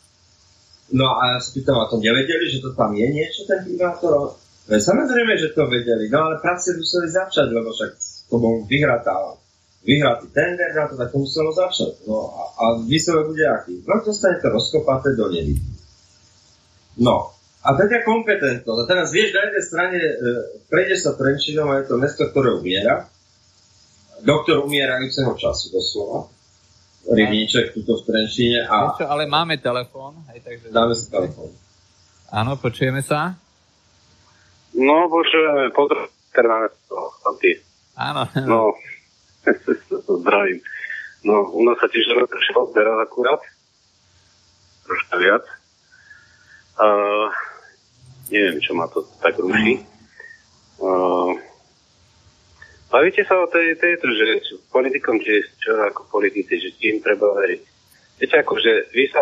No 0.96 1.20
a 1.20 1.38
ja 1.38 1.40
sa 1.44 1.52
pýtam, 1.54 1.78
a 1.78 1.92
to 1.92 2.02
nevedeli, 2.02 2.50
že 2.50 2.64
to 2.64 2.74
tam 2.74 2.96
je 2.96 3.06
niečo, 3.06 3.46
ten 3.46 3.62
primátor? 3.62 4.40
No, 4.66 4.74
samozrejme, 4.74 5.38
že 5.38 5.54
to 5.54 5.70
vedeli, 5.70 6.10
no 6.10 6.32
ale 6.32 6.42
práce 6.42 6.74
museli 6.74 7.12
začať, 7.12 7.52
lebo 7.52 7.70
však 7.76 7.92
to 8.30 8.36
bol 8.38 8.64
vyhratá, 8.70 9.36
vyhratý 9.84 10.30
tender 10.32 10.72
na 10.78 10.86
to, 10.86 10.96
tak 10.96 11.10
to 11.10 11.18
muselo 11.18 11.50
začať. 11.52 12.06
No 12.06 12.30
a, 12.30 12.44
a 12.62 12.66
výsledok 12.86 13.34
bude 13.34 13.46
aký? 13.46 13.74
No 13.84 14.00
to 14.06 14.14
stane 14.14 14.38
to 14.40 14.54
rozkopaté 14.54 15.18
do 15.18 15.34
neví. 15.34 15.58
No, 17.00 17.34
a 17.60 17.76
taká 17.76 18.08
kompetentnosť. 18.08 18.80
A 18.80 18.86
teraz 18.88 19.12
vieš, 19.12 19.36
na 19.36 19.52
jednej 19.52 19.64
strane 19.64 19.98
e, 20.00 20.14
prejdeš 20.72 21.10
sa 21.10 21.12
Trenčinom 21.18 21.68
a 21.68 21.84
je 21.84 21.92
to 21.92 21.96
mesto, 22.00 22.24
ktoré 22.32 22.56
umiera, 22.56 23.08
doktor 24.24 24.64
umierajúceho 24.64 25.36
času 25.36 25.76
doslova. 25.76 26.32
Rybníček 27.10 27.74
tuto 27.74 28.00
v 28.00 28.04
Trenčíne. 28.06 28.68
A... 28.68 28.94
Čo, 28.96 29.08
ale 29.08 29.26
máme 29.26 29.58
telefón. 29.60 30.20
Hej, 30.30 30.44
takže... 30.44 30.66
Dáme 30.70 30.94
si 30.94 31.08
telefón. 31.08 31.50
Áno, 32.30 32.60
počujeme 32.60 33.02
sa? 33.02 33.34
No, 34.76 35.10
počujeme, 35.10 35.74
pozdrav, 35.74 36.12
máme 36.36 36.70
tam 37.26 37.36
ty. 37.42 37.58
Áno. 38.00 38.24
No, 38.48 38.62
zdravím. 40.24 40.64
No, 41.28 41.52
u 41.52 41.68
nás 41.68 41.76
sa 41.84 41.92
tiež 41.92 42.16
rozpršilo 42.16 42.72
teraz 42.72 42.96
akurát. 43.04 43.44
Troška 44.88 45.16
viac. 45.20 45.44
Uh, 46.80 47.28
neviem, 48.32 48.64
čo 48.64 48.72
ma 48.72 48.88
to 48.88 49.04
tak 49.20 49.36
ruší. 49.36 49.84
Uh, 50.80 51.36
Bavíte 52.90 53.22
sa 53.22 53.38
o 53.38 53.46
tej, 53.46 53.78
tejto, 53.78 54.10
že 54.10 54.58
politikom, 54.74 55.22
že 55.22 55.46
čo 55.62 55.78
ako 55.78 56.10
politici, 56.10 56.58
že 56.58 56.74
tým 56.74 56.98
treba 57.06 57.38
veriť. 57.38 57.62
Viete, 58.18 58.36
ako, 58.42 58.58
že 58.58 58.90
vy 58.90 59.06
sa, 59.14 59.22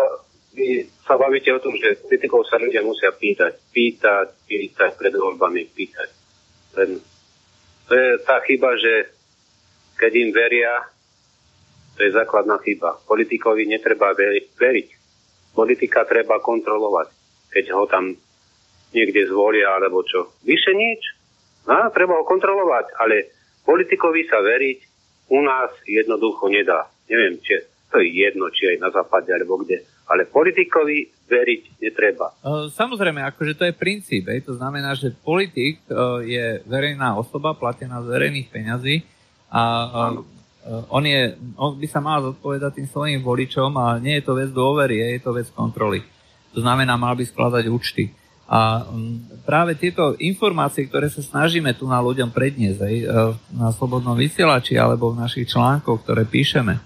vy 0.56 0.88
sa 1.04 1.20
bavíte 1.20 1.52
o 1.52 1.60
tom, 1.60 1.76
že 1.76 2.00
politikov 2.00 2.48
sa 2.48 2.56
ľudia 2.56 2.80
musia 2.80 3.12
pýtať, 3.12 3.60
pýtať, 3.68 4.26
pýtať 4.48 4.90
pred 4.96 5.12
voľbami, 5.12 5.68
pýtať. 5.76 6.08
Ten, 6.72 6.96
to 7.88 7.92
je 7.96 8.08
tá 8.22 8.44
chyba, 8.44 8.76
že 8.76 9.08
keď 9.96 10.12
im 10.14 10.30
veria, 10.30 10.72
to 11.96 12.06
je 12.06 12.14
základná 12.14 12.60
chyba. 12.62 13.00
Politikovi 13.08 13.66
netreba 13.66 14.14
veriť. 14.14 14.88
Politika 15.56 16.06
treba 16.06 16.38
kontrolovať, 16.38 17.08
keď 17.50 17.64
ho 17.74 17.84
tam 17.90 18.14
niekde 18.94 19.26
zvolia 19.26 19.74
alebo 19.74 20.06
čo. 20.06 20.38
Vyše 20.46 20.72
nič. 20.76 21.02
No, 21.66 21.90
treba 21.90 22.20
ho 22.20 22.24
kontrolovať, 22.24 22.94
ale 23.02 23.16
Politikovi 23.66 24.24
sa 24.24 24.40
veriť 24.40 24.78
u 25.28 25.44
nás 25.44 25.68
jednoducho 25.84 26.48
nedá. 26.48 26.88
Neviem, 27.08 27.36
či 27.44 27.60
to 27.92 28.00
je 28.00 28.08
jedno, 28.08 28.48
či 28.48 28.72
aj 28.72 28.78
na 28.80 28.88
západe 28.88 29.28
alebo 29.28 29.60
kde. 29.60 29.84
Ale 30.08 30.24
politikovi 30.24 31.18
veriť 31.28 31.62
netreba. 31.84 32.32
E, 32.40 32.72
Samozrejme, 32.72 33.20
akože 33.28 33.52
to 33.54 33.64
je 33.68 33.76
princíp. 33.76 34.32
Hej. 34.32 34.48
To 34.48 34.56
znamená, 34.56 34.96
že 34.96 35.12
politik 35.12 35.84
e, 35.86 35.92
je 36.24 36.46
verejná 36.64 37.14
osoba, 37.14 37.52
platená 37.52 38.00
z 38.00 38.08
verejných 38.08 38.48
peňazí 38.48 39.04
a 39.52 39.62
e, 39.84 40.20
on, 40.88 41.04
je, 41.04 41.36
on 41.60 41.76
by 41.76 41.86
sa 41.88 42.00
mal 42.00 42.24
zodpovedať 42.24 42.80
tým 42.80 42.88
svojim 42.88 43.20
voličom 43.20 43.72
a 43.76 44.00
nie 44.00 44.18
je 44.18 44.24
to 44.24 44.32
vec 44.36 44.50
dôvery, 44.52 45.20
je 45.20 45.20
to 45.20 45.36
vec 45.36 45.48
kontroly. 45.52 46.00
To 46.56 46.64
znamená, 46.64 46.96
mal 46.96 47.12
by 47.12 47.24
skladať 47.28 47.68
účty. 47.68 48.12
A 48.48 48.80
práve 49.44 49.76
tieto 49.76 50.16
informácie, 50.16 50.88
ktoré 50.88 51.12
sa 51.12 51.20
snažíme 51.20 51.76
tu 51.76 51.84
na 51.84 52.00
ľuďom 52.00 52.32
predniesť, 52.32 52.80
aj 52.80 52.94
na 53.52 53.68
Slobodnom 53.76 54.16
vysielači 54.16 54.72
alebo 54.80 55.12
v 55.12 55.20
našich 55.20 55.52
článkoch, 55.52 56.00
ktoré 56.00 56.24
píšeme, 56.24 56.80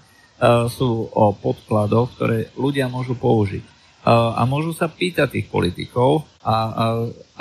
sú 0.67 1.07
o 1.13 1.31
podkladoch, 1.31 2.19
ktoré 2.19 2.51
ľudia 2.59 2.91
môžu 2.91 3.15
použiť 3.15 3.73
a 4.03 4.43
môžu 4.43 4.75
sa 4.75 4.91
pýtať 4.91 5.39
tých 5.39 5.47
politikov, 5.47 6.27
a, 6.43 6.51
a, 6.51 6.55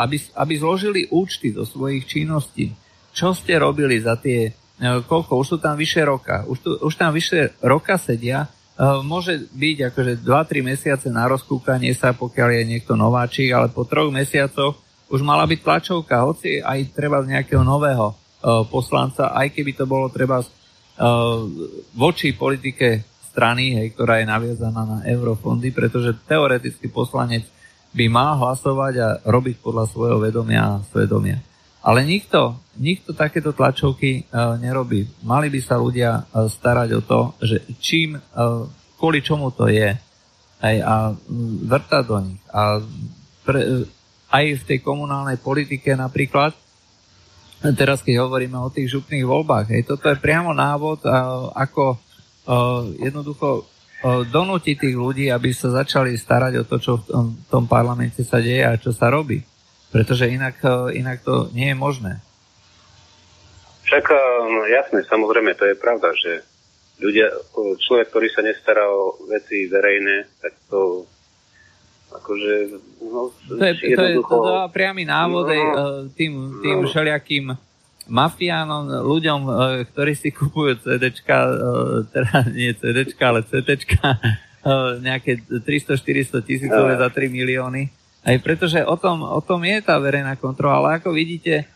aby, 0.06 0.14
aby 0.38 0.54
zložili 0.54 1.10
účty 1.10 1.50
do 1.50 1.66
svojich 1.66 2.06
činností. 2.06 2.70
Čo 3.10 3.34
ste 3.34 3.58
robili 3.58 3.98
za 3.98 4.14
tie, 4.14 4.46
e, 4.46 4.50
koľko, 5.02 5.42
už 5.42 5.46
sú 5.46 5.56
tam 5.58 5.74
vyše 5.74 6.06
roka, 6.06 6.46
už, 6.46 6.58
tu, 6.62 6.70
už 6.78 6.94
tam 6.94 7.10
vyše 7.10 7.58
roka 7.66 7.98
sedia, 7.98 8.46
môže 8.82 9.52
byť 9.52 9.92
akože 9.92 10.12
2-3 10.24 10.64
mesiace 10.64 11.06
na 11.12 11.28
rozkúkanie 11.28 11.92
sa, 11.92 12.16
pokiaľ 12.16 12.48
je 12.56 12.62
niekto 12.66 12.96
nováčik, 12.96 13.52
ale 13.52 13.68
po 13.68 13.84
troch 13.84 14.08
mesiacoch 14.08 14.80
už 15.12 15.20
mala 15.20 15.44
byť 15.44 15.60
tlačovka, 15.60 16.24
hoci 16.24 16.58
aj 16.64 16.96
treba 16.96 17.20
z 17.20 17.36
nejakého 17.36 17.62
nového 17.62 18.16
poslanca, 18.72 19.30
aj 19.36 19.54
keby 19.54 19.76
to 19.76 19.84
bolo 19.84 20.08
treba 20.08 20.40
voči 21.96 22.36
politike 22.36 23.04
strany, 23.32 23.80
hej, 23.80 23.96
ktorá 23.96 24.20
je 24.20 24.28
naviazaná 24.28 24.82
na 24.84 24.98
eurofondy, 25.08 25.72
pretože 25.72 26.12
teoreticky 26.28 26.92
poslanec 26.92 27.48
by 27.92 28.04
mal 28.08 28.36
hlasovať 28.36 28.94
a 29.00 29.08
robiť 29.24 29.60
podľa 29.64 29.88
svojho 29.88 30.18
vedomia 30.20 30.60
a 30.64 30.82
svedomia. 30.92 31.40
Ale 31.82 32.06
nikto, 32.06 32.62
nikto 32.78 33.10
takéto 33.10 33.50
tlačovky 33.50 34.28
uh, 34.30 34.54
nerobí. 34.60 35.08
Mali 35.26 35.50
by 35.50 35.60
sa 35.64 35.80
ľudia 35.80 36.22
uh, 36.22 36.46
starať 36.46 36.88
o 36.94 37.02
to, 37.02 37.20
že 37.42 37.56
čím, 37.82 38.14
uh, 38.16 38.68
kvôli 39.00 39.18
čomu 39.18 39.50
to 39.50 39.66
je, 39.66 39.90
aj, 40.62 40.76
a 40.78 41.10
vrtať 41.66 42.04
do 42.06 42.18
nich. 42.22 42.40
A 42.54 42.78
pre, 43.42 43.82
aj 44.30 44.44
v 44.62 44.66
tej 44.68 44.78
komunálnej 44.78 45.42
politike 45.42 45.98
napríklad, 45.98 46.54
teraz 47.78 48.02
keď 48.02 48.26
hovoríme 48.26 48.58
o 48.58 48.72
tých 48.74 48.90
župných 48.90 49.22
voľbách, 49.22 49.70
hej, 49.70 49.86
toto 49.86 50.10
je 50.10 50.18
priamo 50.18 50.50
návod, 50.50 51.06
ako 51.54 52.02
jednoducho 52.98 53.70
donútiť 54.02 54.76
tých 54.82 54.96
ľudí, 54.98 55.30
aby 55.30 55.54
sa 55.54 55.70
začali 55.70 56.18
starať 56.18 56.58
o 56.58 56.66
to, 56.66 56.76
čo 56.82 56.92
v 56.98 57.38
tom, 57.46 57.64
v 57.66 57.70
parlamente 57.70 58.26
sa 58.26 58.42
deje 58.42 58.66
a 58.66 58.74
čo 58.74 58.90
sa 58.90 59.06
robí. 59.06 59.46
Pretože 59.94 60.26
inak, 60.26 60.58
inak 60.90 61.22
to 61.22 61.54
nie 61.54 61.70
je 61.70 61.76
možné. 61.78 62.18
Však 63.86 64.04
no 64.50 64.66
jasné, 64.66 65.06
samozrejme, 65.06 65.54
to 65.54 65.70
je 65.70 65.76
pravda, 65.78 66.10
že 66.18 66.42
ľudia, 66.98 67.30
človek, 67.78 68.10
ktorý 68.10 68.28
sa 68.34 68.42
nestará 68.42 68.90
o 68.90 69.22
veci 69.30 69.70
verejné, 69.70 70.32
tak 70.42 70.56
to 70.66 71.06
akože, 72.18 72.52
no, 73.00 73.32
to 73.48 73.64
je, 73.64 73.74
to 73.96 74.02
je, 74.04 74.16
to 74.20 74.36
je 74.44 74.58
priamy 74.72 75.08
návod 75.08 75.46
no, 75.48 75.54
tým, 76.12 76.32
tým 76.60 76.78
no. 76.82 76.88
všelijakým 76.88 77.56
mafiánom, 78.10 78.90
ľuďom, 79.06 79.40
e, 79.46 79.52
ktorí 79.88 80.12
si 80.18 80.34
kupujú 80.34 80.82
CDčka, 80.82 81.36
e, 81.46 81.52
teda 82.10 82.34
nie 82.50 82.74
CDčka, 82.74 83.24
ale 83.30 83.40
CTčka, 83.46 84.18
e, 84.18 84.74
nejaké 85.00 85.38
300-400 85.46 86.42
tisícové 86.42 86.98
za 86.98 87.08
3 87.08 87.30
milióny. 87.30 87.88
Aj 88.22 88.36
pretože 88.38 88.82
o 88.86 88.94
tom, 88.94 89.22
o 89.22 89.40
tom 89.42 89.62
je 89.66 89.78
tá 89.82 89.98
verejná 89.98 90.38
kontrola, 90.38 90.78
ale 90.78 90.88
ako 91.02 91.10
vidíte, 91.10 91.66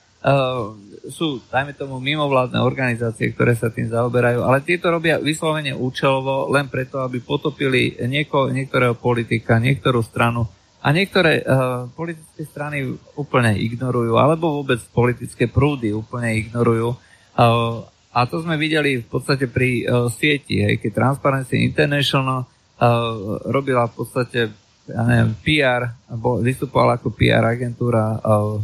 sú, 1.11 1.43
dajme 1.51 1.75
tomu, 1.75 1.99
mimovládne 2.03 2.59
organizácie, 2.63 3.33
ktoré 3.33 3.55
sa 3.55 3.71
tým 3.71 3.91
zaoberajú, 3.91 4.43
ale 4.43 4.63
tieto 4.63 4.91
robia 4.91 5.19
vyslovene 5.23 5.75
účelovo 5.75 6.51
len 6.51 6.67
preto, 6.67 7.03
aby 7.03 7.23
potopili 7.23 7.99
nieko, 8.07 8.51
niektorého 8.51 8.99
politika, 8.99 9.59
niektorú 9.63 10.03
stranu 10.03 10.47
a 10.87 10.95
niektoré 10.95 11.43
uh, 11.43 11.91
politické 11.99 12.47
strany 12.47 12.87
úplne 13.19 13.59
ignorujú, 13.59 14.15
alebo 14.23 14.63
vôbec 14.63 14.79
politické 14.95 15.51
prúdy 15.51 15.91
úplne 15.91 16.47
ignorujú. 16.47 16.95
Uh, 17.35 17.83
a 18.15 18.23
to 18.31 18.39
sme 18.39 18.55
videli 18.55 19.03
v 19.03 19.07
podstate 19.11 19.51
pri 19.51 19.83
uh, 19.83 20.07
sieti, 20.07 20.63
hej, 20.63 20.79
keď 20.79 20.91
Transparency 20.95 21.59
International 21.67 22.47
uh, 22.47 23.43
robila 23.51 23.91
v 23.91 23.95
podstate 23.99 24.41
ja 24.87 25.03
neviem, 25.03 25.35
PR, 25.43 25.91
bo 26.15 26.39
vystupovala 26.39 27.03
ako 27.03 27.11
PR 27.11 27.43
agentúra 27.43 28.23
uh, 28.23 28.63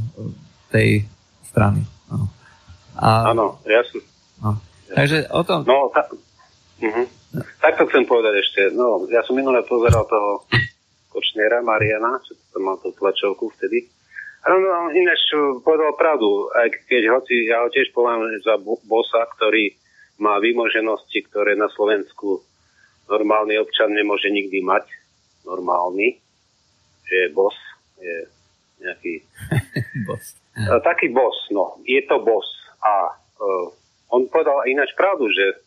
tej 0.70 1.02
strany. 1.43 1.82
No. 2.12 2.28
A, 3.01 3.32
Áno, 3.32 3.56
jasne. 3.64 4.05
No. 4.44 4.60
Takže 4.93 5.32
o 5.32 5.40
tom... 5.48 5.64
No, 5.64 5.89
ta... 5.89 6.05
uh-huh. 6.12 7.06
Takto 7.64 7.89
chcem 7.89 8.05
povedať 8.05 8.44
ešte. 8.44 8.60
No, 8.76 9.09
ja 9.09 9.24
som 9.24 9.32
minule 9.32 9.64
pozeral 9.64 10.05
toho 10.05 10.44
Kočnera 11.09 11.64
Mariana, 11.64 12.20
čo 12.20 12.36
to 12.52 12.60
mal 12.60 12.76
tú 12.76 12.93
tlačovku 12.93 13.48
vtedy. 13.56 13.89
On, 14.44 14.60
on 14.60 14.93
ináč 14.93 15.32
povedal 15.62 15.94
pravdu, 15.97 16.51
aj 16.52 16.68
keď 16.90 17.02
hoci 17.14 17.47
ja 17.47 17.62
ho 17.62 17.70
tiež 17.70 17.94
považujem 17.94 18.43
za 18.43 18.59
bosa, 18.60 19.22
ktorý 19.39 19.72
má 20.18 20.36
vymoženosti, 20.43 21.24
ktoré 21.30 21.56
na 21.56 21.70
Slovensku 21.72 22.43
normálny 23.06 23.56
občan 23.62 23.94
nemôže 23.94 24.28
nikdy 24.28 24.60
mať. 24.60 24.84
Normálny. 25.47 26.20
Že 27.06 27.14
je 27.16 27.28
boss. 27.32 27.56
Je 28.02 28.16
nejaký... 28.82 29.12
boss. 30.09 30.41
Taký 30.60 31.08
boss, 31.16 31.48
no. 31.48 31.80
Je 31.88 32.02
to 32.04 32.20
boss. 32.20 32.44
A 32.84 33.16
uh, 33.16 33.66
on 34.12 34.28
povedal 34.28 34.68
ináč 34.68 34.92
pravdu, 34.92 35.32
že 35.32 35.64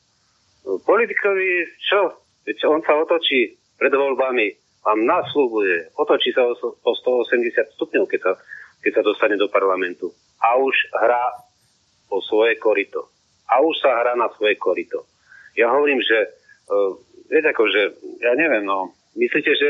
politikovi, 0.85 1.65
čo? 1.81 2.21
Veď 2.45 2.69
on 2.69 2.81
sa 2.85 2.93
otočí 2.97 3.57
pred 3.77 3.89
voľbami 3.89 4.65
vám 4.85 5.01
nasľubuje, 5.01 5.97
otočí 5.97 6.29
sa 6.29 6.45
o 6.45 6.91
180 6.93 7.73
stupňov, 7.73 8.05
keď 8.05 8.19
sa, 8.21 8.31
keď 8.85 9.01
sa 9.01 9.01
dostane 9.01 9.33
do 9.33 9.49
parlamentu. 9.49 10.13
A 10.45 10.61
už 10.61 10.75
hrá 10.93 11.33
o 12.13 12.21
svoje 12.21 12.61
korito. 12.61 13.09
A 13.49 13.65
už 13.65 13.81
sa 13.81 13.97
hrá 13.97 14.13
na 14.13 14.29
svoje 14.37 14.61
korito. 14.61 15.09
Ja 15.57 15.73
hovorím, 15.73 16.05
že, 16.05 16.37
uh, 16.69 16.93
viete 17.25 17.49
ako, 17.49 17.65
že, 17.73 17.81
ja 18.21 18.37
neviem, 18.37 18.61
no, 18.61 18.93
myslíte, 19.17 19.51
že 19.57 19.69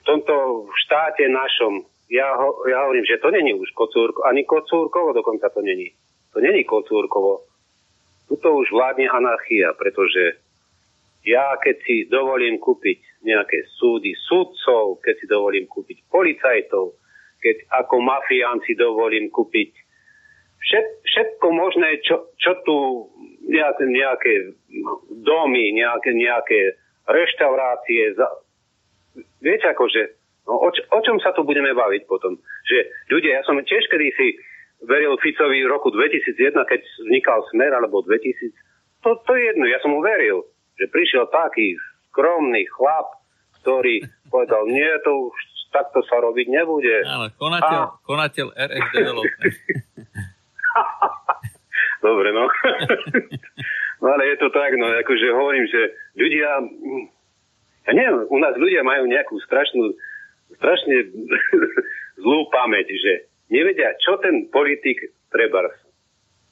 v 0.00 0.02
tomto 0.08 0.66
štáte 0.88 1.28
našom, 1.28 1.84
ja, 2.12 2.28
ho, 2.36 2.60
ja 2.68 2.84
hovorím, 2.84 3.08
že 3.08 3.16
to 3.24 3.32
není 3.32 3.56
už 3.56 3.72
kocúrko, 3.72 4.28
ani 4.28 4.44
kocúrkovo 4.44 5.16
dokonca 5.16 5.48
to 5.48 5.64
není. 5.64 5.96
To 6.36 6.44
není 6.44 6.64
kocúrkovo. 6.68 7.48
Tuto 8.28 8.60
už 8.60 8.68
vládne 8.68 9.08
anarchia, 9.08 9.72
pretože 9.72 10.36
ja 11.24 11.56
keď 11.56 11.76
si 11.88 11.96
dovolím 12.12 12.60
kúpiť 12.60 13.24
nejaké 13.24 13.64
súdy 13.80 14.12
súdcov, 14.28 15.00
keď 15.00 15.14
si 15.24 15.26
dovolím 15.30 15.64
kúpiť 15.64 16.04
policajtov, 16.12 17.00
keď 17.40 17.56
ako 17.80 17.96
mafián 18.04 18.60
si 18.68 18.76
dovolím 18.76 19.32
kúpiť 19.32 19.72
všet, 20.62 20.86
všetko 21.02 21.46
možné, 21.48 21.98
čo, 22.04 22.28
čo 22.38 22.60
tu 22.62 23.08
nejaké, 23.48 23.84
nejaké 23.88 24.32
domy, 25.10 25.74
nejaké, 25.74 26.10
nejaké 26.14 26.60
reštaurácie. 27.08 28.14
Za... 28.14 28.28
Viete 29.42 29.66
akože, 29.74 30.21
no, 30.48 30.52
o, 30.62 30.68
o 30.70 30.98
čom 31.02 31.18
sa 31.22 31.34
tu 31.34 31.42
budeme 31.42 31.74
baviť 31.74 32.06
potom? 32.06 32.38
Že 32.66 32.78
ľudia, 33.12 33.38
ja 33.38 33.42
som 33.44 33.58
tiež 33.58 33.86
kedysi 33.90 34.38
veril 34.82 35.14
Ficovi 35.22 35.62
v 35.62 35.70
roku 35.70 35.94
2001, 35.94 36.58
keď 36.66 36.80
vznikal 37.06 37.38
Smer, 37.54 37.70
alebo 37.70 38.02
2000, 38.02 38.50
to, 39.02 39.18
to 39.26 39.32
je 39.34 39.42
jedno, 39.50 39.66
ja 39.66 39.78
som 39.82 39.94
mu 39.94 40.02
veril 40.02 40.46
že 40.82 40.88
prišiel 40.88 41.26
taký 41.28 41.76
skromný 42.10 42.66
chlap, 42.74 43.06
ktorý 43.62 44.02
povedal, 44.32 44.66
nie, 44.66 44.90
to 45.06 45.30
už 45.30 45.38
takto 45.72 46.04
sa 46.04 46.20
robiť 46.20 46.52
nebude. 46.52 47.00
Áno, 47.08 47.32
konateľ, 47.38 47.80
a... 47.88 47.96
konateľ 48.04 48.46
Development. 48.96 49.56
Dobre, 52.04 52.34
no. 52.34 52.50
no 54.02 54.06
ale 54.10 54.34
je 54.34 54.36
to 54.42 54.50
tak, 54.50 54.74
no, 54.74 54.90
akože 54.90 55.26
hovorím, 55.32 55.70
že 55.70 55.94
ľudia, 56.18 56.50
ja 57.86 57.92
neviem, 57.94 58.26
u 58.26 58.38
nás 58.42 58.58
ľudia 58.58 58.82
majú 58.82 59.06
nejakú 59.06 59.38
strašnú, 59.46 59.94
strašne 60.62 61.10
zlú 62.22 62.46
pamäť, 62.54 62.86
že 62.94 63.12
nevedia, 63.50 63.98
čo 63.98 64.22
ten 64.22 64.46
politik 64.54 65.10
treba 65.34 65.66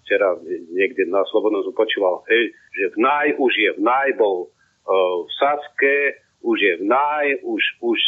včera 0.02 0.34
niekde 0.74 1.06
na 1.06 1.22
Slobodnom 1.30 1.62
som 1.62 1.70
počúval, 1.70 2.26
hej, 2.26 2.50
že 2.74 2.84
v 2.90 2.96
naj, 2.98 3.26
už 3.38 3.52
je 3.54 3.70
v 3.78 3.80
naj, 3.86 4.18
bol 4.18 4.50
uh, 4.50 5.22
v 5.22 5.30
Saske, 5.38 6.18
už 6.42 6.58
je 6.58 6.74
v 6.82 6.84
naj, 6.90 7.26
už, 7.46 7.62
už 7.78 7.98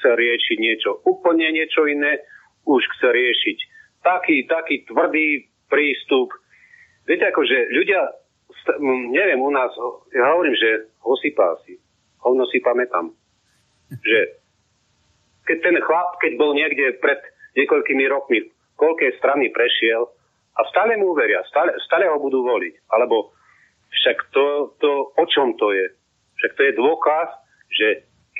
chce 0.00 0.10
riešiť 0.16 0.56
niečo 0.56 1.04
úplne 1.04 1.52
niečo 1.52 1.84
iné, 1.84 2.24
už 2.64 2.80
chce 2.96 3.12
riešiť 3.12 3.58
taký, 4.00 4.48
taký 4.48 4.88
tvrdý 4.88 5.52
prístup. 5.68 6.32
Viete, 7.04 7.28
akože 7.28 7.76
ľudia, 7.76 8.00
neviem, 9.12 9.36
u 9.36 9.52
nás, 9.52 9.68
ja 10.16 10.32
hovorím, 10.32 10.56
že 10.56 10.88
ho 11.04 11.14
si. 11.20 11.32
Hovno 12.24 12.44
si 12.48 12.60
pamätám. 12.64 13.12
že 13.90 14.40
keď 15.46 15.58
ten 15.62 15.76
chlap, 15.82 16.18
keď 16.20 16.32
bol 16.36 16.52
niekde 16.52 16.98
pred 17.00 17.20
niekoľkými 17.56 18.04
rokmi, 18.10 18.48
koľkej 18.80 19.20
strany 19.20 19.52
prešiel 19.52 20.08
a 20.56 20.60
stále 20.72 20.96
mu 20.96 21.12
uveria, 21.12 21.44
stále, 21.48 21.74
stále 21.84 22.08
ho 22.08 22.16
budú 22.16 22.44
voliť. 22.44 22.88
Alebo 22.92 23.32
však 23.90 24.18
to, 24.32 24.76
to, 24.80 24.90
o 25.16 25.24
čom 25.28 25.58
to 25.60 25.74
je? 25.74 25.86
Však 26.40 26.52
to 26.56 26.62
je 26.64 26.72
dôkaz, 26.78 27.28
že 27.68 27.88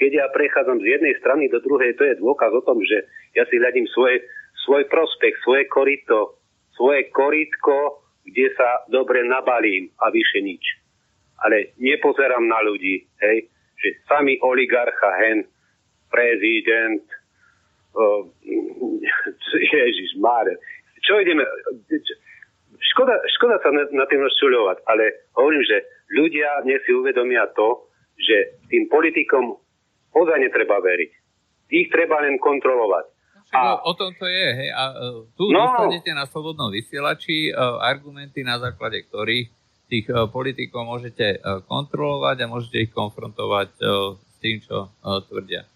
keď 0.00 0.10
ja 0.24 0.26
prechádzam 0.32 0.80
z 0.80 0.96
jednej 0.96 1.14
strany 1.20 1.52
do 1.52 1.60
druhej, 1.60 1.92
to 2.00 2.08
je 2.08 2.20
dôkaz 2.20 2.48
o 2.56 2.64
tom, 2.64 2.80
že 2.80 3.04
ja 3.36 3.44
si 3.52 3.60
hľadím 3.60 3.84
svoj, 3.92 4.16
svoj 4.64 4.88
prospech, 4.88 5.36
svoje 5.44 5.68
korito, 5.68 6.40
svoje 6.72 7.12
koritko, 7.12 8.00
kde 8.24 8.48
sa 8.56 8.88
dobre 8.88 9.20
nabalím 9.28 9.92
a 10.00 10.08
vyše 10.08 10.40
nič. 10.40 10.64
Ale 11.44 11.76
nepozerám 11.76 12.44
na 12.48 12.64
ľudí, 12.64 13.04
hej, 13.20 13.48
že 13.76 14.00
sami 14.08 14.40
oligarcha, 14.40 15.10
hen, 15.20 15.44
prezident, 16.10 17.02
uh, 17.94 18.26
Ježiš 19.74 20.18
Máre, 20.18 20.58
čo 21.00 21.16
ideme, 21.18 21.46
škoda, 22.92 23.18
škoda 23.38 23.56
sa 23.62 23.70
na, 23.72 23.88
na 23.90 24.04
tým 24.06 24.20
rozčuľovať, 24.20 24.84
ale 24.86 25.26
hovorím, 25.34 25.64
že 25.64 25.82
ľudia 26.12 26.62
dnes 26.66 26.82
si 26.84 26.92
uvedomia 26.92 27.48
to, 27.56 27.88
že 28.20 28.60
tým 28.68 28.86
politikom 28.90 29.56
ozaj 30.12 30.38
netreba 30.38 30.82
veriť. 30.82 31.10
Ich 31.70 31.88
treba 31.88 32.20
len 32.20 32.36
kontrolovať. 32.36 33.06
A, 33.50 33.82
o 33.82 33.92
tom 33.98 34.14
to 34.14 34.30
je, 34.30 34.48
hej. 34.54 34.70
A 34.70 34.82
uh, 34.94 35.26
tu 35.34 35.50
no, 35.50 35.66
dostanete 35.66 36.14
na 36.14 36.26
slobodnom 36.26 36.70
vysielači 36.70 37.50
uh, 37.50 37.82
argumenty, 37.82 38.46
na 38.46 38.62
základe 38.62 39.02
ktorých 39.10 39.50
tých 39.90 40.06
uh, 40.06 40.30
politikov 40.30 40.86
môžete 40.86 41.42
kontrolovať 41.66 42.36
a 42.46 42.50
môžete 42.50 42.86
ich 42.86 42.92
konfrontovať 42.94 43.74
s 44.22 44.36
tým, 44.38 44.62
čo 44.62 44.94
tvrdia. 45.02 45.66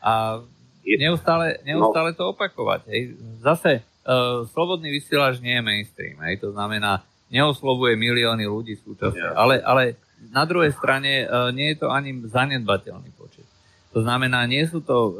A 0.00 0.40
neustále, 0.84 1.60
neustále 1.62 2.16
to 2.16 2.32
opakovať. 2.32 2.88
Hej. 2.88 3.20
Zase 3.44 3.80
uh, 3.80 4.48
slobodný 4.50 4.90
vysielač 4.90 5.38
nie 5.44 5.54
je 5.56 5.62
mainstream. 5.62 6.16
Hej. 6.24 6.40
To 6.44 6.56
znamená, 6.56 7.04
neoslovuje 7.30 7.94
milióny 7.94 8.44
ľudí 8.48 8.74
súčasne. 8.80 9.36
Ale, 9.36 9.60
ale 9.62 10.00
na 10.32 10.44
druhej 10.44 10.72
strane 10.74 11.24
uh, 11.24 11.52
nie 11.54 11.72
je 11.72 11.84
to 11.84 11.88
ani 11.92 12.16
zanedbateľný 12.26 13.12
počet. 13.16 13.46
To 13.90 14.06
znamená, 14.06 14.46
nie 14.46 14.62
sú 14.70 14.78
to 14.86 14.96
uh, 14.96 15.12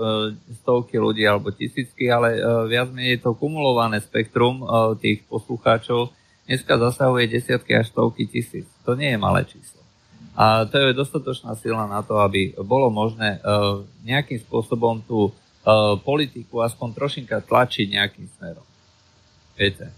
stovky 0.63 0.95
ľudí 0.95 1.27
alebo 1.27 1.51
tisícky, 1.51 2.07
ale 2.07 2.39
uh, 2.39 2.71
viac 2.71 2.95
menej 2.95 3.19
je 3.19 3.21
to 3.27 3.35
kumulované 3.35 3.99
spektrum 3.99 4.63
uh, 4.63 4.95
tých 4.95 5.27
poslucháčov. 5.27 6.15
Dneska 6.47 6.79
zasahuje 6.79 7.31
desiatky 7.31 7.75
až 7.79 7.91
stovky 7.91 8.31
tisíc. 8.31 8.67
To 8.87 8.95
nie 8.95 9.11
je 9.11 9.19
malé 9.19 9.43
číslo. 9.47 9.80
A 10.41 10.65
to 10.65 10.81
je 10.81 10.97
dostatočná 10.97 11.53
sila 11.61 11.85
na 11.85 12.01
to, 12.01 12.17
aby 12.17 12.57
bolo 12.65 12.89
možné 12.89 13.45
uh, 13.45 13.85
nejakým 14.01 14.41
spôsobom 14.41 15.05
tú 15.05 15.29
uh, 15.29 16.01
politiku 16.01 16.65
aspoň 16.65 16.97
trošinka 16.97 17.45
tlačiť 17.45 17.93
nejakým 17.93 18.25
smerom. 18.41 18.65
Viete? 19.53 19.93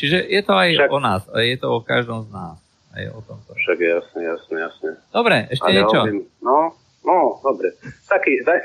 Čiže 0.00 0.32
je 0.32 0.40
to 0.40 0.52
aj 0.56 0.70
Však... 0.80 0.88
o 0.88 0.98
nás, 1.00 1.22
je 1.28 1.56
to 1.60 1.68
o 1.68 1.84
každom 1.84 2.24
z 2.24 2.32
nás. 2.32 2.56
Aj 2.96 3.04
o 3.12 3.20
tomto. 3.20 3.52
Však 3.52 3.76
jasne, 3.76 4.20
jasne, 4.24 4.56
jasne. 4.56 4.90
Dobre, 5.12 5.44
ešte 5.52 5.68
Ale 5.68 5.76
niečo? 5.76 6.00
Hovorím, 6.00 6.20
no, 6.40 6.58
no, 7.04 7.16
dobre. 7.44 7.76
Taký, 8.08 8.40
daj, 8.48 8.60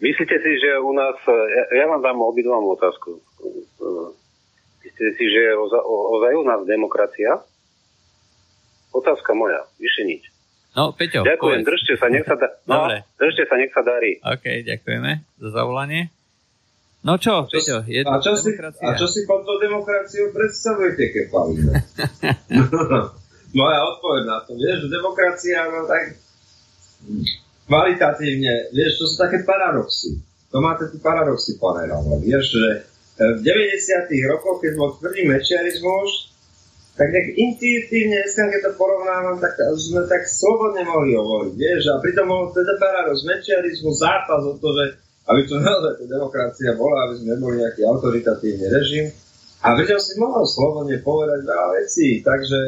myslíte 0.00 0.36
si, 0.40 0.50
že 0.64 0.80
u 0.80 0.96
nás, 0.96 1.20
ja, 1.28 1.64
ja 1.76 1.84
vám 1.92 2.00
dám 2.00 2.24
obidvom 2.24 2.72
otázku. 2.72 3.20
Myslíte 4.80 5.12
si, 5.20 5.24
že 5.28 5.40
je 5.44 5.52
ozaj 5.84 6.32
u 6.32 6.44
nás 6.48 6.64
demokracia? 6.64 7.44
Otázka 8.94 9.34
moja, 9.34 9.66
vyše 9.82 10.06
nič. 10.06 10.30
No, 10.74 10.90
Peťo, 10.90 11.22
Ďakujem, 11.22 11.62
povedz. 11.62 11.70
držte 11.70 11.92
sa, 11.98 12.06
nech 12.10 12.26
sa, 12.26 12.34
da- 12.34 12.54
no, 12.66 12.90
držte 13.18 13.46
sa, 13.46 13.54
nech 13.58 13.70
sa 13.70 13.82
darí. 13.82 14.18
OK, 14.22 14.44
ďakujeme 14.66 15.22
za 15.38 15.48
zavolanie. 15.54 16.10
No 17.04 17.20
čo, 17.20 17.46
čo 17.46 17.60
Peťo, 17.60 17.78
je 17.86 18.00
a 18.02 18.16
čo, 18.18 18.34
si, 18.34 18.50
a 18.58 18.90
čo 18.96 19.06
si 19.06 19.28
pod 19.28 19.44
tou 19.44 19.60
demokraciou 19.60 20.32
predstavujete, 20.32 21.04
keď? 21.12 21.24
Moja 23.54 23.78
odpoveď 23.86 24.22
na 24.26 24.38
to, 24.42 24.58
vieš, 24.58 24.90
demokracia, 24.90 25.62
no 25.70 25.86
tak 25.86 26.18
kvalitatívne, 27.70 28.74
vieš, 28.74 28.98
to 28.98 29.04
sú 29.06 29.14
také 29.14 29.46
paradoxy. 29.46 30.18
To 30.50 30.58
máte 30.58 30.90
tu 30.90 30.98
paradoxy 30.98 31.54
ponerávať. 31.58 32.18
Vieš, 32.18 32.44
že 32.50 32.66
v 33.14 33.46
90. 33.46 34.10
rokoch, 34.26 34.58
keď 34.58 34.72
bol 34.74 34.90
tvrdý 34.98 35.30
mečiarizmus, 35.30 36.33
tak 36.94 37.10
nejak 37.10 37.34
intuitívne, 37.34 38.22
dneska 38.22 38.46
keď 38.54 38.60
to 38.70 38.72
porovnávam, 38.78 39.36
tak 39.42 39.58
sme 39.74 40.06
tak 40.06 40.30
slobodne 40.30 40.86
mohli 40.86 41.18
hovoriť, 41.18 41.52
vieš, 41.58 41.90
a 41.90 41.98
pritom 41.98 42.30
bol 42.30 42.54
teda 42.54 42.78
paradox, 42.78 43.26
mečiarizmus, 43.26 43.98
zápas 43.98 44.46
o 44.46 44.54
to, 44.54 44.68
že 44.78 44.84
aby 45.24 45.40
to 45.48 45.56
naozaj 45.56 45.92
tá 45.98 46.04
demokracia 46.04 46.76
bola, 46.76 47.08
aby 47.08 47.14
sme 47.18 47.28
neboli 47.34 47.56
nejaký 47.64 47.82
autoritatívny 47.88 48.66
režim. 48.68 49.06
A 49.64 49.72
vedel 49.72 49.96
si 49.96 50.20
mohol 50.20 50.44
slobodne 50.44 51.00
povedať 51.00 51.40
veľa 51.48 51.68
vecí, 51.80 52.20
takže 52.20 52.60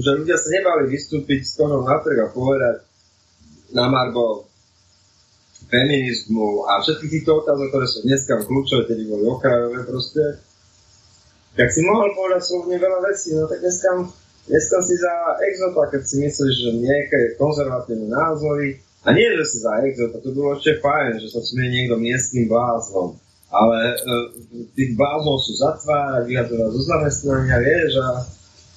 že 0.00 0.10
ľudia 0.16 0.40
sa 0.40 0.48
nebali 0.48 0.88
vystúpiť 0.88 1.44
s 1.44 1.60
konou 1.60 1.84
na 1.84 2.00
trh 2.00 2.16
a 2.24 2.32
povedať 2.32 2.80
na 3.76 3.92
Margo 3.92 4.48
feminizmu 5.68 6.64
a 6.72 6.80
všetky 6.80 7.06
týchto 7.12 7.44
otázok, 7.44 7.68
ktoré 7.68 7.84
sú 7.84 8.00
dneska 8.08 8.40
kľúčové, 8.48 8.88
tedy 8.88 9.04
boli 9.04 9.28
okrajové 9.28 9.84
proste, 9.84 10.40
tak 11.52 11.68
si 11.68 11.80
mohol 11.84 12.12
povedať 12.16 12.42
slobodne 12.48 12.78
veľa 12.80 13.00
vecí, 13.12 13.36
no 13.36 13.44
tak 13.44 13.60
dneska, 13.60 13.88
dneska 14.48 14.76
si 14.80 14.94
za 14.96 15.14
exota, 15.44 15.82
keď 15.92 16.02
si 16.04 16.16
myslíš, 16.24 16.54
že 16.56 16.70
nejaké 16.80 17.20
konzervatívne 17.36 18.08
názory, 18.08 18.80
a 19.02 19.10
nie, 19.10 19.26
že 19.34 19.44
si 19.50 19.56
za 19.58 19.82
exota, 19.82 20.22
to 20.22 20.30
bolo 20.30 20.54
ešte 20.54 20.78
fajn, 20.78 21.18
že 21.18 21.28
sa 21.34 21.42
smie 21.42 21.66
niekto 21.66 21.98
miestnym 21.98 22.46
bláznom. 22.46 23.18
Ale 23.52 23.76
e, 23.92 23.96
tých 24.78 24.94
bláznov 24.96 25.42
sú 25.42 25.58
zatvárať, 25.58 26.24
vyhadzovať 26.24 26.70
zo 26.72 26.82
zamestnania, 26.86 27.58
vieš, 27.60 27.98
a, 28.00 28.10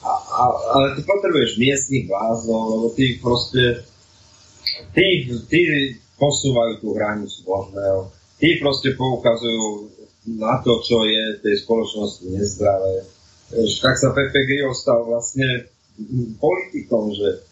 a, 0.03 0.11
a, 0.11 0.43
ale 0.75 0.85
ty 0.97 1.01
potrebuješ 1.05 1.61
miestnych 1.61 2.09
bláznov, 2.09 2.61
lebo 2.73 2.87
ty 2.97 3.15
proste, 3.21 3.85
tí, 4.97 5.29
tí 5.47 5.61
posúvajú 6.17 6.83
tú 6.83 6.97
hranicu 6.97 7.39
možného, 7.45 8.11
tí 8.41 8.57
proste 8.59 8.97
poukazujú 8.97 9.94
na 10.25 10.57
to, 10.65 10.81
čo 10.81 11.05
je 11.05 11.37
v 11.37 11.43
tej 11.45 11.55
spoločnosti 11.61 12.25
nezdravé. 12.25 13.05
Tak 13.55 13.95
sa 13.95 14.09
Pepe 14.11 14.41
Grillo 14.45 14.73
stal 14.73 15.05
vlastne 15.05 15.69
politikom, 16.41 17.13
že 17.13 17.45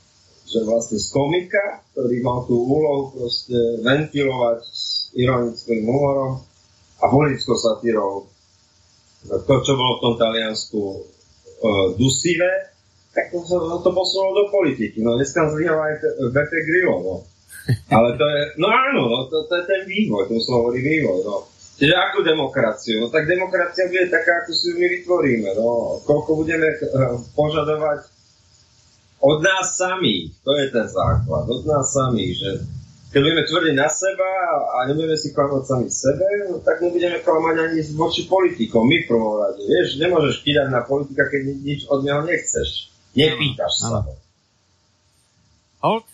že 0.44 0.60
vlastne 0.68 1.00
z 1.00 1.08
komika, 1.10 1.82
ktorý 1.96 2.20
mal 2.20 2.44
tú 2.46 2.60
úlohu 2.62 3.16
proste 3.16 3.56
ventilovať 3.82 4.60
s 4.70 5.10
ironickým 5.16 5.88
humorom 5.88 6.44
a 7.00 7.04
politickou 7.08 7.56
satírou 7.56 8.28
to, 9.24 9.54
čo 9.64 9.74
bolo 9.80 9.98
v 9.98 10.04
tom 10.04 10.16
Taliansku 10.20 10.82
uh, 10.84 11.88
dusivé, 11.96 12.76
tak 13.16 13.32
to, 13.32 13.40
to 13.80 13.90
posunulo 13.94 14.44
do 14.44 14.46
politiky. 14.52 15.00
No 15.00 15.16
dneska 15.16 15.48
zlyhal 15.48 15.80
aj 15.80 15.94
Beppe 16.34 16.60
Grillo, 16.68 16.96
no. 17.00 17.16
Ale 17.96 18.20
to 18.20 18.26
je, 18.28 18.42
no 18.60 18.68
áno, 18.68 19.02
no, 19.08 19.18
to, 19.32 19.48
to 19.48 19.54
je 19.56 19.64
ten 19.64 19.82
vývoj, 19.88 20.28
to 20.28 20.36
som 20.44 20.60
hovorí 20.60 20.84
vývoj, 20.84 21.24
no. 21.24 21.48
Čiže 21.74 21.94
akú 21.98 22.22
demokraciu? 22.22 23.02
No 23.02 23.08
tak 23.10 23.26
demokracia 23.26 23.90
bude 23.90 24.06
taká, 24.14 24.46
ako 24.46 24.52
si 24.54 24.70
ju 24.70 24.76
my 24.78 24.88
vytvoríme, 25.00 25.50
no. 25.58 25.98
Koľko 26.06 26.38
budeme 26.38 26.70
eh, 26.70 26.82
požadovať 27.34 28.14
od 29.24 29.40
nás 29.40 29.80
samých, 29.80 30.36
to 30.44 30.52
je 30.60 30.68
ten 30.68 30.88
základ, 30.92 31.48
od 31.48 31.64
nás 31.64 31.88
samých, 31.96 32.34
že 32.36 32.50
keď 33.14 33.20
budeme 33.22 33.44
tvrdiť 33.46 33.76
na 33.78 33.90
seba 33.94 34.32
a 34.74 34.78
nebudeme 34.90 35.14
si 35.14 35.38
klamať 35.38 35.64
sami 35.70 35.88
sebe, 35.88 36.26
no, 36.50 36.58
tak 36.66 36.82
nebudeme 36.82 37.22
klamať 37.22 37.56
ani 37.62 37.80
voči 37.94 38.26
politikom, 38.26 38.90
my 38.90 39.06
v 39.06 39.08
prvom 39.08 39.38
rade. 39.38 39.62
Vieš, 39.62 40.02
nemôžeš 40.02 40.42
kýdať 40.42 40.68
na 40.74 40.82
politika, 40.82 41.30
keď 41.30 41.42
nič 41.62 41.86
od 41.94 42.02
neho 42.02 42.26
nechceš. 42.26 42.90
Nepýtaš 43.14 43.74
sa 43.86 44.02
ho. 44.02 44.14
Hold, 45.86 46.06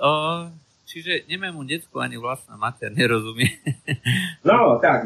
uh, 0.00 0.48
čiže 0.86 1.26
nemému 1.26 1.66
decku 1.66 1.98
ani 1.98 2.16
vlastná 2.16 2.54
mater 2.56 2.94
nerozumie. 2.96 3.50
no, 4.46 4.78
tak. 4.78 5.04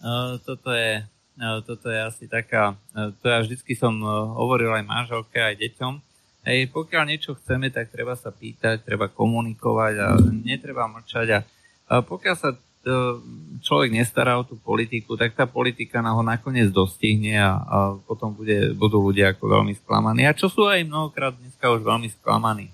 Uh, 0.00 0.40
toto 0.42 0.72
je, 0.72 1.04
toto 1.68 1.92
je 1.92 2.00
asi 2.00 2.24
taká, 2.24 2.72
to 3.20 3.28
ja 3.28 3.44
vždycky 3.44 3.76
som 3.76 4.00
hovoril 4.40 4.72
aj 4.72 4.84
manželke, 4.88 5.36
aj 5.36 5.60
deťom, 5.60 5.94
Hej, 6.40 6.72
pokiaľ 6.72 7.04
niečo 7.04 7.36
chceme, 7.36 7.68
tak 7.68 7.92
treba 7.92 8.16
sa 8.16 8.32
pýtať, 8.32 8.80
treba 8.80 9.12
komunikovať 9.12 9.94
a 10.00 10.08
netreba 10.40 10.88
mlčať. 10.88 11.28
A, 11.36 11.38
a 11.84 11.94
pokiaľ 12.00 12.36
sa 12.40 12.56
človek 13.60 13.92
nestará 13.92 14.40
o 14.40 14.46
tú 14.48 14.56
politiku, 14.56 15.12
tak 15.20 15.36
tá 15.36 15.44
politika 15.44 16.00
na 16.00 16.16
ho 16.16 16.24
nakoniec 16.24 16.72
dostihne 16.72 17.36
a, 17.36 17.60
a 17.60 17.78
potom 18.08 18.32
bude, 18.32 18.72
budú 18.72 19.04
ľudia 19.04 19.36
ako 19.36 19.60
veľmi 19.60 19.76
sklamaní. 19.84 20.24
A 20.24 20.32
čo 20.32 20.48
sú 20.48 20.64
aj 20.64 20.88
mnohokrát 20.88 21.36
dneska 21.36 21.68
už 21.68 21.84
veľmi 21.84 22.08
sklamaní. 22.08 22.72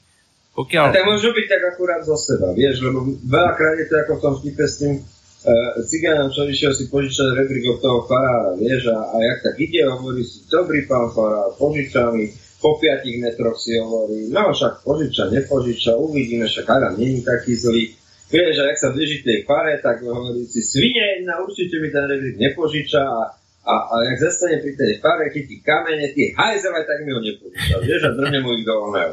Pokiaľ... 0.57 0.85
A 0.89 0.95
tak 0.97 1.05
môžu 1.05 1.37
byť 1.37 1.47
tak 1.53 1.62
akurát 1.77 2.01
zo 2.01 2.16
seba, 2.16 2.57
vieš, 2.57 2.81
lebo 2.81 3.05
veľakrát 3.28 3.77
je 3.77 3.87
to 3.93 3.95
ako 4.01 4.12
v 4.16 4.23
tom 4.24 4.35
vtipe 4.41 4.65
s 4.65 4.74
tým 4.81 4.95
uh, 4.97 5.77
cigánom, 5.85 6.33
čo 6.33 6.49
išiel 6.49 6.73
si 6.73 6.89
požičať 6.89 7.37
rebrík 7.37 7.77
od 7.77 7.78
toho 7.85 8.09
farára, 8.09 8.57
vieš, 8.57 8.89
a, 8.89 8.97
a 8.97 9.16
jak 9.20 9.39
tak 9.53 9.57
ide, 9.61 9.85
hovorí 9.85 10.24
si, 10.24 10.49
dobrý 10.49 10.89
pán 10.89 11.12
farár, 11.12 11.53
požiča 11.61 12.09
mi, 12.16 12.33
po 12.57 12.81
5 12.81 13.05
metroch 13.20 13.61
si 13.61 13.77
hovorí, 13.77 14.33
no 14.33 14.49
však 14.49 14.81
požiča, 14.81 15.28
nepožiča, 15.28 15.93
uvidíme, 15.93 16.49
však 16.49 16.65
Adam 16.65 16.97
není 16.97 17.20
taký 17.20 17.53
zlý. 17.53 17.93
vieš, 18.33 18.65
a 18.65 18.73
jak 18.73 18.78
sa 18.81 18.89
blíži 18.97 19.20
tej 19.20 19.45
fare, 19.45 19.77
tak 19.85 20.01
hovorí 20.01 20.49
si, 20.49 20.65
svine, 20.65 21.20
na 21.28 21.37
určite 21.45 21.77
mi 21.85 21.93
ten 21.93 22.09
rebrík 22.09 22.41
nepožiča 22.41 23.05
a, 23.05 23.20
a, 23.61 23.74
a 23.93 23.95
jak 24.09 24.24
zastane 24.24 24.65
pri 24.65 24.73
tej 24.73 25.05
fare, 25.05 25.28
chytí 25.37 25.61
kamene, 25.61 26.16
ty 26.16 26.33
hajzové, 26.33 26.81
tak 26.89 27.05
mi 27.05 27.12
ho 27.12 27.20
nepožiča, 27.20 27.77
vieš, 27.85 28.03
a 28.09 28.11
drne 28.16 28.41
mu 28.41 28.57
ich 28.57 28.65
do 28.65 28.73
oného, 28.73 29.12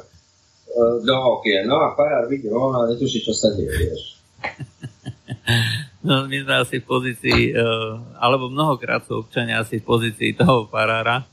do 1.05 1.15
okien. 1.37 1.69
No 1.69 1.81
a 1.81 1.93
farár 1.93 2.25
vidí 2.25 2.49
on 2.49 2.73
a 2.73 2.89
netuší, 2.89 3.21
čo 3.21 3.33
sa 3.33 3.53
deje, 3.53 3.69
vieš. 3.69 4.01
No, 6.03 6.27
my 6.27 6.35
sme 6.43 6.55
asi 6.59 6.83
v 6.83 6.87
pozícii, 6.87 7.55
uh, 7.55 7.95
alebo 8.19 8.51
mnohokrát 8.51 9.07
sú 9.07 9.23
občania 9.23 9.63
asi 9.63 9.79
v 9.79 9.87
pozícii 9.87 10.35
toho 10.35 10.67
farára, 10.67 11.23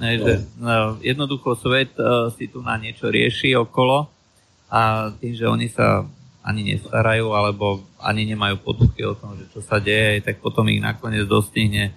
že 0.00 0.40
uh, 0.40 0.96
jednoducho 1.04 1.52
svet 1.52 1.92
uh, 2.00 2.32
si 2.32 2.48
tu 2.48 2.64
na 2.64 2.80
niečo 2.80 3.12
rieši 3.12 3.52
okolo 3.60 4.08
a 4.72 5.12
tým, 5.20 5.36
že 5.36 5.44
oni 5.44 5.68
sa 5.68 6.08
ani 6.40 6.72
nestarajú, 6.72 7.36
alebo 7.36 7.84
ani 8.00 8.24
nemajú 8.24 8.64
potuchy 8.64 9.04
o 9.04 9.12
tom, 9.12 9.36
že 9.36 9.44
čo 9.52 9.60
sa 9.60 9.76
deje, 9.76 10.24
tak 10.24 10.40
potom 10.40 10.64
ich 10.72 10.80
nakoniec 10.80 11.28
dostihne 11.28 11.92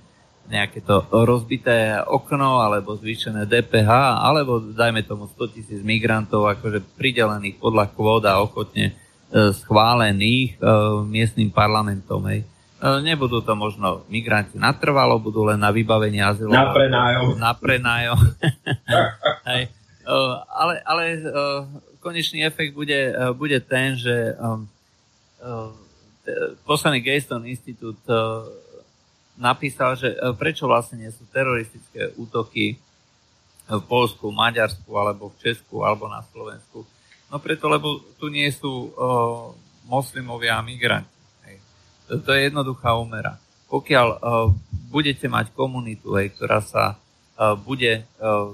nejaké 0.48 0.84
to 0.84 1.07
rozbité 1.11 1.99
okno, 2.03 2.60
alebo 2.60 2.99
zvýšené 2.99 3.48
DPH, 3.48 3.90
alebo 4.22 4.60
dajme 4.60 5.02
tomu 5.07 5.32
100 5.32 5.56
tisíc 5.56 5.80
migrantov, 5.84 6.45
akože 6.52 6.84
pridelených 6.99 7.57
podľa 7.57 7.90
kvót 7.95 8.24
a 8.28 8.44
ochotne 8.44 8.95
E, 9.34 9.49
schválených 9.49 10.61
e, 10.61 10.70
miestnym 11.10 11.49
parlamentom. 11.49 12.22
Hej. 12.30 12.45
E, 12.45 12.88
nebudú 13.02 13.41
to 13.41 13.57
možno 13.57 14.06
migranti 14.06 14.61
natrvalo, 14.61 15.18
budú 15.18 15.41
len 15.49 15.57
na 15.57 15.74
vybavenie 15.74 16.22
azylu. 16.22 16.53
Na 16.53 16.70
prenájom. 16.70 17.41
Na 17.41 17.52
prenájom. 17.57 18.20
hej. 19.49 19.74
Ale, 20.53 20.86
ale 20.86 21.03
konečný 21.98 22.45
efekt 22.45 22.78
bude, 22.78 23.15
bude 23.40 23.56
ten, 23.64 23.95
že 23.95 24.36
posledný 26.68 26.99
Gayston 26.99 27.48
Institút 27.48 28.03
napísal, 29.35 29.97
že 29.97 30.14
prečo 30.38 30.69
vlastne 30.69 31.01
nie 31.01 31.11
sú 31.14 31.26
teroristické 31.30 32.14
útoky 32.19 32.77
v 33.68 33.84
Polsku, 33.88 34.30
Maďarsku, 34.30 34.91
alebo 34.93 35.31
v 35.31 35.39
Česku, 35.41 35.81
alebo 35.88 36.05
na 36.11 36.22
Slovensku 36.30 36.84
No 37.34 37.41
preto, 37.41 37.65
lebo 37.65 37.97
tu 38.22 38.30
nie 38.30 38.45
sú 38.53 38.93
uh, 38.93 39.49
moslimovia 39.89 40.61
a 40.61 40.61
migranti. 40.61 41.10
Hej. 41.49 41.57
To, 42.22 42.30
je 42.30 42.45
jednoduchá 42.45 42.93
umera. 42.93 43.41
Pokiaľ 43.73 44.07
uh, 44.14 44.53
budete 44.93 45.26
mať 45.26 45.49
komunitu, 45.57 46.14
hej, 46.14 46.30
ktorá 46.38 46.61
sa 46.61 46.93
uh, 46.93 47.57
bude, 47.57 48.05
uh, 48.22 48.53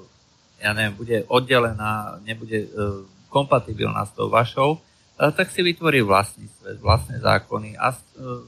ja 0.63 0.71
neviem, 0.71 0.95
bude 0.95 1.17
oddelená, 1.27 2.23
nebude 2.23 2.71
uh, 2.71 3.03
kompatibilná 3.27 4.07
s 4.07 4.15
tou 4.15 4.31
vašou, 4.31 4.79
tak 5.19 5.51
si 5.51 5.59
vytvorí 5.59 5.99
vlastný 5.99 6.47
svet, 6.47 6.79
vlastné 6.79 7.19
zákony 7.19 7.75
a 7.75 7.91
uh, 7.91 7.99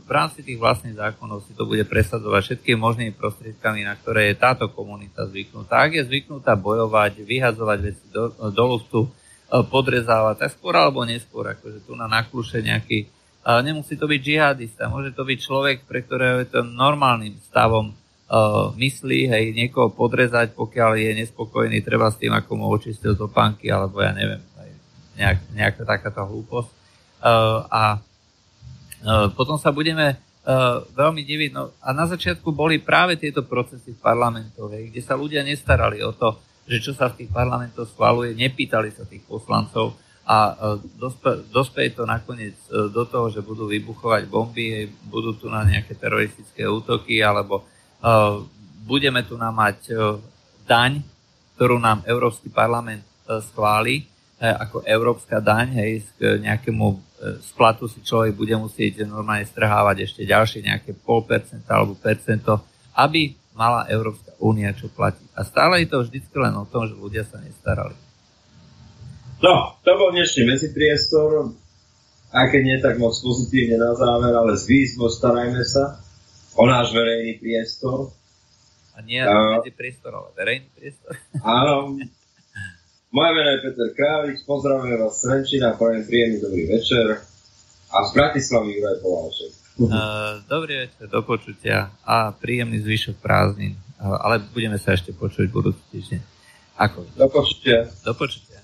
v 0.08 0.12
rámci 0.12 0.40
tých 0.40 0.56
vlastných 0.56 0.96
zákonov 0.96 1.44
si 1.44 1.52
to 1.52 1.68
bude 1.68 1.84
presadzovať 1.84 2.42
všetkými 2.48 2.80
možnými 2.80 3.14
prostriedkami, 3.20 3.84
na 3.84 4.00
ktoré 4.00 4.32
je 4.32 4.40
táto 4.40 4.72
komunita 4.72 5.28
zvyknutá. 5.28 5.84
Ak 5.84 5.92
je 5.92 6.08
zvyknutá 6.08 6.56
bojovať, 6.56 7.28
vyhadzovať 7.28 7.80
veci 7.84 8.06
do, 8.08 8.32
do 8.32 8.64
lustu, 8.64 9.12
E, 9.52 9.68
podrezávať, 9.68 10.48
tak 10.48 10.56
skôr 10.56 10.80
alebo 10.80 11.04
neskôr, 11.04 11.44
akože 11.52 11.84
tu 11.84 11.92
na 12.00 12.08
nakluše 12.08 12.64
nejaký, 12.64 13.12
ale 13.44 13.68
nemusí 13.68 14.00
to 14.00 14.08
byť 14.08 14.22
džihadista, 14.24 14.88
môže 14.88 15.12
to 15.12 15.28
byť 15.28 15.40
človek, 15.44 15.78
pre 15.84 16.08
ktorého 16.08 16.40
je 16.40 16.56
to 16.56 16.64
normálnym 16.64 17.36
stavom 17.52 17.92
myslí, 18.80 19.28
hej, 19.28 19.52
niekoho 19.52 19.92
podrezať, 19.92 20.56
pokiaľ 20.56 20.96
je 20.96 21.20
nespokojný, 21.20 21.84
treba 21.84 22.08
s 22.08 22.16
tým, 22.16 22.32
ako 22.32 22.52
mu 22.56 22.72
očistil 22.72 23.20
topánky, 23.20 23.68
alebo 23.68 24.00
ja 24.00 24.16
neviem, 24.16 24.40
nejak, 25.18 25.40
nejaká 25.56 25.84
takáto 25.84 26.24
hlúposť. 26.24 26.70
Uh, 27.22 27.66
a 27.70 27.84
uh, 28.02 29.30
potom 29.38 29.62
sa 29.62 29.70
budeme 29.70 30.18
uh, 30.18 30.82
veľmi 30.98 31.22
diviť, 31.22 31.50
no 31.54 31.70
a 31.78 31.94
na 31.94 32.10
začiatku 32.10 32.50
boli 32.50 32.82
práve 32.82 33.18
tieto 33.22 33.46
procesy 33.46 33.94
v 33.94 34.02
parlamentoch, 34.02 34.74
hej, 34.74 34.90
kde 34.90 35.02
sa 35.06 35.14
ľudia 35.14 35.46
nestarali 35.46 36.02
o 36.02 36.12
to, 36.18 36.42
že 36.66 36.82
čo 36.82 36.92
sa 36.98 37.14
v 37.14 37.22
tých 37.22 37.30
parlamentoch 37.30 37.90
schvaluje, 37.90 38.34
nepýtali 38.34 38.90
sa 38.90 39.06
tých 39.06 39.22
poslancov 39.26 39.98
a 40.22 40.54
dospe, 40.96 41.50
dospeje 41.50 41.98
to 41.98 42.06
nakoniec 42.06 42.54
do 42.70 43.04
toho, 43.10 43.34
že 43.34 43.42
budú 43.42 43.66
vybuchovať 43.66 44.30
bomby, 44.30 44.86
budú 45.10 45.34
tu 45.36 45.50
na 45.50 45.66
nejaké 45.66 45.98
teroristické 45.98 46.70
útoky, 46.70 47.20
alebo 47.20 47.66
uh, 47.66 48.40
budeme 48.86 49.26
tu 49.26 49.36
na 49.36 49.50
mať 49.50 49.92
uh, 49.92 50.22
daň, 50.64 51.02
ktorú 51.58 51.82
nám 51.82 52.06
Európsky 52.06 52.54
parlament 52.54 53.02
uh, 53.28 53.42
schváli, 53.42 54.08
ako 54.42 54.82
európska 54.90 55.38
daň, 55.38 55.70
hej, 55.78 55.92
k 56.18 56.42
nejakému 56.42 56.98
splatu 57.46 57.86
si 57.86 58.02
človek 58.02 58.34
bude 58.34 58.58
musieť 58.58 59.06
normálne 59.06 59.46
strhávať 59.46 60.10
ešte 60.10 60.22
ďalšie 60.26 60.66
nejaké 60.66 60.98
pol 60.98 61.22
percenta 61.22 61.78
alebo 61.78 61.94
percento, 61.94 62.66
aby 62.98 63.38
mala 63.54 63.86
Európska 63.86 64.34
únia 64.42 64.74
čo 64.74 64.90
platiť. 64.90 65.38
A 65.38 65.46
stále 65.46 65.86
je 65.86 65.88
to 65.94 66.02
vždycky 66.02 66.36
len 66.42 66.56
o 66.58 66.66
tom, 66.66 66.90
že 66.90 66.98
ľudia 66.98 67.22
sa 67.28 67.38
nestarali. 67.38 67.94
No, 69.42 69.78
to 69.82 69.92
bol 69.98 70.14
dnešný 70.14 70.50
medzipriestor, 70.50 71.54
aj 72.34 72.46
keď 72.50 72.62
nie 72.62 72.78
tak 72.82 72.98
moc 73.02 73.14
pozitívne 73.18 73.78
na 73.78 73.94
záver, 73.98 74.34
ale 74.34 74.54
z 74.58 74.64
výzvo 74.70 75.10
starajme 75.10 75.62
sa 75.66 76.02
o 76.58 76.64
náš 76.66 76.94
verejný 76.94 77.42
priestor. 77.42 78.14
A 78.94 79.02
nie 79.02 79.22
uh, 79.22 79.58
medzipriestor, 79.58 80.14
ale 80.14 80.30
verejný 80.38 80.68
priestor. 80.74 81.14
Áno. 81.42 81.98
Moje 83.12 83.32
meno 83.36 83.50
je 83.50 83.62
Peter 83.62 83.90
Králik, 83.92 84.40
pozdravujem 84.48 84.96
vás 85.04 85.20
z 85.20 85.28
Trenčína, 85.28 85.76
prajem 85.76 86.08
príjemný 86.08 86.40
dobrý 86.40 86.64
večer 86.64 87.20
a 87.92 87.98
z 88.08 88.10
Bratislavy 88.16 88.72
Juraj 88.72 88.98
Poláček. 89.04 89.52
Uh, 89.76 89.92
dobrý 90.48 90.88
večer, 90.88 91.12
do 91.12 91.20
počutia 91.20 91.92
a 92.08 92.32
príjemný 92.32 92.80
zvyšok 92.80 93.20
prázdnin. 93.20 93.76
Uh, 94.00 94.16
ale 94.16 94.40
budeme 94.56 94.80
sa 94.80 94.96
ešte 94.96 95.12
počuť 95.12 95.52
budúci 95.52 95.84
týždeň. 95.92 96.22
Ako? 96.80 97.04
Do 97.20 97.28
počutia. 97.28 97.92
Do 98.00 98.16
počutia. 98.16 98.64